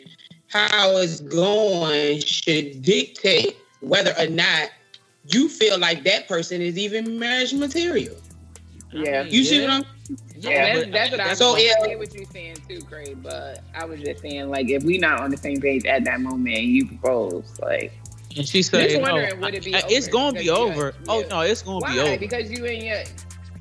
how 0.48 0.96
it's 0.96 1.20
going 1.20 2.20
should 2.20 2.82
dictate 2.82 3.56
whether 3.80 4.14
or 4.18 4.26
not 4.26 4.70
you 5.26 5.48
feel 5.48 5.78
like 5.78 6.04
that 6.04 6.28
person 6.28 6.60
is 6.60 6.76
even 6.76 7.18
marriage 7.18 7.54
material. 7.54 8.16
Yeah. 8.94 9.22
You 9.24 9.44
see 9.44 9.60
what 9.62 9.70
I'm 9.70 9.84
Yeah, 10.38 10.74
but- 10.74 10.92
that's, 10.92 11.10
that's 11.10 11.10
what 11.10 11.20
I 11.20 11.34
So, 11.34 11.52
so, 11.54 11.58
yeah. 11.58 11.72
I 11.82 11.86
get 11.88 11.98
what 11.98 12.14
you're 12.14 12.24
saying 12.26 12.56
too, 12.68 12.80
Craig. 12.82 13.16
But 13.22 13.62
I 13.74 13.84
was 13.84 14.00
just 14.00 14.20
saying, 14.22 14.48
like, 14.50 14.68
if 14.70 14.82
we 14.84 14.98
not 14.98 15.20
on 15.20 15.30
the 15.30 15.36
same 15.36 15.60
page 15.60 15.84
at 15.86 16.04
that 16.04 16.20
moment 16.20 16.56
and 16.56 16.66
you 16.68 16.86
propose, 16.86 17.44
like, 17.60 17.92
And 18.36 18.46
she 18.48 18.62
said, 18.62 18.88
Just 18.90 18.96
no, 19.02 19.12
wondering, 19.14 19.40
would 19.40 19.54
it 19.54 19.64
be 19.64 19.74
I- 19.74 19.82
it's 19.88 20.08
gonna 20.08 20.38
be 20.38 20.50
over. 20.50 20.90
got- 20.92 21.00
Oh 21.08 21.24
no, 21.30 21.40
it's 21.40 21.62
gonna 21.62 21.78
why? 21.78 21.92
be 21.92 22.00
over. 22.00 22.18
Because 22.18 22.50
you 22.50 22.64
and 22.66 22.82
your 22.82 23.02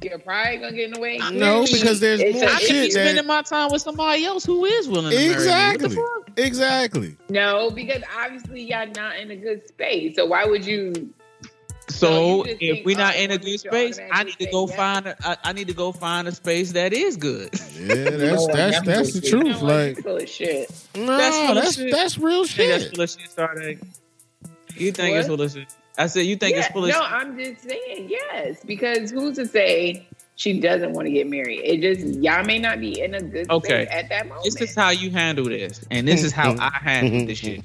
your 0.02 0.20
pride 0.20 0.60
gonna 0.60 0.76
get 0.76 0.86
in 0.86 0.92
the 0.94 1.00
way. 1.00 1.18
No, 1.32 1.64
because 1.72 2.00
there's 2.02 2.20
It's 2.20 2.34
more 2.34 2.44
a- 2.44 2.48
I 2.54 2.60
could 2.60 2.60
be 2.62 2.66
shit 2.66 2.94
that 2.96 3.04
spending 3.06 3.26
my 3.28 3.42
time 3.44 3.70
with 3.72 3.82
somebody 3.84 4.26
else 4.26 4.44
who 4.44 4.66
is 4.66 4.90
willing 4.90 5.12
to 5.12 5.16
marry 5.16 5.28
me. 5.30 5.34
Exactly. 5.34 5.96
What 5.96 6.26
the 6.26 6.32
fuck? 6.32 6.40
exactly. 6.46 7.16
No, 7.30 7.70
because 7.70 8.02
obviously 8.18 8.64
y'all 8.64 8.88
not 8.96 9.16
in 9.18 9.32
a 9.32 9.36
good 9.38 9.66
space. 9.68 10.16
So 10.18 10.26
why 10.26 10.44
would 10.46 10.66
you? 10.66 11.14
So 11.90 12.44
So 12.46 12.46
if 12.60 12.86
we're 12.86 12.98
not 12.98 13.16
in 13.16 13.32
a 13.32 13.38
good 13.38 13.60
space, 13.60 14.00
I 14.12 14.24
need 14.24 14.40
to 14.40 14.48
go 14.48 14.68
yes? 14.68 14.76
find. 14.78 15.08
A, 15.08 15.16
I, 15.28 15.38
I 15.46 15.54
need 15.54 15.68
to 15.68 15.74
go 15.74 15.92
find 15.92 16.28
a 16.28 16.32
space 16.32 16.72
that 16.74 16.94
is 16.94 17.18
good. 17.18 17.50
Yeah, 17.80 18.18
that's 18.18 18.48
Lord, 18.48 18.54
that's 18.56 18.80
that 18.80 18.86
that's 18.86 19.14
the 19.14 19.22
bullshit. 19.22 19.30
Truth. 19.30 19.62
what? 19.62 19.64
Like, 19.64 19.98
You 19.98 20.04
full 20.04 20.18
of 20.18 20.30
shit. 20.30 20.72
no, 20.96 21.18
That's 21.18 21.38
full 21.38 21.58
of 21.58 21.64
that's 21.64 21.76
shit. 21.76 21.92
that's 21.92 22.18
real 22.18 22.40
You 22.40 22.46
think 22.46 22.70
that's 22.72 22.84
shit. 22.84 22.94
full 22.94 23.04
of 23.04 23.10
shit, 23.10 23.32
Sade? 23.32 23.80
You 24.78 24.92
think 24.92 25.16
it's 25.18 25.28
full 25.28 25.42
of 25.42 25.52
shit? 25.52 25.68
I 25.98 26.08
said 26.08 26.22
you 26.22 26.36
think 26.36 26.54
Yeah, 26.56 26.60
it's 26.62 26.68
full 26.70 26.86
of 26.86 26.90
no, 26.90 27.02
shit. 27.02 27.12
I'm 27.12 27.38
just 27.38 27.62
saying 27.70 28.10
yes 28.10 28.58
because 28.66 29.12
who's 29.12 29.36
to 29.38 29.46
say 29.46 30.08
she 30.36 30.60
doesn't 30.60 30.94
want 30.94 31.06
to 31.08 31.12
get 31.12 31.28
married? 31.30 31.62
It 31.64 31.82
just 31.82 32.22
y'all 32.24 32.44
may 32.44 32.58
not 32.60 32.80
be 32.80 33.00
in 33.02 33.14
a 33.14 33.22
good 33.22 33.50
Okay. 33.52 33.86
space 33.86 33.90
at 33.92 34.10
that 34.10 34.28
moment. 34.28 34.44
This 34.46 34.62
is 34.62 34.76
how 34.76 34.90
you 34.90 35.12
handle 35.12 35.46
this, 35.46 35.82
and 35.92 36.08
this 36.08 36.24
is 36.24 36.32
how 36.32 36.56
I 36.60 36.72
handle 36.82 37.28
this 37.28 37.38
shit. 37.40 37.62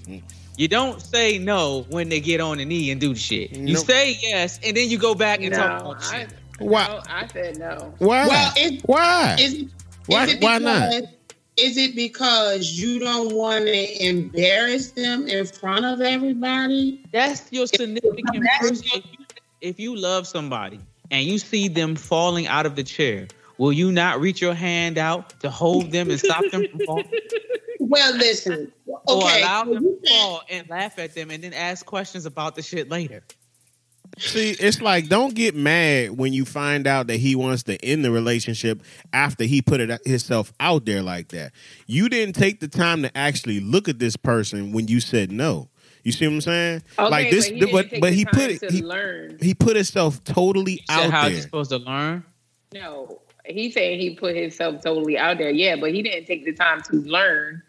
You 0.58 0.66
don't 0.66 1.00
say 1.00 1.38
no 1.38 1.86
when 1.88 2.08
they 2.08 2.18
get 2.18 2.40
on 2.40 2.58
the 2.58 2.64
knee 2.64 2.90
and 2.90 3.00
do 3.00 3.14
the 3.14 3.18
shit. 3.18 3.52
You 3.56 3.74
Nope. 3.74 3.86
say 3.86 4.18
yes, 4.20 4.58
and 4.64 4.76
then 4.76 4.90
you 4.90 4.98
go 4.98 5.14
back 5.14 5.40
and 5.40 5.54
talk 5.54 5.80
about 5.82 6.04
I, 6.12 6.18
shit. 6.20 6.28
Why? 6.58 6.86
no, 6.88 7.00
I 7.08 7.26
said 7.28 7.58
no. 7.58 7.94
Why? 7.98 8.26
Well, 8.26 8.52
it- 8.56 8.82
Why? 8.84 9.36
Is, 9.38 9.54
it- 9.54 9.68
Why- 10.06 10.24
is 10.24 10.32
it 10.34 10.42
why 10.42 10.58
not? 10.58 10.90
because- 10.90 11.08
Is 11.56 11.76
it 11.76 11.94
because 11.96 12.72
you 12.72 12.98
don't 12.98 13.32
want 13.34 13.66
to 13.66 14.04
embarrass 14.04 14.90
them 14.92 15.26
in 15.28 15.46
front 15.46 15.84
of 15.84 16.00
everybody? 16.00 17.02
That's 17.12 17.50
your 17.52 17.66
significant 17.68 18.44
person. 18.60 19.02
If 19.60 19.78
you 19.80 19.94
love 19.96 20.26
somebody 20.26 20.80
and 21.12 21.24
you 21.24 21.38
see 21.38 21.68
them 21.68 21.94
falling 21.96 22.46
out 22.48 22.66
of 22.66 22.74
the 22.76 22.82
chair, 22.84 23.28
will 23.58 23.72
you 23.72 23.90
not 23.92 24.20
reach 24.20 24.40
your 24.40 24.54
hand 24.54 24.98
out 24.98 25.38
to 25.40 25.50
hold 25.50 25.90
them 25.92 26.10
and 26.10 26.18
stop 26.20 26.44
them 26.50 26.66
from 26.68 26.80
falling? 26.86 27.10
Well, 27.88 28.14
listen. 28.16 28.70
Or 28.86 29.00
Okay, 29.08 29.42
allow 29.42 29.64
them 29.64 29.82
to 29.82 30.08
fall 30.08 30.42
and 30.48 30.68
laugh 30.68 30.98
at 30.98 31.14
them 31.14 31.30
and 31.30 31.42
then 31.42 31.54
ask 31.54 31.84
questions 31.86 32.26
about 32.26 32.54
the 32.54 32.62
shit 32.62 32.88
later? 32.90 33.24
See, 34.18 34.50
it's 34.50 34.80
like 34.80 35.08
don't 35.08 35.34
get 35.34 35.54
mad 35.54 36.16
when 36.16 36.32
you 36.32 36.44
find 36.44 36.86
out 36.86 37.06
that 37.06 37.18
he 37.18 37.34
wants 37.36 37.62
to 37.64 37.82
end 37.84 38.04
the 38.04 38.10
relationship 38.10 38.82
after 39.12 39.44
he 39.44 39.62
put 39.62 39.80
it 39.80 40.00
himself 40.06 40.52
out 40.60 40.84
there 40.86 41.02
like 41.02 41.28
that. 41.28 41.52
You 41.86 42.08
didn't 42.08 42.34
take 42.34 42.60
the 42.60 42.68
time 42.68 43.02
to 43.02 43.16
actually 43.16 43.60
look 43.60 43.88
at 43.88 43.98
this 43.98 44.16
person 44.16 44.72
when 44.72 44.88
you 44.88 45.00
said 45.00 45.30
no. 45.30 45.68
You 46.04 46.12
see 46.12 46.26
what 46.26 46.34
I'm 46.34 46.40
saying? 46.40 46.82
Okay, 46.98 47.08
like 47.10 47.30
this, 47.30 47.48
but 47.50 47.56
he, 47.56 47.72
but 47.72 48.00
but 48.00 48.12
he 48.12 48.24
put 48.24 48.50
it. 48.50 48.70
He, 48.70 48.82
learn. 48.82 49.36
he 49.40 49.54
put 49.54 49.76
himself 49.76 50.24
totally 50.24 50.72
You 50.72 50.78
said 50.90 50.98
out 51.06 51.10
how 51.10 51.22
there. 51.24 51.32
you 51.32 51.40
supposed 51.42 51.70
to 51.70 51.78
learn? 51.78 52.24
No, 52.72 53.20
he 53.44 53.70
saying 53.70 54.00
he 54.00 54.14
put 54.14 54.34
himself 54.36 54.82
totally 54.82 55.18
out 55.18 55.38
there. 55.38 55.50
Yeah, 55.50 55.76
but 55.76 55.92
he 55.92 56.02
didn't 56.02 56.26
take 56.26 56.44
the 56.44 56.52
time 56.54 56.80
to 56.82 56.96
learn. 56.96 57.62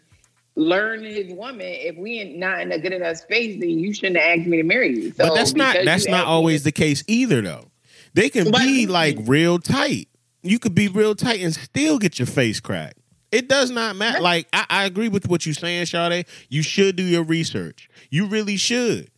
Learn 0.60 1.04
his 1.04 1.32
woman. 1.32 1.60
If 1.66 1.96
we 1.96 2.20
ain't 2.20 2.36
not 2.36 2.60
in 2.60 2.70
a 2.72 2.78
good 2.78 2.92
enough 2.92 3.16
space, 3.16 3.58
then 3.60 3.70
you 3.70 3.92
shouldn't 3.94 4.18
have 4.18 4.38
asked 4.40 4.46
me 4.48 4.58
to 4.58 4.62
marry 4.62 4.94
you. 4.94 5.10
So 5.12 5.28
but 5.28 5.34
that's 5.34 5.54
not 5.54 5.76
that's 5.84 6.06
not 6.06 6.26
me 6.26 6.30
always 6.30 6.64
the 6.64 6.72
case 6.72 7.02
either, 7.06 7.40
though. 7.40 7.70
They 8.14 8.28
can 8.28 8.50
But- 8.50 8.62
be 8.62 8.86
like 8.86 9.16
real 9.22 9.58
tight. 9.58 10.08
You 10.42 10.58
could 10.58 10.74
be 10.74 10.88
real 10.88 11.14
tight 11.14 11.40
and 11.40 11.54
still 11.54 11.98
get 11.98 12.18
your 12.18 12.26
face 12.26 12.60
cracked. 12.60 12.98
It 13.32 13.48
does 13.48 13.70
not 13.70 13.96
matter. 13.96 14.20
Like 14.20 14.48
I, 14.52 14.66
I 14.68 14.84
agree 14.84 15.08
with 15.08 15.28
what 15.28 15.46
you're 15.46 15.54
saying, 15.54 15.86
Sade. 15.86 16.26
You 16.48 16.62
should 16.62 16.96
do 16.96 17.02
your 17.04 17.22
research. 17.22 17.88
You 18.10 18.26
really 18.26 18.56
should. 18.56 19.10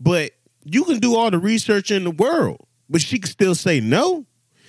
But 0.00 0.32
you 0.64 0.84
can 0.84 0.98
do 0.98 1.14
all 1.16 1.30
the 1.30 1.38
research 1.38 1.90
in 1.90 2.04
the 2.04 2.10
world, 2.10 2.66
but 2.88 3.00
she 3.02 3.18
can 3.18 3.30
still 3.30 3.54
say 3.54 3.80
no. 3.80 4.24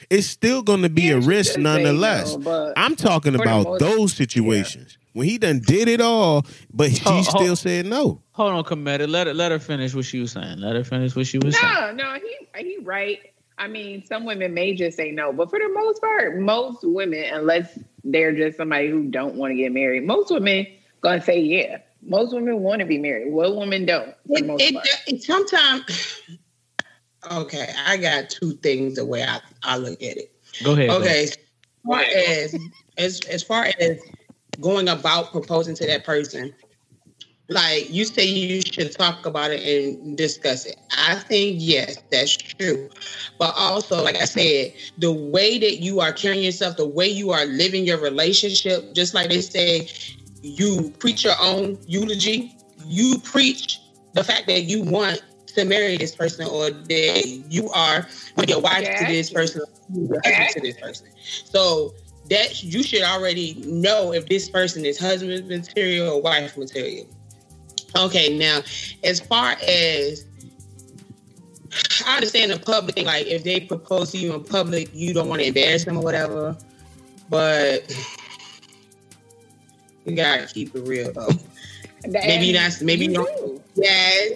It's 0.10 0.28
still 0.28 0.62
going 0.62 0.82
to 0.82 0.90
be 0.90 1.04
Yeah, 1.04 1.16
a 1.16 1.20
risk 1.20 1.58
nonetheless. 1.60 2.36
no, 2.38 2.74
I'm 2.78 2.96
talking 2.96 3.36
about 3.36 3.66
most- 3.66 3.80
those 3.80 4.14
situations 4.14 4.98
when 5.14 5.28
he 5.28 5.38
done 5.38 5.60
did 5.60 5.88
it 5.88 6.02
all, 6.02 6.46
but 6.74 6.92
she 6.92 7.02
Oh, 7.06 7.20
oh. 7.20 7.22
still 7.22 7.56
said 7.56 7.86
no. 7.86 8.22
Hold 8.32 8.54
on, 8.54 8.64
Cometa. 8.64 9.08
Let 9.08 9.28
her 9.28 9.34
let 9.34 9.52
her 9.52 9.60
finish 9.60 9.94
what 9.94 10.06
she 10.06 10.20
was 10.20 10.32
saying. 10.32 10.60
Let 10.60 10.76
her 10.76 10.84
finish 10.84 11.16
what 11.16 11.28
she 11.28 11.40
was 11.40 11.58
saying. 11.58 11.74
No, 11.74 11.92
no, 11.92 12.16
he 12.16 12.64
he 12.64 12.78
right. 12.84 13.20
I 13.58 13.68
mean, 13.68 14.06
some 14.06 14.26
women 14.26 14.54
may 14.54 14.74
just 14.74 14.96
say 14.96 15.12
no, 15.12 15.34
but 15.34 15.50
for 15.50 15.60
the 15.60 15.70
most 15.74 16.00
part, 16.02 16.40
most 16.40 16.80
women, 16.84 17.26
unless 17.34 17.78
they're 18.06 18.34
just 18.34 18.58
somebody 18.58 18.90
who 18.90 19.04
don't 19.10 19.36
want 19.36 19.52
to 19.52 19.56
get 19.56 19.74
married, 19.74 20.06
most 20.06 20.32
women 20.32 20.66
gonna 21.02 21.22
say 21.22 21.40
yeah. 21.40 21.80
Most 22.02 22.34
women 22.34 22.62
want 22.62 22.80
to 22.80 22.86
be 22.86 22.98
married. 22.98 23.34
What 23.34 23.58
women 23.58 23.86
don't? 23.86 24.16
It, 24.30 24.46
most 24.46 24.62
it, 24.62 24.74
part. 24.74 24.88
it 25.08 25.24
sometimes. 25.24 26.22
Okay, 27.34 27.68
I 27.86 27.98
got 27.98 28.30
two 28.30 28.54
things 28.54 28.96
the 28.96 29.04
way 29.04 29.22
I, 29.24 29.42
I 29.62 29.76
look 29.76 30.02
at 30.02 30.16
it. 30.16 30.32
Go 30.64 30.72
ahead. 30.72 30.90
Okay, 30.90 31.24
as 31.26 31.38
far 31.86 32.00
as 32.00 32.56
as 32.98 33.20
as 33.30 33.44
far 33.44 33.66
as 33.78 34.00
going 34.60 34.88
about 34.88 35.32
proposing 35.32 35.76
to 35.76 35.86
that 35.88 36.04
person, 36.04 36.54
like 37.50 37.90
you 37.90 38.06
say, 38.06 38.26
you 38.26 38.62
should 38.62 38.92
talk 38.92 39.26
about 39.26 39.52
it 39.52 39.62
and 39.62 40.18
discuss 40.18 40.66
it. 40.66 40.78
I 40.98 41.16
think 41.16 41.58
yes, 41.60 41.98
that's 42.12 42.38
true, 42.38 42.90
but 43.40 43.54
also, 43.58 44.04
like 44.04 44.18
I 44.18 44.26
said, 44.26 44.74
the 45.00 45.12
way 45.12 45.58
that 45.58 45.78
you 45.78 46.00
are 46.00 46.14
carrying 46.14 46.44
yourself, 46.44 46.78
the 46.78 46.88
way 46.88 47.08
you 47.08 47.32
are 47.32 47.46
living 47.46 47.86
your 47.86 48.00
relationship, 48.00 48.94
just 48.94 49.14
like 49.14 49.30
they 49.30 49.42
say, 49.42 49.90
you 50.42 50.94
preach 51.00 51.24
your 51.24 51.36
own 51.42 51.78
eulogy. 51.88 52.56
You 52.86 53.20
preach 53.20 53.80
the 54.14 54.24
fact 54.24 54.48
that 54.48 54.62
you 54.62 54.84
want 54.84 55.22
to 55.48 55.66
marry 55.66 55.98
this 55.98 56.16
person 56.16 56.48
or 56.48 56.70
that 56.70 57.44
you 57.50 57.70
are 57.70 58.02
to 58.38 58.46
be 58.46 58.54
a 58.54 58.56
to 58.56 59.06
this 59.06 59.30
person, 59.30 59.62
to 59.94 60.60
this 60.62 60.78
person. 60.78 61.08
So 61.22 61.94
that 62.30 62.64
you 62.64 62.84
should 62.84 63.02
already 63.04 63.56
know 63.66 64.14
if 64.14 64.28
this 64.28 64.50
person 64.50 64.86
is 64.86 65.00
husband 65.00 65.48
material 65.48 66.14
or 66.14 66.22
wife 66.22 66.58
material. 66.58 67.08
Okay, 67.98 68.38
now 68.38 68.62
as 69.04 69.20
far 69.20 69.56
as 69.68 70.26
I 72.06 72.16
understand 72.16 72.52
the 72.52 72.60
public 72.60 72.96
thing, 72.96 73.06
like 73.06 73.28
if 73.28 73.44
they 73.44 73.60
propose 73.62 74.12
to 74.12 74.18
you 74.18 74.34
in 74.34 74.44
public, 74.44 74.90
you 74.94 75.14
don't 75.14 75.28
want 75.28 75.42
to 75.42 75.48
embarrass 75.48 75.86
them 75.86 75.98
or 75.98 76.04
whatever. 76.04 76.56
But 77.30 77.92
you 80.06 80.16
gotta 80.16 80.48
keep 80.48 80.76
it 80.76 80.82
real 80.88 81.12
though. 81.12 81.30
Maybe 82.08 82.52
that's- 82.54 82.82
maybe 82.82 83.06
you 83.06 83.12
you 83.12 83.26
do. 83.38 83.64
Yeah. 83.76 84.36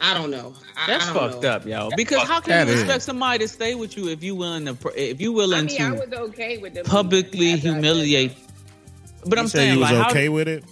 I 0.00 0.14
don't 0.14 0.30
know. 0.30 0.54
I, 0.78 0.86
That's 0.86 1.08
I 1.08 1.12
don't 1.14 1.30
fucked 1.30 1.42
know. 1.42 1.48
up, 1.50 1.66
yo. 1.66 1.88
Because 1.96 2.28
how 2.28 2.40
can 2.40 2.50
That 2.50 2.66
you 2.66 2.74
is. 2.74 2.80
expect 2.82 3.02
somebody 3.04 3.38
to 3.38 3.48
stay 3.48 3.74
with 3.74 3.96
you 3.96 4.08
if 4.08 4.22
you 4.22 4.34
willing 4.34 4.66
to 4.66 4.76
if 4.94 5.20
you 5.20 5.32
I 5.32 5.36
willing 5.36 5.66
mean, 5.66 5.80
I 5.82 5.90
to 5.90 5.94
was 6.06 6.12
okay 6.30 6.58
with 6.58 6.84
publicly 6.84 7.52
after 7.52 7.68
I 7.68 7.72
humiliate? 7.72 8.32
But 9.24 9.38
You 9.38 9.42
I'm 9.42 9.48
said 9.48 9.58
saying 9.58 9.74
you 9.74 9.80
was 9.80 9.90
like 9.90 10.02
how- 10.02 10.10
okay 10.10 10.28
with 10.28 10.48
it. 10.48 10.64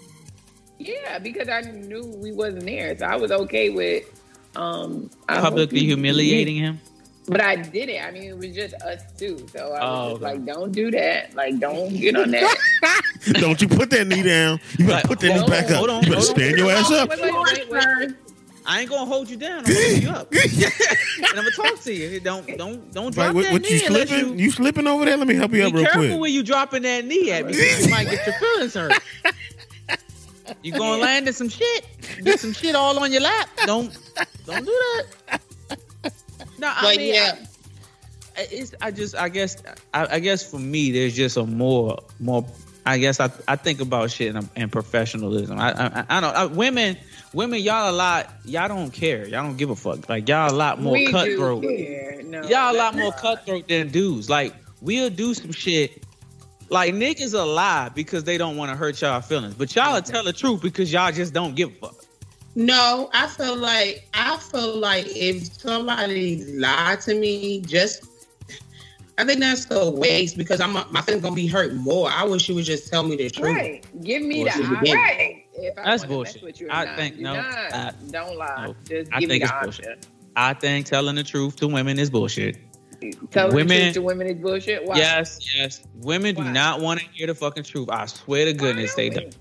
Yeah, 0.78 1.18
because 1.18 1.48
I 1.48 1.62
knew 1.62 2.04
we 2.04 2.32
wasn't 2.32 2.66
there, 2.66 2.96
so 2.98 3.06
I 3.06 3.16
was 3.16 3.30
okay 3.32 3.70
with 3.70 4.04
um 4.56 5.10
I 5.28 5.40
publicly 5.40 5.80
you- 5.80 5.86
humiliating 5.96 6.56
him. 6.56 6.80
But 7.26 7.40
I 7.40 7.56
did 7.56 7.88
it. 7.88 8.02
I 8.04 8.10
mean, 8.10 8.24
it 8.24 8.36
was 8.36 8.54
just 8.54 8.74
us 8.82 9.00
two, 9.16 9.46
so 9.50 9.68
I 9.68 9.70
was 9.70 9.80
Oh, 9.80 10.10
just 10.10 10.22
okay. 10.22 10.32
like, 10.34 10.44
"Don't 10.44 10.72
do 10.72 10.90
that. 10.90 11.34
Like, 11.34 11.58
don't 11.58 11.88
get 11.98 12.16
on 12.16 12.30
that." 12.32 12.54
Don't 13.32 13.58
you 13.62 13.66
put 13.68 13.88
that 13.88 14.06
knee 14.06 14.22
down. 14.22 14.60
You 14.78 14.84
better 14.84 14.96
Like, 14.96 15.04
put 15.06 15.20
that 15.20 15.40
knee 15.40 15.46
back 15.48 15.70
on, 15.70 15.88
up. 15.88 15.96
on, 15.96 16.02
you 16.02 16.10
better 16.10 16.14
hold 16.16 16.16
on. 16.16 16.22
stand 16.36 16.58
your 16.58 16.70
ass 16.70 16.90
up. 16.90 17.08
Wait, 17.08 17.22
wait, 17.22 17.32
wait, 17.32 17.70
wait. 17.70 18.14
I 18.66 18.80
ain't 18.80 18.90
gonna 18.90 19.04
hold 19.06 19.28
you 19.28 19.36
down. 19.36 19.58
I'm 19.58 19.64
gonna 19.64 19.76
hold 19.90 20.02
you 20.02 20.08
up, 20.10 20.32
and 21.18 21.26
I'm 21.28 21.36
gonna 21.36 21.50
talk 21.50 21.80
to 21.82 21.92
you. 21.92 22.18
Don't 22.20 22.46
don't 22.56 22.92
don't 22.92 23.14
drop 23.14 23.26
Like, 23.26 23.34
what, 23.34 23.42
that 23.44 23.52
what 23.52 23.62
knee 23.62 23.68
you 23.80 23.86
unless 23.86 24.08
slipping? 24.08 24.38
you. 24.38 24.44
You 24.44 24.50
slipping 24.50 24.86
over 24.86 25.04
there? 25.04 25.16
Let 25.16 25.26
me 25.26 25.34
help 25.34 25.52
you 25.52 25.64
up 25.66 25.72
real 25.74 25.84
quick. 25.84 25.84
Be 25.84 25.92
careful 25.92 26.08
quick. 26.08 26.20
when 26.20 26.32
you 26.32 26.42
dropping 26.42 26.82
that 26.82 27.04
knee 27.04 27.30
at 27.30 27.44
me. 27.46 27.52
because 27.52 27.84
You 27.86 27.90
might 27.90 28.08
get 28.08 28.26
your 28.26 28.34
feelings 28.38 28.74
hurt. 28.74 28.92
You 30.62 30.72
gonna 30.72 31.00
land 31.02 31.26
in 31.28 31.34
some 31.34 31.48
shit. 31.48 31.84
Get 32.22 32.40
some 32.40 32.52
shit 32.52 32.74
all 32.74 32.98
on 32.98 33.12
your 33.12 33.22
lap. 33.22 33.48
Don't 33.66 33.96
don't 34.46 34.64
do 34.64 34.80
that. 35.28 35.40
No, 36.58 36.68
I 36.68 36.78
But 36.82 36.96
mean, 36.98 37.14
yeah, 37.14 37.36
I, 38.36 38.46
it's 38.50 38.74
I 38.80 38.90
just 38.90 39.14
I 39.16 39.28
guess 39.28 39.56
I, 39.92 40.06
I 40.16 40.18
guess 40.20 40.48
for 40.48 40.58
me 40.58 40.90
there's 40.90 41.14
just 41.14 41.36
a 41.36 41.44
more 41.44 41.98
more. 42.20 42.46
I 42.86 42.98
guess 42.98 43.18
I, 43.18 43.30
I 43.48 43.56
think 43.56 43.80
about 43.80 44.10
shit 44.10 44.34
and, 44.34 44.46
and 44.56 44.70
professionalism. 44.70 45.58
I, 45.58 45.72
I 45.72 46.04
I 46.10 46.20
don't 46.20 46.36
I, 46.36 46.44
women 46.44 46.98
women 47.34 47.60
y'all 47.60 47.90
a 47.90 47.92
lot 47.92 48.30
y'all 48.44 48.68
don't 48.68 48.90
care 48.92 49.26
y'all 49.28 49.42
don't 49.42 49.56
give 49.56 49.70
a 49.70 49.76
fuck 49.76 50.08
like 50.08 50.28
y'all 50.28 50.50
a 50.50 50.54
lot 50.54 50.80
more 50.80 50.92
we 50.92 51.10
cutthroat. 51.10 51.62
do 51.62 51.76
care. 51.76 52.22
No, 52.24 52.42
Y'all 52.48 52.74
a 52.74 52.76
lot 52.76 52.94
more 52.94 53.10
not. 53.10 53.18
cutthroat 53.18 53.68
than 53.68 53.88
dudes. 53.88 54.28
Like 54.30 54.54
we'll 54.80 55.10
do 55.10 55.34
some 55.34 55.52
shit. 55.52 56.04
Like 56.70 56.94
niggas 56.94 57.34
a 57.38 57.44
lie 57.44 57.90
because 57.94 58.24
they 58.24 58.38
don't 58.38 58.56
want 58.56 58.70
to 58.70 58.76
hurt 58.76 59.00
y'all 59.02 59.20
feelings, 59.20 59.54
but 59.54 59.74
y'all 59.76 59.94
will 59.94 60.02
tell 60.02 60.24
the 60.24 60.32
truth 60.32 60.62
because 60.62 60.92
y'all 60.92 61.12
just 61.12 61.32
don't 61.34 61.54
give 61.54 61.70
a 61.70 61.74
fuck. 61.74 62.04
no, 62.54 63.10
I 63.12 63.26
feel 63.26 63.56
like 63.56 64.08
I 64.14 64.36
feel 64.38 64.76
like 64.78 65.04
if 65.08 65.52
somebody 65.52 66.44
lied 66.54 67.00
to 67.02 67.14
me, 67.14 67.60
just 67.60 68.06
I 69.16 69.24
think 69.24 69.40
that's 69.40 69.70
a 69.70 69.90
waste 69.90 70.36
because 70.36 70.60
I'm 70.60 70.72
my 70.72 71.00
feelings 71.02 71.22
gonna 71.22 71.36
be 71.36 71.46
hurt 71.46 71.74
more. 71.74 72.10
I 72.10 72.24
wish 72.24 72.48
you 72.48 72.54
would 72.56 72.64
just 72.64 72.88
tell 72.90 73.02
me 73.04 73.14
the 73.16 73.30
truth. 73.30 73.54
Right. 73.56 74.02
Give 74.02 74.22
me 74.22 74.42
Bullshit 74.42 74.62
the 74.68 74.92
right. 74.92 75.43
If 75.56 75.78
I 75.78 75.84
That's 75.84 76.04
bullshit. 76.04 76.36
Mess 76.36 76.42
with 76.42 76.60
you 76.60 76.68
or 76.68 76.72
I 76.72 76.84
not. 76.84 76.96
think- 76.96 77.16
Do 77.16 77.22
no, 77.22 77.34
not, 77.34 77.46
I- 77.72 77.92
don't 78.10 78.36
lie. 78.36 78.66
no. 78.66 78.76
Just 78.88 79.12
I 79.12 79.20
give 79.20 79.28
me 79.28 79.38
think 79.38 79.50
the 79.50 79.58
it's 79.68 79.78
option. 79.78 79.96
I 80.36 80.54
think 80.54 80.86
telling 80.86 81.14
the 81.14 81.22
truth 81.22 81.56
to 81.56 81.68
women 81.68 81.98
is 81.98 82.10
bullshit. 82.10 82.56
Tell 83.30 83.48
the 83.50 83.54
Women- 83.56 83.80
truth 83.82 83.94
to 83.94 84.02
women 84.02 84.26
is 84.28 84.38
bullshit. 84.42 84.84
Why? 84.84 84.96
Yes, 84.96 85.38
yes. 85.54 85.82
Women 86.00 86.34
do 86.34 86.42
not 86.44 86.80
want 86.80 87.00
to 87.00 87.06
hear 87.12 87.26
the 87.26 87.34
fucking 87.34 87.64
truth. 87.64 87.88
I 87.90 88.06
swear 88.06 88.46
to 88.46 88.52
goodness 88.52 88.94
they 88.94 89.10
don't 89.10 89.24
don't. 89.24 89.36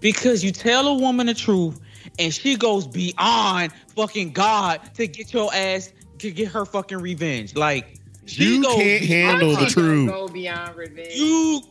Because 0.00 0.44
you 0.44 0.52
tell 0.52 0.86
a 0.88 0.94
woman 0.94 1.26
the 1.26 1.34
truth 1.34 1.80
and 2.18 2.32
she 2.32 2.56
goes 2.56 2.86
beyond 2.86 3.72
fucking 3.96 4.32
God 4.32 4.80
to 4.94 5.06
get 5.06 5.32
your 5.32 5.52
ass 5.54 5.92
to 6.18 6.30
get 6.30 6.48
her 6.48 6.64
fucking 6.66 6.98
revenge. 6.98 7.56
Like 7.56 7.94
she 8.26 8.56
You 8.56 8.62
goes 8.62 8.74
can't 8.76 9.04
handle 9.04 9.50
the 9.52 9.56
don't 9.62 9.70
truth. 9.70 10.10
Go 10.10 10.28
beyond 10.28 10.76
revenge. 10.76 11.14
you 11.14 11.62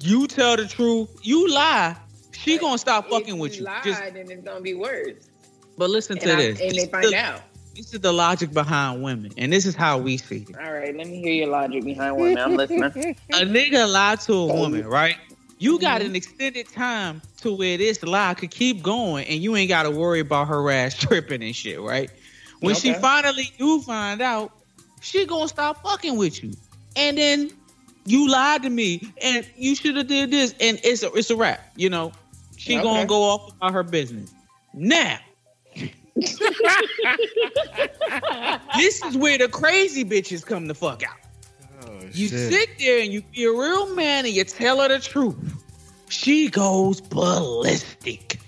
you 0.00 0.26
tell 0.26 0.56
the 0.56 0.66
truth, 0.66 1.08
you 1.22 1.48
lie, 1.52 1.96
she 2.38 2.58
gonna 2.58 2.78
stop 2.78 3.08
fucking 3.10 3.38
with 3.38 3.56
you. 3.58 3.64
Lie, 3.64 3.80
Just, 3.84 4.00
then 4.00 4.30
it's 4.30 4.44
gonna 4.44 4.60
be 4.60 4.74
worse. 4.74 5.14
but 5.78 5.90
listen 5.90 6.18
And, 6.18 6.26
to 6.26 6.32
I, 6.32 6.36
this. 6.36 6.60
and 6.60 6.70
This 6.70 6.84
they 6.84 6.90
find 6.90 7.04
the- 7.04 7.16
out. 7.16 7.40
This 7.74 7.92
is 7.92 8.00
the 8.00 8.12
logic 8.12 8.52
behind 8.54 9.02
women, 9.02 9.32
and 9.36 9.52
this 9.52 9.66
is 9.66 9.74
how 9.74 9.98
we 9.98 10.16
see 10.16 10.46
it. 10.48 10.56
All 10.56 10.72
right, 10.72 10.96
let 10.96 11.06
me 11.08 11.20
hear 11.20 11.34
your 11.34 11.48
logic 11.48 11.84
behind 11.84 12.16
women. 12.16 12.38
I'm 12.38 12.56
listening. 12.56 13.16
A 13.34 13.40
nigga 13.44 13.86
lie 13.92 14.16
to 14.24 14.32
a 14.32 14.46
woman, 14.46 14.86
right? 14.86 15.16
You 15.58 15.78
got 15.78 16.00
Mm-hmm. 16.00 16.10
an 16.10 16.16
extended 16.16 16.68
time 16.72 17.20
to 17.42 17.52
where 17.54 17.76
this 17.76 18.02
lie 18.02 18.32
could 18.32 18.50
keep 18.50 18.82
going, 18.82 19.26
and 19.26 19.42
you 19.42 19.54
ain't 19.56 19.68
got 19.68 19.82
to 19.82 19.90
worry 19.90 20.20
about 20.20 20.48
her 20.48 20.70
ass 20.70 20.94
tripping 20.98 21.42
and 21.42 21.54
shit, 21.54 21.78
right? 21.80 22.10
When 22.60 22.74
she 22.74 22.94
finally 22.94 23.52
do 23.58 23.82
find 23.82 24.22
out, 24.22 24.52
she 25.02 25.26
gonna 25.26 25.46
stop 25.46 25.82
fucking 25.82 26.16
with 26.16 26.42
you, 26.42 26.52
and 26.96 27.18
then 27.18 27.50
you 28.06 28.26
lied 28.30 28.62
to 28.62 28.70
me, 28.70 29.12
and 29.22 29.46
you 29.54 29.74
should 29.74 29.96
have 29.96 30.06
did 30.06 30.30
this, 30.30 30.54
and 30.60 30.80
it's 30.82 31.02
a 31.02 31.12
it's 31.12 31.28
a 31.28 31.36
wrap, 31.36 31.60
you 31.76 31.90
know. 31.90 32.12
She 32.56 32.74
Okay. 32.76 32.82
gonna 32.82 33.06
go 33.06 33.22
off 33.22 33.52
about 33.56 33.72
her 33.72 33.82
business. 33.82 34.32
Now, 34.74 35.18
this 38.76 39.02
is 39.04 39.16
where 39.16 39.38
the 39.38 39.48
crazy 39.48 40.04
bitches 40.04 40.44
come 40.44 40.66
the 40.66 40.74
fuck 40.74 41.02
out. 41.02 41.16
Oh, 41.82 42.00
You 42.12 42.28
shit. 42.28 42.52
sit 42.52 42.70
there 42.78 43.00
and 43.02 43.12
you 43.12 43.22
be 43.34 43.44
a 43.44 43.50
real 43.52 43.94
man 43.94 44.24
and 44.26 44.34
you 44.34 44.44
tell 44.44 44.80
her 44.80 44.88
the 44.88 44.98
truth. 44.98 45.36
She 46.08 46.48
goes 46.48 47.00
ballistic. 47.00 48.38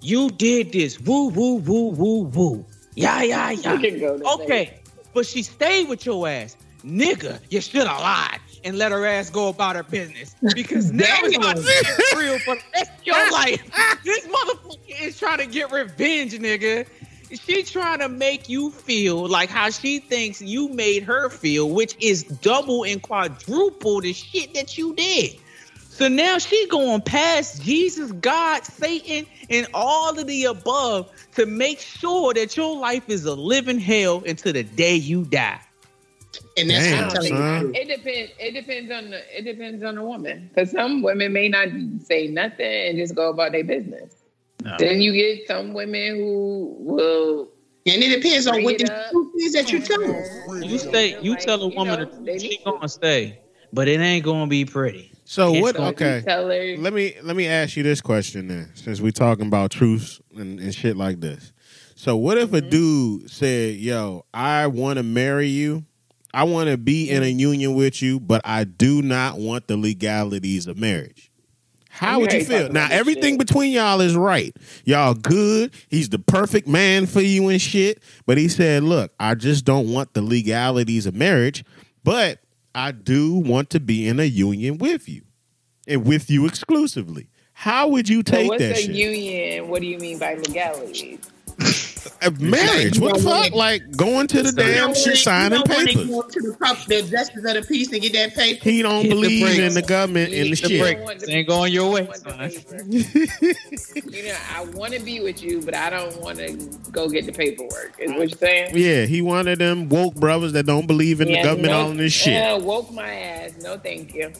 You 0.00 0.30
did 0.30 0.72
this. 0.72 0.98
Woo, 1.00 1.28
woo, 1.28 1.56
woo, 1.56 1.88
woo, 1.90 2.22
woo. 2.24 2.64
Yeah, 2.94 3.22
yeah, 3.22 3.50
yeah. 3.50 3.76
can 3.80 3.98
go 4.00 4.18
to 4.18 4.24
Okay. 4.42 4.78
But 5.12 5.26
she 5.26 5.42
stayed 5.42 5.88
with 5.88 6.06
your 6.06 6.26
ass. 6.28 6.56
Nigga, 6.84 7.40
you 7.50 7.60
should 7.60 7.86
have 7.86 8.00
lied 8.00 8.40
and 8.64 8.78
let 8.78 8.92
her 8.92 9.04
ass 9.06 9.30
go 9.30 9.48
about 9.48 9.76
her 9.76 9.82
business. 9.82 10.34
Because 10.54 10.92
now 10.92 11.04
it's 11.22 11.36
get 11.36 12.18
real 12.18 12.38
for 12.40 12.54
the 12.54 12.62
rest 12.74 12.90
of 12.98 13.06
your 13.06 13.30
life. 13.32 13.62
This 14.04 14.26
motherfucker 14.26 15.00
is 15.02 15.18
trying 15.18 15.38
to 15.38 15.46
get 15.46 15.70
revenge, 15.70 16.32
nigga. 16.32 16.86
She 17.32 17.62
trying 17.62 18.00
to 18.00 18.08
make 18.08 18.48
you 18.48 18.72
feel 18.72 19.28
like 19.28 19.50
how 19.50 19.70
she 19.70 20.00
thinks 20.00 20.42
you 20.42 20.68
made 20.68 21.04
her 21.04 21.28
feel, 21.28 21.70
which 21.70 21.94
is 22.00 22.24
double 22.24 22.84
and 22.84 23.00
quadruple 23.00 24.00
the 24.00 24.12
shit 24.12 24.52
that 24.54 24.76
you 24.76 24.94
did. 24.94 25.38
So 26.00 26.08
now 26.08 26.38
she 26.38 26.66
going 26.68 27.02
past 27.02 27.62
Jesus, 27.62 28.10
God, 28.10 28.64
Satan, 28.64 29.26
and 29.48 29.66
all 29.74 30.18
of 30.18 30.26
the 30.26 30.46
above 30.46 31.12
to 31.34 31.46
make 31.46 31.78
sure 31.78 32.32
that 32.34 32.56
your 32.56 32.76
life 32.78 33.08
is 33.08 33.26
a 33.26 33.34
living 33.34 33.78
hell 33.78 34.22
until 34.26 34.52
the 34.54 34.62
day 34.62 34.96
you 34.96 35.24
die. 35.24 35.60
And 36.56 36.70
that's 36.70 36.84
Damn, 36.84 37.06
what 37.06 37.16
I'm 37.16 37.22
telling 37.22 37.36
you. 37.36 37.72
It 37.74 37.88
depends. 37.88 38.32
It 38.38 38.52
depends 38.52 38.90
on 38.90 39.10
the. 39.10 39.38
It 39.38 39.42
depends 39.42 39.84
on 39.84 39.94
the 39.94 40.02
woman. 40.02 40.50
Because 40.52 40.70
some 40.70 41.02
women 41.02 41.32
may 41.32 41.48
not 41.48 41.68
say 42.02 42.26
nothing 42.26 42.66
and 42.66 42.98
just 42.98 43.14
go 43.14 43.30
about 43.30 43.52
their 43.52 43.64
business. 43.64 44.14
Then 44.78 45.00
you 45.00 45.12
get 45.12 45.46
some 45.46 45.72
women 45.72 46.16
who 46.16 46.76
will. 46.78 47.48
And 47.86 48.02
it 48.02 48.20
depends 48.20 48.46
on 48.46 48.62
what 48.62 48.78
the 48.78 49.06
truth 49.10 49.32
is 49.38 49.52
that 49.54 49.72
you 49.72 49.80
tell 49.80 50.00
them. 50.00 50.62
You 50.62 50.78
stay. 50.78 51.20
You 51.22 51.32
Like, 51.32 51.40
tell 51.40 51.62
a 51.62 51.70
you 51.70 51.76
woman 51.76 52.00
know, 52.00 52.24
the 52.24 52.38
she 52.38 52.60
gonna 52.64 52.88
stay, 52.88 53.40
but 53.72 53.88
it 53.88 54.00
ain't 54.00 54.24
gonna 54.24 54.46
be 54.46 54.64
pretty. 54.64 55.10
So 55.24 55.54
It's 55.54 55.62
what? 55.62 55.76
Okay. 55.76 56.22
Let 56.76 56.92
me 56.92 57.14
let 57.22 57.36
me 57.36 57.46
ask 57.46 57.76
you 57.76 57.82
this 57.82 58.00
question 58.00 58.48
then, 58.48 58.70
since 58.74 59.00
we 59.00 59.12
talking 59.12 59.46
about 59.46 59.70
truths 59.70 60.20
and, 60.36 60.60
and 60.60 60.74
shit 60.74 60.96
like 60.96 61.20
this. 61.20 61.52
So 61.94 62.16
what 62.16 62.36
if 62.36 62.52
a 62.52 62.60
mm-hmm. 62.60 62.68
dude 62.68 63.30
said, 63.30 63.76
"Yo, 63.76 64.26
I 64.34 64.66
want 64.66 64.98
to 64.98 65.02
marry 65.02 65.48
you. 65.48 65.84
I 66.32 66.44
want 66.44 66.68
to 66.70 66.76
be 66.76 67.10
in 67.10 67.22
a 67.22 67.26
union 67.28 67.74
with 67.74 68.00
you, 68.02 68.20
but 68.20 68.40
I 68.44 68.64
do 68.64 69.02
not 69.02 69.38
want 69.38 69.66
the 69.66 69.76
legalities 69.76 70.66
of 70.66 70.78
marriage." 70.78 71.30
How 71.92 72.14
You 72.14 72.20
would 72.20 72.32
you 72.32 72.44
feel? 72.44 72.72
Now 72.72 72.88
everything 72.90 73.34
shit. 73.34 73.40
between 73.40 73.72
y'all 73.72 74.00
is 74.00 74.14
right. 74.14 74.56
Y'all 74.84 75.12
good. 75.12 75.72
He's 75.88 76.08
the 76.08 76.20
perfect 76.20 76.68
man 76.68 77.06
for 77.06 77.20
you 77.20 77.48
and 77.48 77.60
shit. 77.60 78.00
But 78.26 78.38
he 78.38 78.48
said, 78.48 78.84
"Look, 78.84 79.12
I 79.18 79.34
just 79.34 79.64
don't 79.64 79.92
want 79.92 80.14
the 80.14 80.22
legalities 80.22 81.04
of 81.06 81.14
marriage, 81.14 81.64
but 82.04 82.38
I 82.74 82.92
do 82.92 83.34
want 83.34 83.70
to 83.70 83.80
be 83.80 84.06
in 84.06 84.20
a 84.20 84.24
union 84.24 84.78
with 84.78 85.08
you, 85.08 85.22
and 85.88 86.06
with 86.06 86.30
you 86.30 86.46
exclusively." 86.46 87.26
How 87.52 87.88
would 87.88 88.08
you 88.08 88.22
take 88.22 88.48
what's 88.48 88.62
that 88.62 88.70
What's 88.70 88.80
a 88.80 88.86
shit? 88.86 88.94
union? 88.94 89.68
What 89.68 89.82
do 89.82 89.86
you 89.88 89.98
mean 89.98 90.18
by 90.18 90.34
legalities? 90.34 91.18
Uh, 92.22 92.30
marriage? 92.38 92.98
What 92.98 93.16
the 93.16 93.22
fuck? 93.22 93.52
Like 93.54 93.96
going 93.96 94.26
to 94.28 94.42
the 94.42 94.50
You 94.50 94.54
damn 94.54 94.86
don't 94.88 94.96
shit, 94.96 95.16
signing 95.16 95.58
you 95.58 95.64
wanna 95.66 95.84
papers. 95.86 96.06
go 96.08 96.22
to 96.22 96.40
the, 96.40 96.56
pub- 96.60 96.76
the 96.86 97.00
justice 97.02 97.44
of 97.44 97.54
the 97.54 97.64
peace 97.66 97.90
and 97.92 98.02
get 98.02 98.12
that 98.12 98.34
paper. 98.34 98.62
He 98.62 98.82
don't 98.82 99.02
Hit 99.02 99.08
the 99.08 99.14
believe 99.14 99.42
brakes. 99.42 99.58
in 99.60 99.72
the 99.74 99.80
government 99.82 100.32
and 100.34 100.42
the 100.44 100.48
You 100.48 100.56
the 100.56 100.56
shit. 100.56 100.96
don't 100.96 101.04
want 101.04 101.20
This 101.20 101.28
ain't 101.30 101.48
going 101.48 101.72
your 101.72 101.92
way, 101.92 102.00
you 102.02 102.06
don't 102.08 102.38
want 102.38 102.52
the 102.52 103.38
son. 104.02 104.12
you 104.12 104.24
know, 104.28 104.36
I 104.54 104.64
want 104.74 104.92
to 104.94 105.00
be 105.00 105.20
with 105.20 105.42
you, 105.42 105.62
but 105.62 105.74
I 105.74 105.88
don't 105.88 106.20
want 106.20 106.38
to 106.38 106.52
go 106.90 107.08
get 107.08 107.24
the 107.24 107.32
paperwork. 107.32 107.94
Is 107.98 108.10
what 108.10 108.28
you're 108.28 108.38
saying? 108.38 108.72
Yeah, 108.76 109.06
he 109.06 109.22
one 109.22 109.48
of 109.48 109.58
them 109.58 109.88
woke 109.88 110.14
brothers 110.14 110.52
that 110.52 110.66
don't 110.66 110.86
believe 110.86 111.22
in 111.22 111.28
the 111.28 111.34
Yeah, 111.34 111.42
government 111.44 111.72
no- 111.72 111.80
all 111.84 111.90
in 111.90 111.96
this 111.96 112.12
shit. 112.12 112.34
Yeah, 112.34 112.58
woke 112.58 112.92
my 112.92 113.08
ass. 113.10 113.52
No, 113.62 113.78
thank 113.78 114.14
you. 114.14 114.30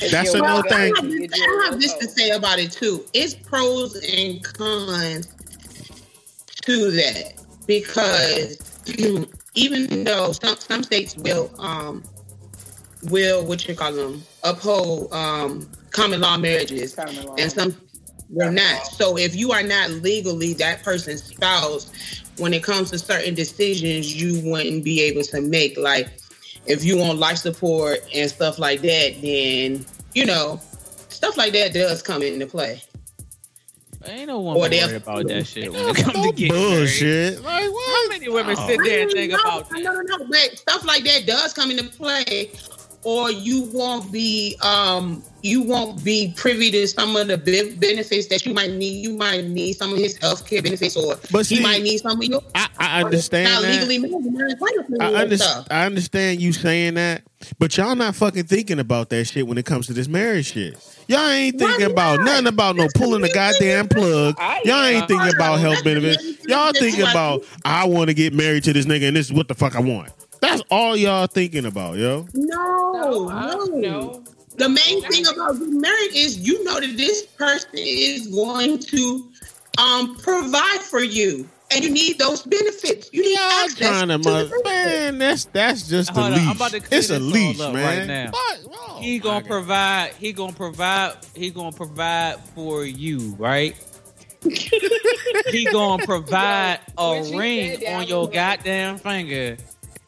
If 0.00 0.10
That's 0.10 0.32
you're 0.34 0.44
a 0.44 0.48
no 0.48 0.54
woke, 0.56 0.68
thank 0.68 0.96
I 0.98 1.02
have, 1.02 1.10
you 1.10 1.26
this, 1.28 1.40
I 1.40 1.66
have 1.70 1.80
this 1.80 1.94
to 1.94 2.08
say 2.08 2.30
about 2.30 2.58
it 2.58 2.70
too. 2.72 3.04
It's 3.14 3.34
pros 3.34 3.94
and 3.96 4.42
cons 4.44 5.28
to 6.66 6.90
that 6.90 7.34
because 7.66 8.58
even 9.54 10.04
though 10.04 10.32
some 10.32 10.56
some 10.56 10.82
states 10.82 11.16
will 11.16 11.50
um 11.58 12.02
will 13.04 13.44
what 13.46 13.66
you 13.66 13.74
call 13.74 13.92
them 13.92 14.22
uphold 14.42 15.12
um 15.12 15.68
common 15.90 16.20
law 16.20 16.36
marriages 16.36 16.94
Common 16.94 17.24
law. 17.26 17.34
and 17.38 17.50
some 17.50 17.76
will 18.28 18.50
not. 18.50 18.86
So 18.86 19.16
if 19.16 19.36
you 19.36 19.52
are 19.52 19.62
not 19.62 19.90
legally 19.90 20.52
that 20.54 20.82
person's 20.82 21.22
spouse, 21.22 22.24
when 22.38 22.52
it 22.52 22.62
comes 22.62 22.90
to 22.90 22.98
certain 22.98 23.34
decisions 23.34 24.14
you 24.20 24.40
wouldn't 24.50 24.84
be 24.84 25.00
able 25.02 25.22
to 25.22 25.40
make. 25.40 25.78
Like 25.78 26.08
if 26.66 26.84
you 26.84 26.98
want 26.98 27.18
life 27.18 27.38
support 27.38 27.98
and 28.14 28.28
stuff 28.30 28.58
like 28.58 28.80
that, 28.82 29.16
then 29.22 29.84
you 30.14 30.26
know 30.26 30.60
stuff 31.08 31.36
like 31.36 31.52
that 31.52 31.72
does 31.72 32.02
come 32.02 32.22
into 32.22 32.46
play. 32.46 32.82
Ain't 34.08 34.26
no 34.28 34.40
woman 34.40 34.62
Or 34.62 34.68
they'll- 34.68 34.86
worried 34.88 35.02
about 35.02 35.26
that 35.28 35.46
shit 35.52 35.72
when 35.72 35.88
it 35.88 35.96
comes 35.96 36.12
to 36.12 36.12
No 36.22 36.32
getting 36.32 36.52
married. 36.54 36.76
bullshit. 36.78 37.42
Like 37.42 37.64
How 37.64 38.08
many 38.08 38.28
women 38.28 38.56
Oh. 38.58 38.66
sit 38.66 38.80
there 38.84 39.02
and 39.02 39.10
think 39.10 39.32
no, 39.32 39.38
about 39.38 39.70
no, 39.72 39.82
that? 39.82 40.04
no, 40.08 40.16
no, 40.18 40.26
but 40.26 40.58
stuff 40.58 40.84
like 40.84 41.04
that 41.04 41.26
does 41.26 41.52
come 41.52 41.70
into 41.70 41.84
play, 41.84 42.50
or 43.04 43.30
you 43.30 43.70
won't 43.72 44.12
be 44.12 44.56
um 44.62 45.22
you 45.42 45.62
won't 45.62 46.02
be 46.02 46.34
privy 46.36 46.70
to 46.72 46.86
some 46.88 47.14
of 47.14 47.28
the 47.28 47.38
be- 47.38 47.76
benefits 47.76 48.26
that 48.26 48.44
you 48.44 48.52
might 48.52 48.72
need. 48.72 49.04
You 49.04 49.16
might 49.16 49.44
need 49.44 49.74
some 49.74 49.92
of 49.92 49.98
his 49.98 50.16
health 50.18 50.44
care 50.44 50.60
benefits, 50.60 50.96
or 50.96 51.16
But 51.30 51.46
he 51.46 51.56
see, 51.56 51.62
might 51.62 51.82
need 51.82 51.98
some 51.98 52.18
of 52.20 52.24
your. 52.24 52.42
I, 52.54 52.68
I 52.78 53.02
understand 53.02 53.52
Not 53.52 53.62
that. 53.62 53.86
legally 53.88 53.98
married, 53.98 54.56
married, 54.58 55.00
I, 55.00 55.22
under- 55.22 55.64
I 55.70 55.86
understand 55.86 56.40
you 56.40 56.52
saying 56.52 56.94
that, 56.94 57.22
but 57.60 57.76
y'all 57.76 57.94
not 57.94 58.16
fucking 58.16 58.44
thinking 58.44 58.80
about 58.80 59.10
that 59.10 59.26
shit 59.26 59.46
when 59.46 59.56
it 59.56 59.64
comes 59.66 59.86
to 59.86 59.92
this 59.92 60.08
marriage 60.08 60.52
shit. 60.52 60.76
Y'all 61.08 61.28
ain't 61.28 61.56
thinking 61.56 61.90
about 61.92 62.20
nothing 62.20 62.48
about 62.48 62.74
no 62.74 62.88
pulling 62.96 63.20
the 63.20 63.28
goddamn 63.28 63.88
plug. 63.88 64.36
Y'all 64.64 64.84
ain't 64.84 65.06
thinking 65.06 65.32
about 65.32 65.60
health 65.60 65.84
benefits. 65.84 66.44
Y'all 66.48 66.72
thinking 66.72 67.02
about 67.02 67.44
I 67.64 67.86
want 67.86 68.08
to 68.08 68.14
get 68.14 68.32
married 68.34 68.64
to 68.64 68.72
this 68.72 68.86
nigga 68.86 69.06
and 69.06 69.16
this 69.16 69.26
is 69.26 69.32
what 69.32 69.46
the 69.46 69.54
fuck 69.54 69.76
I 69.76 69.80
want. 69.80 70.10
That's 70.40 70.62
all 70.70 70.96
y'all 70.96 71.26
thinking 71.26 71.66
about, 71.66 71.96
yo. 71.96 72.26
No, 72.34 72.92
No, 72.92 73.28
no. 73.28 73.64
no. 73.66 74.22
The 74.56 74.68
main 74.68 75.02
thing 75.02 75.26
about 75.26 75.58
getting 75.58 75.80
married 75.80 76.14
is 76.14 76.38
you 76.38 76.64
know 76.64 76.80
that 76.80 76.96
this 76.96 77.22
person 77.26 77.68
is 77.74 78.28
going 78.28 78.78
to 78.78 79.30
um 79.78 80.16
provide 80.16 80.80
for 80.80 81.02
you, 81.02 81.46
and 81.70 81.84
you 81.84 81.90
need 81.90 82.18
those 82.18 82.42
benefits. 82.42 83.10
You 83.12 83.22
need 83.22 83.34
Y'all 83.34 83.42
access 83.64 83.78
trying 83.88 84.08
to 84.08 84.14
to 84.18 84.18
mother 84.18 84.48
benefits. 84.48 84.64
man. 84.64 85.18
That's 85.18 85.44
that's 85.46 85.88
just 85.88 86.10
a 86.10 86.14
Hold 86.14 86.26
on, 86.26 86.32
I'm 86.32 86.46
leash. 86.46 86.56
about 86.56 86.70
to 86.70 86.80
clear 86.80 86.98
it's 87.00 87.10
a 87.10 87.14
this 87.18 87.22
leash, 87.22 87.58
man. 87.58 87.74
right 87.74 88.06
now. 88.06 88.30
What? 88.30 88.60
Oh, 88.72 88.98
he 89.00 89.18
gonna 89.18 89.40
God. 89.42 89.48
provide. 89.48 90.12
He 90.14 90.32
gonna 90.32 90.52
provide. 90.54 91.16
He 91.34 91.50
gonna 91.50 91.72
provide 91.72 92.40
for 92.54 92.84
you, 92.86 93.34
right? 93.38 93.76
he 95.50 95.64
gonna 95.66 96.04
provide 96.04 96.80
When 96.96 97.34
a 97.34 97.36
ring 97.38 97.86
on 97.88 98.06
your 98.06 98.28
goddamn 98.30 98.96
finger, 98.98 99.56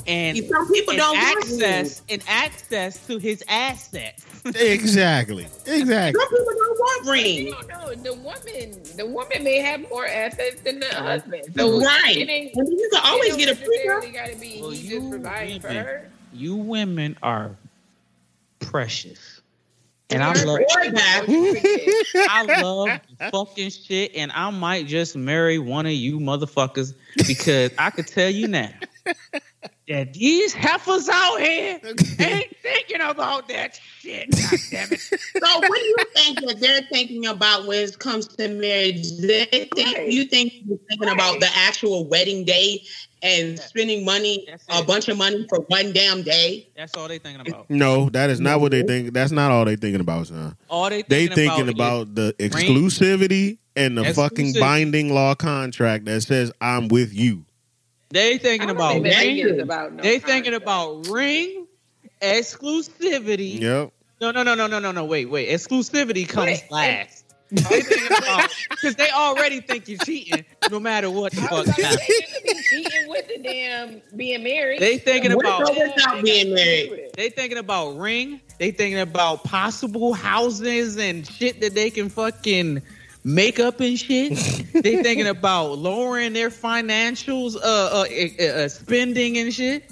and, 0.09 0.39
Some 0.49 0.73
people 0.73 0.93
and 0.93 0.99
don't 0.99 1.17
want 1.17 1.39
access 1.45 2.03
and 2.09 2.23
access 2.27 3.07
to 3.07 3.19
his 3.19 3.45
assets. 3.49 4.25
Exactly. 4.47 5.45
Exactly. 5.67 6.21
Some 6.21 6.29
people 6.31 6.45
don't 6.47 6.79
want 6.79 7.05
You 7.07 7.13
rings. 7.13 7.55
don't 7.55 7.69
know. 7.69 7.95
The 7.95 8.15
woman, 8.15 8.83
the 8.97 9.07
woman 9.07 9.45
may 9.45 9.59
have 9.61 9.89
more 9.91 10.07
assets 10.07 10.63
than 10.63 10.81
the 10.81 10.87
husband. 10.95 11.53
So 11.55 11.81
right. 11.81 12.17
it 12.17 12.29
ain't. 12.31 12.55
And 12.57 12.69
you 12.69 12.89
can 12.93 13.03
always 13.05 13.37
get 13.37 13.51
a 13.51 13.55
don't 13.55 14.03
prenup. 14.05 14.13
Gotta 14.15 14.37
be 14.37 14.59
Well, 14.63 14.71
he 14.71 14.89
you 14.89 14.99
just 15.01 15.11
providing 15.11 15.61
for 15.61 15.69
women- 15.69 15.85
her. 15.85 16.11
You 16.33 16.57
women 16.57 17.17
are 17.23 17.57
precious, 18.61 19.41
and 20.11 20.23
I 20.23 20.33
love. 20.45 20.61
pretty, 20.73 20.91
that. 20.91 21.25
don't 21.27 21.31
you 21.35 21.55
forget. 21.55 22.27
I 22.31 22.63
love 22.63 23.01
fucking 23.31 23.71
shit, 23.71 24.15
and 24.15 24.31
I 24.33 24.51
might 24.51 24.87
just 24.87 25.17
marry 25.17 25.59
one 25.59 25.87
of 25.87 25.93
you 25.93 26.19
motherfuckers 26.21 26.95
because 27.27 27.73
I 27.79 27.91
could 27.91 28.07
tell 28.07 28.31
you 28.31 28.47
now 28.49 28.71
that 29.89 30.13
these 30.15 30.53
heifers 30.53 31.09
out 31.09 31.39
here 31.41 31.81
ain't 32.19 32.57
thinking 32.63 33.01
about 33.01 33.49
that 33.49 33.81
shit. 34.01 34.31
God 34.51 34.59
damn 34.71 34.93
it! 34.93 35.01
So 35.01 35.61
what 35.61 35.79
do 35.79 35.85
you 35.85 35.97
think 36.15 36.41
that 36.41 36.61
they're 36.61 36.83
thinking 36.93 37.27
about 37.27 37.67
when 37.67 37.85
it 37.85 37.99
comes 37.99 38.29
to 38.29 38.49
marriage? 38.49 39.17
They 39.19 39.45
think 39.47 39.97
Right. 39.97 40.13
you 40.13 40.25
think 40.25 40.53
they're 40.67 40.79
thinking 40.89 41.09
about 41.09 41.41
the 41.41 41.49
actual 41.55 42.07
wedding 42.09 42.45
day 42.45 42.83
and 43.23 43.59
spending 43.59 44.05
money, 44.05 44.47
a 44.69 44.83
bunch 44.85 45.09
of 45.09 45.17
money 45.19 45.45
for 45.49 45.61
one 45.69 45.93
damn 45.93 46.23
day. 46.23 46.69
That's 46.77 46.97
all 46.97 47.09
they 47.09 47.19
thinking 47.19 47.47
about. 47.47 47.69
No, 47.69 48.09
that 48.11 48.31
is 48.31 48.41
not 48.41 48.61
what 48.61 48.71
they 48.71 48.83
think. 48.83 49.13
That's 49.13 49.33
not 49.33 49.51
all 49.51 49.65
they 49.65 49.77
thinking 49.77 50.01
about, 50.01 50.29
son. 50.29 50.57
All 50.69 50.89
they 50.89 51.03
They 51.03 51.27
thinking, 51.27 51.49
thinking 51.49 51.69
about, 51.69 52.03
about 52.03 52.15
the 52.15 52.35
exclusivity 52.39 53.59
and 53.75 53.99
the 53.99 54.13
fucking 54.15 54.55
binding 54.61 55.13
law 55.13 55.35
contract 55.35 56.05
that 56.05 56.21
says 56.23 56.53
I'm 56.61 56.89
with 56.89 57.13
you. 57.13 57.45
Is- 58.11 58.15
they 58.15 58.39
thinking 58.39 58.71
about 58.71 58.97
even 58.97 59.11
ring. 59.57 59.61
about 59.61 59.93
no 59.95 60.03
they 60.03 60.19
thinking 60.19 60.53
contract. 60.53 60.63
about 60.63 61.09
ring 61.09 61.67
exclusivity. 62.23 63.61
Yep. 63.61 63.93
No, 64.21 64.31
no, 64.33 64.43
no, 64.43 64.55
no, 64.55 64.67
no, 64.67 64.79
no, 64.81 64.91
no. 64.93 65.05
Wait, 65.05 65.27
wait. 65.27 65.49
Exclusivity 65.49 66.29
comes 66.29 66.47
Wait, 66.47 66.65
last. 66.71 67.25
They 67.51 67.81
thinking 67.81 68.19
about 68.19 68.51
because 68.69 68.97
they 68.97 69.09
already 69.11 69.61
think 69.61 69.89
you're 69.89 69.99
cheating, 70.01 70.45
no 70.71 70.79
matter 70.81 71.09
what 71.09 71.33
the 71.33 71.41
fuck. 71.43 71.51
was 71.67 71.67
gonna 71.69 71.89
happens. 71.89 72.07
say, 72.07 72.15
you 72.19 72.27
could 72.35 72.45
be 72.45 72.63
cheating 72.63 73.09
with 73.09 73.29
the 73.29 73.39
damn 73.43 74.03
being 74.17 74.43
married. 74.43 74.81
They 74.81 74.99
thinking 74.99 75.33
What 75.35 75.47
about 75.47 75.63
about 75.63 75.75
without 75.97 76.23
being 76.25 76.53
married? 76.53 77.11
they 77.17 77.31
thinking 77.31 77.57
about 77.57 77.97
ring. 77.97 78.41
They 78.59 78.71
thinking 78.71 79.01
about 79.01 79.45
possible 79.45 80.13
houses 80.13 80.99
and 80.99 81.27
shit 81.27 81.61
that 81.63 81.75
they 81.75 81.89
can 81.89 82.11
fucking 82.11 82.83
make 83.25 83.59
up 83.61 83.81
and 83.81 83.99
shit. 83.99 84.31
they 84.73 85.03
thinking 85.03 85.27
about 85.27 85.79
lowering 85.79 86.33
their 86.33 86.51
financials, 86.51 87.57
uh, 87.57 87.61
uh, 87.63 88.05
uh, 88.05 88.45
uh, 88.65 88.69
spending 88.69 89.39
and 89.39 89.53
shit. 89.53 89.91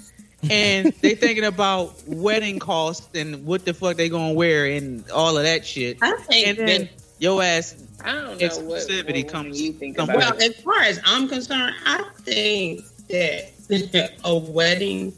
And 0.49 0.93
they 1.01 1.15
thinking 1.15 1.45
about 1.45 1.95
wedding 2.07 2.59
costs 2.59 3.09
and 3.15 3.45
what 3.45 3.65
the 3.65 3.73
fuck 3.73 3.97
they 3.97 4.09
gonna 4.09 4.33
wear 4.33 4.65
and 4.65 5.09
all 5.11 5.37
of 5.37 5.43
that 5.43 5.65
shit. 5.65 5.97
I 6.01 6.15
think 6.17 6.47
And 6.47 6.57
then 6.67 6.89
your 7.19 7.41
ass 7.41 7.75
I 8.05 8.13
don't 8.13 8.23
know 8.23 8.29
what, 8.29 8.39
Exclusivity 8.39 9.23
what 9.23 9.33
comes- 9.33 9.59
you 9.61 9.73
think 9.73 9.97
comes- 9.97 10.09
about. 10.09 10.37
Well, 10.37 10.49
as 10.49 10.55
far 10.61 10.81
as 10.81 10.99
I'm 11.03 11.27
concerned, 11.27 11.73
I 11.85 12.03
think 12.21 12.81
that 13.09 14.11
a 14.23 14.35
wedding 14.37 15.13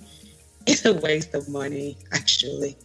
is 0.69 0.85
a 0.85 0.93
waste 0.93 1.33
of 1.33 1.47
money. 1.49 1.97
Actually, 2.13 2.77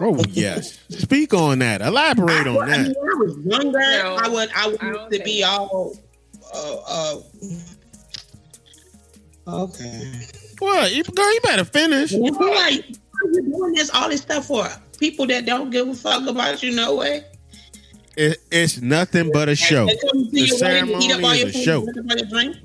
Oh 0.00 0.22
yes. 0.30 0.78
Speak 0.90 1.32
on 1.34 1.58
that. 1.60 1.80
Elaborate 1.82 2.46
I, 2.46 2.50
on 2.50 2.70
I 2.70 2.78
mean, 2.78 2.92
that. 2.92 2.96
when 2.98 3.10
I 3.10 3.14
was 3.18 3.36
younger, 3.46 3.78
No, 3.80 4.16
I 4.20 4.28
would 4.28 4.50
I 4.54 4.64
I 4.64 4.66
would 4.68 4.78
don't 4.80 5.12
to 5.12 5.18
be 5.24 5.42
all. 5.44 5.96
Uh, 6.54 6.76
uh, 6.86 7.16
okay. 9.64 10.12
What? 10.58 10.92
You, 10.94 11.02
girl, 11.04 11.32
you 11.34 11.40
better 11.42 11.64
finish. 11.64 12.12
And 12.12 12.26
it's 12.26 12.36
like 12.38 12.84
you're 13.32 13.42
doing 13.42 13.72
this 13.74 13.90
all 13.90 14.08
this 14.08 14.20
stuff 14.22 14.46
for 14.46 14.66
people 14.98 15.26
that 15.28 15.46
don't 15.46 15.70
give 15.70 15.88
a 15.88 15.94
fuck 15.94 16.26
about 16.28 16.62
you 16.62 16.72
no 16.74 16.96
way. 16.96 17.24
It, 18.16 18.38
it's 18.50 18.80
nothing 18.80 19.30
but 19.32 19.48
a 19.48 19.56
show. 19.56 19.86
They 19.86 19.96
come 19.96 20.24
to 20.24 20.30
The 20.30 20.40
your 20.42 20.58
wedding 20.60 20.86
to 20.86 20.98
eat 20.98 21.12
up 21.12 21.20
ceremony 21.20 21.38
is 21.40 21.56
a 21.56 21.62
show. 21.62 21.84
drink 21.84 21.98
up 21.98 22.04
all 22.10 22.16
your 22.18 22.26
drink. 22.28 22.56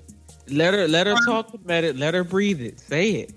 Let 0.49 0.74
her 0.74 0.88
let 0.88 1.07
her 1.07 1.15
talk 1.26 1.53
about 1.53 1.84
it. 1.84 1.95
Let 1.97 2.13
her 2.13 2.24
breathe 2.24 2.61
it. 2.61 2.80
Say 2.80 3.11
it. 3.11 3.34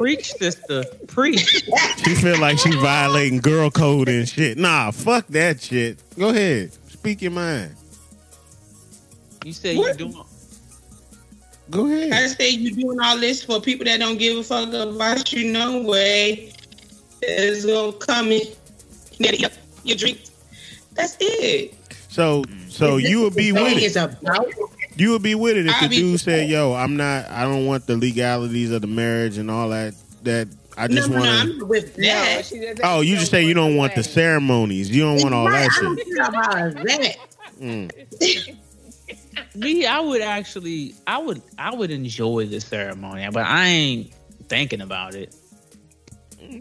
Preach, 0.00 0.32
sister. 0.32 0.82
Preach. 1.08 1.62
She 2.04 2.14
feel 2.14 2.38
like 2.40 2.58
she 2.58 2.70
violating 2.76 3.38
girl 3.40 3.70
code 3.70 4.08
and 4.08 4.26
shit. 4.26 4.56
Nah, 4.56 4.90
fuck 4.90 5.26
that 5.28 5.60
shit. 5.60 5.98
Go 6.18 6.30
ahead. 6.30 6.72
Speak 6.88 7.20
your 7.20 7.32
mind. 7.32 7.76
You 9.44 9.52
say 9.52 9.74
you 9.74 9.80
What? 9.80 9.98
doing 9.98 10.14
Go 11.68 11.86
ahead. 11.86 12.12
I 12.12 12.16
ahead. 12.24 12.30
say 12.38 12.48
you 12.48 12.74
doing 12.74 12.98
all 13.00 13.18
this 13.18 13.44
for 13.44 13.60
people 13.60 13.84
that 13.84 14.00
don't 14.00 14.16
give 14.18 14.38
a 14.38 14.42
fuck 14.42 14.72
about 14.72 15.30
you 15.34 15.52
no 15.52 15.82
way. 15.82 16.50
It's 17.20 17.66
gonna 17.66 17.92
come 17.92 18.32
in, 18.32 18.40
get 19.18 19.44
up 19.44 19.52
your 19.84 19.98
drink. 19.98 20.20
That's 20.94 21.16
it. 21.20 21.74
So 22.08 22.44
so 22.68 22.96
you 22.96 23.20
would 23.20 23.34
be 23.34 23.52
with 23.52 23.76
It's 23.82 23.96
it. 23.96 24.02
about 24.02 24.46
You 24.96 25.12
would 25.12 25.22
be 25.22 25.34
with 25.34 25.56
it 25.56 25.66
if 25.66 25.78
the 25.78 25.84
I'd 25.84 25.90
be- 25.90 25.96
dude 25.96 26.20
said, 26.20 26.48
"Yo, 26.48 26.72
I'm 26.74 26.96
not. 26.96 27.30
I 27.30 27.42
don't 27.44 27.66
want 27.66 27.86
the 27.86 27.96
legalities 27.96 28.70
of 28.72 28.80
the 28.82 28.86
marriage 28.88 29.38
and 29.38 29.50
all 29.50 29.68
that. 29.70 29.94
That 30.24 30.48
I 30.76 30.88
just 30.88 31.08
no, 31.08 31.16
want 31.16 31.26
no, 31.26 31.32
to." 31.32 31.38
I'm 31.40 31.58
not 31.58 31.68
with 31.68 31.96
No, 31.98 32.04
that. 32.06 32.44
she 32.46 32.72
Oh, 32.82 33.00
you 33.00 33.16
just 33.16 33.30
say 33.30 33.44
you 33.44 33.54
don't 33.54 33.76
want 33.76 33.94
the 33.94 34.02
ceremonies. 34.02 34.90
You 34.90 35.02
don't 35.02 35.22
want 35.22 35.34
all 35.34 35.46
Right, 35.46 35.68
that 35.70 35.78
I 35.78 35.82
don't 35.82 35.96
shit. 35.98 36.06
care 36.16 36.24
about 36.26 36.74
that. 36.86 37.16
Mm. 37.60 38.56
me? 39.54 39.86
I 39.86 40.00
would 40.00 40.22
actually. 40.22 40.94
I 41.06 41.18
would. 41.18 41.42
I 41.58 41.74
would 41.74 41.90
enjoy 41.90 42.46
the 42.46 42.60
ceremony, 42.60 43.26
but 43.32 43.44
I 43.46 43.66
ain't 43.66 44.12
thinking 44.48 44.80
about 44.80 45.14
it. 45.14 45.34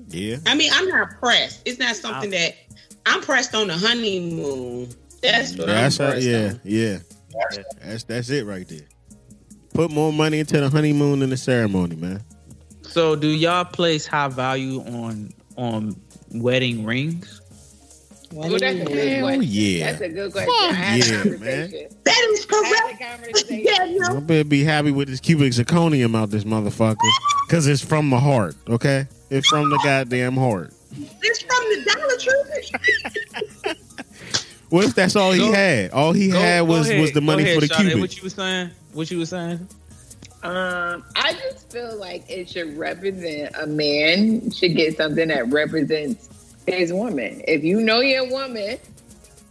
Yeah. 0.10 0.38
I 0.46 0.56
mean, 0.56 0.72
I'm 0.74 0.88
not 0.88 1.20
pressed. 1.20 1.62
It's 1.66 1.80
not 1.80 1.96
something 1.96 2.30
that 2.32 2.54
I'm 3.06 3.22
pressed 3.22 3.56
on 3.56 3.68
the 3.68 3.78
honeymoon. 3.78 4.90
That's 5.22 5.58
what 5.58 5.68
That's 5.68 6.00
I'm 6.00 6.06
how, 6.06 6.12
pressed 6.12 6.28
yeah, 6.28 6.46
on. 6.50 6.60
yeah. 6.64 6.98
That's 7.82 8.04
that's 8.04 8.30
it 8.30 8.46
right 8.46 8.68
there. 8.68 8.88
Put 9.74 9.92
more 9.92 10.12
money 10.12 10.40
into 10.40 10.60
the 10.60 10.70
honeymoon 10.70 11.20
than 11.20 11.30
the 11.30 11.38
ceremony, 11.38 11.96
man. 11.96 12.24
So, 12.82 13.16
do 13.16 13.28
y'all 13.28 13.66
place 13.66 14.06
high 14.06 14.28
value 14.28 14.82
on 14.82 15.32
on 15.56 15.96
wedding 16.34 16.86
rings? 16.86 17.42
Well, 18.32 18.50
that's 18.50 18.64
a 18.64 18.86
good 18.86 19.08
Hell 19.10 19.26
question. 19.26 19.44
yeah. 19.46 19.92
That's 19.92 20.02
a 20.02 20.10
good 20.10 20.32
question. 20.32 20.54
Fuck 20.54 20.70
I 20.70 20.74
had 20.74 21.00
yeah, 21.00 21.06
a 21.06 21.24
conversation. 21.24 21.90
That 22.04 22.28
is 22.32 22.48
I 22.52 22.88
correct. 23.00 23.46
Yeah, 23.50 23.98
no. 23.98 24.18
I 24.18 24.20
better 24.20 24.44
be 24.44 24.64
happy 24.64 24.92
with 24.92 25.08
this 25.08 25.20
cubic 25.20 25.54
zirconium 25.54 26.16
out 26.16 26.30
this 26.30 26.44
motherfucker, 26.44 26.98
cause 27.50 27.66
it's 27.66 27.84
from 27.84 28.10
the 28.10 28.20
heart. 28.20 28.56
Okay, 28.70 29.08
it's 29.30 29.48
from 29.48 29.70
the 29.70 29.80
goddamn 29.84 30.36
heart. 30.36 30.74
It's 31.22 31.42
from 31.42 31.50
the 31.50 31.84
Dollar 31.94 32.18
Tree. 32.18 33.48
What 34.70 34.86
if 34.86 34.96
that's 34.96 35.16
all 35.16 35.32
he 35.32 35.40
Go- 35.40 35.52
had? 35.52 35.92
All 35.92 36.14
he 36.14 36.30
Go- 36.30 36.40
had 36.40 36.62
was 36.62 36.88
ahead. 36.90 37.02
was 37.02 37.12
the 37.12 37.22
money 37.22 37.44
ahead, 37.44 37.56
for 37.56 37.62
the 37.62 37.74
Sade. 37.74 37.86
cubic. 37.88 38.02
What 38.02 38.16
you 38.18 38.24
was 38.24 38.34
saying? 38.34 38.70
What 38.94 39.12
you 39.12 39.18
was 39.20 39.30
saying? 39.30 39.68
Um, 40.42 41.04
I 41.16 41.34
just 41.34 41.72
feel 41.72 41.98
like 41.98 42.24
it 42.30 42.50
should 42.50 42.78
represent 42.78 43.54
a 43.60 43.68
man 43.68 44.52
should 44.52 44.76
get 44.76 44.96
something 44.96 45.28
that 45.28 45.50
represents 45.52 46.30
his 46.66 46.94
woman. 46.94 47.42
If 47.48 47.64
you 47.64 47.82
know 47.82 48.00
your 48.00 48.30
woman, 48.30 48.78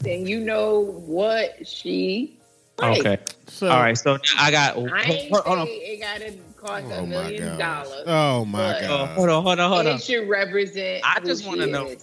then 0.01 0.27
you 0.27 0.41
know 0.41 0.81
what 1.07 1.67
she 1.67 2.37
likes. 2.79 3.01
Okay. 3.01 3.19
So, 3.49 3.69
All 3.69 3.81
right. 3.81 3.99
So 3.99 4.15
now 4.15 4.21
I 4.39 4.51
got. 4.51 4.77
I 4.79 5.03
ain't 5.03 5.33
hold, 5.33 5.45
hold 5.45 5.59
on. 5.59 5.67
say 5.67 5.73
it 5.73 6.01
gotta 6.01 6.33
cost 6.57 6.87
Oh 6.91 7.03
a 7.03 7.07
million 7.07 7.59
dollars. 7.59 8.05
Oh 8.07 8.45
my 8.45 8.59
but- 8.73 8.85
Oh, 8.85 8.89
god. 8.89 9.09
hold 9.17 9.29
on. 9.29 9.43
Hold 9.43 9.59
on. 9.61 9.71
Hold 9.73 9.87
on. 9.89 9.97
It 9.97 10.03
should 10.03 10.29
represent. 10.29 11.03
I 11.05 11.19
who 11.21 11.27
just 11.27 11.47
wanna 11.47 11.67
know. 11.67 11.95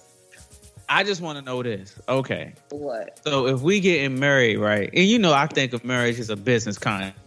Is. 0.90 0.96
I 0.98 1.04
just 1.04 1.22
want 1.22 1.38
to 1.40 1.44
know 1.46 1.64
this. 1.64 1.96
Okay. 2.08 2.54
what. 2.70 3.20
So 3.24 3.48
if 3.48 3.62
we 3.62 3.80
getting 3.80 4.20
married, 4.20 4.58
right? 4.58 4.90
And 4.94 5.06
you 5.06 5.20
know, 5.20 5.34
I 5.34 5.48
think 5.48 5.74
of 5.74 5.84
marriage 5.84 6.20
as 6.20 6.30
a 6.30 6.36
business 6.36 6.78
contract. 6.78 7.18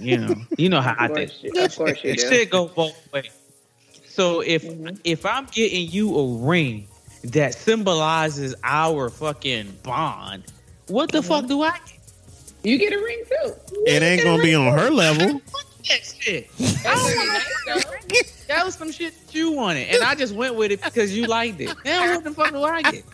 You 0.00 0.18
know, 0.18 0.34
you 0.58 0.68
know 0.68 0.80
how 0.80 0.94
I 0.98 1.08
think. 1.08 1.30
course, 1.30 1.38
you, 1.42 1.64
of 1.64 1.76
course 1.76 2.04
you 2.04 2.10
It 2.12 2.18
do. 2.18 2.28
should 2.28 2.50
go 2.50 2.68
both 2.68 3.12
ways. 3.12 3.30
So 4.08 4.40
if 4.40 4.64
Mhm. 4.64 4.98
if 5.04 5.26
I'm 5.26 5.46
getting 5.46 5.90
you 5.90 6.16
a 6.16 6.26
ring 6.46 6.88
that 7.24 7.54
symbolizes 7.54 8.54
our 8.64 9.10
fucking 9.10 9.78
bond, 9.82 10.44
what 10.88 11.10
the 11.12 11.22
fuck 11.22 11.46
do 11.46 11.62
I 11.62 11.70
get? 11.70 11.92
You 12.62 12.78
get 12.78 12.92
a 12.92 12.98
ring 12.98 13.22
too. 13.28 13.52
It 13.86 14.02
ain't 14.02 14.22
gonna 14.24 14.42
be 14.42 14.54
on 14.54 14.76
her 14.78 14.90
level. 14.90 15.40
That 15.88 16.00
shit. 16.18 16.48
I 16.84 16.94
don't 16.94 17.16
want 17.16 17.28
nice, 17.28 17.84
though. 17.84 18.35
That 18.48 18.64
was 18.64 18.74
some 18.74 18.92
shit 18.92 19.14
that 19.18 19.34
you 19.34 19.52
wanted, 19.52 19.88
and 19.88 20.02
I 20.02 20.14
just 20.14 20.34
went 20.34 20.54
with 20.54 20.70
it 20.70 20.82
because 20.82 21.16
you 21.16 21.26
liked 21.26 21.60
it. 21.60 21.74
Now 21.84 22.14
what 22.14 22.24
the 22.24 22.30
fuck 22.32 22.52
do 22.52 22.62
I 22.62 22.82
get? 22.82 23.04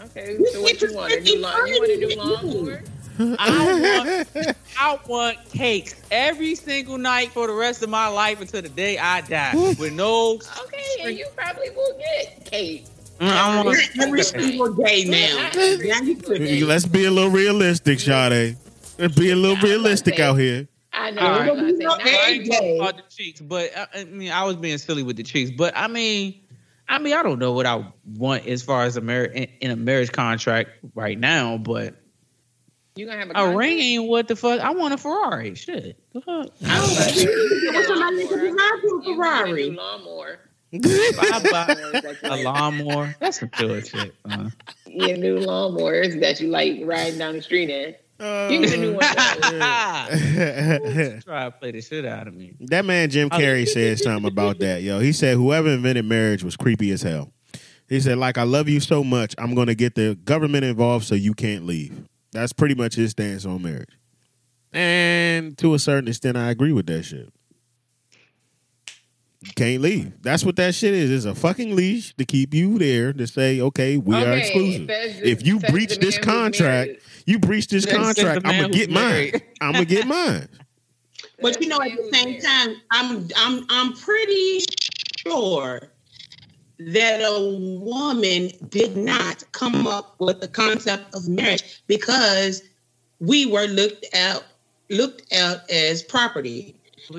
Okay, 0.00 0.38
so 0.52 0.62
what 0.62 0.80
you 0.80 0.94
want 0.94 1.12
to 1.12 1.20
do? 1.20 1.38
Lawn, 1.38 1.66
you 1.66 1.78
want 1.80 2.00
to 2.00 2.08
do 2.08 2.16
lawnmower? 2.16 2.82
I 3.18 4.26
want, 4.34 4.56
I 4.78 4.98
want 5.06 5.38
cakes 5.50 6.02
every 6.10 6.54
single 6.54 6.98
night 6.98 7.30
for 7.30 7.46
the 7.46 7.52
rest 7.52 7.82
of 7.82 7.88
my 7.88 8.08
life 8.08 8.40
until 8.40 8.62
the 8.62 8.68
day 8.68 8.98
I 8.98 9.20
die, 9.22 9.54
with 9.54 9.92
no. 9.92 10.34
Okay, 10.64 10.84
and 11.02 11.16
you 11.16 11.26
probably 11.36 11.70
will 11.70 11.98
get 11.98 12.44
cake. 12.44 12.86
Mm, 13.18 13.28
I 13.28 13.62
want. 13.62 13.78
Every 14.00 14.22
single 14.22 14.72
day 14.74 15.04
now. 15.04 15.50
Now 15.54 16.02
you 16.02 16.66
Let's 16.66 16.86
be 16.86 17.04
a 17.04 17.10
little 17.10 17.30
realistic, 17.30 18.00
Sade. 18.00 18.56
Let's 18.98 19.14
be 19.14 19.30
a 19.30 19.36
little 19.36 19.56
realistic 19.56 20.18
out 20.18 20.38
here. 20.38 20.68
I 20.94 21.10
know. 21.10 21.22
All 21.22 21.26
I 21.34 21.38
right. 21.40 21.46
gonna 21.48 21.70
say, 21.76 21.84
No, 21.84 21.90
I 22.00 22.26
ain't 22.28 22.50
talking 22.50 22.80
about 22.80 22.96
the 22.96 23.02
cheeks, 23.08 23.40
but 23.40 23.70
I, 23.76 23.86
I 24.00 24.04
mean, 24.04 24.30
I 24.30 24.44
was 24.44 24.56
being 24.56 24.78
silly 24.78 25.02
with 25.02 25.16
the 25.16 25.22
cheeks. 25.22 25.50
But 25.50 25.76
I 25.76 25.88
mean, 25.88 26.40
I 26.88 26.98
mean, 26.98 27.14
I 27.14 27.22
don't 27.22 27.38
know 27.38 27.52
what 27.52 27.66
I 27.66 27.84
want 28.16 28.46
as 28.46 28.62
far 28.62 28.84
as 28.84 28.96
a 28.96 29.00
mar- 29.00 29.24
in, 29.24 29.48
in 29.60 29.70
a 29.70 29.76
marriage 29.76 30.12
contract 30.12 30.70
right 30.94 31.18
now. 31.18 31.56
But 31.58 31.96
you 32.96 33.06
gonna 33.06 33.18
have 33.18 33.30
a, 33.30 33.32
a 33.52 33.56
ring 33.56 33.78
ain't 33.78 34.08
what 34.08 34.28
the 34.28 34.36
fuck. 34.36 34.60
I 34.60 34.70
want 34.70 34.94
a 34.94 34.96
Ferrari. 34.98 35.54
Shit. 35.54 35.98
The 36.12 36.20
fuck? 36.20 36.46
I 36.64 36.80
was 36.80 36.92
about 36.96 37.08
to 37.08 37.14
say, 37.14 37.22
you 37.24 37.60
get 37.72 37.74
What's 37.74 37.88
a 37.88 37.92
the 37.94 37.98
money 37.98 38.24
lawnmower. 38.24 38.46
to 38.50 38.54
buy 38.56 38.80
you 38.82 39.00
a 39.00 39.04
You 39.10 39.18
want 39.18 39.38
to 39.38 39.44
Ferrari? 39.46 39.70
do 39.70 39.76
lawnmower. 39.76 40.38
I 40.74 41.48
buy 41.50 41.76
a 42.22 42.28
like- 42.28 42.44
lawnmower. 42.44 43.16
That's 43.20 43.40
some 43.40 43.50
good 43.56 43.86
shit. 43.86 44.14
Uh. 44.24 44.50
Your 44.86 45.16
new 45.16 45.38
lawnmowers 45.38 46.20
that 46.20 46.40
you 46.40 46.48
like 46.48 46.80
riding 46.84 47.18
down 47.18 47.34
the 47.34 47.42
street 47.42 47.70
in. 47.70 47.94
Uh, 48.24 48.48
You 48.50 48.60
get 48.60 48.74
a 48.74 48.76
new 48.78 48.92
one. 48.94 49.00
Try 51.22 51.44
to 51.44 51.54
play 51.58 51.72
the 51.72 51.82
shit 51.82 52.06
out 52.06 52.26
of 52.26 52.34
me. 52.34 52.54
That 52.60 52.84
man 52.84 53.10
Jim 53.10 53.28
Carrey 53.28 53.68
said 53.68 53.98
something 54.02 54.30
about 54.30 54.58
that. 54.60 54.82
Yo, 54.82 55.00
he 55.00 55.12
said 55.12 55.36
whoever 55.36 55.68
invented 55.68 56.06
marriage 56.06 56.42
was 56.42 56.56
creepy 56.56 56.90
as 56.92 57.02
hell. 57.02 57.32
He 57.86 58.00
said, 58.00 58.16
like, 58.16 58.38
I 58.38 58.44
love 58.44 58.68
you 58.68 58.80
so 58.80 59.04
much, 59.04 59.34
I'm 59.36 59.54
gonna 59.54 59.74
get 59.74 59.94
the 59.94 60.16
government 60.24 60.64
involved 60.64 61.04
so 61.04 61.14
you 61.14 61.34
can't 61.34 61.66
leave. 61.66 61.94
That's 62.32 62.52
pretty 62.52 62.74
much 62.74 62.94
his 62.94 63.10
stance 63.10 63.44
on 63.44 63.62
marriage. 63.62 63.90
And 64.72 65.56
to 65.58 65.74
a 65.74 65.78
certain 65.78 66.08
extent, 66.08 66.36
I 66.36 66.50
agree 66.50 66.72
with 66.72 66.86
that 66.86 67.02
shit. 67.04 67.28
You 69.42 69.50
can't 69.54 69.82
leave. 69.82 70.12
That's 70.22 70.44
what 70.44 70.56
that 70.56 70.74
shit 70.74 70.94
is. 70.94 71.10
It's 71.10 71.26
a 71.26 71.34
fucking 71.34 71.76
leash 71.76 72.14
to 72.16 72.24
keep 72.24 72.54
you 72.54 72.78
there 72.78 73.12
to 73.12 73.26
say, 73.26 73.60
okay, 73.60 73.98
we 73.98 74.16
are 74.16 74.32
exclusive. 74.32 74.86
If 74.88 75.46
you 75.46 75.60
breach 75.60 75.98
this 75.98 76.16
contract, 76.16 76.88
married. 76.88 77.00
You 77.26 77.38
breached 77.38 77.70
this 77.70 77.86
contract, 77.86 78.42
I'm 78.44 78.60
gonna 78.60 78.72
get 78.72 78.90
who's 78.90 78.94
mine. 78.94 79.32
I'm 79.60 79.72
gonna 79.72 79.84
get 79.84 80.06
mine. 80.06 80.48
But 81.40 81.60
you 81.60 81.68
know, 81.68 81.80
at 81.80 81.96
the 81.96 82.10
same 82.12 82.40
time, 82.40 82.76
I'm 82.90 83.28
I'm 83.36 83.64
I'm 83.68 83.92
pretty 83.94 84.60
sure 85.26 85.80
that 86.78 87.20
a 87.20 87.78
woman 87.78 88.50
did 88.68 88.96
not 88.96 89.44
come 89.52 89.86
up 89.86 90.16
with 90.18 90.40
the 90.40 90.48
concept 90.48 91.14
of 91.14 91.28
marriage 91.28 91.82
because 91.86 92.62
we 93.20 93.46
were 93.46 93.66
looked 93.66 94.06
at 94.14 94.44
looked 94.90 95.32
at 95.32 95.68
as 95.70 96.02
property. 96.02 96.76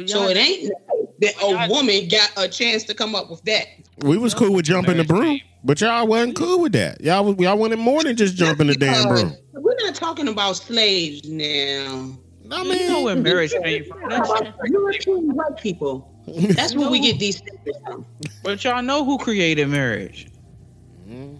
So 0.07 0.27
it 0.27 0.37
ain't 0.37 0.71
that 1.19 1.33
a 1.41 1.69
woman 1.69 2.07
got 2.07 2.31
a 2.37 2.47
chance 2.47 2.83
to 2.85 2.93
come 2.93 3.15
up 3.15 3.29
with 3.29 3.43
that. 3.43 3.67
We 3.99 4.17
was 4.17 4.33
cool 4.33 4.53
with 4.53 4.65
jumping 4.65 4.97
the 4.97 5.03
broom, 5.03 5.39
but 5.65 5.81
y'all 5.81 6.05
wasn't 6.05 6.35
cool 6.35 6.61
with 6.61 6.73
that. 6.73 7.01
Y'all 7.01 7.25
was 7.25 7.37
y'all 7.37 7.57
wanted 7.57 7.79
more 7.79 8.03
than 8.03 8.15
just 8.15 8.35
jumping 8.35 8.67
the 8.67 8.75
damn 8.75 9.03
Because 9.03 9.23
broom. 9.23 9.35
We're 9.53 9.75
not 9.79 9.95
talking 9.95 10.27
about 10.27 10.57
slaves 10.57 11.27
now. 11.27 12.15
I 12.51 12.61
you 12.61 12.89
know 12.89 13.01
where 13.01 13.15
marriage 13.15 13.51
came 13.51 13.83
from. 13.85 14.07
That 14.09 14.27
shit. 14.27 14.71
European 14.71 15.33
white 15.33 15.57
people. 15.57 16.13
That's 16.27 16.75
where 16.75 16.89
we 16.89 16.99
get 16.99 17.17
these 17.19 17.39
things 17.39 17.77
from. 17.83 18.05
But 18.43 18.63
y'all 18.63 18.83
know 18.83 19.03
who 19.03 19.17
created 19.17 19.67
marriage. 19.67 20.27
Mm-hmm. 21.09 21.37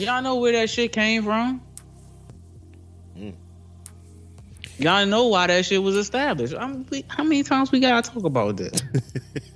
Y'all 0.00 0.22
know 0.22 0.36
where 0.36 0.52
that 0.52 0.70
shit 0.70 0.92
came 0.92 1.24
from. 1.24 1.60
Mm. 3.18 3.34
Y'all 4.78 5.06
know 5.06 5.26
why 5.26 5.48
that 5.48 5.64
shit 5.64 5.82
was 5.82 5.96
established. 5.96 6.54
I'm, 6.56 6.86
we, 6.90 7.04
how 7.08 7.24
many 7.24 7.42
times 7.42 7.72
we 7.72 7.80
gotta 7.80 8.08
talk 8.08 8.22
about 8.22 8.56
this? 8.56 8.80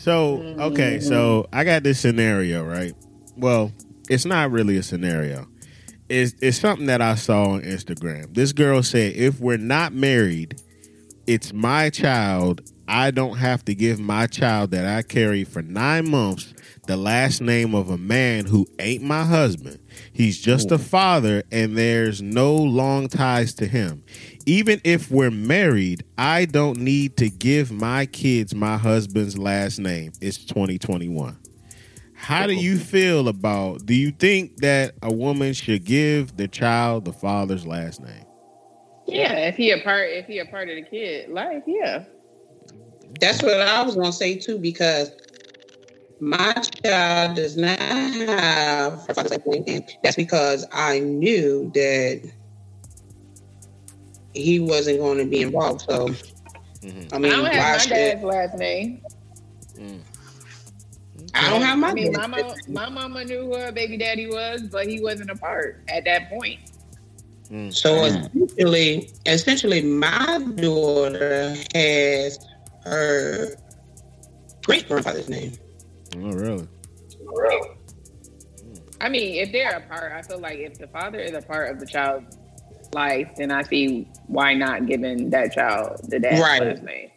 so 0.00 0.40
okay, 0.58 0.98
so 1.00 1.46
I 1.52 1.64
got 1.64 1.82
this 1.82 2.00
scenario, 2.00 2.64
right? 2.64 2.94
Well, 3.36 3.70
it's 4.08 4.24
not 4.24 4.50
really 4.50 4.76
a 4.78 4.82
scenario. 4.82 5.46
It's 6.08 6.34
it's 6.40 6.58
something 6.58 6.86
that 6.86 7.02
I 7.02 7.14
saw 7.16 7.50
on 7.50 7.60
Instagram. 7.60 8.34
This 8.34 8.52
girl 8.52 8.82
said, 8.82 9.14
if 9.14 9.40
we're 9.40 9.58
not 9.58 9.92
married, 9.92 10.60
it's 11.26 11.52
my 11.52 11.90
child. 11.90 12.62
I 12.88 13.12
don't 13.12 13.36
have 13.36 13.64
to 13.66 13.74
give 13.74 14.00
my 14.00 14.26
child 14.26 14.72
that 14.72 14.86
I 14.86 15.02
carry 15.02 15.44
for 15.44 15.62
nine 15.62 16.10
months 16.10 16.54
the 16.88 16.96
last 16.96 17.40
name 17.40 17.72
of 17.72 17.88
a 17.88 17.96
man 17.96 18.46
who 18.46 18.66
ain't 18.80 19.04
my 19.04 19.22
husband. 19.22 19.78
He's 20.12 20.40
just 20.40 20.72
a 20.72 20.78
father, 20.78 21.44
and 21.52 21.78
there's 21.78 22.20
no 22.20 22.56
long 22.56 23.06
ties 23.06 23.54
to 23.54 23.66
him. 23.66 24.02
Even 24.46 24.80
if 24.84 25.10
we're 25.10 25.30
married, 25.30 26.04
I 26.16 26.46
don't 26.46 26.78
need 26.78 27.16
to 27.18 27.28
give 27.28 27.70
my 27.70 28.06
kids 28.06 28.54
my 28.54 28.76
husband's 28.76 29.38
last 29.38 29.78
name. 29.78 30.12
It's 30.20 30.38
2021. 30.44 31.36
How 32.14 32.46
do 32.46 32.52
oh. 32.52 32.60
you 32.60 32.78
feel 32.78 33.28
about 33.28 33.86
do 33.86 33.94
you 33.94 34.10
think 34.10 34.58
that 34.58 34.94
a 35.02 35.12
woman 35.12 35.54
should 35.54 35.84
give 35.84 36.36
the 36.36 36.48
child 36.48 37.06
the 37.06 37.12
father's 37.12 37.66
last 37.66 38.00
name? 38.00 38.26
Yeah, 39.06 39.48
if 39.48 39.56
he 39.56 39.70
a 39.70 39.78
part, 39.78 40.10
if 40.10 40.26
he 40.26 40.38
a 40.38 40.44
part 40.44 40.68
of 40.68 40.76
the 40.76 40.82
kid 40.82 41.30
life, 41.30 41.62
yeah. 41.66 42.04
That's 43.20 43.42
what 43.42 43.60
I 43.60 43.82
was 43.82 43.96
gonna 43.96 44.12
say 44.12 44.36
too, 44.36 44.58
because 44.58 45.10
my 46.20 46.52
child 46.52 47.36
does 47.36 47.56
not 47.56 47.78
have 47.78 49.06
her 49.06 49.14
father's 49.14 49.32
last 49.32 49.46
name. 49.46 49.82
That's 50.02 50.16
because 50.16 50.66
I 50.72 51.00
knew 51.00 51.70
that 51.74 52.30
he 54.34 54.58
wasn't 54.60 54.98
going 54.98 55.18
to 55.18 55.24
be 55.24 55.42
involved. 55.42 55.82
So, 55.82 56.08
Mhm. 56.82 57.12
I 57.12 57.16
I 57.16 57.18
mean, 57.18 57.32
don't 57.32 57.46
have 57.46 57.68
my 57.68 57.78
should 57.78 57.90
dad's 57.90 58.22
last 58.22 58.56
name. 58.56 59.02
I 61.34 61.50
don't 61.50 61.62
have 61.62 61.78
my 61.78 61.90
I 61.90 61.94
mean, 61.94 62.12
my 62.12 62.26
mama, 62.26 62.54
my 62.68 62.88
mama 62.88 63.24
knew 63.24 63.40
who 63.46 63.56
her 63.56 63.72
baby 63.72 63.96
daddy 63.96 64.26
was, 64.26 64.62
but 64.70 64.86
he 64.86 65.00
wasn't 65.00 65.30
a 65.30 65.36
part 65.36 65.82
at 65.88 66.04
that 66.04 66.28
point. 66.30 66.60
Mm. 67.50 67.72
So 67.74 68.04
essentially, 68.04 69.10
essentially, 69.26 69.82
my 69.82 70.38
daughter 70.56 71.54
has 71.74 72.38
her 72.84 73.54
great 74.64 74.88
grandfather's 74.88 75.28
name. 75.28 75.52
Oh, 76.16 76.30
really? 76.32 76.66
I 79.00 79.08
mean, 79.08 79.36
if 79.36 79.52
they're 79.52 79.76
a 79.76 79.80
part, 79.80 80.12
I 80.12 80.22
feel 80.22 80.40
like 80.40 80.58
if 80.58 80.78
the 80.78 80.88
father 80.88 81.18
is 81.20 81.32
a 81.32 81.42
part 81.42 81.70
of 81.70 81.80
the 81.80 81.86
child's 81.86 82.36
life, 82.94 83.30
then 83.36 83.50
I 83.50 83.62
see 83.62 84.08
why 84.26 84.54
not 84.54 84.86
giving 84.86 85.30
that 85.30 85.52
child 85.52 86.00
the 86.08 86.18
dad's 86.18 86.40
Right. 86.40 86.62
last 86.62 86.82
name. 86.82 87.10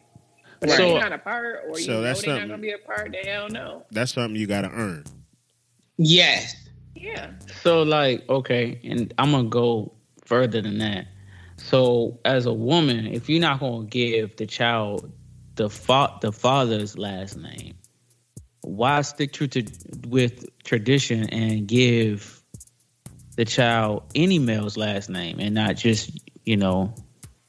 But 0.60 0.70
So- 0.70 0.74
if 0.74 0.80
they're 0.80 1.00
not 1.02 1.12
a 1.14 1.18
part, 1.18 1.64
or 1.68 1.78
you 1.80 1.86
So 1.86 1.92
know 1.94 2.02
that's 2.02 2.22
they're 2.24 2.36
not 2.40 2.48
gonna 2.48 2.58
be 2.62 2.72
a 2.72 2.78
part, 2.78 3.12
then 3.12 3.26
hell 3.26 3.50
no. 3.50 3.84
That's 3.92 4.14
something 4.14 4.40
you 4.40 4.48
got 4.48 4.62
to 4.62 4.70
earn. 4.70 5.04
Yes. 5.98 6.56
Yeah. 6.96 7.32
So 7.62 7.84
like, 7.84 8.28
okay, 8.30 8.80
and 8.84 9.14
I'm 9.18 9.32
gonna 9.32 9.50
go 9.50 9.94
further 10.26 10.62
than 10.62 10.78
that. 10.80 11.08
So 11.58 12.20
as 12.26 12.46
a 12.46 12.54
woman, 12.54 13.08
if 13.08 13.30
you're 13.30 13.42
not 13.42 13.60
gonna 13.60 13.86
give 13.86 14.36
the 14.38 14.46
child 14.46 15.12
the 15.56 15.70
fa- 15.70 16.18
the 16.22 16.32
father's 16.32 16.98
last 16.98 17.38
name, 17.38 17.76
why 18.62 19.02
stick 19.02 19.34
true 19.34 19.48
to 19.48 19.64
with 20.08 20.46
tradition 20.64 21.30
and 21.30 21.68
give 21.68 22.43
the 23.36 23.46
child 23.46 24.04
any 24.16 24.40
male's 24.40 24.78
last 24.78 25.10
name 25.10 25.40
and 25.40 25.56
not 25.56 25.76
just 25.76 26.12
you 26.46 26.58
know 26.58 26.94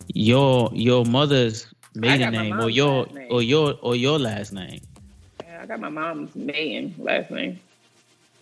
your 0.08 0.70
your 0.72 1.04
mother's 1.04 1.66
maiden 1.94 2.32
name 2.32 2.60
or 2.60 2.70
your 2.70 3.06
name. 3.06 3.28
or 3.30 3.42
your 3.42 3.74
or 3.82 3.96
your 3.96 4.18
last 4.18 4.52
name. 4.52 4.80
Yeah, 5.42 5.60
I 5.62 5.66
got 5.66 5.80
my 5.80 5.88
mom's 5.88 6.34
maiden 6.34 6.94
last 6.98 7.30
name. 7.30 7.60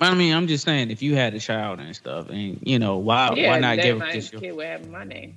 I 0.01 0.15
mean, 0.15 0.35
I'm 0.35 0.49
just 0.49 0.65
saying 0.65 0.91
if 0.91 1.01
you 1.01 1.15
had 1.15 1.33
a 1.35 1.39
child 1.39 1.79
and 1.79 1.95
stuff, 1.95 2.29
and 2.29 2.59
you 2.63 2.79
know 2.79 2.97
why 2.97 3.33
yeah, 3.37 3.51
why 3.51 3.59
not 3.61 3.79
give 3.79 3.99
my 3.99 4.11
it 4.11 4.15
just 4.15 4.33
your 4.33 4.41
kid 4.41 4.57
would 4.57 4.67
have 4.67 4.89
my 4.89 5.05
name. 5.05 5.37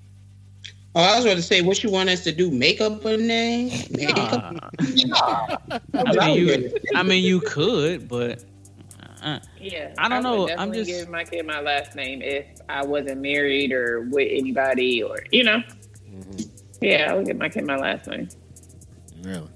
Oh, 0.98 1.02
I 1.02 1.18
was 1.18 1.26
going 1.26 1.36
to 1.36 1.44
say, 1.44 1.62
what 1.62 1.84
you 1.84 1.92
want 1.92 2.08
us 2.08 2.24
to 2.24 2.32
do? 2.32 2.50
Make 2.50 2.80
up 2.80 3.04
a 3.04 3.18
name? 3.18 3.68
Make 3.92 4.18
up. 4.18 4.56
Nah. 4.80 5.58
I 5.94 6.28
mean, 6.28 6.38
you. 6.38 6.74
I 6.96 7.04
mean, 7.04 7.22
you 7.22 7.42
could, 7.42 8.08
but 8.08 8.46
uh, 9.26 9.40
Yeah, 9.60 9.94
I 9.98 10.08
don't 10.08 10.24
would 10.24 10.48
know, 10.50 10.56
I'm 10.58 10.72
just- 10.72 10.90
give 10.90 11.10
my 11.10 11.24
kid 11.26 11.46
my 11.46 11.60
last 11.60 11.96
name 11.96 12.22
if 12.22 12.46
I 12.70 12.86
wasn't 12.86 13.20
married 13.22 13.72
or 13.74 14.02
with 14.12 14.28
anybody, 14.32 15.04
or 15.04 15.18
you 15.32 15.44
know. 15.44 15.62
Yeah, 16.82 17.12
I 17.12 17.16
would 17.16 17.26
give 17.26 17.38
my 17.38 17.50
kid 17.50 17.66
my 17.66 17.78
last 17.78 18.08
name. 18.08 18.30
Really? 19.24 19.50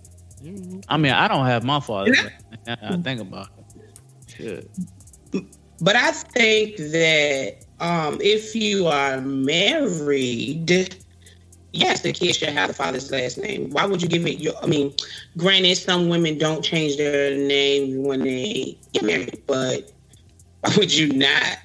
I 0.88 0.98
mean, 0.98 1.12
I 1.12 1.28
don't 1.28 1.46
have 1.46 1.64
my 1.64 1.80
father's 1.80 2.18
name. 2.18 2.32
now 2.68 2.76
that 2.76 2.92
I 2.92 2.98
think 2.98 3.22
about 3.22 3.50
it. 3.58 4.32
Shit. 4.36 5.44
But 5.82 5.96
I 5.96 6.12
think 6.12 6.78
that 6.78 7.66
um, 7.80 8.18
if 8.22 8.56
you 8.56 8.88
are 8.88 9.22
married, 9.22 10.96
yes, 11.72 12.02
the 12.02 12.12
kid 12.14 12.36
should 12.36 12.50
have 12.50 12.68
the 12.70 12.74
father's 12.74 13.12
last 13.12 13.38
name. 13.38 13.70
Why 13.72 13.86
would 13.86 14.02
you 14.02 14.08
give 14.08 14.26
it 14.26 14.40
your? 14.40 14.54
I 14.62 14.68
mean, 14.68 14.94
granted, 15.38 15.76
some 15.78 16.10
women 16.10 16.38
don't 16.38 16.64
change 16.64 16.98
their 16.98 17.36
name 17.38 18.04
when 18.04 18.22
they 18.22 18.78
get 18.94 19.04
married, 19.04 19.42
but 19.48 19.92
why 20.62 20.74
would 20.78 20.94
you 20.96 21.14
not? 21.14 21.58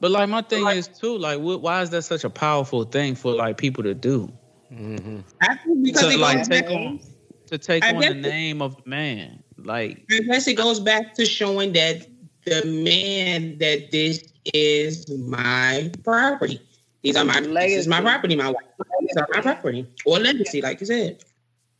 But 0.00 0.10
like 0.12 0.28
my 0.30 0.40
thing 0.42 0.66
is 0.68 0.88
too, 0.88 1.18
like, 1.18 1.40
what, 1.40 1.60
why 1.60 1.82
is 1.82 1.90
that 1.90 2.02
such 2.02 2.24
a 2.24 2.30
powerful 2.30 2.84
thing 2.84 3.14
for 3.14 3.34
like 3.34 3.58
people 3.58 3.82
to 3.84 3.94
do? 3.94 4.32
Mm-hmm. 4.72 5.18
I 5.42 5.56
think 5.56 5.82
because 5.84 6.02
To 6.02 6.10
it 6.10 6.18
like 6.18 6.38
goes 6.38 6.48
take 6.48 6.66
back, 6.66 6.74
on 6.74 7.00
to 7.46 7.58
take 7.58 7.84
I 7.84 7.94
on 7.94 8.00
guess 8.00 8.12
the 8.12 8.18
it- 8.18 8.22
name 8.22 8.62
of 8.62 8.76
the 8.76 8.88
man, 8.88 9.42
like 9.58 10.04
I 10.10 10.20
guess 10.20 10.46
it 10.48 10.54
goes 10.54 10.80
back 10.80 11.12
to 11.14 11.26
showing 11.26 11.72
that 11.74 12.06
the 12.46 12.64
man 12.64 13.58
that 13.58 13.90
this 13.90 14.24
is 14.54 15.06
my 15.28 15.90
property. 16.02 16.60
These 17.02 17.16
are 17.16 17.24
my 17.24 17.40
this 17.40 17.72
is 17.76 17.88
my 17.88 18.00
property. 18.00 18.36
My 18.36 18.48
wife. 18.50 18.64
These 19.00 19.16
are 19.16 19.26
my 19.32 19.40
property 19.40 19.86
or 20.04 20.18
legacy, 20.18 20.60
like 20.60 20.80
you 20.80 20.86
said. 20.86 21.24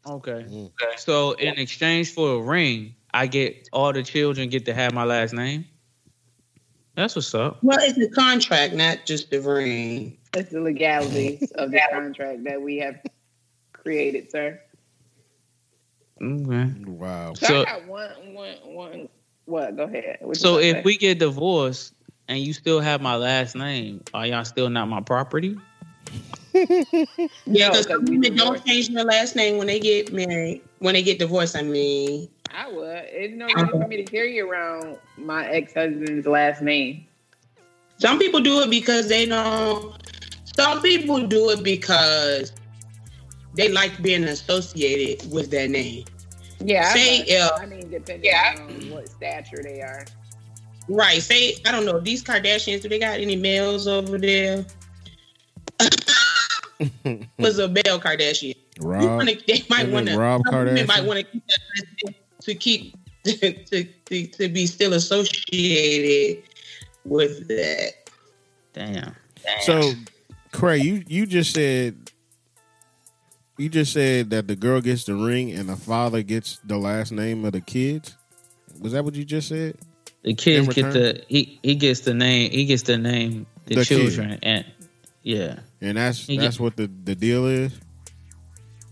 okay. 0.06 0.44
Mm. 0.48 0.70
So 0.96 1.32
in 1.32 1.58
exchange 1.58 2.12
for 2.14 2.34
a 2.36 2.40
ring, 2.40 2.94
I 3.12 3.26
get 3.26 3.68
all 3.72 3.92
the 3.92 4.02
children 4.02 4.48
get 4.48 4.64
to 4.66 4.74
have 4.74 4.94
my 4.94 5.04
last 5.04 5.34
name. 5.34 5.66
That's 6.94 7.14
what's 7.16 7.34
up. 7.34 7.58
Well, 7.62 7.78
it's 7.80 7.98
the 7.98 8.08
contract, 8.10 8.74
not 8.74 9.04
just 9.06 9.30
the 9.30 9.40
ring. 9.40 10.16
That's 10.32 10.50
the 10.50 10.60
legalities 10.60 11.50
of 11.52 11.70
the 11.70 11.80
contract 11.90 12.44
that 12.44 12.60
we 12.62 12.78
have 12.78 13.00
created, 13.72 14.30
sir. 14.30 14.60
Okay. 16.22 16.70
Wow. 16.86 17.34
So, 17.34 17.46
So- 17.46 17.60
I 17.62 17.64
got 17.64 17.86
one, 17.86 18.34
one, 18.34 18.56
one. 18.64 19.08
What? 19.46 19.76
Go 19.76 19.82
ahead. 19.84 20.18
What 20.20 20.36
So 20.36 20.58
if 20.58 20.76
say? 20.76 20.82
we 20.84 20.96
get 20.96 21.18
divorced 21.18 21.94
and 22.30 22.38
you 22.38 22.54
still 22.54 22.80
have 22.80 23.02
my 23.02 23.16
last 23.16 23.56
name, 23.56 24.02
are 24.14 24.26
y'all 24.26 24.44
still 24.44 24.70
not 24.70 24.88
my 24.88 25.00
property? 25.02 25.58
Yeah, 27.46 27.68
No, 27.68 27.70
because 27.70 27.86
'cause 27.86 28.00
we 28.08 28.18
women 28.18 28.36
don't 28.36 28.64
change 28.64 28.88
their 28.88 29.04
last 29.04 29.36
name 29.36 29.58
when 29.58 29.66
they 29.66 29.80
get 29.80 30.12
married. 30.12 30.62
When 30.78 30.94
they 30.94 31.02
get 31.02 31.18
divorced, 31.18 31.56
I 31.56 31.62
mean, 31.62 32.28
I 32.54 32.68
would. 32.68 33.04
It's 33.10 33.34
no 33.36 33.46
reason 33.46 33.78
for 33.80 33.86
me 33.86 33.96
to 33.98 34.04
carry 34.04 34.40
around 34.40 34.98
my 35.16 35.46
ex 35.48 35.74
husband's 35.74 36.26
last 36.26 36.62
name. 36.62 37.06
some 37.98 38.18
people 38.18 38.40
do 38.40 38.60
it 38.60 38.70
because 38.70 39.08
they 39.08 39.26
don't. 39.26 39.94
Some 40.56 40.82
people 40.82 41.26
do 41.26 41.50
it 41.50 41.62
because 41.62 42.52
they 43.54 43.68
like 43.68 44.00
being 44.02 44.24
associated 44.24 45.30
with 45.32 45.50
that 45.50 45.70
name. 45.70 46.04
Yeah, 46.60 46.90
I 46.94 46.94
Say, 46.98 47.18
would. 47.20 47.30
uh, 47.40 47.50
I 47.60 47.66
mean, 47.66 47.90
depending 47.90 48.24
yeah. 48.30 48.54
on 48.58 48.90
what 48.90 49.08
stature 49.08 49.62
they 49.62 49.80
are. 49.80 50.04
Right. 50.90 51.22
Say, 51.22 51.56
I 51.64 51.70
don't 51.70 51.84
know, 51.84 52.00
these 52.00 52.22
Kardashians, 52.24 52.82
do 52.82 52.88
they 52.88 52.98
got 52.98 53.20
any 53.20 53.36
males 53.36 53.86
over 53.86 54.18
there? 54.18 54.66
Was 57.38 57.60
a 57.60 57.68
male 57.68 58.00
Kardashian. 58.00 58.56
Rob. 58.80 59.04
wanna, 59.04 59.34
they 59.46 59.62
might 59.70 59.88
want 59.88 60.08
to. 60.08 60.18
Rob 60.18 60.42
Women 60.50 60.86
might 60.86 61.04
want 61.04 61.20
to 61.20 61.24
keep 61.24 61.46
that 61.46 61.58
last 61.76 61.86
name 62.04 62.14
to 62.42 62.54
keep 62.54 62.96
to, 63.24 63.84
to 64.06 64.26
to 64.26 64.48
be 64.48 64.66
still 64.66 64.94
associated 64.94 66.42
with 67.04 67.46
that. 67.48 67.92
Damn. 68.72 69.14
So, 69.60 69.92
Cray, 70.52 70.78
you 70.78 71.04
you 71.06 71.26
just 71.26 71.52
said 71.52 72.10
you 73.58 73.68
just 73.68 73.92
said 73.92 74.30
that 74.30 74.48
the 74.48 74.56
girl 74.56 74.80
gets 74.80 75.04
the 75.04 75.14
ring 75.14 75.52
and 75.52 75.68
the 75.68 75.76
father 75.76 76.22
gets 76.22 76.58
the 76.64 76.78
last 76.78 77.12
name 77.12 77.44
of 77.44 77.52
the 77.52 77.60
kids. 77.60 78.16
Was 78.80 78.92
that 78.92 79.04
what 79.04 79.14
you 79.14 79.24
just 79.24 79.48
said? 79.48 79.76
The 80.22 80.34
kids 80.34 80.66
In 80.68 80.72
get 80.72 80.92
the 80.92 81.22
he 81.28 81.58
he 81.62 81.74
gets 81.74 82.00
the 82.00 82.14
name 82.14 82.50
he 82.50 82.66
gets 82.66 82.82
the 82.82 82.98
name 82.98 83.46
the, 83.66 83.76
The 83.76 83.84
kid. 83.84 83.86
children 83.86 84.38
and 84.42 84.64
yeah. 85.22 85.60
And 85.80 85.96
that's 85.96 86.26
He 86.26 86.36
that's 86.36 86.60
what 86.60 86.76
the, 86.76 86.90
the 87.04 87.14
deal 87.14 87.46
is. 87.46 87.72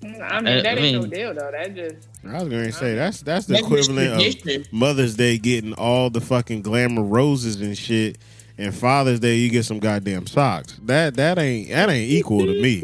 I 0.02 0.06
mean, 0.06 0.22
I- 0.22 0.62
that 0.62 0.78
I 0.78 0.80
ain't 0.80 1.02
no 1.02 1.06
deal 1.06 1.34
though. 1.34 1.50
That 1.50 1.74
just 1.74 2.08
I 2.26 2.40
was 2.40 2.48
going 2.48 2.64
to 2.66 2.72
say 2.72 2.94
that's 2.94 3.22
that's 3.22 3.46
the 3.46 3.54
That's 3.54 3.66
equivalent 3.66 4.44
of. 4.46 4.72
Mother's 4.72 5.16
Day 5.16 5.38
getting 5.38 5.74
all 5.74 6.10
the 6.10 6.20
fucking 6.20 6.62
glamour 6.62 7.02
roses 7.02 7.60
and 7.60 7.76
shit, 7.76 8.18
and 8.56 8.74
Father's 8.74 9.20
Day 9.20 9.36
you 9.36 9.50
get 9.50 9.64
some 9.64 9.78
goddamn 9.78 10.26
socks. 10.26 10.78
That 10.84 11.14
that 11.16 11.38
ain't 11.38 11.68
that 11.70 11.90
ain't 11.90 12.10
equal 12.10 12.46
to 12.46 12.60
me. 12.60 12.80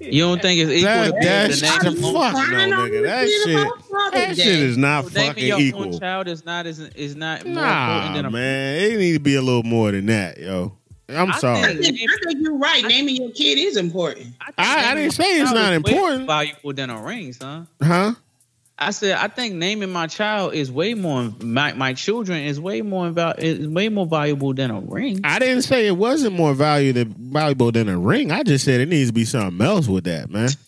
You 0.00 0.22
don't 0.24 0.40
think 0.42 0.60
it's 0.60 0.70
equal 0.70 0.82
That- 0.92 1.06
to 1.06 1.26
that's 1.26 1.60
the 1.60 1.66
name 1.90 1.94
the 2.00 2.02
fuck 2.12 2.34
no, 2.70 2.76
nigga. 2.88 3.02
That 3.04 3.28
shit 3.28 3.42
shit 3.44 3.54
about 3.66 3.84
Father's 3.84 4.12
that 4.12 4.36
shit 4.36 4.46
is 4.60 4.76
not 4.76 5.04
Naming 5.04 5.26
fucking 5.28 5.46
your 5.46 5.56
own 5.56 5.62
equal. 5.62 5.98
child 6.00 6.28
is 6.28 6.44
not 6.44 6.66
is 6.66 6.78
is 6.80 7.16
not 7.16 7.44
Nah, 7.46 7.60
important 7.96 8.14
than 8.16 8.24
a 8.26 8.30
man, 8.30 8.80
it 8.80 8.98
need 8.98 9.12
to 9.14 9.20
be 9.20 9.34
a 9.36 9.42
little 9.42 9.62
more 9.62 9.90
than 9.92 10.06
that, 10.06 10.38
yo. 10.38 10.72
I'm 11.08 11.32
I 11.32 11.38
sorry. 11.38 11.60
I 11.60 11.74
think- 11.74 11.84
think, 11.98 12.10
I 12.10 12.16
think 12.26 12.38
you're 12.42 12.56
right. 12.56 12.82
Naming 12.84 13.16
your 13.16 13.30
kid 13.30 13.58
is 13.58 13.76
important. 13.76 14.26
think 14.46 14.54
I- 14.58 14.90
I 14.90 14.94
didn't 14.94 15.12
say 15.12 15.38
it's 15.40 15.52
not 15.52 15.72
is 15.74 15.82
way 15.82 15.92
more 15.92 16.12
important. 16.12 16.26
valuable 16.26 16.72
than 16.72 16.90
a 16.90 17.02
ring, 17.02 17.32
son. 17.34 17.66
Huh? 17.82 18.14
I 18.78 18.90
said 18.90 19.16
I 19.16 19.28
think 19.28 19.54
naming 19.54 19.92
my 19.92 20.08
child 20.08 20.54
is 20.54 20.70
way 20.70 20.94
more 20.94 21.32
my 21.40 21.72
my 21.74 21.92
children 21.92 22.42
is 22.42 22.58
way 22.58 22.82
more 22.82 23.10
val- 23.10 23.34
is 23.38 23.68
way 23.68 23.88
more 23.88 24.06
valuable 24.06 24.52
than 24.52 24.70
a 24.70 24.80
ring. 24.80 25.20
I 25.22 25.38
didn't 25.38 25.62
say 25.62 25.86
it 25.86 25.96
wasn't 25.96 26.34
more 26.34 26.54
value 26.54 26.92
than, 26.92 27.14
valuable 27.16 27.70
than 27.70 27.88
a 27.88 27.96
ring. 27.96 28.32
I 28.32 28.42
just 28.42 28.64
said 28.64 28.80
it 28.80 28.88
needs 28.88 29.10
to 29.10 29.14
be 29.14 29.24
something 29.24 29.64
else 29.64 29.86
with 29.86 30.04
that, 30.04 30.30
man. 30.30 30.48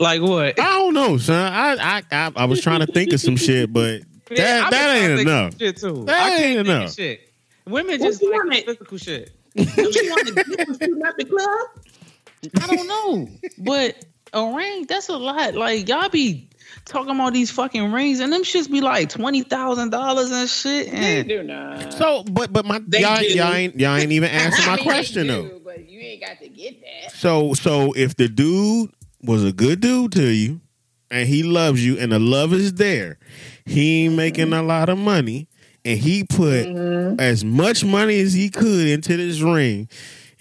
Like 0.00 0.22
what? 0.22 0.58
I 0.58 0.64
don't 0.64 0.94
know, 0.94 1.18
son. 1.18 1.52
I 1.52 1.74
I 1.74 2.02
I, 2.10 2.32
I 2.34 2.44
was 2.46 2.62
trying 2.62 2.80
to 2.80 2.86
think 2.86 3.12
of 3.12 3.20
some 3.20 3.36
shit, 3.36 3.70
but 3.70 4.00
that 4.30 4.64
I've 4.64 4.70
that 4.70 4.96
ain't 4.96 5.20
enough. 5.20 5.58
Shit 5.58 5.76
too. 5.76 6.04
That 6.06 6.22
I 6.22 6.30
can't 6.30 6.42
ain't 6.42 6.68
enough. 6.68 6.94
Shit. 6.94 7.30
Women 7.66 7.98
just 7.98 8.22
you 8.22 8.30
like 8.30 8.38
want 8.38 8.54
it? 8.54 8.64
physical 8.64 8.96
shit. 8.96 9.30
Don't 9.56 9.94
you 9.94 10.10
want 10.10 10.26
to 10.28 10.34
be 10.34 10.42
shooting 10.54 11.02
at 11.04 11.18
the 11.18 11.24
club? 11.26 12.62
I 12.62 12.74
don't 12.74 12.86
know, 12.88 13.28
but 13.58 14.02
a 14.32 14.56
ring 14.56 14.86
that's 14.88 15.10
a 15.10 15.18
lot. 15.18 15.54
Like 15.54 15.86
y'all 15.86 16.08
be 16.08 16.48
talking 16.84 17.14
about 17.14 17.32
these 17.32 17.50
fucking 17.50 17.92
rings, 17.92 18.20
and 18.20 18.32
them 18.32 18.42
shits 18.42 18.70
be 18.70 18.80
like 18.80 19.08
twenty 19.08 19.42
thousand 19.42 19.90
dollars 19.90 20.30
and 20.30 20.48
shit. 20.48 20.90
they 20.90 21.20
And 21.20 21.28
do 21.28 21.42
not. 21.42 21.92
So, 21.92 22.24
but 22.24 22.52
but 22.52 22.64
my 22.64 22.80
They 22.86 23.00
y'all, 23.00 23.22
y'all 23.22 23.52
ain't 23.54 23.78
y'all 23.78 23.96
ain't 23.96 24.12
even 24.12 24.30
answer 24.30 24.62
I 24.64 24.66
my 24.66 24.76
mean, 24.76 24.84
question 24.84 25.26
they 25.26 25.32
though. 25.32 25.60
But 25.64 25.88
you 25.88 26.00
ain't 26.00 26.20
got 26.22 26.38
to 26.40 26.48
get 26.48 26.80
that. 26.82 27.12
So 27.12 27.54
so 27.54 27.92
if 27.92 28.16
the 28.16 28.28
dude 28.28 28.90
was 29.22 29.44
a 29.44 29.52
good 29.52 29.80
dude 29.80 30.12
to 30.12 30.24
you 30.28 30.60
and 31.10 31.28
he 31.28 31.42
loves 31.42 31.84
you 31.84 31.98
and 31.98 32.12
the 32.12 32.18
love 32.18 32.52
is 32.52 32.74
there, 32.74 33.18
he 33.66 34.04
ain't 34.06 34.14
making 34.14 34.52
a 34.52 34.62
lot 34.62 34.88
of 34.88 34.98
money 34.98 35.48
and 35.84 35.98
he 35.98 36.24
put 36.24 36.66
Mm-hmm. 36.66 37.18
as 37.20 37.44
much 37.44 37.84
money 37.84 38.20
as 38.20 38.32
he 38.34 38.48
could 38.50 38.86
into 38.86 39.16
this 39.16 39.40
ring. 39.40 39.88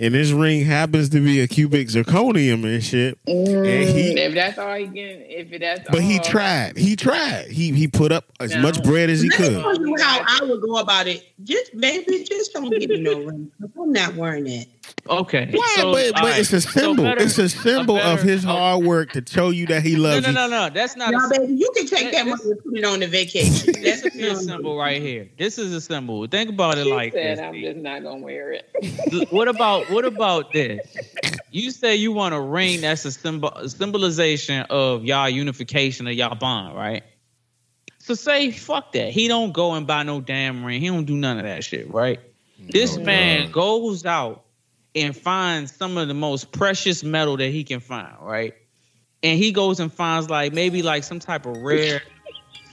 And 0.01 0.13
this 0.13 0.31
ring 0.31 0.63
happens 0.63 1.09
to 1.09 1.19
be 1.19 1.41
a 1.41 1.47
cubic 1.47 1.89
zirconium 1.89 2.63
and 2.63 2.81
shit. 2.81 3.19
And 3.27 3.47
he 3.89 4.15
mm. 4.15 4.17
if 4.17 4.33
that's 4.33 4.57
all 4.57 4.75
he 4.75 4.85
can, 4.85 4.95
if 4.95 5.59
that's 5.59 5.89
but 5.89 6.01
he 6.01 6.19
tried. 6.19 6.77
He 6.77 6.95
tried. 6.95 7.47
He 7.47 7.73
he 7.73 7.87
put 7.89 8.13
up 8.13 8.23
as 8.39 8.55
No. 8.55 8.61
much 8.61 8.81
bread 8.83 9.09
as 9.09 9.21
he 9.21 9.29
Let 9.29 9.39
me 9.39 9.45
could. 9.45 9.61
tell 9.61 9.75
you 9.87 9.95
how 9.99 10.25
I 10.25 10.45
would 10.45 10.61
go 10.61 10.77
about 10.77 11.07
it. 11.07 11.25
Just 11.43 11.73
maybe 11.73 12.23
just 12.23 12.53
don't 12.53 12.69
give 12.69 12.89
me 12.89 13.01
no 13.01 13.19
ring. 13.23 13.51
I'm 13.77 13.91
not 13.91 14.15
wearing 14.15 14.45
that. 14.45 14.67
Okay, 15.09 15.49
Why? 15.51 15.73
so, 15.77 15.91
but 15.93 16.13
but 16.13 16.21
all 16.21 16.27
right. 16.29 16.39
it's 16.39 16.53
a 16.53 16.61
So 16.61 16.69
symbol. 16.69 17.03
better- 17.03 17.21
it's 17.23 17.37
a 17.37 17.49
symbol 17.49 17.97
of 17.97 18.17
better- 18.17 18.29
his 18.29 18.45
oh. 18.45 18.49
hard 18.49 18.83
work 18.85 19.11
to 19.13 19.23
show 19.27 19.49
you 19.49 19.65
that 19.67 19.81
he 19.83 19.95
loves 19.95 20.27
you. 20.27 20.33
no, 20.33 20.47
no. 20.47 20.49
No. 20.49 20.67
no. 20.67 20.73
That's 20.73 20.95
not. 20.95 21.11
Now, 21.11 21.27
a, 21.27 21.39
baby, 21.39 21.53
you 21.53 21.69
can 21.75 21.85
take 21.87 22.11
That- 22.11 22.13
that 22.13 22.27
money 22.27 22.41
and 22.43 22.63
put 22.63 22.77
it 22.77 22.83
on 22.85 22.99
the 22.99 23.07
vacation. 23.07 23.73
That's 23.83 24.03
a 24.03 24.09
good 24.09 24.37
symbol 24.37 24.77
right 24.77 25.01
here. 25.01 25.29
This 25.37 25.57
is 25.57 25.73
a 25.73 25.81
symbol. 25.81 26.25
Think 26.27 26.49
about 26.49 26.77
it 26.77 26.85
He 26.85 26.93
like 26.93 27.13
said, 27.13 27.37
this. 27.37 27.45
I'm 27.45 27.53
D. 27.53 27.61
just 27.63 27.77
not 27.77 28.03
gonna 28.03 28.21
wear 28.21 28.51
it. 28.53 29.31
what 29.31 29.47
about 29.47 29.89
what 29.89 30.05
about 30.05 30.51
this? 30.53 30.79
You 31.51 31.71
say 31.71 31.95
you 31.95 32.11
want 32.11 32.35
a 32.35 32.39
ring 32.39 32.81
that's 32.81 33.03
a 33.05 33.11
symbol 33.11 33.51
symbolization 33.67 34.67
of 34.69 35.03
y'all 35.03 35.27
unification 35.27 36.05
of 36.05 36.13
y'all 36.13 36.35
bond, 36.35 36.75
right? 36.75 37.01
So 37.97 38.13
say 38.13 38.51
fuck 38.51 38.91
that. 38.93 39.09
He 39.09 39.27
don't 39.27 39.51
go 39.51 39.73
and 39.73 39.87
buy 39.87 40.03
no 40.03 40.21
damn 40.21 40.63
ring. 40.63 40.79
He 40.79 40.87
don't 40.89 41.05
do 41.05 41.15
none 41.17 41.37
of 41.39 41.45
that 41.45 41.63
shit, 41.63 41.91
right? 41.91 42.19
This 42.59 42.97
Oh, 42.97 43.01
man 43.01 43.45
God. 43.45 43.51
goes 43.53 44.05
out 44.05 44.43
and 45.01 45.15
finds 45.15 45.75
some 45.75 45.97
of 45.97 46.07
the 46.07 46.13
most 46.13 46.51
precious 46.51 47.03
metal 47.03 47.37
that 47.37 47.49
he 47.49 47.63
can 47.63 47.79
find, 47.79 48.15
right? 48.21 48.53
And 49.23 49.37
he 49.37 49.51
goes 49.51 49.79
and 49.79 49.91
finds 49.91 50.29
like 50.29 50.53
maybe 50.53 50.81
like 50.81 51.03
some 51.03 51.19
type 51.19 51.45
of 51.45 51.57
rare, 51.57 52.01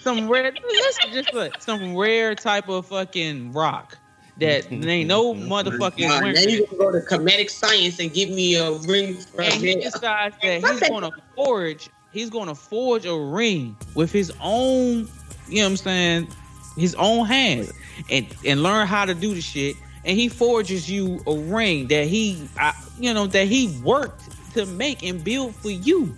some 0.01 0.29
rare, 0.29 0.53
listen, 0.53 1.13
just 1.13 1.35
like 1.35 1.61
some 1.61 1.97
rare 1.97 2.35
type 2.35 2.69
of 2.69 2.87
fucking 2.87 3.53
rock 3.53 3.99
that 4.39 4.71
ain't 4.73 5.09
no 5.09 5.35
motherfucking 5.35 6.09
Uh, 6.09 6.21
now 6.21 6.41
you 6.41 6.67
gonna 6.67 6.79
go 6.79 6.93
to 6.93 7.01
comedic 7.01 7.51
science 7.51 7.99
and 7.99 8.13
give 8.13 8.31
me 8.31 8.57
a 8.57 8.73
ring 8.73 9.15
from 9.15 9.45
and 9.45 9.55
he 9.55 9.75
decides 9.77 10.37
that 10.43 10.65
he's 10.65 10.89
going 10.89 11.03
to 11.03 11.13
forge 11.35 11.89
he's 12.13 12.31
to 12.31 12.55
forge 12.55 13.07
a 13.07 13.17
ring 13.17 13.77
with 13.95 14.13
his 14.13 14.33
own 14.41 15.09
you 15.49 15.57
know 15.57 15.63
what 15.63 15.71
i'm 15.71 15.77
saying 15.77 16.29
his 16.77 16.95
own 16.97 17.27
hands 17.27 17.73
and 18.11 18.27
and 18.45 18.63
learn 18.63 18.87
how 18.87 19.05
to 19.05 19.15
do 19.15 19.35
the 19.35 19.41
shit 19.41 19.77
and 20.07 20.17
he 20.17 20.29
forges 20.29 20.89
you 20.89 21.21
a 21.27 21.37
ring 21.37 21.89
that 21.89 22.07
he 22.07 22.49
I, 22.59 22.73
you 22.99 23.13
know 23.13 23.27
that 23.27 23.49
he 23.49 23.79
worked 23.83 24.23
to 24.55 24.65
make 24.65 25.03
and 25.03 25.23
build 25.23 25.55
for 25.57 25.71
you. 25.71 26.17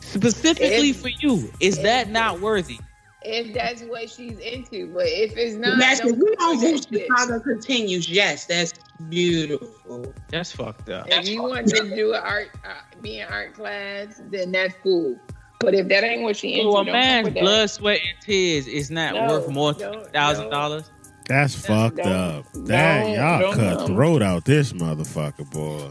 Specifically 0.00 0.90
If- 0.90 1.00
for 1.02 1.08
you. 1.08 1.52
Is 1.60 1.78
that 1.82 2.10
not 2.10 2.40
worthy? 2.40 2.78
If 3.26 3.54
that's 3.54 3.82
what 3.84 4.10
she's 4.10 4.38
into, 4.38 4.86
but 4.92 5.06
if 5.06 5.34
it's 5.34 5.54
not, 5.56 5.78
That's 5.78 6.00
don't 6.00 6.10
if 6.10 6.16
you 6.18 6.36
don't 6.38 6.60
do 6.60 6.72
move, 6.72 6.82
that 6.90 7.40
continues. 7.42 8.06
Yes, 8.06 8.44
that's 8.44 8.74
beautiful. 9.08 10.12
that's 10.28 10.52
fucked 10.52 10.90
up. 10.90 11.06
If 11.08 11.26
you 11.26 11.42
want 11.42 11.66
to 11.68 11.88
do 11.94 12.12
an 12.12 12.20
art, 12.22 12.50
uh, 12.66 12.74
be 13.00 13.20
in 13.20 13.28
art 13.28 13.54
class, 13.54 14.20
then 14.30 14.52
that's 14.52 14.74
cool. 14.82 15.18
But 15.60 15.74
if 15.74 15.88
that 15.88 16.04
ain't 16.04 16.20
what 16.22 16.36
she 16.36 16.60
into, 16.60 16.70
so 16.72 16.76
a 16.76 16.84
don't 16.84 16.92
man's 16.92 17.30
blood 17.30 17.70
sweat 17.70 18.00
and 18.06 18.20
tears 18.20 18.66
is 18.66 18.90
not 18.90 19.14
No, 19.14 19.26
worth 19.26 19.48
more 19.48 19.72
no, 19.72 20.02
than 20.02 20.12
thousand 20.12 20.50
dollars 20.50 20.90
That's 21.28 21.54
fucked 21.54 21.96
don't- 21.96 22.06
up. 22.12 22.44
That 22.54 23.02
don't- 23.02 23.12
y'all 23.14 23.40
don't 23.40 23.54
cut 23.56 23.78
know. 23.80 23.86
throat 23.86 24.22
out 24.22 24.44
this 24.44 24.72
motherfucker, 24.72 25.48
boy. 25.50 25.90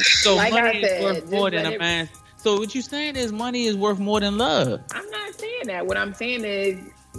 So 0.00 0.36
Like 0.36 0.52
I 0.52 0.60
money 0.60 0.82
said, 0.82 0.98
is 0.98 1.02
worth 1.04 1.30
more 1.30 1.50
than 1.50 1.66
a 1.66 1.78
man. 1.78 2.08
So 2.36 2.58
what 2.58 2.74
you 2.74 2.82
saying 2.82 3.16
is 3.16 3.32
money 3.32 3.64
is 3.66 3.76
worth 3.76 3.98
more 3.98 4.20
than 4.20 4.36
love. 4.36 4.80
I'm 4.92 5.10
not 5.10 5.34
saying 5.38 5.66
that. 5.66 5.86
What 5.86 5.96
I'm 5.96 6.12
saying 6.14 6.44
is 6.44 6.78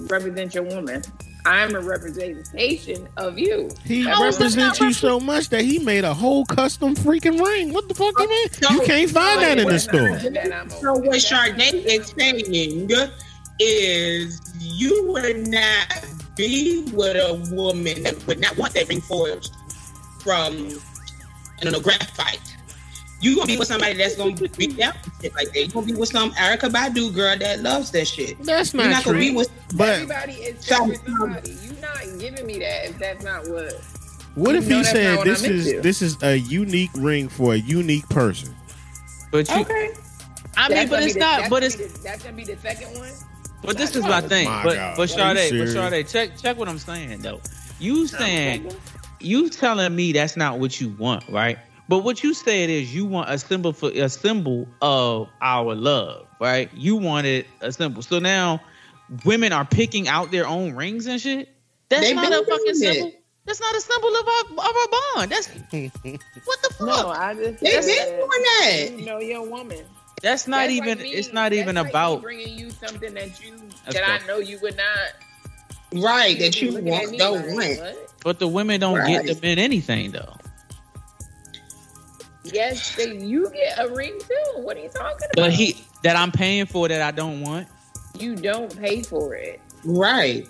represent 0.09 0.53
your 0.53 0.63
woman. 0.65 1.01
I'm 1.47 1.75
a 1.75 1.79
representation 1.79 3.07
of 3.17 3.37
you. 3.37 3.69
He 3.85 4.03
How 4.03 4.23
is 4.25 4.37
that 4.37 4.43
represents 4.45 4.79
you 4.79 4.93
so 4.93 5.19
much 5.19 5.49
that 5.49 5.61
he 5.61 5.77
made 5.79 6.03
a 6.03 6.13
whole 6.13 6.43
custom 6.45 6.95
freaking 6.95 7.39
ring. 7.43 7.71
What 7.71 7.87
the 7.87 7.93
fuck 7.95 8.19
you 8.19 8.27
mean? 8.27 8.47
No, 8.63 8.69
You 8.71 8.81
can't 8.81 9.09
find 9.09 9.41
that 9.41 9.57
in 9.59 9.67
the 9.67 9.79
store. 9.79 10.09
not- 10.09 10.21
that 10.33 10.53
I'm 10.53 10.69
So 10.69 10.93
what 10.93 11.07
okay. 11.07 11.19
Sade 11.19 11.85
is 11.85 12.13
saying 12.17 12.87
is 13.59 14.41
you 14.59 15.07
would 15.11 15.47
not 15.47 16.05
be 16.35 16.83
with 16.93 17.15
a 17.15 17.33
woman 17.55 18.03
that 18.03 18.25
would 18.27 18.39
not 18.39 18.57
want 18.57 18.73
that 18.73 18.87
ring 18.89 19.01
forged 19.01 19.51
from 20.21 20.53
I 21.59 21.63
don't 21.63 21.71
know 21.73 21.79
graphite. 21.79 22.39
You 23.21 23.35
gonna 23.35 23.47
be 23.47 23.57
with 23.57 23.67
somebody 23.69 23.93
that's 23.93 24.15
gonna 24.17 24.35
be 24.35 24.67
down 24.67 24.93
with 25.03 25.21
shit 25.21 25.33
like 25.35 25.47
that. 25.53 25.59
You 25.59 25.67
gonna 25.69 25.85
be 25.85 25.93
with 25.93 26.09
some 26.09 26.31
Erykah 26.33 26.69
Badu 26.69 27.15
girl 27.15 27.37
that 27.37 27.61
loves 27.61 27.91
that 27.91 28.07
shit. 28.07 28.37
That's 28.43 28.73
You're 28.73 28.83
not 28.83 28.89
not 28.91 29.05
gonna 29.05 29.19
be 29.19 29.31
with 29.33 29.49
But 29.75 29.89
Everybody 29.89 30.33
is 30.33 30.65
Some- 30.65 30.89
with 30.89 31.01
somebody. 31.05 31.51
You 31.63 31.71
not 31.81 32.19
giving 32.19 32.45
me 32.45 32.59
that 32.59 32.89
if 32.89 32.99
that's 32.99 33.23
not 33.23 33.47
what. 33.47 33.73
what 34.35 34.51
You 34.51 34.57
if 34.57 34.67
know 34.67 34.77
he 34.79 34.83
said 34.83 35.15
what 35.17 35.25
this 35.25 35.43
I'm 35.45 35.51
is 35.51 35.67
into. 35.67 35.81
this 35.81 36.01
is 36.01 36.17
a 36.23 36.35
unique 36.37 36.91
ring 36.95 37.29
for 37.29 37.53
a 37.53 37.57
unique 37.57 38.07
person? 38.09 38.53
But 39.31 39.49
you, 39.49 39.61
Okay. 39.61 39.91
I 40.57 40.69
mean, 40.69 40.89
but 40.89 41.03
it's 41.03 41.13
the- 41.13 41.19
not. 41.19 41.49
But 41.49 41.63
it's 41.63 41.75
the- 41.75 41.99
that's 42.03 42.23
gonna 42.23 42.35
be 42.35 42.43
the 42.45 42.57
second 42.57 42.97
one. 42.97 43.11
but 43.63 43.77
this 43.77 43.95
is 43.95 44.03
my 44.03 44.21
thing. 44.21 44.47
My 44.47 44.63
But 44.63 44.75
God. 44.75 44.97
but 44.97 45.03
Are 45.03 45.35
Sade, 45.35 45.59
but? 45.59 45.67
Sade, 45.91 46.07
check 46.07 46.37
check 46.41 46.57
what 46.57 46.67
I'm 46.69 46.79
saying 46.79 47.21
though. 47.21 47.41
You 47.79 48.07
saying 48.07 48.71
you 49.19 49.49
telling 49.49 49.95
me 49.95 50.11
that's 50.13 50.37
not 50.37 50.59
what 50.59 50.79
you 50.79 50.89
want, 50.89 51.23
right? 51.29 51.57
But 51.87 51.99
what 51.99 52.23
you 52.23 52.33
said 52.33 52.69
is 52.69 52.93
you 52.93 53.05
want 53.05 53.29
a 53.29 53.37
symbol 53.37 53.71
for 53.73 53.89
a 53.91 54.09
symbol 54.09 54.67
of 54.81 55.29
our 55.41 55.75
love, 55.75 56.25
right? 56.39 56.69
You 56.73 56.95
wanted 56.95 57.45
a 57.61 57.71
symbol. 57.71 58.01
So 58.01 58.19
now 58.19 58.61
women 59.23 59.51
are 59.53 59.65
picking 59.65 60.07
out 60.07 60.31
their 60.31 60.47
own 60.47 60.73
rings 60.73 61.05
and 61.05 61.19
shit. 61.21 61.49
That's 61.89 62.07
They've 62.07 62.15
not 62.15 62.31
a 62.31 62.37
fucking 62.37 62.47
doing 62.47 62.69
it. 62.69 62.75
symbol. 62.75 63.11
That's 63.45 63.61
not 63.61 63.75
a 63.75 63.81
symbol 63.81 64.15
of 64.15 64.27
our 64.27 64.69
of 64.69 64.75
our 64.75 64.87
bond. 65.15 65.31
That's 65.31 65.47
what 65.49 66.61
the 66.63 66.73
fuck. 66.73 66.79
No, 66.87 67.09
I 67.09 67.35
just 67.35 67.59
They 67.61 67.81
said 67.81 68.09
been 68.09 68.17
doing 68.17 68.29
that. 68.29 68.91
You 68.97 69.05
know 69.05 69.19
your 69.19 69.47
woman. 69.47 69.83
That's 70.21 70.47
not 70.47 70.61
That's 70.67 70.73
even. 70.73 70.97
like 70.99 71.07
it's 71.07 71.33
not 71.33 71.51
that's 71.51 71.61
even 71.61 71.75
like 71.75 71.85
me 71.85 71.89
about. 71.91 72.21
bringing 72.21 72.57
you 72.57 72.69
something 72.71 73.13
that 73.13 73.43
you 73.43 73.53
That's 73.85 73.97
that 73.97 74.03
cool. 74.05 74.13
I 74.23 74.27
know 74.27 74.39
you 74.39 74.57
would 74.61 74.77
not. 74.77 76.03
Right, 76.03 76.37
that 76.39 76.61
you 76.61 76.73
want 76.81 77.17
don't 77.17 77.47
like, 77.55 77.77
want. 77.77 77.79
what? 77.79 78.11
But 78.23 78.39
the 78.39 78.47
women 78.47 78.79
don't 78.79 78.97
Right. 78.97 79.23
get 79.25 79.39
the 79.39 79.47
men 79.47 79.59
anything 79.59 80.11
though. 80.11 80.35
Yes, 82.43 82.95
they, 82.95 83.17
you 83.17 83.49
get 83.51 83.79
a 83.79 83.89
ring 83.91 84.19
too. 84.19 84.61
What 84.61 84.77
are 84.77 84.81
you 84.81 84.89
talking 84.89 85.15
about? 85.33 85.35
But 85.35 85.51
he 85.51 85.83
that 86.03 86.15
I'm 86.15 86.31
paying 86.31 86.65
for 86.67 86.87
that 86.87 87.01
I 87.01 87.11
don't 87.11 87.41
want. 87.41 87.67
you 88.19 88.35
don't 88.35 88.75
pay 88.79 89.01
for 89.01 89.35
it. 89.35 89.59
Right. 89.83 90.47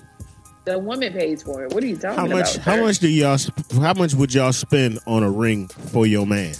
The 0.66 0.78
woman 0.80 1.14
pays 1.14 1.44
for 1.44 1.64
it. 1.64 1.74
What 1.74 1.84
are 1.84 1.88
you 1.88 1.96
talking 1.96 2.18
How 2.18 2.26
about? 2.26 2.38
much? 2.40 2.58
How 2.58 2.76
sir? 2.76 2.82
much 2.82 3.00
do 3.00 3.08
y'all? 3.08 3.38
How 3.80 3.94
much 3.94 4.14
would 4.16 4.34
y'all 4.34 4.52
spend 4.52 5.00
on 5.06 5.24
a 5.24 5.30
ring 5.30 5.68
for 5.68 6.06
your 6.08 6.26
man? 6.26 6.56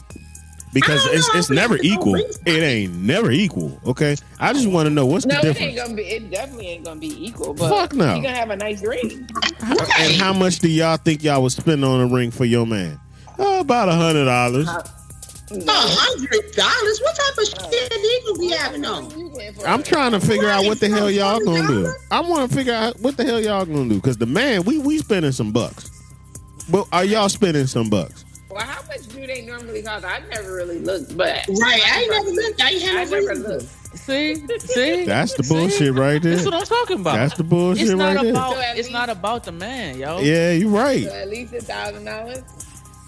Because 0.76 1.04
it's 1.08 1.28
it's 1.34 1.50
never 1.50 1.78
equal. 1.82 2.16
It 2.16 2.30
ain't 2.48 2.94
never 2.96 3.32
equal. 3.32 3.80
Okay, 3.88 4.18
I 4.42 4.52
just 4.54 4.68
want 4.68 4.88
to 4.88 4.94
know 4.94 5.06
what's 5.06 5.26
No, 5.26 5.42
the 5.42 5.50
it 5.52 5.62
ain't 5.62 5.74
difference. 5.76 5.82
gonna 5.88 5.96
be. 5.96 6.04
It 6.04 6.30
definitely 6.30 6.68
ain't 6.68 6.84
gonna 6.84 7.00
be 7.00 7.26
equal. 7.28 7.54
But 7.54 7.70
Fuck 7.70 7.94
no. 7.94 8.16
You 8.16 8.22
gonna 8.24 8.36
have 8.36 8.50
a 8.50 8.58
nice 8.58 8.84
ring. 8.84 9.28
And 9.62 10.14
how 10.22 10.34
much 10.34 10.60
do 10.60 10.70
y'all 10.70 10.98
think 10.98 11.24
y'all 11.24 11.42
would 11.44 11.54
spend 11.54 11.86
on 11.86 12.02
a 12.02 12.06
ring 12.14 12.30
for 12.30 12.44
your 12.44 12.68
man? 12.68 13.00
Oh, 13.40 13.62
about 13.62 13.88
a 13.88 13.94
hundred 13.94 14.26
dollars. 14.26 14.68
Uh, 14.68 14.84
A 15.52 15.64
hundred 15.72 16.52
dollars? 16.56 17.02
What 17.02 17.16
type 17.16 17.38
of 17.38 17.72
shit 17.72 17.94
he 17.94 18.22
gonna 18.28 18.40
be 18.40 18.50
having 18.50 18.84
on? 18.86 19.10
You 19.18 19.32
I'm 19.66 19.82
trying 19.82 20.12
to 20.12 20.20
figure 20.20 20.50
out 20.50 20.66
what 20.66 20.82
the 20.82 20.90
hell 20.90 21.10
y'all 21.10 21.40
gonna 21.40 21.68
do. 21.68 21.94
I 22.12 22.20
want 22.20 22.50
to 22.50 22.56
figure 22.58 22.74
out 22.74 23.00
what 23.00 23.16
the 23.16 23.24
hell 23.24 23.40
y'all 23.40 23.64
gonna 23.66 23.88
do 23.88 23.96
because 23.96 24.18
the 24.18 24.26
man, 24.26 24.64
we 24.64 24.80
we 24.80 24.98
spending 24.98 25.32
some 25.32 25.54
bucks. 25.54 25.90
But 26.70 26.86
are 26.92 27.06
y'all 27.06 27.30
spending 27.30 27.68
some 27.68 27.90
bucks? 27.90 28.25
Well, 28.56 28.64
how 28.66 28.82
much 28.88 29.06
do 29.10 29.28
they 29.28 29.42
normally 29.46 29.82
cost? 29.84 30.06
I 30.06 30.22
never 30.32 30.56
really 30.56 30.80
looked, 30.80 31.18
but 31.18 31.46
Right, 31.50 31.82
I 31.86 32.02
ain't 32.04 32.12
never 32.12 32.30
looked. 32.32 32.62
I 32.64 32.70
ain't 32.70 32.84
I 32.84 32.88
had 32.88 33.12
no 33.12 33.20
never 33.20 33.28
reason. 33.30 33.44
looked. 33.52 33.98
See, 33.98 34.36
see, 34.60 35.04
That's 35.06 35.34
the 35.34 35.44
See? 35.44 35.54
bullshit 35.54 35.94
right 35.94 36.22
there. 36.22 36.36
That's 36.36 36.46
what 36.46 36.54
I'm 36.54 36.64
talking 36.64 37.02
about. 37.02 37.16
That's 37.16 37.36
the 37.36 37.44
bullshit 37.44 37.84
it's 37.88 37.92
not 37.92 38.16
right 38.16 38.22
there. 38.24 38.32
about. 38.32 38.54
So 38.54 38.60
it's 38.62 38.78
least- 38.78 38.92
not 38.92 39.10
about 39.10 39.44
the 39.44 39.52
man, 39.52 39.98
yo. 40.00 40.20
Yeah, 40.20 40.52
you're 40.54 40.70
right. 40.70 41.04
So 41.04 41.12
at 41.14 41.30
least 41.30 41.54
a 41.54 41.60
thousand 41.62 42.06
dollars. 42.06 42.44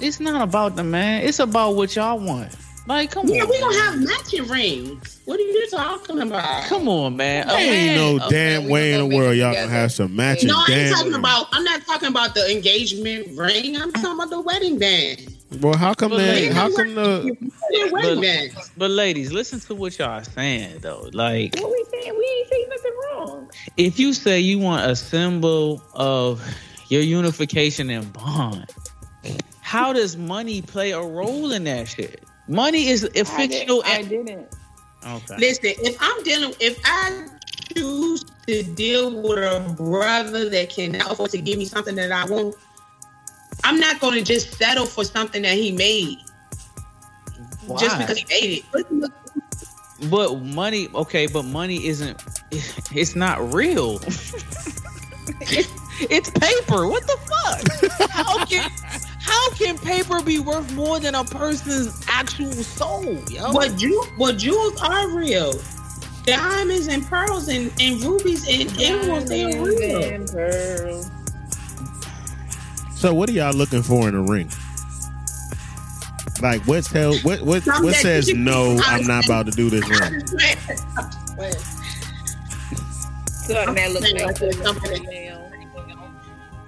It's 0.02 0.20
not 0.20 0.42
about 0.42 0.76
the 0.76 0.84
man. 0.84 1.24
It's 1.24 1.40
about 1.40 1.76
what 1.76 1.96
y'all 1.96 2.20
want. 2.20 2.54
Like, 2.88 3.12
come 3.12 3.28
Yeah, 3.28 3.44
on, 3.44 3.50
we 3.50 3.58
don't 3.60 3.76
have 3.76 4.02
matching 4.02 4.48
rings. 4.48 5.20
What 5.26 5.38
are 5.40 5.44
you 5.44 5.68
talking 5.70 6.22
about? 6.22 6.64
come 6.66 6.88
on, 6.88 7.18
man. 7.18 7.50
A 7.50 7.54
Ain't 7.54 7.72
man- 7.72 7.96
no 7.98 8.26
a- 8.26 8.30
damn 8.30 8.64
we 8.66 8.72
way 8.72 8.94
in 8.94 9.10
the 9.10 9.16
world 9.16 9.36
y'all 9.36 9.54
gonna 9.54 9.68
have 9.68 9.92
some 9.92 10.16
matching 10.16 10.48
No, 10.48 10.56
I 10.58 10.72
ain't 10.72 10.90
talking 10.92 11.06
rings. 11.12 11.18
about. 11.18 11.48
I'm 11.52 11.66
not 11.66 11.86
talking 11.86 12.08
about 12.08 12.34
the 12.34 12.50
engagement 12.50 13.38
ring. 13.38 13.76
I'm 13.76 13.92
talking 13.92 14.14
about 14.14 14.30
the 14.30 14.40
wedding 14.40 14.80
band. 14.80 15.34
Well, 15.62 15.76
how 15.76 15.94
come 15.94 16.12
But 16.12 16.18
that? 16.20 16.52
How 16.54 16.74
come 16.74 16.96
the? 16.96 17.36
The 17.72 17.90
wedding 17.92 18.16
But- 18.16 18.22
band. 18.22 18.52
But 18.78 18.92
ladies, 18.92 19.34
listen 19.34 19.60
to 19.62 19.76
what 19.76 19.98
y'all 20.00 20.24
saying 20.24 20.78
though. 20.80 21.10
Like, 21.12 21.56
What 21.60 21.70
we 21.70 21.86
saying? 21.92 22.16
We 22.18 22.26
ain't 22.40 22.50
saying 22.50 22.68
nothing 22.70 22.92
wrong. 23.04 23.50
if 23.76 24.00
you 24.00 24.14
say 24.14 24.40
you 24.40 24.60
want 24.60 24.90
a 24.90 24.96
symbol 24.96 25.84
of 25.94 26.42
your 26.88 27.02
unification 27.02 27.90
and 27.90 28.14
bond, 28.14 28.68
how 29.60 29.92
does 29.92 30.16
money 30.16 30.62
play 30.62 30.92
a 30.92 31.02
role 31.02 31.52
in 31.52 31.66
that 31.66 31.90
shit? 31.90 32.24
Money 32.48 32.88
is 32.88 33.04
a 33.04 33.08
I, 33.08 33.12
did, 33.12 33.28
fictional. 33.28 33.84
I 33.86 33.98
and- 33.98 34.10
didn't. 34.10 34.56
okay. 35.06 35.38
Listen, 35.38 35.72
if 35.84 35.98
I'm 36.00 36.24
dealing, 36.24 36.54
if 36.60 36.80
I 36.86 37.28
choose 37.76 38.24
to 38.48 38.64
deal 38.64 39.22
with 39.22 39.40
a 39.40 39.74
brother 39.74 40.50
that 40.50 40.70
cannot 40.70 41.12
afford 41.12 41.32
to 41.32 41.42
give 41.42 41.58
me 41.58 41.66
something 41.66 41.96
that 41.96 42.12
I 42.12 42.26
want, 42.26 42.56
I'm 43.64 43.80
not 43.80 44.00
going 44.00 44.14
to 44.14 44.24
just 44.24 44.54
settle 44.54 44.86
for 44.86 45.04
something 45.04 45.42
that 45.42 45.56
he 45.56 45.72
made 45.72 46.20
just 47.80 47.98
because 47.98 48.18
he 48.18 48.26
made 48.30 48.64
it. 48.74 49.12
But 50.10 50.36
money, 50.42 50.88
okay, 50.94 51.28
but 51.28 51.44
money 51.44 51.88
isn't. 51.88 52.24
It's 52.52 53.16
not 53.16 53.54
real. 53.54 53.96
it's 55.42 56.30
paper. 56.30 56.88
What 56.88 57.04
the 57.08 57.18
fuck? 57.26 58.10
How 58.12 58.46
can 58.46 58.70
how 58.70 58.87
can 59.58 59.78
paper 59.80 60.22
be 60.22 60.40
worth 60.40 60.72
more 60.74 61.00
than 61.00 61.16
a 61.16 61.24
person's 61.24 62.04
actual 62.08 62.52
soul, 62.52 63.18
yo? 63.30 63.52
But 63.52 63.76
Jew, 63.76 64.04
but 64.18 64.38
jewels 64.38 64.80
are 64.82 65.10
real. 65.10 65.54
Diamonds 66.26 66.88
and 66.88 67.06
pearls 67.06 67.48
and, 67.48 67.72
and 67.80 68.04
rubies 68.04 68.48
and 68.48 68.80
emeralds, 68.80 69.30
they 69.30 69.46
are 69.46 69.64
real. 69.64 70.04
And 70.04 70.28
pearls. 70.28 71.10
So 72.96 73.14
what 73.14 73.30
are 73.30 73.34
y'all 73.34 73.54
looking 73.54 73.82
for 73.82 74.08
in 74.08 74.16
a 74.16 74.22
ring? 74.22 74.52
Like 76.42 76.62
what 76.68 76.84
tell 76.84 77.16
what 77.20 77.42
what 77.42 77.64
Some 77.64 77.84
what 77.84 77.96
says 77.96 78.32
no? 78.34 78.78
I'm 78.86 79.08
not 79.08 79.26
about 79.26 79.48
to 79.48 79.52
do 79.52 79.70
this 79.72 79.88
ring. 79.90 80.28
Something 83.48 83.76
that 83.76 83.92
looks 83.94 84.10
saying 84.12 84.64
like 84.64 85.27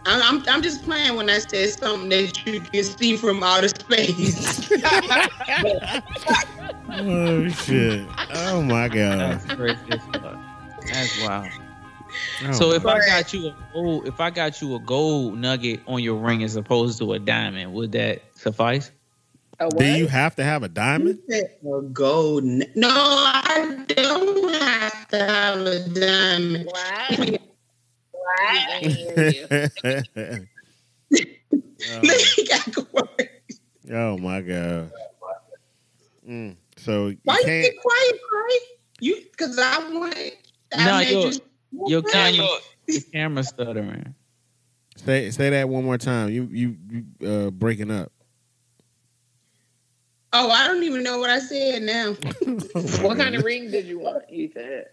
I'm, 0.10 0.22
I'm, 0.22 0.44
I'm 0.50 0.62
just 0.62 0.84
playing 0.84 1.16
when 1.16 1.30
I 1.30 1.40
said 1.40 1.70
something 1.70 2.10
that 2.10 2.46
you 2.46 2.62
can 2.62 2.84
see 2.84 3.16
from 3.18 3.44
outer 3.44 3.68
space. 3.70 4.72
Oh 6.92 7.48
shit! 7.50 8.06
Oh 8.34 8.62
my 8.64 8.88
god! 8.90 9.20
That's 9.20 9.46
crazy. 9.46 9.78
That's 10.92 11.24
wild. 11.24 11.52
Oh, 12.46 12.52
So 12.52 12.72
if 12.72 12.86
I 12.86 13.00
got 13.06 13.32
you 13.32 13.48
a 13.48 13.56
gold, 13.74 14.08
if 14.08 14.20
I 14.20 14.30
got 14.32 14.62
you 14.62 14.76
a 14.76 14.80
gold 14.80 15.38
nugget 15.38 15.82
on 15.88 16.02
your 16.02 16.16
ring 16.16 16.44
as 16.44 16.56
opposed 16.56 16.98
to 17.00 17.14
a 17.14 17.20
diamond, 17.20 17.74
would 17.74 17.92
that 17.94 18.22
suffice? 18.34 18.92
Do 19.78 19.86
you 19.86 20.08
have 20.08 20.36
to 20.38 20.44
have 20.44 20.64
a 20.64 20.70
diamond? 20.70 21.20
a 21.30 21.82
gold. 21.94 22.44
No, 22.44 22.90
I 22.90 23.84
don't 23.88 24.54
have 24.54 25.08
to 25.10 25.18
have 25.18 25.60
a 25.60 25.90
diamond. 25.90 26.66
Why? 26.72 27.40
Why? 28.38 28.66
I 28.70 28.78
hear 28.80 29.30
you. 29.30 29.48
oh, 31.92 32.02
He 32.36 32.46
got 32.46 32.76
quiet. 32.76 33.42
oh 33.92 34.18
my 34.18 34.42
god! 34.42 34.92
Mm. 36.28 36.56
So 36.78 37.14
Why 37.24 37.38
you 37.40 37.44
can't. 37.46 37.64
get 37.64 37.74
quiet, 37.82 38.20
Craig? 38.30 38.62
You 39.02 39.22
because 39.32 39.58
I 39.58 39.90
want. 39.92 40.16
I 40.78 40.86
No, 40.86 40.98
made 41.00 41.10
you're- 41.12 41.34
Your 41.88 42.02
camera, 42.04 42.48
your 42.88 43.02
camera 43.12 43.44
stuttering. 43.44 44.14
Say 44.98 45.32
say 45.32 45.50
that 45.50 45.68
one 45.70 45.84
more 45.86 45.98
time. 45.98 46.30
You 46.30 46.48
you, 46.52 46.76
you 46.90 47.28
uh 47.28 47.50
breaking 47.52 47.90
up. 47.92 48.12
Oh, 50.34 50.52
I 50.52 50.68
don't 50.68 50.84
even 50.84 51.02
know 51.02 51.18
what 51.18 51.30
I 51.32 51.40
said 51.40 51.82
now. 51.84 52.16
What 53.02 53.18
kind 53.18 53.34
of 53.36 53.44
ring 53.44 53.72
did 53.72 53.88
you 53.88 54.00
want? 54.00 54.30
You 54.30 54.52
said. 54.54 54.86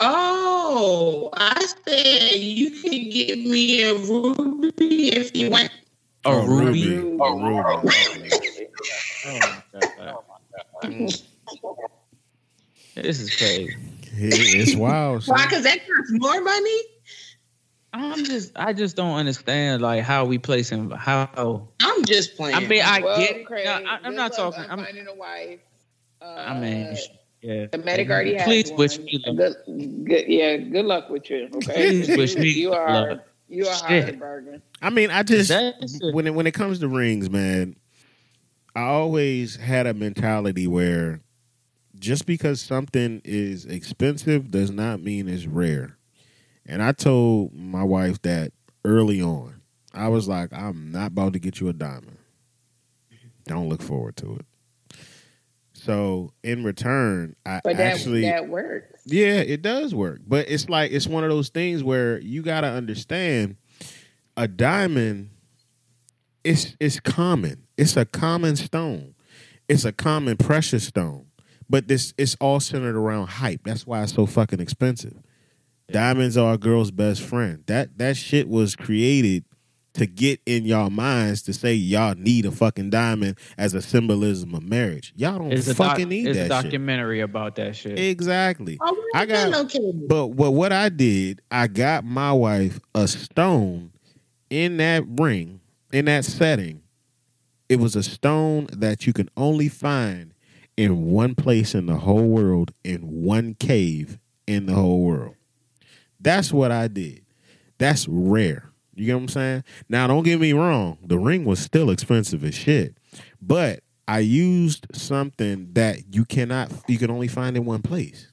Oh, 0.00 1.28
I 1.34 1.66
said 1.86 2.36
you 2.36 2.70
can 2.82 3.10
get 3.10 3.38
me 3.38 3.82
a 3.82 3.94
ruby 3.94 5.08
if 5.12 5.36
you 5.36 5.50
want. 5.50 5.70
A 6.24 6.30
Oh, 6.30 6.46
ruby. 6.46 6.86
ruby. 6.86 7.18
A 7.22 7.32
ruby. 7.32 8.30
Oh 9.22 9.38
my 9.74 9.82
god. 10.82 11.16
This 12.94 13.20
is 13.20 13.36
crazy. 13.36 13.76
It's 14.14 14.74
wild. 14.74 15.24
Why? 15.26 15.44
Because 15.46 15.64
that 15.64 15.78
costs 15.78 16.12
more 16.12 16.40
money. 16.40 16.80
I'm 17.92 18.24
just, 18.24 18.52
I 18.56 18.72
just 18.72 18.96
don't 18.96 19.16
understand 19.16 19.82
like 19.82 20.02
how 20.04 20.24
we 20.24 20.38
placing 20.38 20.90
how. 20.90 21.68
I'm 21.82 22.04
just 22.04 22.36
playing. 22.36 22.56
I 22.56 22.60
mean, 22.60 22.82
I 22.82 23.00
well, 23.00 23.18
get 23.18 23.36
it. 23.36 23.46
Craig, 23.46 23.66
No, 23.66 23.72
I, 23.72 23.98
I'm 24.04 24.14
not 24.14 24.30
luck 24.32 24.54
talking. 24.54 24.70
on 24.70 24.78
I'm, 24.78 24.84
finding 24.84 25.06
a 25.06 25.14
wife. 25.14 25.60
Uh, 26.22 26.24
I 26.24 26.60
mean, 26.60 26.96
sh- 26.96 27.08
yeah. 27.42 27.66
the 27.66 27.78
medic 27.78 28.10
already 28.10 28.34
has 28.34 28.44
Please 28.44 28.70
one. 28.70 28.78
wish 28.78 28.98
me 28.98 29.22
luck. 29.26 29.36
Good, 29.66 30.04
good, 30.06 30.24
yeah. 30.28 30.56
Good 30.56 30.84
luck 30.84 31.10
with 31.10 31.28
you. 31.30 31.48
Okay. 31.54 31.72
Please 31.72 32.08
wish 32.08 32.36
me 32.36 32.50
you 32.50 32.72
are. 32.72 33.10
luck. 33.10 33.26
You 33.48 33.66
are 33.66 33.76
Shit. 33.88 34.04
hard 34.04 34.20
bargain. 34.20 34.62
I 34.80 34.90
mean, 34.90 35.10
I 35.10 35.22
just 35.24 35.50
when 36.12 36.26
it, 36.26 36.34
when 36.34 36.46
it 36.46 36.54
comes 36.54 36.78
to 36.80 36.88
rings, 36.88 37.28
man, 37.28 37.76
I 38.76 38.82
always 38.82 39.56
had 39.56 39.86
a 39.86 39.94
mentality 39.94 40.66
where 40.68 41.20
just 41.98 42.26
because 42.26 42.60
something 42.60 43.20
is 43.24 43.66
expensive 43.66 44.50
does 44.50 44.70
not 44.70 45.02
mean 45.02 45.28
it's 45.28 45.46
rare. 45.46 45.96
And 46.64 46.82
I 46.82 46.92
told 46.92 47.52
my 47.52 47.82
wife 47.82 48.22
that 48.22 48.52
early 48.84 49.20
on. 49.20 49.60
I 49.92 50.08
was 50.08 50.28
like, 50.28 50.52
I'm 50.52 50.92
not 50.92 51.08
about 51.08 51.32
to 51.32 51.38
get 51.38 51.60
you 51.60 51.68
a 51.68 51.72
diamond. 51.72 52.16
Don't 53.46 53.68
look 53.68 53.82
forward 53.82 54.16
to 54.18 54.36
it. 54.36 54.46
So 55.80 56.32
in 56.42 56.62
return, 56.62 57.36
I 57.46 57.60
But 57.64 57.78
that 57.78 57.94
actually 57.94 58.22
that 58.22 58.48
works. 58.48 59.00
yeah, 59.06 59.36
it 59.36 59.62
does 59.62 59.94
work. 59.94 60.20
But 60.26 60.50
it's 60.50 60.68
like 60.68 60.92
it's 60.92 61.06
one 61.06 61.24
of 61.24 61.30
those 61.30 61.48
things 61.48 61.82
where 61.82 62.20
you 62.20 62.42
got 62.42 62.60
to 62.60 62.66
understand 62.68 63.56
a 64.36 64.46
diamond 64.46 65.30
it's 66.44 66.76
it's 66.80 67.00
common. 67.00 67.66
It's 67.76 67.96
a 67.96 68.04
common 68.04 68.56
stone. 68.56 69.14
It's 69.68 69.84
a 69.84 69.92
common 69.92 70.36
precious 70.36 70.86
stone. 70.86 71.26
But 71.68 71.88
this 71.88 72.12
it's 72.18 72.36
all 72.40 72.60
centered 72.60 72.96
around 72.96 73.28
hype. 73.28 73.60
That's 73.64 73.86
why 73.86 74.02
it's 74.02 74.12
so 74.14 74.26
fucking 74.26 74.60
expensive. 74.60 75.18
Diamonds 75.90 76.36
are 76.36 76.54
a 76.54 76.58
girl's 76.58 76.90
best 76.90 77.22
friend. 77.22 77.62
That 77.66 77.98
that 77.98 78.16
shit 78.16 78.48
was 78.48 78.76
created 78.76 79.44
to 79.94 80.06
get 80.06 80.40
in 80.46 80.64
y'all 80.64 80.88
minds 80.90 81.42
to 81.42 81.52
say 81.52 81.74
y'all 81.74 82.14
need 82.14 82.46
a 82.46 82.50
fucking 82.50 82.90
diamond 82.90 83.36
as 83.58 83.74
a 83.74 83.82
symbolism 83.82 84.54
of 84.54 84.62
marriage. 84.62 85.12
Y'all 85.16 85.38
don't 85.38 85.52
It's 85.52 85.66
a 85.66 85.74
doc, 85.74 85.90
fucking 85.92 86.08
need 86.08 86.28
it's 86.28 86.36
a 86.38 86.42
that 86.48 86.62
shit. 86.62 86.62
documentary 86.64 87.20
about 87.20 87.56
that 87.56 87.74
shit. 87.74 87.98
Exactly. 87.98 88.78
Oh, 88.80 89.04
I 89.14 89.22
I 89.22 89.26
got- 89.26 89.50
got 89.50 89.58
located. 89.62 90.08
But 90.08 90.28
what 90.28 90.54
what 90.54 90.72
I 90.72 90.88
did, 90.90 91.40
I 91.50 91.66
got 91.66 92.04
my 92.04 92.32
wife 92.32 92.78
a 92.94 93.08
stone 93.08 93.90
in 94.48 94.76
that 94.76 95.04
ring, 95.06 95.60
in 95.92 96.04
that 96.06 96.24
setting. 96.24 96.82
It 97.68 97.80
was 97.80 97.94
a 97.96 98.02
stone 98.02 98.66
that 98.72 99.06
you 99.06 99.12
can 99.12 99.28
only 99.36 99.68
find 99.68 100.34
in 100.76 101.06
one 101.10 101.34
place 101.34 101.74
in 101.74 101.86
the 101.86 101.96
whole 101.98 102.26
world, 102.28 102.72
in 102.84 103.00
one 103.24 103.54
cave 103.54 104.18
in 104.46 104.66
the 104.66 104.74
whole 104.74 105.02
world. 105.02 105.34
That's 106.20 106.52
what 106.52 106.70
I 106.72 106.88
did. 106.88 107.22
That's 107.78 108.06
rare. 108.08 108.69
You 109.00 109.06
get 109.06 109.14
what 109.14 109.22
I'm 109.22 109.28
saying? 109.28 109.64
Now, 109.88 110.06
don't 110.06 110.24
get 110.24 110.38
me 110.38 110.52
wrong. 110.52 110.98
The 111.02 111.18
ring 111.18 111.46
was 111.46 111.58
still 111.58 111.90
expensive 111.90 112.44
as 112.44 112.54
shit, 112.54 112.98
but 113.40 113.82
I 114.06 114.18
used 114.18 114.86
something 114.92 115.70
that 115.72 116.14
you 116.14 116.26
cannot, 116.26 116.70
you 116.86 116.98
can 116.98 117.10
only 117.10 117.28
find 117.28 117.56
in 117.56 117.64
one 117.64 117.80
place. 117.80 118.30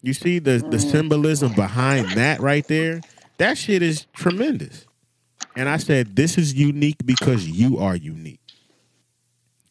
You 0.00 0.14
see 0.14 0.38
the 0.38 0.58
the 0.58 0.78
mm. 0.78 0.90
symbolism 0.90 1.52
behind 1.52 2.12
that 2.12 2.40
right 2.40 2.66
there. 2.66 3.02
That 3.36 3.58
shit 3.58 3.82
is 3.82 4.06
tremendous. 4.14 4.86
And 5.54 5.68
I 5.68 5.76
said, 5.76 6.16
this 6.16 6.38
is 6.38 6.54
unique 6.54 7.04
because 7.04 7.46
you 7.46 7.78
are 7.78 7.96
unique. 7.96 8.40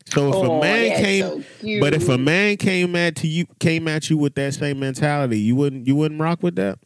So 0.06 0.30
if 0.30 0.36
Oh, 0.36 0.58
a 0.58 0.62
man 0.62 1.04
came, 1.04 1.24
so 1.24 1.80
but 1.80 1.94
if 1.94 2.08
a 2.08 2.18
man 2.18 2.58
came 2.58 2.96
at 2.96 3.16
to 3.18 3.28
you, 3.28 3.48
came 3.60 3.88
at 3.88 4.10
you 4.10 4.18
with 4.18 4.36
that 4.36 4.54
same 4.54 4.80
mentality, 4.80 5.40
you 5.40 5.56
wouldn't, 5.56 5.88
you 5.88 5.96
wouldn't 5.96 6.22
rock 6.22 6.44
with 6.44 6.56
that. 6.58 6.78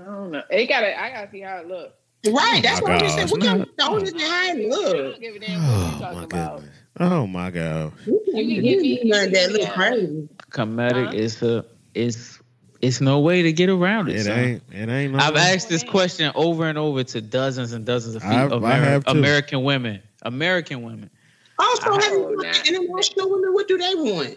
I 0.00 0.04
don't 0.04 0.30
know. 0.30 0.42
It 0.50 0.66
gotta. 0.66 1.00
I 1.00 1.10
gotta 1.10 1.30
see 1.30 1.40
how 1.40 1.58
it 1.58 1.68
looks. 1.68 1.94
Right, 2.24 2.58
oh 2.58 2.60
that's 2.62 2.82
my 2.82 2.88
what 2.90 2.92
I 2.92 2.98
just 2.98 3.14
said. 3.16 3.26
we 3.26 3.32
What 3.32 3.42
kind 3.46 3.62
of 3.62 3.68
stone 3.78 4.02
is 4.02 4.12
behind 4.12 4.60
I 4.60 4.66
look? 4.68 5.20
don't 5.20 5.36
a 5.36 5.38
damn 5.38 5.62
what 5.62 6.02
Oh 6.02 6.14
my 6.14 6.22
about. 6.24 6.56
goodness. 6.56 6.76
Oh 6.98 7.26
my 7.26 7.50
god. 7.50 7.92
You 8.06 8.20
can 8.32 8.46
give 8.48 8.80
me- 8.80 9.00
learned 9.04 9.34
that 9.34 9.52
look 9.52 9.68
crazy. 9.70 10.28
Comedic 10.50 11.06
Huh? 11.06 11.12
is 11.14 11.42
a 11.42 11.64
it's 11.94 12.40
it's 12.82 13.00
no 13.00 13.20
way 13.20 13.42
to 13.42 13.52
get 13.52 13.68
around 13.68 14.08
it. 14.08 14.16
It 14.16 14.24
son. 14.24 14.38
ain't. 14.38 14.62
It 14.72 14.88
ain't. 14.88 15.12
No 15.12 15.18
I've 15.18 15.36
asked 15.36 15.68
this 15.68 15.82
question 15.84 16.30
over 16.34 16.66
and 16.68 16.76
over 16.78 17.04
to 17.04 17.20
dozens 17.20 17.72
and 17.72 17.84
dozens 17.86 18.16
of, 18.16 18.22
fe- 18.22 18.28
I've- 18.28 18.64
I 18.64 18.72
have. 18.74 19.06
American 19.06 19.62
women. 19.62 20.02
American 20.22 20.82
women. 20.82 21.10
Also, 21.58 21.92
have 21.92 22.02
you 22.12 22.24
Oh, 22.24 22.30
looked 22.30 22.42
nah. 22.42 22.48
at 22.50 22.68
international 22.68 23.30
women? 23.30 23.54
What 23.54 23.68
do 23.68 23.78
they 23.78 23.94
want? 23.94 24.36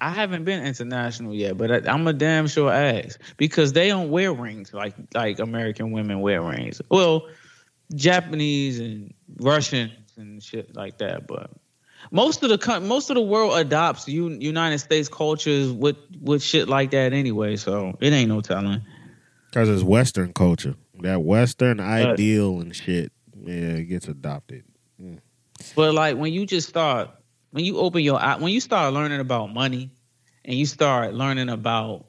I 0.00 0.10
haven't 0.10 0.44
been 0.44 0.64
international 0.64 1.34
yet, 1.34 1.56
but 1.56 1.70
I, 1.70 1.92
I'm 1.92 2.06
a 2.06 2.12
damn 2.12 2.46
sure 2.46 2.72
ask 2.72 3.20
because 3.36 3.72
they 3.72 3.88
don't 3.88 4.10
wear 4.10 4.32
rings 4.32 4.72
like 4.72 4.94
like 5.14 5.38
American 5.38 5.90
women 5.90 6.20
wear 6.20 6.42
rings. 6.42 6.80
Well, 6.90 7.28
Japanese 7.94 8.78
and 8.78 9.14
Russians 9.40 9.92
and 10.16 10.42
shit 10.42 10.74
like 10.76 10.98
that, 10.98 11.26
but 11.26 11.50
most 12.10 12.42
of 12.42 12.50
the 12.50 12.80
most 12.80 13.10
of 13.10 13.16
the 13.16 13.22
world 13.22 13.58
adopts 13.58 14.08
United 14.08 14.78
States 14.78 15.08
cultures 15.08 15.72
with 15.72 15.96
with 16.20 16.42
shit 16.42 16.68
like 16.68 16.90
that 16.92 17.12
anyway. 17.12 17.56
So 17.56 17.96
it 18.00 18.12
ain't 18.12 18.28
no 18.28 18.40
telling. 18.40 18.82
Because 19.50 19.68
it's 19.68 19.82
Western 19.82 20.32
culture. 20.32 20.74
That 21.00 21.22
Western 21.22 21.80
ideal 21.80 22.60
and 22.60 22.74
shit, 22.74 23.12
yeah, 23.34 23.54
it 23.54 23.84
gets 23.84 24.08
adopted. 24.08 24.64
Mm. 25.00 25.20
But 25.74 25.94
like 25.94 26.16
when 26.16 26.32
you 26.32 26.46
just 26.46 26.68
start, 26.68 27.10
when 27.58 27.64
you 27.64 27.78
open 27.78 28.02
your 28.02 28.22
eye, 28.22 28.36
when 28.36 28.52
you 28.52 28.60
start 28.60 28.94
learning 28.94 29.18
about 29.18 29.52
money, 29.52 29.90
and 30.44 30.54
you 30.54 30.64
start 30.64 31.12
learning 31.12 31.48
about 31.48 32.06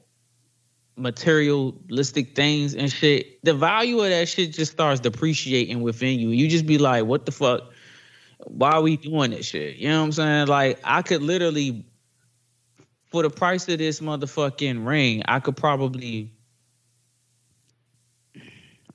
materialistic 0.94 2.36
things 2.36 2.76
and 2.76 2.88
shit, 2.92 3.42
the 3.42 3.52
value 3.52 3.98
of 3.98 4.10
that 4.10 4.28
shit 4.28 4.52
just 4.52 4.70
starts 4.70 5.00
depreciating 5.00 5.80
within 5.80 6.20
you. 6.20 6.28
You 6.28 6.46
just 6.46 6.66
be 6.66 6.78
like, 6.78 7.04
what 7.04 7.26
the 7.26 7.32
fuck? 7.32 7.62
Why 8.46 8.70
are 8.70 8.80
we 8.82 8.96
doing 8.96 9.32
this 9.32 9.46
shit? 9.46 9.74
You 9.74 9.88
know 9.88 9.98
what 9.98 10.04
I'm 10.04 10.12
saying? 10.12 10.46
Like 10.46 10.78
I 10.84 11.02
could 11.02 11.20
literally, 11.20 11.84
for 13.06 13.24
the 13.24 13.30
price 13.30 13.66
of 13.66 13.78
this 13.78 13.98
motherfucking 13.98 14.86
ring, 14.86 15.24
I 15.26 15.40
could 15.40 15.56
probably. 15.56 16.32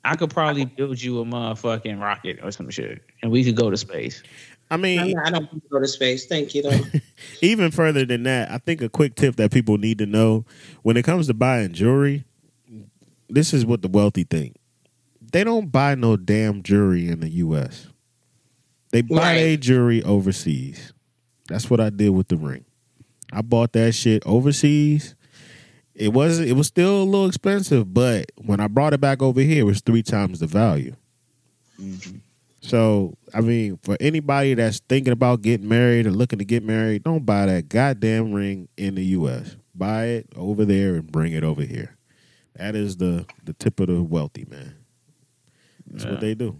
I 0.06 0.14
could 0.14 0.30
probably 0.30 0.64
build 0.64 1.02
you 1.02 1.20
a 1.20 1.24
motherfucking 1.24 2.00
rocket 2.00 2.38
or 2.40 2.52
some 2.52 2.70
shit, 2.70 3.02
and 3.22 3.30
we 3.30 3.44
could 3.44 3.56
go 3.56 3.70
to 3.70 3.76
space. 3.76 4.22
I 4.70 4.76
mean, 4.76 5.12
not- 5.12 5.26
I 5.26 5.30
don't 5.30 5.52
want 5.52 5.62
to 5.62 5.68
go 5.70 5.80
to 5.80 5.86
space. 5.88 6.26
Thank 6.26 6.54
you, 6.54 6.64
even 7.40 7.70
further 7.70 8.04
than 8.04 8.24
that, 8.24 8.50
I 8.50 8.58
think 8.58 8.82
a 8.82 8.88
quick 8.88 9.14
tip 9.14 9.36
that 9.36 9.52
people 9.52 9.78
need 9.78 9.98
to 9.98 10.06
know 10.06 10.44
when 10.82 10.96
it 10.96 11.04
comes 11.04 11.28
to 11.28 11.34
buying 11.34 11.72
jewelry, 11.72 12.24
this 13.28 13.54
is 13.54 13.64
what 13.64 13.82
the 13.82 13.88
wealthy 13.88 14.24
think. 14.24 14.56
They 15.32 15.44
don't 15.44 15.70
buy 15.70 15.94
no 15.94 16.16
damn 16.16 16.62
jewelry 16.62 17.08
in 17.08 17.20
the 17.20 17.28
US. 17.28 17.88
They 18.92 19.02
buy 19.02 19.16
Right. 19.16 19.34
their 19.38 19.56
jewelry 19.56 20.02
overseas. 20.02 20.92
That's 21.48 21.68
what 21.70 21.80
I 21.80 21.90
did 21.90 22.10
with 22.10 22.28
the 22.28 22.36
ring. 22.36 22.64
I 23.32 23.42
bought 23.42 23.72
that 23.74 23.94
shit 23.94 24.22
overseas. 24.26 25.14
It 25.94 26.12
was 26.12 26.38
it 26.38 26.52
was 26.54 26.66
still 26.66 27.02
a 27.02 27.04
little 27.04 27.26
expensive, 27.26 27.92
but 27.92 28.30
when 28.36 28.60
I 28.60 28.68
brought 28.68 28.92
it 28.94 29.00
back 29.00 29.22
over 29.22 29.40
here, 29.40 29.60
it 29.60 29.64
was 29.64 29.80
three 29.80 30.02
times 30.02 30.40
the 30.40 30.46
value. 30.46 30.94
Mhm. 31.80 32.20
So, 32.60 33.16
I 33.34 33.40
mean, 33.42 33.78
for 33.82 33.96
anybody 34.00 34.54
that's 34.54 34.80
thinking 34.88 35.12
about 35.12 35.42
getting 35.42 35.68
married 35.68 36.06
or 36.06 36.10
looking 36.10 36.38
to 36.40 36.44
get 36.44 36.64
married, 36.64 37.04
don't 37.04 37.24
buy 37.24 37.46
that 37.46 37.68
goddamn 37.68 38.32
ring 38.32 38.68
in 38.76 38.94
the 38.96 39.04
U.S. 39.06 39.56
Buy 39.74 40.04
it 40.06 40.28
over 40.34 40.64
there 40.64 40.94
and 40.96 41.10
bring 41.10 41.32
it 41.32 41.44
over 41.44 41.62
here. 41.62 41.96
That 42.56 42.74
is 42.74 42.96
the 42.96 43.26
the 43.44 43.52
tip 43.52 43.78
of 43.80 43.88
the 43.88 44.02
wealthy 44.02 44.46
man. 44.48 44.74
That's 45.86 46.04
Yeah. 46.04 46.10
what 46.12 46.20
they 46.20 46.34
do. 46.34 46.58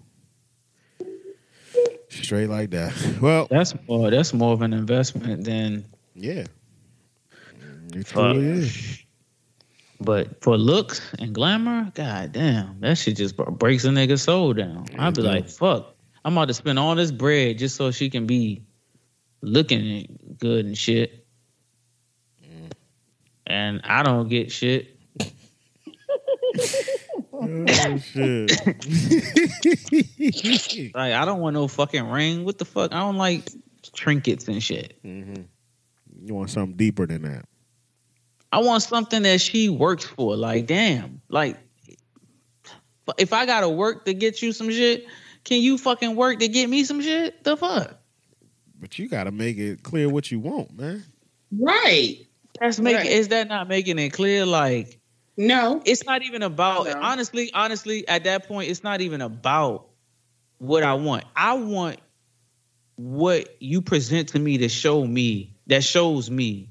Straight 2.09 2.49
like 2.49 2.71
that. 2.71 2.93
Well, 3.21 3.49
That's 3.51 3.75
more. 3.89 4.11
That's 4.11 4.33
more 4.33 4.53
of 4.53 4.63
an 4.63 4.73
investment 4.73 5.45
than. 5.45 5.87
yeah, 6.15 6.45
it 7.95 8.07
truly 8.07 8.45
is. 8.47 9.03
But 10.01 10.43
for 10.43 10.57
looks 10.59 11.01
and 11.19 11.35
glamour, 11.35 11.91
god 11.95 12.33
damn, 12.33 12.81
that 12.81 12.99
shit 12.99 13.17
just 13.17 13.37
breaks 13.37 13.85
a 13.85 13.89
nigga's 13.89 14.23
soul 14.23 14.53
down. 14.53 14.87
I'd 14.99 15.15
be 15.15 15.23
It 15.23 15.25
like, 15.25 15.49
fuck, 15.49 15.95
I'm 16.25 16.35
about 16.37 16.49
to 16.49 16.55
spend 16.55 16.79
all 16.79 16.95
this 16.95 17.11
bread 17.11 17.59
just 17.59 17.77
so 17.77 17.91
she 17.91 18.11
can 18.11 18.27
be 18.27 18.63
looking 19.41 20.37
good 20.39 20.67
and 20.67 20.77
shit, 20.77 21.27
and 23.47 23.81
I 23.85 24.03
don't 24.03 24.29
get 24.29 24.53
shit. 24.53 24.99
Oh 27.33 27.97
shit. 27.99 28.51
Like, 30.95 31.13
I 31.13 31.25
don't 31.25 31.41
want 31.41 31.55
no 31.55 31.69
fucking 31.69 32.09
ring. 32.09 32.45
What 32.45 32.59
the 32.59 32.65
fuck? 32.65 32.93
I 32.93 33.01
don't 33.01 33.17
like 33.17 33.49
trinkets 33.95 34.49
and 34.49 34.63
shit. 34.63 34.99
hmm 35.03 35.43
You 36.23 36.35
want 36.35 36.51
something 36.51 36.77
deeper 36.77 37.07
than 37.07 37.23
that? 37.23 37.45
I 38.57 38.61
want 38.61 38.83
something 38.83 39.23
that 39.25 39.43
she 39.43 39.69
works 39.69 40.05
for. 40.05 40.35
Like, 40.35 40.67
damn, 40.67 41.21
like 41.29 41.59
if 43.19 43.35
I 43.35 43.45
gotta 43.45 43.69
work 43.69 44.07
to 44.07 44.15
get 44.15 44.41
you 44.41 44.51
some 44.53 44.71
shit, 44.71 45.05
can 45.45 45.61
you 45.61 45.77
fucking 45.77 46.17
work 46.17 46.39
to 46.39 46.49
get 46.49 46.71
me 46.71 46.83
some 46.85 47.03
shit? 47.03 47.45
The 47.45 47.59
fuck? 47.59 47.99
But 48.81 48.99
you 48.99 49.11
got 49.11 49.25
to 49.25 49.31
make 49.31 49.59
it 49.59 49.83
clear 49.83 50.09
what 50.09 50.31
you 50.31 50.41
want, 50.41 50.75
man. 50.79 51.05
Right. 51.53 52.27
That's 52.59 52.79
making 52.79 52.97
Right. 53.03 53.07
is 53.11 53.29
that 53.29 53.47
not 53.49 53.69
making 53.69 53.99
it 53.99 54.15
clear? 54.15 54.47
Like 54.47 55.01
No. 55.37 55.83
it's 55.85 56.07
not 56.07 56.23
even 56.23 56.43
about 56.43 56.87
No. 56.87 56.95
honestly, 57.03 57.51
honestly, 57.53 58.09
at 58.09 58.25
that 58.25 58.49
point, 58.49 58.71
it's 58.71 58.83
not 58.83 59.03
even 59.03 59.21
about 59.21 59.89
what 60.57 60.83
I 60.83 60.95
want. 60.95 61.25
I 61.37 61.53
want 61.55 61.99
what 62.95 63.55
you 63.61 63.83
present 63.83 64.31
to 64.31 64.39
me 64.39 64.57
to 64.59 64.71
show 64.71 65.07
me 65.07 65.55
that 65.67 65.85
shows 65.85 66.31
me 66.31 66.71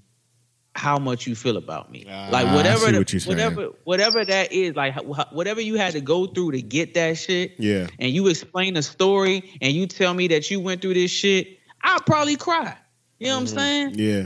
how 0.76 0.99
much 0.99 1.26
you 1.26 1.36
feel 1.36 1.57
about 1.57 1.91
me. 1.91 2.05
Ah, 2.09 2.30
like 2.32 2.53
whatever, 2.53 2.91
the- 2.91 2.99
what 2.99 3.26
whatever, 3.28 3.69
whatever 3.86 4.26
that 4.26 4.51
is. 4.51 4.76
Like 4.76 4.95
whatever 5.32 5.61
you 5.61 5.76
had 5.76 5.93
to 5.93 6.01
go 6.01 6.28
through 6.28 6.51
to 6.51 6.61
get 6.61 6.93
that 6.95 7.17
shit, 7.17 7.53
Yeah. 7.57 7.88
and 7.99 8.11
you 8.11 8.28
explain 8.28 8.73
the 8.73 8.84
story, 8.84 9.57
and 9.61 9.73
you 9.73 9.88
tell 9.88 10.13
me 10.13 10.28
that 10.30 10.51
you 10.51 10.59
went 10.59 10.82
through 10.82 10.95
this 10.95 11.11
shit, 11.11 11.59
I'll 11.82 12.01
probably 12.01 12.36
cry. 12.36 12.76
You 13.19 13.28
know 13.28 13.36
what 13.36 13.41
I'm 13.41 13.47
saying? 13.47 13.95
Yeah. 13.95 14.26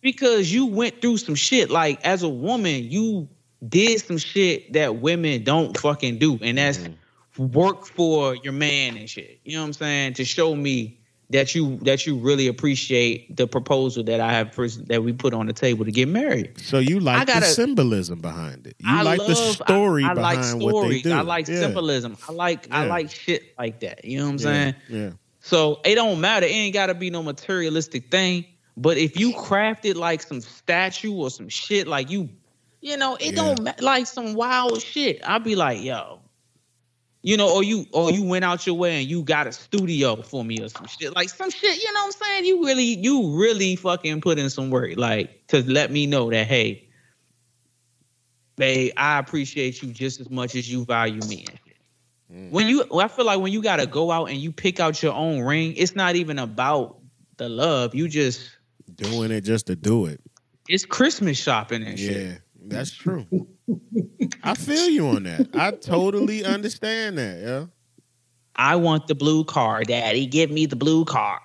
because 0.00 0.52
you 0.52 0.66
went 0.66 1.00
through 1.00 1.16
some 1.18 1.34
shit. 1.34 1.70
Like 1.70 2.04
as 2.04 2.22
a 2.22 2.28
woman, 2.28 2.90
you 2.90 3.28
did 3.66 4.00
some 4.00 4.18
shit 4.18 4.72
that 4.74 4.96
women 4.96 5.42
don't 5.44 5.76
fucking 5.76 6.18
do, 6.18 6.38
and 6.42 6.58
that's 6.58 6.88
work 7.36 7.86
for 7.86 8.34
your 8.36 8.52
man 8.52 8.96
and 8.96 9.08
shit. 9.08 9.40
You 9.44 9.54
know 9.56 9.60
what 9.62 9.66
I'm 9.68 9.72
saying? 9.74 10.14
To 10.14 10.24
show 10.24 10.54
me 10.56 10.97
that 11.30 11.54
you 11.54 11.76
that 11.82 12.06
you 12.06 12.16
really 12.16 12.46
appreciate 12.46 13.36
the 13.36 13.46
proposal 13.46 14.02
that 14.04 14.18
I 14.20 14.32
have 14.32 14.52
pres- 14.52 14.78
that 14.84 15.02
we 15.04 15.12
put 15.12 15.34
on 15.34 15.46
the 15.46 15.52
table 15.52 15.84
to 15.84 15.92
get 15.92 16.08
married. 16.08 16.58
So 16.60 16.78
you 16.78 17.00
like 17.00 17.26
the 17.26 17.32
gotta- 17.34 17.46
symbolism 17.46 18.20
behind 18.20 18.66
it. 18.66 18.76
You 18.78 18.86
I 18.88 19.02
like 19.02 19.20
the 19.20 19.34
love- 19.34 19.54
story 19.56 20.04
I, 20.04 20.10
I 20.10 20.14
behind 20.14 20.36
like 20.38 20.44
stories. 20.46 20.72
what 20.74 20.88
they 20.88 21.00
do. 21.02 21.12
I 21.12 21.20
like 21.20 21.48
yeah. 21.48 21.60
symbolism. 21.60 22.16
I 22.28 22.32
like 22.32 22.68
I 22.70 22.86
like 22.86 23.10
shit 23.10 23.54
like 23.58 23.80
that. 23.80 24.04
You 24.04 24.18
know 24.18 24.24
what 24.24 24.30
I'm 24.30 24.38
Yeah. 24.38 24.42
saying? 24.44 24.74
Yeah. 24.88 25.10
So 25.40 25.80
it 25.84 25.94
don't 25.96 26.20
matter. 26.20 26.46
It 26.46 26.50
ain't 26.50 26.74
gotta 26.74 26.94
be 26.94 27.10
no 27.10 27.22
materialistic 27.22 28.10
thing. 28.10 28.46
But 28.76 28.96
if 28.96 29.18
you 29.18 29.32
crafted 29.32 29.96
like 29.96 30.22
some 30.22 30.40
statue 30.40 31.12
or 31.12 31.30
some 31.30 31.48
shit, 31.48 31.86
like 31.88 32.10
you, 32.10 32.28
you 32.80 32.96
know, 32.96 33.16
it 33.16 33.34
Yeah. 33.34 33.54
don't 33.54 33.82
like 33.82 34.06
some 34.06 34.34
wild 34.34 34.80
shit. 34.80 35.20
I'd 35.28 35.44
be 35.44 35.56
like, 35.56 35.82
yo, 35.82 36.20
you 37.22 37.36
know, 37.36 37.52
or 37.52 37.62
you 37.62 37.86
or 37.92 38.10
you 38.10 38.22
went 38.24 38.44
out 38.44 38.66
your 38.66 38.76
way 38.76 39.00
and 39.00 39.08
you 39.08 39.22
got 39.22 39.46
a 39.46 39.52
studio 39.52 40.22
for 40.22 40.44
me 40.44 40.60
or 40.60 40.68
some 40.68 40.86
shit, 40.86 41.14
like 41.14 41.28
some 41.28 41.50
shit. 41.50 41.82
You 41.82 41.92
know 41.92 42.00
what 42.00 42.06
I'm 42.06 42.26
saying? 42.26 42.44
You 42.44 42.64
really, 42.64 42.84
you 42.84 43.36
really 43.36 43.76
fucking 43.76 44.20
put 44.20 44.38
in 44.38 44.50
some 44.50 44.70
work, 44.70 44.92
like 44.96 45.46
to 45.48 45.62
let 45.70 45.90
me 45.90 46.06
know 46.06 46.30
that 46.30 46.46
hey, 46.46 46.88
babe, 48.56 48.92
I 48.96 49.18
appreciate 49.18 49.82
you 49.82 49.92
just 49.92 50.20
as 50.20 50.30
much 50.30 50.54
as 50.54 50.70
you 50.70 50.84
value 50.84 51.20
me. 51.28 51.46
Mm. 52.32 52.50
When 52.50 52.66
you, 52.68 52.84
I 52.98 53.08
feel 53.08 53.24
like 53.24 53.40
when 53.40 53.52
you 53.52 53.62
gotta 53.62 53.86
go 53.86 54.10
out 54.10 54.26
and 54.26 54.38
you 54.38 54.52
pick 54.52 54.80
out 54.80 55.02
your 55.02 55.14
own 55.14 55.40
ring, 55.40 55.74
it's 55.76 55.96
not 55.96 56.14
even 56.16 56.38
about 56.38 56.98
the 57.36 57.48
love. 57.48 57.94
You 57.94 58.08
just 58.08 58.50
Doing 58.94 59.30
it 59.30 59.42
just 59.42 59.66
to 59.66 59.76
do 59.76 60.06
it. 60.06 60.20
it's 60.68 60.84
Christmas 60.84 61.38
shopping 61.38 61.82
and 61.82 61.98
shit. 61.98 62.40
That's 62.68 62.92
true. 62.92 63.26
I 64.42 64.54
feel 64.54 64.88
you 64.88 65.08
on 65.08 65.24
that. 65.24 65.48
I 65.54 65.72
totally 65.72 66.44
understand 66.44 67.18
that, 67.18 67.40
yeah. 67.40 67.66
I 68.58 68.74
want 68.74 69.06
the 69.06 69.14
blue 69.14 69.44
car, 69.44 69.84
Daddy. 69.84 70.26
Give 70.26 70.50
me 70.50 70.66
the 70.66 70.74
blue 70.74 71.04
car. 71.04 71.40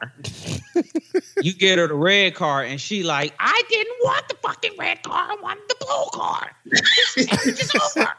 you 1.43 1.53
get 1.53 1.77
her 1.77 1.87
the 1.87 1.93
red 1.93 2.33
car, 2.33 2.63
and 2.63 2.81
she 2.81 3.03
like, 3.03 3.35
I 3.39 3.61
didn't 3.69 3.97
want 4.01 4.27
the 4.29 4.35
fucking 4.41 4.71
red 4.79 5.03
car. 5.03 5.27
I 5.29 5.35
wanted 5.39 5.63
the 5.69 5.75
blue 5.79 6.05
car. 6.11 6.51
Over. 7.85 8.13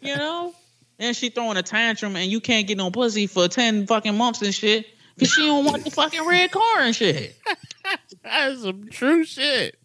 You 0.00 0.16
know? 0.16 0.54
And 1.00 1.16
she 1.16 1.28
throwing 1.30 1.56
a 1.56 1.62
tantrum, 1.64 2.14
and 2.14 2.30
you 2.30 2.40
can't 2.40 2.68
get 2.68 2.78
no 2.78 2.92
pussy 2.92 3.26
for 3.26 3.48
ten 3.48 3.84
fucking 3.88 4.16
months 4.16 4.42
and 4.42 4.54
shit 4.54 4.86
because 5.16 5.32
she 5.32 5.44
don't 5.44 5.64
want 5.64 5.84
the 5.84 5.90
fucking 5.90 6.24
red 6.24 6.52
car 6.52 6.80
and 6.80 6.94
shit. 6.94 7.36
That's 8.22 8.62
some 8.62 8.88
true 8.90 9.24
shit. 9.24 9.76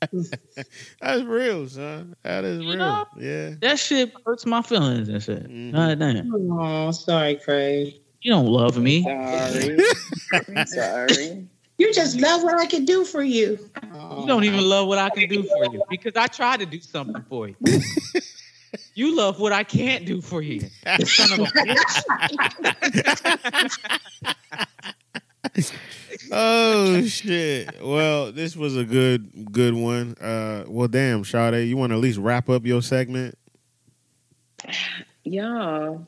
That's 1.00 1.22
real, 1.22 1.68
son. 1.68 2.14
That 2.22 2.44
is 2.44 2.62
You 2.62 2.68
real. 2.70 2.78
know? 2.78 3.04
Yeah. 3.16 3.54
That 3.60 3.78
shit 3.78 4.12
hurts 4.24 4.46
my 4.46 4.62
feelings 4.62 5.08
and 5.08 5.22
shit. 5.22 5.48
Mhm. 5.48 5.72
God 5.72 5.98
damn. 5.98 6.52
Oh, 6.52 6.90
sorry, 6.92 7.36
Craig. 7.36 7.94
You 8.22 8.32
don't 8.32 8.46
love 8.46 8.78
me. 8.78 9.02
Sorry. 9.02 9.78
I'm 10.48 10.66
sorry. 10.66 11.48
You 11.78 11.94
just 11.94 12.20
love 12.20 12.42
what 12.42 12.58
I 12.58 12.66
can 12.66 12.84
do 12.84 13.04
for 13.04 13.22
you. 13.22 13.58
You 13.92 14.26
don't 14.26 14.44
even 14.44 14.68
love 14.68 14.88
what 14.88 14.98
I 14.98 15.10
can 15.10 15.28
do 15.28 15.44
for 15.44 15.64
you 15.72 15.82
because 15.88 16.14
I 16.16 16.26
try 16.26 16.56
to 16.56 16.66
do 16.66 16.80
something 16.80 17.22
for 17.28 17.48
you. 17.48 17.56
you 18.94 19.16
love 19.16 19.38
what 19.38 19.52
I 19.52 19.62
can't 19.62 20.04
do 20.04 20.20
for 20.20 20.42
you. 20.42 20.68
Son 21.04 21.32
of 21.32 21.40
a 21.40 21.46
bitch. 21.46 22.04
Oh 26.32 27.02
shit. 27.02 27.82
Well, 27.82 28.32
this 28.32 28.56
was 28.56 28.76
a 28.76 28.84
good 28.84 29.52
good 29.52 29.74
one. 29.74 30.14
Uh 30.20 30.64
well 30.66 30.88
damn, 30.88 31.24
Sade, 31.24 31.68
you 31.68 31.76
want 31.76 31.90
to 31.90 31.96
at 31.96 32.00
least 32.00 32.18
wrap 32.18 32.48
up 32.48 32.64
your 32.66 32.82
segment? 32.82 33.36
Y'all, 35.24 36.06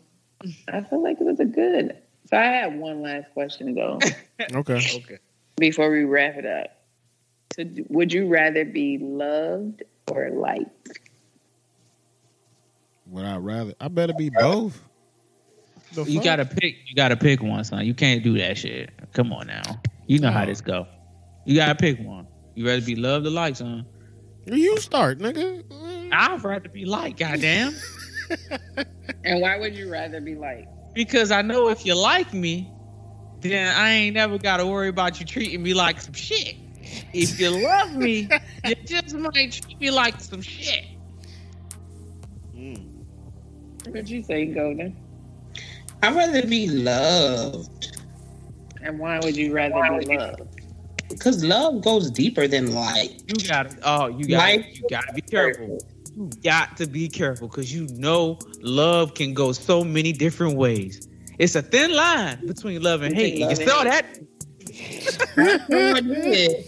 I 0.73 0.81
feel 0.83 1.03
like 1.03 1.21
it 1.21 1.25
was 1.25 1.41
a 1.41 1.45
good. 1.45 1.97
So 2.29 2.37
I 2.37 2.45
have 2.45 2.75
one 2.75 3.03
last 3.03 3.33
question 3.33 3.75
though 3.75 3.99
Okay. 4.53 4.81
Okay. 4.97 5.19
before 5.57 5.91
we 5.91 6.05
wrap 6.05 6.37
it 6.37 6.47
up. 6.47 6.77
So, 7.55 7.65
would 7.89 8.13
you 8.13 8.29
rather 8.29 8.65
be 8.65 8.99
loved 8.99 9.83
or 10.11 10.31
liked? 10.31 11.01
Would 13.07 13.25
I 13.25 13.37
rather 13.37 13.75
I 13.81 13.89
better 13.89 14.15
be 14.15 14.31
both. 14.31 14.81
The 15.93 16.05
You 16.05 16.17
fuck? 16.17 16.25
gotta 16.25 16.45
pick. 16.45 16.77
You 16.87 16.95
gotta 16.95 17.17
pick 17.17 17.43
one, 17.43 17.65
son. 17.65 17.85
You 17.85 17.95
can't 17.95 18.23
do 18.23 18.37
that 18.39 18.57
shit. 18.59 18.91
Come 19.13 19.33
on 19.33 19.47
now. 19.49 19.81
You 20.07 20.19
know 20.21 20.31
how 20.31 20.43
Oh. 20.43 20.47
this 20.47 20.61
go. 20.61 20.87
You 21.45 21.57
gotta 21.57 21.75
pick 21.75 21.99
one. 22.01 22.27
You 22.55 22.67
rather 22.67 22.85
be 22.85 22.95
loved 22.97 23.27
or 23.27 23.31
liked, 23.31 23.57
son? 23.59 23.87
You 24.47 24.79
start, 24.81 25.19
nigga. 25.19 25.65
I'd 26.13 26.43
rather 26.45 26.69
be 26.69 26.85
liked. 26.85 27.19
Goddamn. 27.19 27.75
And 29.25 29.41
why 29.41 29.59
would 29.59 29.75
you 29.77 29.91
rather 29.91 30.21
be 30.21 30.35
liked? 30.37 30.69
because 30.95 31.31
I 31.33 31.43
know 31.43 31.69
if 31.69 31.85
you 31.85 31.95
like 31.95 32.33
me, 32.33 32.71
then 33.41 33.75
I 33.77 33.91
ain't 33.91 34.15
never 34.15 34.39
got 34.39 34.59
to 34.59 34.67
worry 34.67 34.89
about 34.89 35.19
you 35.21 35.27
treating 35.27 35.63
me 35.63 35.75
like 35.75 36.01
some 36.01 36.15
shit. 36.15 36.55
If 37.13 37.39
you 37.41 37.51
love 37.51 37.95
me, 37.97 38.29
you 38.65 38.75
just 38.87 39.15
might 39.15 39.53
treat 39.53 39.81
me 39.81 39.91
like 39.91 40.21
some 40.21 40.41
shit. 40.43 40.85
Mm. 42.57 42.87
What'd 43.87 44.09
you 44.09 44.23
say, 44.23 44.47
Golden? 44.47 44.97
I'd 46.03 46.15
rather 46.15 46.47
be 46.47 46.67
loved 46.69 48.01
And 48.83 48.99
why 48.99 49.19
would 49.21 49.37
you 49.37 49.53
rather 49.53 49.99
be 49.99 50.17
loved? 50.17 50.43
because 51.09 51.43
love 51.45 51.83
goes 51.83 52.09
deeper 52.11 52.47
than 52.47 52.73
like. 52.73 53.11
You 53.29 53.49
gotta, 53.49 53.77
oh, 53.83 54.07
you 54.09 54.29
gotta, 54.29 54.57
Like- 54.59 54.79
you 54.79 54.87
gotta 54.89 55.13
be 55.13 55.21
careful. 55.23 55.79
You 56.17 56.31
got 56.43 56.77
to 56.77 56.87
be 56.87 57.09
careful 57.09 57.49
because 57.49 57.73
you 57.75 57.87
know 57.97 58.39
love 58.61 59.15
can 59.15 59.33
go 59.35 59.53
so 59.53 59.83
many 59.85 60.13
different 60.13 60.57
ways. 60.57 61.09
It's 61.39 61.55
a 61.57 61.63
thin 61.63 61.95
line 61.95 62.47
between 62.47 62.83
love 62.83 63.03
and 63.03 63.15
hate. 63.15 63.39
Between 63.39 63.51
You 63.51 63.57
saw 63.67 63.85
that? 63.85 64.07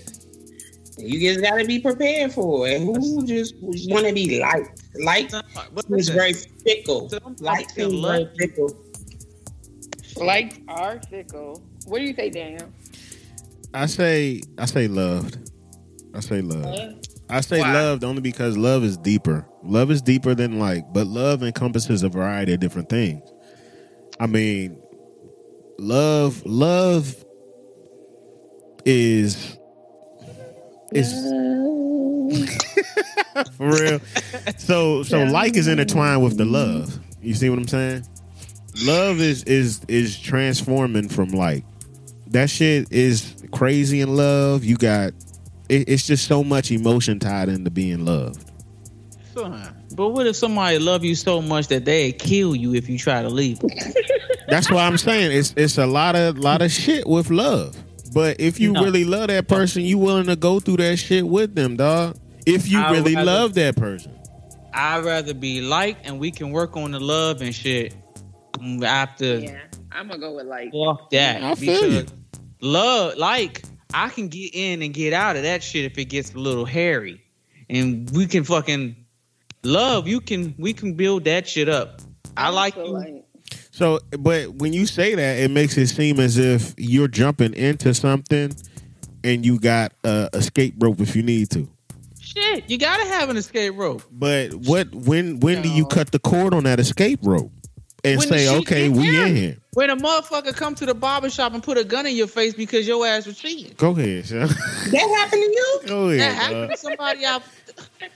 You 0.99 1.19
just 1.21 1.41
gotta 1.43 1.65
be 1.65 1.81
prepared 1.81 2.33
for 2.33 2.69
it. 2.69 2.81
Who 2.81 3.27
just 3.27 3.55
want 3.61 4.07
to 4.07 4.13
be 4.13 4.39
liked? 4.41 4.83
Liked 5.03 5.33
But 5.55 5.85
is 5.85 5.89
listen, 5.89 6.15
very 6.15 6.33
fickle. 6.35 7.09
somebody 7.09 7.43
Liked 7.43 7.79
is 7.79 7.93
love 7.93 8.29
very 8.37 8.49
fickle. 8.51 8.77
Likes 10.23 10.59
are 10.69 11.01
fickle. 11.11 11.63
What 11.87 11.99
do 11.99 12.05
you 12.05 12.15
say, 12.15 12.31
Daniel? 12.31 12.69
I 13.75 13.87
say 13.87 14.43
I 14.59 14.67
say 14.67 14.89
loved. 14.89 15.51
I 16.15 16.21
say 16.21 16.43
love. 16.43 16.97
I 17.31 17.41
say 17.41 17.61
Why? 17.61 17.73
loved 17.73 18.05
only 18.05 18.21
because 18.21 18.59
love 18.59 18.85
is 18.85 18.99
deeper. 18.99 19.47
Love 19.63 19.91
is 19.91 20.03
deeper 20.03 20.35
than 20.35 20.59
like, 20.59 20.93
but 20.93 21.07
love 21.07 21.43
encompasses 21.43 22.03
a 22.03 22.09
variety 22.09 22.53
of 22.53 22.61
different 22.61 22.91
things. 22.91 23.23
I 24.21 24.27
mean, 24.27 24.79
love 25.79 26.43
love 26.45 27.25
is 28.85 29.57
is 30.93 31.13
for 33.57 33.71
real. 33.71 34.01
So 34.59 35.03
so 35.03 35.25
like 35.25 35.57
is 35.57 35.69
intertwined 35.69 36.23
with 36.23 36.37
the 36.37 36.45
love. 36.45 36.99
You 37.23 37.35
see 37.35 37.49
what 37.49 37.59
I'm 37.59 37.69
saying? 37.69 38.05
Love 38.85 39.21
is 39.21 39.45
is 39.45 39.81
is 39.89 40.19
transforming 40.19 41.09
from 41.09 41.29
like 41.31 41.65
that 42.29 42.49
shit 42.49 42.91
is 42.91 43.35
crazy 43.53 44.01
in 44.01 44.17
love. 44.17 44.65
You 44.65 44.77
got 44.77 45.13
it, 45.69 45.89
it's 45.89 46.07
just 46.07 46.27
so 46.27 46.43
much 46.43 46.71
emotion 46.71 47.19
tied 47.19 47.49
into 47.49 47.71
being 47.71 48.05
loved. 48.05 48.51
Son, 49.35 49.75
But 49.95 50.11
what 50.11 50.27
if 50.27 50.37
somebody 50.37 50.79
love 50.79 51.05
you 51.05 51.15
so 51.15 51.41
much 51.43 51.69
that 51.69 51.85
they 51.85 52.13
kill 52.13 52.55
you 52.57 52.75
if 52.75 52.89
you 52.89 52.99
try 52.99 53.23
to 53.23 53.29
leave? 53.29 53.59
That's 54.49 54.71
why 54.71 54.87
I'm 54.87 54.99
saying 54.99 55.33
it's 55.37 55.53
it's 55.57 55.79
a 55.79 55.87
lot 55.87 56.17
of 56.17 56.39
lot 56.39 56.63
of 56.63 56.71
shit 56.73 57.07
with 57.07 57.31
love. 57.31 57.77
But 58.15 58.41
if 58.41 58.59
you 58.61 58.73
No. 58.73 58.83
really 58.85 59.05
love 59.05 59.29
that 59.29 59.49
person, 59.49 59.83
you 59.83 59.97
willing 59.99 60.27
to 60.27 60.37
go 60.37 60.61
through 60.61 60.79
that 60.79 60.99
shit 60.99 61.27
with 61.27 61.55
them, 61.55 61.77
dog. 61.77 62.17
If 62.45 62.69
you 62.69 62.81
I 62.81 62.91
really 62.91 63.15
rather- 63.15 63.27
love 63.27 63.55
that 63.55 63.77
person. 63.77 64.13
I'd 64.75 65.05
rather 65.05 65.35
be 65.35 65.61
liked 65.61 66.07
and 66.07 66.19
we 66.19 66.31
can 66.31 66.51
work 66.51 66.77
on 66.79 66.93
the 66.93 67.01
love 67.01 67.43
and 67.43 67.55
shit 67.55 67.95
after 68.85 69.39
Yeah, 69.39 69.61
I'm 69.91 70.09
gonna 70.09 70.21
go 70.21 70.37
with 70.37 70.47
like. 70.47 70.71
fuck 70.73 71.11
that. 71.11 71.43
I 71.43 71.55
feel 71.55 71.91
you. 71.93 72.07
love, 72.61 73.17
like, 73.19 73.63
I 73.95 74.09
can 74.09 74.29
get 74.29 74.55
in 74.55 74.83
and 74.83 74.95
get 74.95 75.13
out 75.13 75.37
of 75.37 75.43
that 75.43 75.63
shit 75.63 75.85
if 75.85 75.99
it 75.99 76.07
gets 76.07 76.33
a 76.35 76.39
little 76.39 76.65
hairy. 76.65 77.21
And 77.69 78.11
we 78.11 78.27
can 78.27 78.45
fucking 78.45 78.97
love, 79.65 80.07
you 80.09 80.21
can 80.21 80.55
we 80.59 80.73
can 80.73 80.95
build 80.95 81.25
that 81.25 81.47
shit 81.49 81.69
up. 81.69 82.01
I 82.37 82.49
like 82.51 82.75
feel 82.75 82.87
you. 82.87 82.93
like- 82.93 83.25
So, 83.71 84.01
but 84.19 84.55
when 84.55 84.73
you 84.73 84.87
say 84.87 85.15
that, 85.15 85.39
it 85.39 85.51
makes 85.51 85.77
it 85.79 85.87
seem 85.89 86.21
as 86.21 86.37
if 86.39 86.75
you're 86.77 87.09
jumping 87.09 87.55
into 87.55 87.95
something 87.95 88.55
and 89.25 89.45
you 89.47 89.59
got 89.59 89.93
a 90.05 90.29
escape 90.35 90.75
rope 90.79 91.01
if 91.01 91.15
you 91.17 91.23
need 91.23 91.51
to. 91.51 91.69
Shit, 92.21 92.69
you 92.71 92.79
gotta 92.79 93.05
have 93.07 93.29
an 93.31 93.37
escape 93.37 93.75
rope. 93.77 94.03
But 94.11 94.55
what 94.55 94.95
when 94.95 95.41
when 95.41 95.61
do 95.63 95.69
you 95.71 95.85
cut 95.87 96.13
the 96.13 96.19
cord 96.19 96.55
on 96.55 96.65
that 96.65 96.81
escape 96.81 97.21
rope 97.23 97.53
and 98.05 98.19
When 98.19 98.29
say, 98.29 98.49
okay, 98.59 98.89
get 98.89 98.97
we 98.97 99.23
in 99.23 99.37
here? 99.37 99.57
When 99.75 99.91
a 99.91 99.97
motherfucker 99.97 100.55
come 100.55 100.75
to 100.77 100.87
the 100.87 100.95
barber 100.95 101.31
shop 101.31 101.55
and 101.55 101.63
put 101.63 101.79
a 101.79 101.85
gun 101.85 102.05
in 102.07 102.17
your 102.17 102.27
face 102.27 102.53
because 102.55 102.87
your 102.87 103.07
ass 103.07 103.27
was 103.27 103.39
cheating. 103.39 103.75
Go 103.77 103.91
ahead, 103.93 104.27
son. 104.27 104.49
That 104.49 105.17
happened 105.19 105.43
to 105.43 105.49
you? 105.51 105.81
Go 105.87 106.09
That 106.09 106.19
ahead. 106.21 106.35
happened 106.35 106.61
dog. 106.63 106.71
to 106.71 106.77
somebody 106.77 107.25
out. 107.25 107.43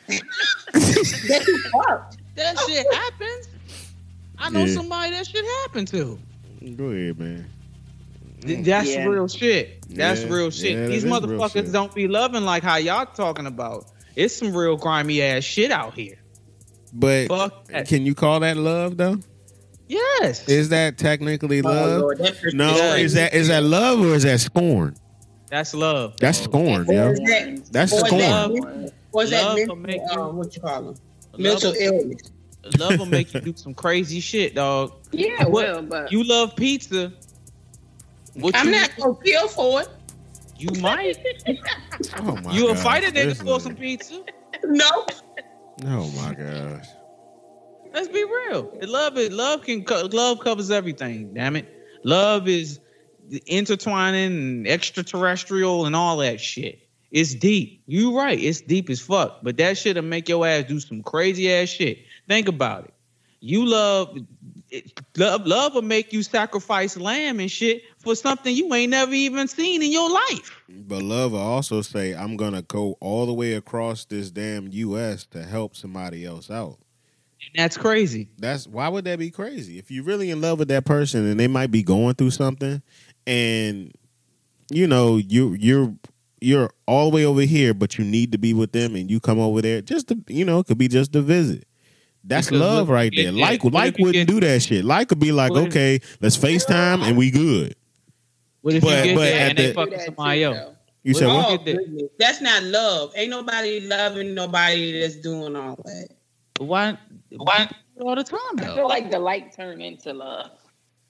That 0.09 1.45
you 1.47 1.59
fucked. 1.71 2.19
That 2.37 2.59
shit 2.69 2.87
happens. 2.93 3.49
I 4.39 4.51
know 4.51 4.65
Yeah. 4.67 4.75
somebody 4.75 5.13
that 5.13 5.27
shit 5.27 5.43
happened 5.63 5.89
to. 5.89 6.19
Go 6.77 6.85
ahead, 6.91 7.19
man. 7.19 7.47
That's 8.43 8.89
Yeah. 8.91 9.07
real 9.07 9.27
shit. 9.27 9.79
That's 9.89 10.21
Yeah. 10.21 10.29
real 10.29 10.51
shit. 10.51 10.73
Yeah, 10.73 10.81
that 10.83 10.89
These 10.91 11.05
motherfuckers 11.05 11.53
shit. 11.53 11.73
don't 11.73 11.95
be 11.95 12.09
loving 12.09 12.45
like 12.45 12.63
how 12.63 12.77
y'all 12.77 13.07
talking 13.07 13.47
about. 13.47 13.87
It's 14.17 14.37
some 14.37 14.55
real 14.55 14.77
grimy 14.77 15.23
ass 15.23 15.45
shit 15.45 15.71
out 15.71 15.95
here. 15.95 16.17
But 16.93 17.29
Fuck 17.29 17.69
can 17.87 18.05
you 18.05 18.15
call 18.15 18.41
that 18.41 18.59
love 18.59 18.99
though? 18.99 19.19
Yes. 19.89 20.49
Is 20.49 20.69
that 20.71 20.99
technically 20.99 21.61
Oh, 21.61 21.69
love? 21.69 22.01
Lord, 22.03 22.21
no, 22.55 22.77
Yeah. 22.77 22.97
is 22.97 23.15
that 23.15 23.35
is 23.35 23.49
that 23.49 23.63
love 23.63 24.01
or 24.01 24.15
is 24.15 24.25
that 24.25 24.41
scorn? 24.41 24.97
That's 25.49 25.75
love. 25.75 26.15
That's 26.19 26.39
scorn, 26.43 26.89
Or 26.89 26.93
yo. 26.93 27.13
that, 27.15 27.63
That's 27.71 27.93
or 27.93 27.97
is 27.97 28.03
scorn. 28.07 28.21
that, 28.21 28.93
or 29.13 29.23
is 29.23 29.31
that 29.31 29.55
mental, 29.57 29.77
make 29.77 29.97
you- 30.13 30.21
uh, 30.21 30.29
what 30.31 30.55
you 30.57 30.61
call 30.63 30.83
them? 30.83 30.95
Love, 31.33 31.41
Mental 31.41 31.75
illness. 31.79 32.21
love 32.79 32.99
will 32.99 33.07
make 33.07 33.33
you 33.33 33.41
do 33.41 33.53
some 33.57 33.73
crazy 33.75 34.19
shit, 34.19 34.57
dog. 34.57 34.93
Yeah, 35.13 35.43
it 35.43 35.51
What- 35.51 35.67
will, 35.69 35.83
but 35.83 36.11
You 36.11 36.25
love 36.25 36.57
pizza. 36.57 37.13
What 38.35 38.57
I'm 38.57 38.67
you, 38.67 38.73
not 38.73 38.91
gonna 38.97 39.15
kill 39.25 39.49
for 39.49 39.83
it. 39.83 39.89
You 40.59 40.81
might. 40.81 41.17
Oh 42.19 42.37
my 42.37 42.53
You 42.53 42.69
a 42.71 42.75
gosh, 42.75 42.83
fighter 42.83 43.07
nigga 43.09 43.13
this 43.27 43.41
for 43.43 43.61
some 43.61 43.75
pizza. 43.77 44.23
No. 44.65 45.07
Oh 45.87 46.11
my 46.17 46.35
gosh. 46.35 46.87
Let's 47.93 48.09
be 48.09 48.25
real. 48.25 48.79
Love 48.83 49.19
it. 49.19 49.33
Love 49.33 49.63
can. 49.63 49.85
Love 50.13 50.41
covers 50.41 50.71
everything. 50.71 51.35
Damn 51.35 51.57
it. 51.57 51.69
Love 52.05 52.49
is 52.49 52.81
intertwining 53.47 54.33
and 54.33 54.69
extraterrestrial 54.69 55.87
and 55.87 55.97
all 55.97 56.19
that 56.19 56.41
shit. 56.41 56.89
It's 57.11 57.35
deep. 57.35 57.83
You 57.87 58.17
right. 58.17 58.39
It's 58.39 58.61
deep 58.61 58.91
as 58.91 59.01
fuck. 59.01 59.41
But 59.43 59.57
that 59.59 59.79
shit'll 59.79 60.03
make 60.03 60.29
your 60.29 60.47
ass 60.47 60.65
do 60.65 60.81
some 60.81 61.03
crazy 61.03 61.53
ass 61.53 61.69
shit. 61.69 61.99
Think 62.29 62.49
about 62.49 62.85
it. 62.85 62.95
You 63.41 63.65
love. 63.65 64.19
It, 64.69 65.01
love, 65.17 65.47
love 65.47 65.75
will 65.75 65.83
make 65.83 66.13
you 66.13 66.25
sacrifice 66.25 66.97
lamb 66.97 67.39
and 67.39 67.49
shit 67.51 67.83
for 67.99 68.17
something 68.17 68.55
you 68.55 68.75
ain't 68.75 68.91
never 68.91 69.13
even 69.13 69.47
seen 69.47 69.81
in 69.81 69.93
your 69.93 70.11
life. 70.11 70.61
But 70.69 71.03
love 71.03 71.33
will 71.33 71.39
also 71.39 71.83
say, 71.83 72.15
I'm 72.15 72.37
gonna 72.37 72.63
go 72.63 72.97
all 73.01 73.27
the 73.27 73.33
way 73.33 73.53
across 73.53 74.05
this 74.05 74.33
damn 74.33 74.67
US 74.73 75.25
to 75.27 75.45
help 75.45 75.77
somebody 75.77 76.25
else 76.25 76.51
out. 76.51 76.79
And 77.47 77.63
that's 77.63 77.77
crazy. 77.77 78.29
That's 78.39 78.67
why 78.67 78.89
would 78.89 79.05
that 79.07 79.19
be 79.19 79.31
crazy? 79.31 79.79
If 79.79 79.91
you're 79.91 80.05
really 80.05 80.31
in 80.31 80.41
love 80.41 80.59
with 80.59 80.69
that 80.69 80.85
person 80.85 81.27
and 81.27 81.39
they 81.41 81.49
might 81.49 81.71
be 81.71 81.83
going 81.83 82.15
through 82.15 82.31
something 82.33 82.83
and 83.27 83.93
you 84.71 84.87
know, 84.87 85.17
you 85.17 85.55
you're 85.55 85.95
you're 86.41 86.71
all 86.87 87.11
the 87.11 87.15
way 87.17 87.25
over 87.25 87.41
here, 87.43 87.73
but 87.73 87.97
you 87.99 88.05
need 88.05 88.33
to 88.33 88.39
be 88.39 88.53
with 88.53 88.73
them 88.73 88.95
and 88.97 89.11
you 89.11 89.21
come 89.21 89.39
over 89.39 89.63
there 89.63 89.81
just 89.81 90.09
to 90.09 90.19
you 90.29 90.45
know, 90.45 90.59
it 90.61 90.67
could 90.67 90.79
be 90.79 90.89
just 90.89 91.15
a 91.17 91.23
visit. 91.23 91.67
That's 92.25 92.49
Because 92.49 92.61
love 92.61 92.89
what- 92.89 92.95
right 92.95 93.13
there. 93.15 93.31
yeah. 93.31 93.41
Like 93.45 93.63
What 93.63 93.73
like 93.73 93.97
wouldn't 93.99 94.13
get- 94.15 94.29
do 94.29 94.41
that 94.41 94.61
shit. 94.63 94.85
Like 94.85 95.09
could 95.09 95.21
be 95.21 95.31
like, 95.33 95.53
What 95.53 95.63
if- 95.63 95.69
okay, 95.69 96.01
let's 96.21 96.37
FaceTime 96.37 97.03
and 97.03 97.17
we 97.17 97.31
good. 97.31 97.75
What 98.63 98.75
if 98.75 98.83
But- 98.83 98.99
you 98.99 99.05
get 99.05 99.15
but 99.15 99.21
there 99.23 99.41
at 99.41 99.49
and 99.51 99.59
they 99.59 99.67
the- 99.69 99.75
fucking 99.75 99.93
that 99.99 100.07
somebody 100.07 100.43
else? 100.43 100.57
though. 100.57 100.73
You 101.05 101.15
said 101.15 101.29
Well, 101.29 101.37
what? 101.37 101.47
Oh, 101.47 101.51
Look 101.53 101.61
at 101.61 101.67
that. 101.67 101.77
goodness. 101.77 102.11
That's 102.19 102.41
not 102.41 102.65
love. 102.65 103.13
Ain't 103.15 103.31
nobody 103.31 103.81
loving 103.83 104.35
nobody 104.35 104.99
that's 105.01 105.15
doing 105.15 105.55
all 105.55 105.77
that. 105.85 106.09
Why? 106.59 106.97
Why 107.31 107.71
all 108.01 108.15
the 108.17 108.25
time 108.25 108.39
Though. 108.57 108.73
I 108.73 108.75
feel 108.75 108.89
like 108.89 109.11
the 109.11 109.19
like 109.19 109.55
turn 109.57 109.81
into 109.81 110.13
love. 110.13 110.51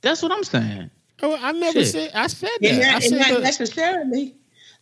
That's 0.03 0.23
what 0.23 0.33
I'm 0.33 0.45
saying. 0.45 0.91
Oh, 1.23 1.37
I 1.41 1.53
never 1.53 1.81
Shit. 1.81 1.89
said 1.89 2.11
I 2.15 2.27
said 2.27 2.51
And 2.63 2.79
that. 2.79 2.85
I 2.89 2.93
not, 2.93 2.95
and 2.95 3.03
said 3.05 3.19
not 3.19 3.29
that- 3.29 3.43
necessarily 3.43 4.35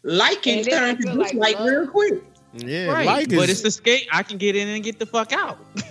liking 0.03 0.59
And 0.59 0.67
then 0.67 0.85
I 0.85 0.95
to 0.95 1.03
feel 1.31 1.39
like 1.39 1.59
love- 1.59 1.69
real 1.69 1.87
quick. 1.89 2.23
yeah, 2.55 2.87
right. 2.93 3.07
like 3.07 3.29
but 3.31 3.49
is, 3.49 3.61
it's 3.61 3.65
escape. 3.77 4.07
I 4.13 4.23
can 4.23 4.39
get 4.39 4.55
in 4.57 4.69
and 4.69 4.83
get 4.85 4.99
the 4.99 5.07
fuck 5.07 5.33
out. 5.33 5.59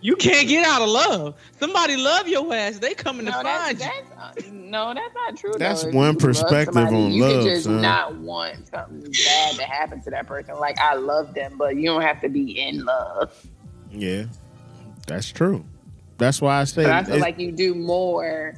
you 0.00 0.16
can't 0.16 0.48
get 0.48 0.66
out 0.66 0.82
of 0.82 0.88
love. 0.88 1.34
Somebody 1.58 1.96
love 1.96 2.26
your 2.28 2.52
ass. 2.54 2.78
They 2.78 2.94
coming 2.94 3.26
to 3.26 3.32
No, 3.32 3.42
that's, 3.42 3.64
find 3.64 3.78
you. 3.80 3.86
that's, 4.14 4.46
uh, 4.46 4.50
no, 4.52 4.94
that's 4.94 5.14
not 5.14 5.36
true. 5.36 5.52
That's 5.58 5.82
though. 5.84 5.90
One 5.90 5.94
you 6.06 6.12
love 6.12 6.18
perspective 6.18 6.74
somebody, 6.74 6.96
on 6.96 7.12
you 7.12 7.22
love, 7.22 7.32
can 7.32 7.42
just 7.44 7.64
son. 7.64 7.80
not 7.82 8.14
want 8.16 8.68
something 8.68 9.00
bad 9.12 9.54
to 9.56 9.62
happen 9.64 10.02
to 10.02 10.10
that 10.10 10.26
person. 10.26 10.56
Like 10.58 10.78
I 10.80 10.94
love 10.94 11.34
them, 11.34 11.56
but 11.58 11.76
you 11.76 11.84
don't 11.86 12.02
have 12.02 12.20
to 12.22 12.28
be 12.28 12.60
in 12.60 12.84
love. 12.84 13.46
yeah, 13.92 14.24
that's 15.06 15.30
true. 15.30 15.64
That's 16.18 16.40
why 16.40 16.60
I 16.60 16.64
say 16.64 16.84
But 16.84 16.92
I 16.92 17.02
feel 17.04 17.14
it- 17.16 17.20
like 17.20 17.38
you 17.38 17.50
do 17.52 17.74
more. 17.74 18.54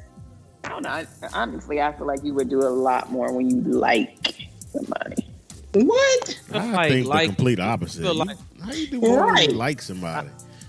I 0.64 0.68
don't 0.68 0.82
know. 0.82 0.90
I- 0.90 1.06
Honestly, 1.32 1.80
I 1.80 1.92
feel 1.92 2.06
like 2.06 2.22
you 2.24 2.34
would 2.34 2.48
do 2.50 2.60
a 2.60 2.68
lot 2.68 3.10
more 3.12 3.32
when 3.32 3.48
you 3.48 3.60
like 3.62 4.48
somebody. 4.72 5.26
What? 5.74 6.40
I 6.52 6.70
Like- 6.72 6.90
think 6.90 7.06
like- 7.06 7.28
the 7.30 7.34
complete 7.36 7.60
opposite. 7.60 8.02
feel 8.02 8.14
You- 8.14 8.24
like- 8.24 8.36
how 8.64 8.72
you 8.72 8.86
do 8.88 9.00
more 9.00 9.26
when 9.26 9.50
you 9.50 9.56
like 9.56 9.80
somebody? 9.82 10.28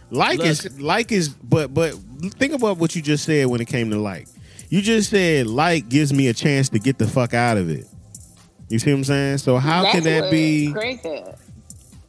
Like 0.10 0.38
Look. 0.38 0.48
is 0.48 0.80
like 0.80 1.12
is, 1.12 1.30
but 1.30 1.74
but 1.74 1.94
think 2.38 2.54
about 2.54 2.78
what 2.78 2.96
you 2.96 3.02
just 3.02 3.26
said 3.26 3.48
when 3.48 3.62
it 3.62 3.66
came 3.66 3.90
to 3.92 3.98
like. 4.00 4.28
You 4.70 4.82
just 4.82 5.10
said 5.10 5.48
like 5.48 5.90
gives 5.90 6.14
me 6.14 6.28
a 6.28 6.34
chance 6.34 6.70
to 6.70 6.80
get 6.80 6.98
the 6.98 7.08
fuck 7.08 7.34
out 7.34 7.58
of 7.58 7.70
it. 7.70 7.86
You 8.70 8.80
see 8.80 8.92
what 8.92 8.98
I'm 8.98 9.04
saying? 9.06 9.38
So 9.40 9.58
how 9.58 9.84
That's 9.84 9.96
can 9.96 10.04
that 10.06 10.32
be? 10.32 10.72
Craig. 10.74 11.00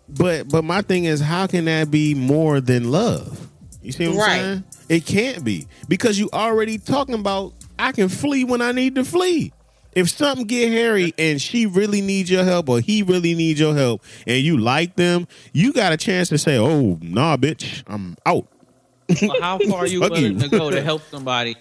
But 0.09 0.49
but 0.49 0.65
my 0.65 0.83
thing 0.83 1.05
is, 1.05 1.21
how 1.21 1.47
can 1.47 1.67
that 1.67 1.91
be 1.91 2.15
more 2.15 2.61
than 2.61 2.91
love? 2.91 3.49
You 3.83 3.93
see 3.93 4.09
what 4.09 4.15
I'm 4.15 4.19
Right. 4.21 4.41
saying? 4.41 4.65
It 4.89 5.07
can't 5.07 5.45
be 5.45 5.67
because 5.89 6.19
you 6.19 6.31
already 6.33 6.79
talking 6.79 7.15
about 7.15 7.53
I 7.79 7.93
can 7.93 8.09
flee 8.09 8.45
when 8.45 8.63
I 8.63 8.73
need 8.73 8.95
to 8.97 9.05
flee. 9.05 9.53
If 9.93 10.11
something 10.11 10.47
get 10.47 10.71
hairy 10.71 11.13
and 11.19 11.41
she 11.41 11.67
really 11.67 12.01
needs 12.01 12.31
your 12.31 12.45
help 12.45 12.69
or 12.69 12.81
he 12.81 13.03
really 13.03 13.35
needs 13.35 13.59
your 13.59 13.75
help 13.75 14.03
and 14.27 14.43
you 14.43 14.57
like 14.59 14.97
them, 14.97 15.27
you 15.53 15.73
got 15.73 15.93
a 15.93 15.97
chance 15.97 16.29
to 16.29 16.39
say, 16.39 16.57
"Oh, 16.59 16.99
nah, 17.03 17.37
bitch, 17.37 17.83
I'm 17.87 18.17
out." 18.27 18.47
Well, 19.23 19.41
how 19.41 19.59
far 19.69 19.81
are 19.81 19.87
you 19.87 20.01
willing 20.01 20.35
you. 20.35 20.39
to 20.41 20.49
go 20.49 20.71
to 20.71 20.83
help 20.83 21.03
somebody 21.11 21.57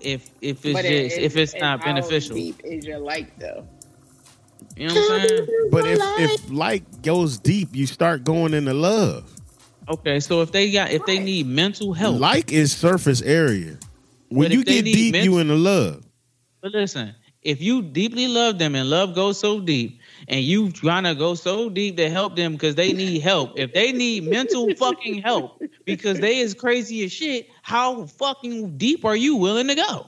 if 0.00 0.30
if 0.40 0.64
it's 0.64 0.72
But 0.74 0.82
just 0.84 1.16
it- 1.16 1.22
if 1.22 1.36
it's 1.36 1.52
and 1.54 1.62
not 1.62 1.80
how 1.80 1.86
beneficial? 1.86 2.36
Deep 2.36 2.60
is 2.64 2.84
your 2.84 2.98
like 2.98 3.36
though? 3.38 3.66
You 4.76 4.88
know 4.88 4.94
what 4.94 5.20
I'm 5.22 5.28
saying? 5.28 5.68
But 5.70 5.86
if 5.86 6.00
if 6.18 6.50
like 6.50 7.02
goes 7.02 7.38
deep, 7.38 7.70
you 7.72 7.86
start 7.86 8.24
going 8.24 8.54
into 8.54 8.74
love. 8.74 9.30
Okay, 9.88 10.18
so 10.20 10.40
if 10.42 10.52
they 10.52 10.70
got 10.70 10.90
if 10.90 11.04
they 11.06 11.18
need 11.18 11.46
mental 11.46 11.92
help, 11.92 12.20
Like 12.20 12.52
is 12.52 12.72
surface 12.76 13.20
area. 13.22 13.78
When 14.28 14.50
you 14.50 14.64
get 14.64 14.84
deep, 14.84 15.12
men- 15.12 15.24
you 15.24 15.38
in 15.38 15.48
the 15.48 15.56
love. 15.56 16.04
But 16.60 16.72
listen, 16.72 17.14
if 17.44 17.60
you 17.60 17.82
deeply 17.82 18.26
love 18.26 18.58
them 18.58 18.74
and 18.74 18.88
love 18.88 19.14
goes 19.14 19.38
so 19.38 19.60
deep, 19.60 20.00
and 20.28 20.40
you 20.42 20.70
trying 20.72 21.04
to 21.04 21.14
go 21.14 21.34
so 21.34 21.68
deep 21.68 21.96
to 21.98 22.08
help 22.08 22.34
them 22.36 22.52
because 22.54 22.74
they 22.74 22.92
need 22.92 23.20
help, 23.20 23.58
if 23.58 23.72
they 23.74 23.92
need 23.92 24.24
mental 24.24 24.74
fucking 24.74 25.20
help 25.20 25.62
because 25.84 26.18
they 26.18 26.38
is 26.38 26.54
crazy 26.54 27.04
as 27.04 27.12
shit, 27.12 27.48
how 27.62 28.06
fucking 28.06 28.78
deep 28.78 29.04
are 29.04 29.16
you 29.16 29.36
willing 29.36 29.68
to 29.68 29.74
go? 29.74 30.06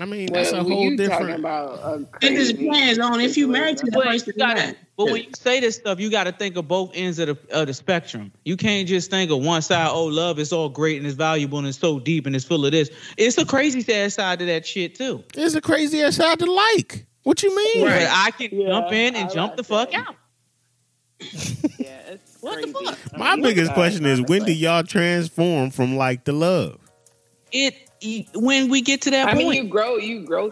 I 0.00 0.06
mean, 0.06 0.32
that's 0.32 0.50
a 0.50 0.54
Well, 0.56 0.64
when 0.64 0.72
whole 0.72 0.84
you 0.84 0.96
talking 0.96 1.08
different. 1.26 1.40
about 1.40 1.70
a 1.80 2.06
It 2.26 2.34
just 2.36 2.56
depends 2.56 2.98
on 2.98 3.20
if 3.20 3.36
you 3.36 3.48
married 3.48 3.76
to 3.78 3.86
the 3.86 3.92
But, 3.92 4.04
person 4.04 4.32
you 4.36 4.42
or 4.44 4.46
gotta, 4.46 4.66
not. 4.68 4.76
but 4.96 5.04
when 5.06 5.22
you 5.24 5.30
say 5.36 5.60
this 5.60 5.76
stuff, 5.76 6.00
you 6.00 6.10
got 6.10 6.24
to 6.24 6.32
think 6.32 6.56
of 6.56 6.66
both 6.68 6.90
ends 6.94 7.18
of 7.18 7.26
the 7.28 7.38
of 7.56 7.66
the 7.66 7.74
spectrum. 7.74 8.32
You 8.44 8.56
can't 8.56 8.88
just 8.88 9.10
think 9.10 9.30
of 9.30 9.38
one 9.44 9.60
side. 9.62 9.88
Oh, 9.92 10.06
love 10.06 10.38
is 10.38 10.52
all 10.52 10.68
great 10.70 10.96
and 10.98 11.06
it's 11.06 11.16
valuable 11.16 11.58
and 11.58 11.66
it's 11.68 11.78
so 11.78 11.98
deep 12.00 12.26
and 12.26 12.34
it's 12.34 12.44
full 12.44 12.64
of 12.64 12.72
this. 12.72 12.88
It's 13.18 13.36
a 13.38 13.44
crazy 13.44 13.82
sad 13.82 14.12
side 14.12 14.38
to 14.38 14.46
that 14.46 14.66
shit 14.66 14.94
too. 14.94 15.22
It's 15.34 15.54
a 15.54 15.60
crazy 15.60 16.02
ass 16.02 16.16
side 16.16 16.38
to 16.38 16.46
like. 16.50 17.06
What 17.24 17.42
you 17.42 17.54
mean? 17.54 17.84
Right. 17.84 18.00
But 18.00 18.08
I 18.10 18.30
can 18.30 18.58
Yeah, 18.58 18.68
jump 18.68 18.92
in 18.92 19.14
and 19.16 19.28
I 19.28 19.32
jump 19.34 19.50
like 19.50 19.56
the 19.58 19.64
fuck 19.64 19.90
that. 19.90 20.06
out. 20.08 20.14
Yeah, 21.78 21.98
it's 22.12 22.38
What 22.40 22.60
the 22.62 22.72
crazy. 22.72 22.84
fuck? 22.86 22.98
I 23.14 23.18
My 23.18 23.34
mean, 23.34 23.42
biggest 23.42 23.72
question 23.74 24.06
is 24.06 24.20
when 24.22 24.44
do 24.44 24.52
y'all 24.52 24.82
transform 24.82 25.70
from 25.70 25.96
like 25.96 26.24
to 26.24 26.32
love? 26.32 26.78
It 27.52 27.89
when 28.34 28.68
we 28.68 28.80
get 28.82 29.02
to 29.02 29.10
that 29.10 29.28
I 29.28 29.34
point. 29.34 29.48
mean, 29.48 29.64
you 29.64 29.68
grow, 29.70 29.96
you 29.96 30.24
grow. 30.24 30.50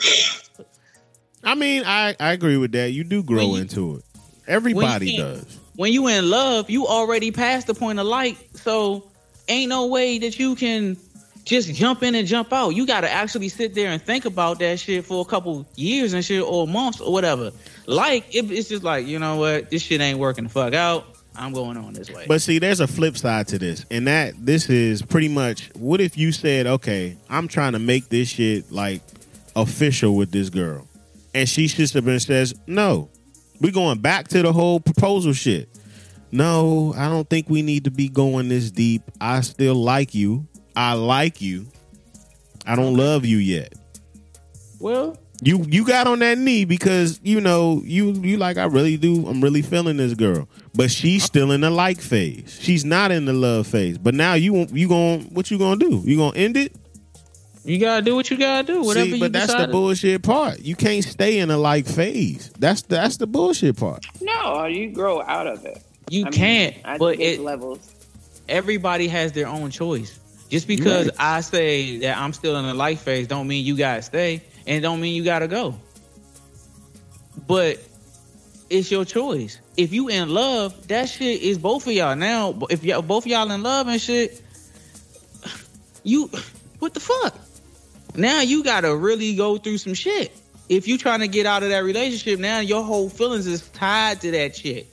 I 1.44 1.54
mean, 1.54 1.84
I, 1.86 2.14
I 2.18 2.32
agree 2.32 2.56
with 2.56 2.72
that. 2.72 2.92
You 2.92 3.04
do 3.04 3.22
grow 3.22 3.54
you- 3.54 3.56
into 3.62 3.96
it. 3.96 4.04
Everybody 4.46 5.16
can't- 5.16 5.44
does. 5.44 5.58
when 5.76 5.92
you 5.92 6.06
in 6.08 6.28
love, 6.30 6.70
you 6.70 6.86
already 6.86 7.30
past 7.30 7.66
the 7.66 7.74
point 7.74 7.98
of 7.98 8.06
like. 8.06 8.36
So 8.54 9.04
ain't 9.48 9.68
no 9.68 9.86
way 9.86 10.18
that 10.18 10.38
you 10.38 10.54
can 10.54 10.96
just 11.44 11.72
jump 11.74 12.02
in 12.02 12.14
and 12.14 12.26
jump 12.26 12.52
out. 12.52 12.70
You 12.70 12.86
got 12.86 13.02
to 13.02 13.10
actually 13.10 13.48
sit 13.50 13.74
there 13.74 13.90
and 13.90 14.00
think 14.02 14.24
about 14.24 14.58
that 14.60 14.78
shit 14.80 15.04
for 15.04 15.20
a 15.20 15.24
couple 15.24 15.66
years 15.76 16.12
and 16.14 16.24
shit 16.24 16.42
or 16.42 16.66
months 16.66 17.00
or 17.00 17.12
whatever. 17.12 17.52
Like 17.86 18.34
it, 18.34 18.50
it's 18.50 18.68
just 18.70 18.82
like 18.84 19.06
you 19.06 19.18
know 19.18 19.36
what, 19.36 19.70
this 19.70 19.82
shit 19.82 20.00
ain't 20.00 20.18
working 20.18 20.44
the 20.44 20.50
fuck 20.50 20.72
out. 20.74 21.04
I'm 21.39 21.52
going 21.52 21.77
on 21.77 21.93
this 21.93 22.10
way. 22.10 22.24
But 22.28 22.43
see, 22.43 22.59
there's 22.59 22.81
a 22.81 22.86
flip 22.86 23.16
side 23.16 23.48
to 23.48 23.59
this, 23.59 23.86
and 23.90 24.06
that 24.06 24.35
this 24.44 24.69
is 24.69 25.02
pretty 25.02 25.28
much 25.28 25.70
what 25.77 26.01
if 26.01 26.19
you 26.19 26.32
said, 26.32 26.66
"Okay, 26.66 27.16
I'm 27.31 27.48
trying 27.48 27.73
to 27.73 27.78
make 27.78 28.09
this 28.09 28.28
shit 28.28 28.70
like 28.73 29.01
official 29.56 30.16
with 30.16 30.31
this 30.32 30.51
girl," 30.51 30.86
and 31.35 31.48
she 31.48 31.69
sits 31.69 31.94
up 31.97 32.06
and 32.06 32.20
says, 32.20 32.55
"No, 32.66 33.09
we 33.60 33.70
going 33.70 33.98
back 34.01 34.28
to 34.28 34.43
the 34.43 34.52
whole 34.52 34.81
proposal 34.81 35.32
shit." 35.32 35.69
No, 36.31 36.93
I 36.97 37.09
don't 37.09 37.28
think 37.31 37.48
we 37.48 37.62
need 37.62 37.85
to 37.85 37.90
be 37.90 38.09
going 38.10 38.48
this 38.48 38.70
deep. 38.70 39.01
I 39.20 39.40
still 39.40 39.74
like 39.77 40.15
you. 40.15 40.47
I 40.77 40.93
like 40.93 41.40
you. 41.40 41.66
I 42.66 42.77
don't 42.77 42.97
love 42.97 43.24
you 43.24 43.39
yet. 43.39 43.73
well, 44.78 45.16
You 45.40 45.65
you 45.69 45.86
got 45.86 46.06
on 46.06 46.19
that 46.19 46.36
knee 46.36 46.65
because 46.66 47.19
you 47.23 47.40
know 47.40 47.81
you 47.85 48.12
you 48.12 48.36
like 48.36 48.59
I 48.59 48.65
really 48.66 48.97
do. 48.98 49.27
I'm 49.27 49.40
really 49.40 49.62
feeling 49.62 49.97
this 49.97 50.12
girl, 50.15 50.48
but 50.78 50.92
she's 50.92 51.24
still 51.24 51.50
in 51.50 51.62
the 51.62 51.70
like 51.70 52.00
phase. 52.00 52.56
She's 52.62 52.84
not 52.84 53.10
in 53.10 53.24
the 53.24 53.32
love 53.32 53.66
phase. 53.66 53.98
But 53.98 54.14
now 54.14 54.34
you 54.34 54.64
you 54.72 54.86
going 54.86 55.22
what 55.34 55.50
you 55.50 55.59
gonna 55.59 55.76
do? 55.76 56.00
You 56.05 56.16
gonna 56.16 56.36
end 56.38 56.56
it? 56.56 56.72
you 57.64 57.80
gotta 57.80 58.00
do 58.00 58.14
what 58.14 58.30
you 58.30 58.38
gotta 58.38 58.64
do. 58.64 58.82
Whatever 58.82 59.06
See, 59.06 59.14
you 59.14 59.20
but 59.20 59.32
that's 59.32 59.46
decide 59.48 59.68
the 59.68 59.72
bullshit 59.72 60.22
part. 60.22 60.60
You 60.60 60.76
can't 60.76 61.05
stay 61.05 61.40
in 61.40 61.50
a 61.50 61.59
like 61.59 61.84
phase. 61.84 62.52
That's 62.60 62.82
that's 62.82 63.16
the 63.16 63.26
bullshit 63.26 63.76
part. 63.76 64.06
No, 64.20 64.66
you 64.66 64.92
grow 64.92 65.20
out 65.20 65.48
of 65.48 65.64
it. 65.64 65.82
You 66.10 66.26
I 66.26 66.30
can't. 66.30 66.76
I 66.84 66.96
but 66.96 67.18
it, 67.18 67.40
levels. 67.40 67.92
everybody 68.48 69.09
has 69.09 69.32
their 69.32 69.48
own 69.48 69.72
choice. 69.72 70.20
Just 70.48 70.68
because 70.68 71.06
Right. 71.09 71.16
I 71.18 71.40
say 71.40 71.98
that 71.98 72.16
I'm 72.18 72.32
still 72.32 72.56
in 72.56 72.66
the 72.66 72.72
life 72.72 73.02
phase, 73.02 73.26
don't 73.26 73.48
mean 73.48 73.66
you 73.66 73.76
gotta 73.76 74.00
stay, 74.02 74.42
and 74.68 74.80
don't 74.80 75.00
mean 75.00 75.16
you 75.16 75.24
gotta 75.24 75.48
go. 75.48 75.74
But 77.48 77.78
it's 78.70 78.90
your 78.92 79.05
choice. 79.05 79.59
If 79.78 79.92
you 79.92 80.09
in 80.09 80.28
love, 80.28 80.88
that 80.88 81.09
shit 81.09 81.40
is 81.40 81.56
both 81.56 81.86
of 81.86 81.92
y'all. 81.92 82.16
Now, 82.16 82.59
if 82.68 82.82
y'all 82.82 83.00
both 83.00 83.24
of 83.24 83.28
y'all 83.28 83.48
in 83.50 83.62
love 83.62 83.86
and 83.86 84.00
shit, 84.00 84.42
you 86.02 86.28
what 86.80 86.94
the 86.94 87.00
fuck? 87.00 87.38
Now 88.16 88.40
you 88.40 88.64
gotta 88.64 88.94
really 88.94 89.36
go 89.36 89.56
through 89.56 89.78
some 89.78 89.94
shit. 89.94 90.36
If 90.68 90.88
you 90.88 90.98
trying 90.98 91.20
to 91.20 91.28
get 91.28 91.46
out 91.46 91.62
of 91.62 91.70
that 91.70 91.84
relationship, 91.84 92.40
now 92.40 92.59
your 92.59 92.82
whole 92.82 93.09
feelings 93.09 93.46
is 93.46 93.68
tied 93.68 94.20
to 94.22 94.32
that 94.32 94.56
shit 94.56 94.88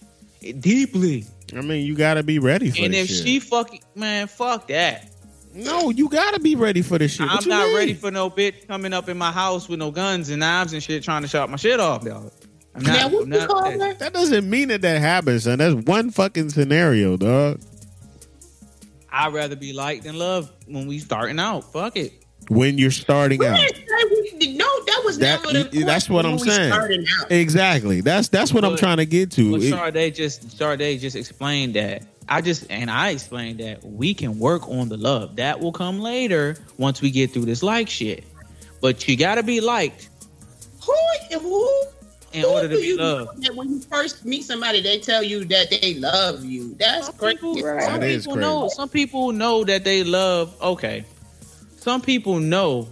deeply. 0.59 1.25
I 1.55 1.61
mean, 1.61 1.85
you 1.85 1.95
gotta 1.95 2.21
be 2.21 2.37
ready 2.37 2.69
for 2.69 2.75
this 2.75 2.75
shit. 2.75 2.85
And 2.85 2.95
if 2.95 3.07
shit. 3.07 3.25
she 3.25 3.39
fucking 3.39 3.81
man, 3.95 4.27
fuck 4.27 4.67
that. 4.67 5.09
no, 5.53 5.89
you 5.89 6.09
gotta 6.09 6.39
be 6.39 6.55
ready 6.55 6.83
for 6.83 6.99
this 6.99 7.13
shit. 7.13 7.27
What 7.27 7.43
I'm 7.43 7.49
not 7.49 7.67
mean? 7.67 7.75
ready 7.75 7.93
for 7.95 8.11
no 8.11 8.29
bitch 8.29 8.67
coming 8.67 8.93
up 8.93 9.09
in 9.09 9.17
my 9.17 9.31
house 9.31 9.67
with 9.67 9.79
no 9.79 9.89
guns 9.89 10.29
and 10.29 10.41
knives 10.41 10.73
and 10.73 10.83
shit 10.83 11.03
trying 11.03 11.23
to 11.23 11.27
shot 11.27 11.49
my 11.49 11.57
shit 11.57 11.79
off, 11.79 12.05
dog. 12.05 12.31
I'm 12.75 12.83
not. 12.83 12.93
now, 12.93 13.07
what 13.09 13.27
you 13.27 13.47
call 13.47 13.63
that. 13.63 13.79
that? 13.79 13.99
That 13.99 14.13
doesn't 14.13 14.49
mean 14.49 14.67
that 14.67 14.81
that 14.81 14.99
happens, 14.99 15.43
son. 15.43 15.59
That's 15.59 15.75
one 15.75 16.11
fucking 16.11 16.49
scenario, 16.49 17.15
dog. 17.17 17.61
I'd 19.11 19.33
rather 19.33 19.55
be 19.55 19.71
liked 19.71 20.03
than 20.03 20.17
loved 20.17 20.51
when 20.67 20.87
we 20.87 20.99
starting 20.99 21.39
out. 21.39 21.71
Fuck 21.71 21.95
it. 21.95 22.11
When 22.49 22.77
you're 22.77 22.91
starting 22.91 23.39
We 23.39 23.47
out. 23.47 23.57
we- 23.59 24.55
No, 24.55 24.65
that 24.85 25.01
was 25.05 25.17
That- 25.17 25.41
never 25.53 25.69
the 25.69 25.83
that's 25.83 26.09
what 26.09 26.25
I'm 26.25 26.37
saying. 26.37 27.05
Exactly. 27.29 28.01
That's 28.01 28.27
that's 28.27 28.53
what 28.53 28.63
I'm 28.65 28.75
trying 28.77 28.97
to 28.97 29.05
get 29.05 29.31
to. 29.31 29.53
Well, 29.53 29.61
It- 29.63 29.71
Sade 29.71 30.13
just 30.15 30.57
Sade 30.57 30.99
just 30.99 31.15
explained 31.15 31.75
that. 31.75 32.03
I 32.27 32.41
just 32.41 32.65
and 32.69 32.91
I 32.91 33.11
explained 33.11 33.59
that 33.61 33.83
we 33.83 34.13
can 34.13 34.37
work 34.37 34.67
on 34.67 34.89
the 34.89 34.97
love. 34.97 35.37
That 35.37 35.59
will 35.59 35.71
come 35.71 35.99
later 36.01 36.57
once 36.77 37.01
we 37.01 37.09
get 37.09 37.31
through 37.31 37.45
this 37.45 37.63
like 37.63 37.89
shit. 37.89 38.23
But 38.81 39.07
you 39.07 39.15
gotta 39.15 39.41
be 39.43 39.61
liked 39.61 40.09
Who? 40.85 41.39
Who? 41.39 41.69
In 42.35 42.41
who 42.41 42.47
order 42.49 42.67
to 42.69 42.75
do 42.75 42.81
be 42.81 42.93
loved. 43.01 43.41
that 43.43 43.55
when 43.55 43.69
you 43.69 43.79
first 43.79 44.25
meet 44.25 44.43
somebody, 44.43 44.81
they 44.81 44.99
tell 44.99 45.23
you 45.23 45.45
that 45.45 45.69
they 45.69 45.95
love 45.95 46.43
you. 46.43 46.75
That's 46.75 47.07
Some 47.07 47.15
crazy. 47.15 47.37
people, 47.37 47.61
Right. 47.61 47.83
some 47.83 47.99
That 48.01 48.09
is 48.09 48.25
people 48.25 48.37
know. 48.41 48.67
Some 48.69 48.89
people 48.89 49.31
know 49.31 49.63
that 49.63 49.83
they 49.83 50.03
love. 50.03 50.55
Okay, 50.61 51.05
some 51.77 52.01
people 52.01 52.39
know 52.39 52.87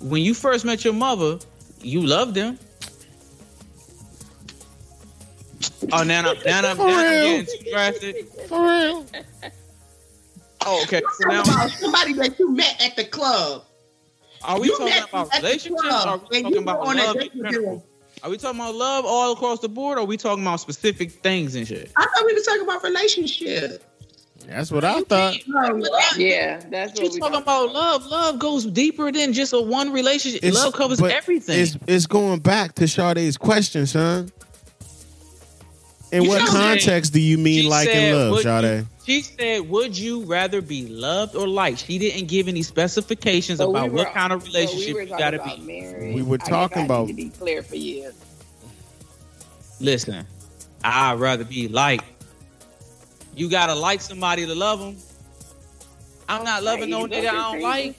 when 0.00 0.22
you 0.22 0.34
first 0.34 0.64
met 0.64 0.84
your 0.84 0.94
mother, 0.94 1.38
you 1.80 2.02
loved 2.02 2.34
them. 2.34 2.58
Oh, 5.92 6.02
now 6.02 6.30
I'm, 6.30 6.38
now 6.44 6.58
I'm, 6.58 6.76
now 6.76 6.76
I'm 6.76 6.76
getting 6.76 7.46
too 7.46 7.70
drastic. 7.70 8.28
For 8.48 8.60
real. 8.60 9.06
Oh, 10.66 10.82
okay. 10.84 11.02
So 11.18 11.28
now, 11.28 11.42
somebody 11.68 12.14
that 12.14 12.38
you 12.38 12.50
met 12.50 12.80
at 12.82 12.96
the 12.96 13.04
club. 13.04 13.64
are 14.42 14.58
we 14.58 14.68
you 14.68 14.78
talking 14.78 15.02
about 15.08 15.26
at 15.34 15.42
the 15.42 15.46
relationships? 15.46 15.84
Or 15.84 16.08
are 16.08 16.18
we 16.30 16.42
talking 16.42 16.62
about 16.62 16.80
go 16.80 16.88
on 16.88 16.98
a 16.98 17.04
love 17.04 17.16
in 17.16 17.30
general? 17.50 17.86
Them. 18.24 18.28
Are 18.28 18.30
we 18.30 18.38
talking 18.38 18.60
about 18.60 18.74
love 18.74 19.04
all 19.04 19.32
across 19.32 19.60
the 19.60 19.68
board? 19.68 19.98
Or 19.98 20.02
are 20.02 20.04
we 20.04 20.16
talking 20.16 20.42
about 20.44 20.60
specific 20.60 21.12
things 21.12 21.54
and 21.54 21.66
shit? 21.68 21.92
I 21.96 22.02
thought 22.02 22.24
we 22.26 22.34
were 22.34 22.40
talking 22.40 22.62
about 22.62 22.82
relationship. 22.82 23.82
That's 24.46 24.70
what 24.70 24.84
I 24.84 25.00
thought. 25.02 25.36
Yeah, 26.18 26.60
that's 26.70 26.98
You 27.00 27.04
what 27.06 27.14
we 27.14 27.20
talking 27.20 27.40
about 27.40 27.72
love? 27.72 28.04
Love 28.06 28.38
goes 28.38 28.66
deeper 28.66 29.10
than 29.10 29.32
just 29.32 29.52
a 29.54 29.60
one 29.60 29.90
relationship. 29.92 30.44
It's- 30.44 30.54
love 30.62 30.74
covers 30.74 31.00
everything. 31.00 31.60
It's 31.60 31.78
it's 31.86 32.06
going 32.06 32.40
back 32.40 32.74
to 32.74 32.86
Sade's 32.86 33.38
question, 33.38 33.86
son. 33.86 34.30
In 36.12 36.24
You 36.24 36.28
what 36.28 36.40
know- 36.40 36.46
context 36.50 37.12
do 37.14 37.20
you 37.20 37.38
mean 37.38 37.68
like 37.70 37.88
said, 37.88 37.96
and 37.96 38.18
love, 38.18 38.30
would 38.32 38.42
Sade? 38.42 38.86
You- 39.06 39.14
She 39.14 39.22
said, 39.22 39.68
"Would 39.68 39.96
you 39.96 40.24
rather 40.24 40.60
be 40.60 40.86
loved 40.88 41.34
or 41.36 41.46
liked?" 41.46 41.84
She 41.86 41.98
didn't 41.98 42.26
give 42.26 42.48
any 42.48 42.62
specifications 42.62 43.58
So 43.58 43.68
we 43.70 43.78
about 43.78 43.90
were- 43.90 43.96
what 43.98 44.12
kind 44.14 44.32
of 44.32 44.42
so 44.42 44.46
relationship 44.48 44.96
we 44.96 45.02
you 45.02 45.08
got 45.08 45.30
to 45.30 45.38
be. 45.44 45.62
marriage. 45.62 46.14
We 46.14 46.22
were 46.22 46.34
I 46.36 46.38
guess 46.38 46.48
talking 46.48 46.78
I 46.78 46.80
need 46.82 46.86
about- 46.86 47.08
to 47.08 47.14
be 47.14 47.28
clear 47.30 47.62
for 47.62 47.76
you. 47.76 48.12
Listen, 49.80 50.26
I'd 50.82 51.18
rather 51.18 51.44
be 51.44 51.68
liked. 51.68 52.04
You 53.36 53.48
gotta 53.50 53.74
like 53.74 54.00
somebody 54.00 54.46
to 54.46 54.54
love 54.54 54.78
them. 54.80 54.96
I'm 56.28 56.44
not 56.44 56.62
loving 56.62 56.88
no 56.90 57.02
Right, 57.02 57.10
nigga 57.10 57.28
I 57.28 57.32
don't 57.32 57.60
like. 57.62 57.96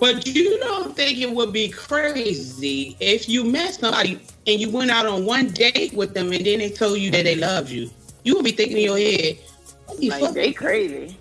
But 0.00 0.26
you 0.26 0.58
don't 0.58 0.96
think 0.96 1.18
it 1.18 1.30
would 1.30 1.52
be 1.52 1.68
crazy 1.68 2.96
if 2.98 3.28
you 3.28 3.44
met 3.44 3.74
somebody 3.74 4.18
and 4.48 4.60
you 4.60 4.68
went 4.68 4.90
out 4.90 5.06
on 5.06 5.24
one 5.24 5.48
date 5.50 5.92
with 5.94 6.12
them 6.12 6.32
and 6.32 6.44
then 6.44 6.58
they 6.58 6.70
told 6.70 6.98
you 6.98 7.10
that 7.12 7.22
they 7.22 7.36
loved 7.36 7.70
you? 7.70 7.88
You 8.24 8.36
would 8.36 8.44
be 8.44 8.52
thinking 8.52 8.78
in 8.78 8.84
your 8.84 8.98
head, 8.98 9.38
"What 9.86 9.98
the 9.98 10.10
Like 10.10 10.34
they 10.34 10.52
crazy. 10.52 11.16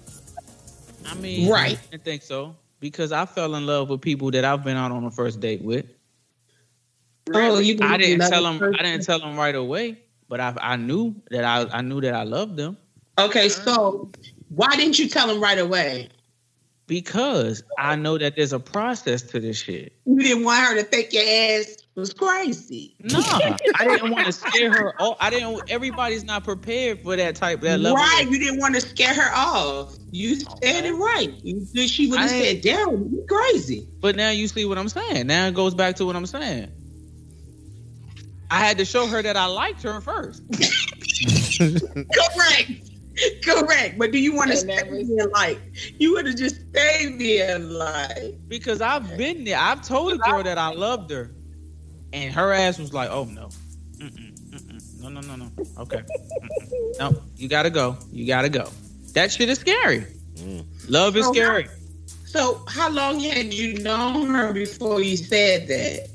I 1.06 1.16
mean, 1.16 1.50
Right. 1.50 1.80
I 1.92 1.98
think 1.98 2.22
so 2.22 2.56
because 2.80 3.12
I 3.12 3.26
fell 3.26 3.56
in 3.56 3.66
love 3.66 3.90
with 3.90 4.02
people 4.02 4.32
that 4.32 4.46
I've 4.46 4.64
been 4.64 4.78
out 4.78 4.92
on 4.92 5.04
a 5.04 5.12
first 5.12 5.40
date 5.40 5.62
with. 5.62 5.86
Oh, 7.34 7.60
you 7.60 7.78
I 7.82 7.98
didn't 7.98 8.30
tell 8.30 8.44
them. 8.44 8.62
at 8.62 8.80
I 8.80 8.84
didn't 8.84 9.04
tell 9.06 9.20
them 9.20 9.38
right 9.38 9.56
away, 9.56 10.00
but 10.28 10.40
I 10.40 10.54
I 10.62 10.76
knew 10.76 11.16
that 11.30 11.44
I 11.44 11.66
I 11.78 11.82
knew 11.82 12.02
that 12.02 12.14
I 12.14 12.24
loved 12.24 12.58
them 12.58 12.78
Okay, 13.18 13.50
so 13.50 14.10
why 14.50 14.70
didn't 14.76 14.98
you 15.00 15.08
tell 15.08 15.28
them 15.28 15.42
right 15.42 15.60
away? 15.60 16.10
because 16.88 17.64
I 17.78 17.96
know 17.96 18.18
that 18.18 18.36
there's 18.36 18.52
a 18.52 18.60
process 18.60 19.22
to 19.22 19.40
this 19.40 19.62
shit. 19.62 19.94
You 20.06 20.20
didn't 20.20 20.44
want 20.44 20.60
her 20.66 20.76
to 20.76 20.84
think 20.84 21.14
your 21.14 21.24
ass 21.24 21.78
was 21.96 22.14
crazy. 22.14 22.96
Nah, 23.02 23.20
I 23.80 23.86
didn't 23.88 24.12
want 24.12 24.26
to 24.26 24.32
scare 24.32 24.72
her. 24.72 24.94
Oh, 25.00 25.16
I 25.20 25.30
didn't. 25.30 25.70
Everybody's 25.70 26.24
not 26.24 26.44
prepared 26.44 27.02
for 27.02 27.16
that 27.16 27.36
type 27.36 27.62
that 27.62 27.80
level. 27.80 27.98
Right, 27.98 28.26
you 28.30 28.40
didn't 28.40 28.60
want 28.60 28.76
to 28.76 28.82
scare 28.82 29.14
her 29.14 29.32
off. 29.36 29.96
You 30.12 30.36
said 30.36 30.86
it 30.86 30.94
right. 30.94 31.34
You, 31.44 31.66
she 31.88 32.08
would 32.10 32.20
have 32.20 32.30
I- 32.32 32.42
said, 32.42 32.62
"Damn, 32.62 32.90
you 33.12 33.26
crazy." 33.30 33.88
But 34.00 34.16
now 34.16 34.30
you 34.30 34.48
see 34.48 34.66
what 34.66 34.78
I'm 34.78 34.90
saying. 34.90 35.28
Now 35.28 35.48
it 35.48 35.54
goes 35.54 35.74
back 35.76 35.98
to 35.98 36.06
what 36.06 36.16
I'm 36.16 36.26
saying. 36.26 36.72
I 38.50 38.60
had 38.60 38.78
to 38.80 38.86
show 38.86 39.08
her 39.08 39.22
that 39.22 39.38
I 39.38 39.46
liked 39.46 39.84
her 39.84 40.02
first. 40.02 40.44
Correct. 41.60 42.72
Correct. 43.46 43.98
But 44.00 44.12
do 44.12 44.18
you 44.20 44.34
want 44.36 44.48
to 44.52 44.58
And 44.58 44.60
stay 44.60 44.76
that 44.78 44.90
was- 44.90 45.08
there 45.10 45.28
like 45.28 45.60
you 46.00 46.14
would 46.14 46.26
have 46.26 46.36
just 46.38 46.56
stayed 46.70 47.20
there 47.20 47.60
like 47.60 48.36
Because 48.48 48.82
I've 48.82 49.18
been 49.18 49.44
there. 49.44 49.58
I've 49.60 49.82
told 49.82 50.14
a 50.14 50.18
girl 50.18 50.44
that 50.44 50.58
I 50.58 50.72
loved 50.72 51.12
her, 51.12 51.32
and 52.14 52.34
her 52.34 52.52
ass 52.54 52.78
was 52.80 52.94
like, 52.94 53.10
"Oh 53.10 53.26
no, 53.26 53.50
Mm-mm, 53.98 54.34
mm-mm. 54.50 55.02
no, 55.02 55.10
no, 55.10 55.22
no, 55.22 55.36
no. 55.36 55.52
Okay, 55.80 55.98
Mm-mm. 56.02 57.00
no, 57.00 57.22
you 57.38 57.48
gotta 57.48 57.70
go. 57.70 57.98
You 58.12 58.26
gotta 58.28 58.50
go." 58.50 58.70
That 59.14 59.32
shit 59.32 59.50
is 59.50 59.60
scary. 59.60 60.06
Mm. 60.36 60.66
Love 60.90 61.18
is 61.18 61.26
Oh, 61.28 61.34
scary. 61.34 61.68
So 62.26 62.64
how 62.70 62.90
long 62.90 63.20
had 63.20 63.54
you 63.54 63.74
known 63.80 64.28
her 64.34 64.54
before 64.54 65.02
you 65.02 65.18
said 65.18 65.68
that? 65.68 66.08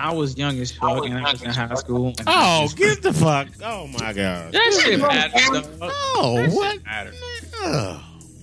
I 0.00 0.12
was 0.14 0.38
young 0.38 0.56
as 0.60 0.70
fuck, 0.70 1.04
and 1.04 1.18
I 1.18 1.32
was 1.32 1.42
in 1.42 1.50
high 1.50 1.74
school. 1.74 2.14
Oh, 2.28 2.62
just- 2.62 2.76
get 2.76 3.02
the 3.02 3.12
fuck! 3.12 3.48
Oh 3.64 3.88
my 3.88 4.12
god! 4.12 4.52
that 4.52 4.80
shit 4.84 5.00
matters. 5.00 5.48
dog. 5.50 5.78
Oh, 5.82 6.36
That 6.36 6.44
shit 6.50 6.54
what? 6.54 6.84
matters. 6.84 7.20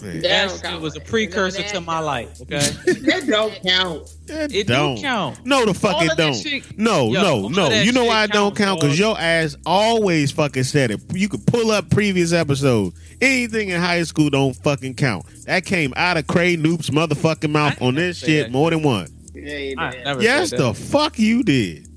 Man. 0.02 0.22
That 0.22 0.50
That 0.62 0.72
shit 0.72 0.82
was 0.82 0.96
a 0.96 1.00
precursor 1.00 1.64
to 1.64 1.82
my 1.82 2.00
life. 2.00 2.42
Okay, 2.42 2.60
That 2.86 3.26
don't 3.28 3.54
count. 3.64 4.10
That 4.28 4.52
it 4.54 4.68
don't 4.68 4.96
do 4.96 5.02
count. 5.02 5.46
No, 5.46 5.66
the 5.66 5.74
fuck 5.74 5.96
All 5.96 6.04
it 6.04 6.18
don't. 6.18 6.34
shit- 6.34 6.78
No, 6.78 7.12
Yo, 7.12 7.22
no, 7.22 7.48
no. 7.48 7.70
You 7.70 7.92
know 7.92 8.02
shit 8.02 8.08
why 8.10 8.24
it 8.26 8.32
don't 8.32 8.56
count? 8.56 8.82
Because 8.82 8.98
your 9.00 9.20
ass 9.20 9.56
always 9.66 10.32
fucking 10.32 10.64
said 10.64 10.92
it. 10.92 11.02
You 11.14 11.30
could 11.30 11.46
pull 11.48 11.72
up 11.72 11.90
previous 11.90 12.34
episodes. 12.34 13.00
Anything 13.22 13.70
in 13.70 13.80
high 13.82 14.04
school 14.04 14.30
don't 14.30 14.54
fucking 14.54 14.96
count. 14.96 15.26
That 15.46 15.66
came 15.66 15.94
out 15.96 16.18
of 16.18 16.28
Cray 16.28 16.56
Noop's 16.58 16.90
motherfucking 16.90 17.52
mouth 17.52 17.82
I 17.82 17.86
on 17.86 17.96
this 17.96 18.18
shit 18.18 18.46
that. 18.48 18.52
more 18.52 18.70
than 18.72 18.84
once. 18.84 19.12
Yeah, 19.34 19.58
you 19.58 19.76
I 19.78 19.92
did. 19.92 20.04
never 20.06 20.22
Yes, 20.22 20.50
the 20.52 20.74
fuck 20.74 21.20
you 21.20 21.44
did. 21.44 21.88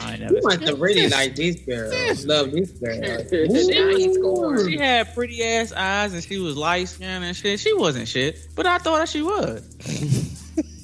I 0.00 0.12
ain't 0.12 0.20
You 0.20 0.26
never 0.26 0.40
must 0.42 0.58
said 0.60 0.68
have 0.68 0.80
really 0.80 1.08
like 1.08 1.36
this 1.36 1.56
girl. 1.56 1.90
Love 2.26 2.52
this 2.52 2.70
girl. 2.70 2.98
Now 3.00 3.96
he 3.96 4.14
scored. 4.14 4.66
She 4.70 4.78
had 4.78 5.14
pretty 5.14 5.42
ass 5.44 5.72
eyes 5.72 6.14
and 6.14 6.22
she 6.22 6.38
was 6.38 6.56
light 6.56 6.88
skinned 6.88 7.24
and 7.24 7.36
shit. 7.36 7.60
She 7.60 7.72
wasn't 7.74 8.08
shit, 8.08 8.48
but 8.54 8.66
I 8.66 8.78
thought 8.78 8.98
that 8.98 9.08
she 9.08 9.22
was. 9.22 9.62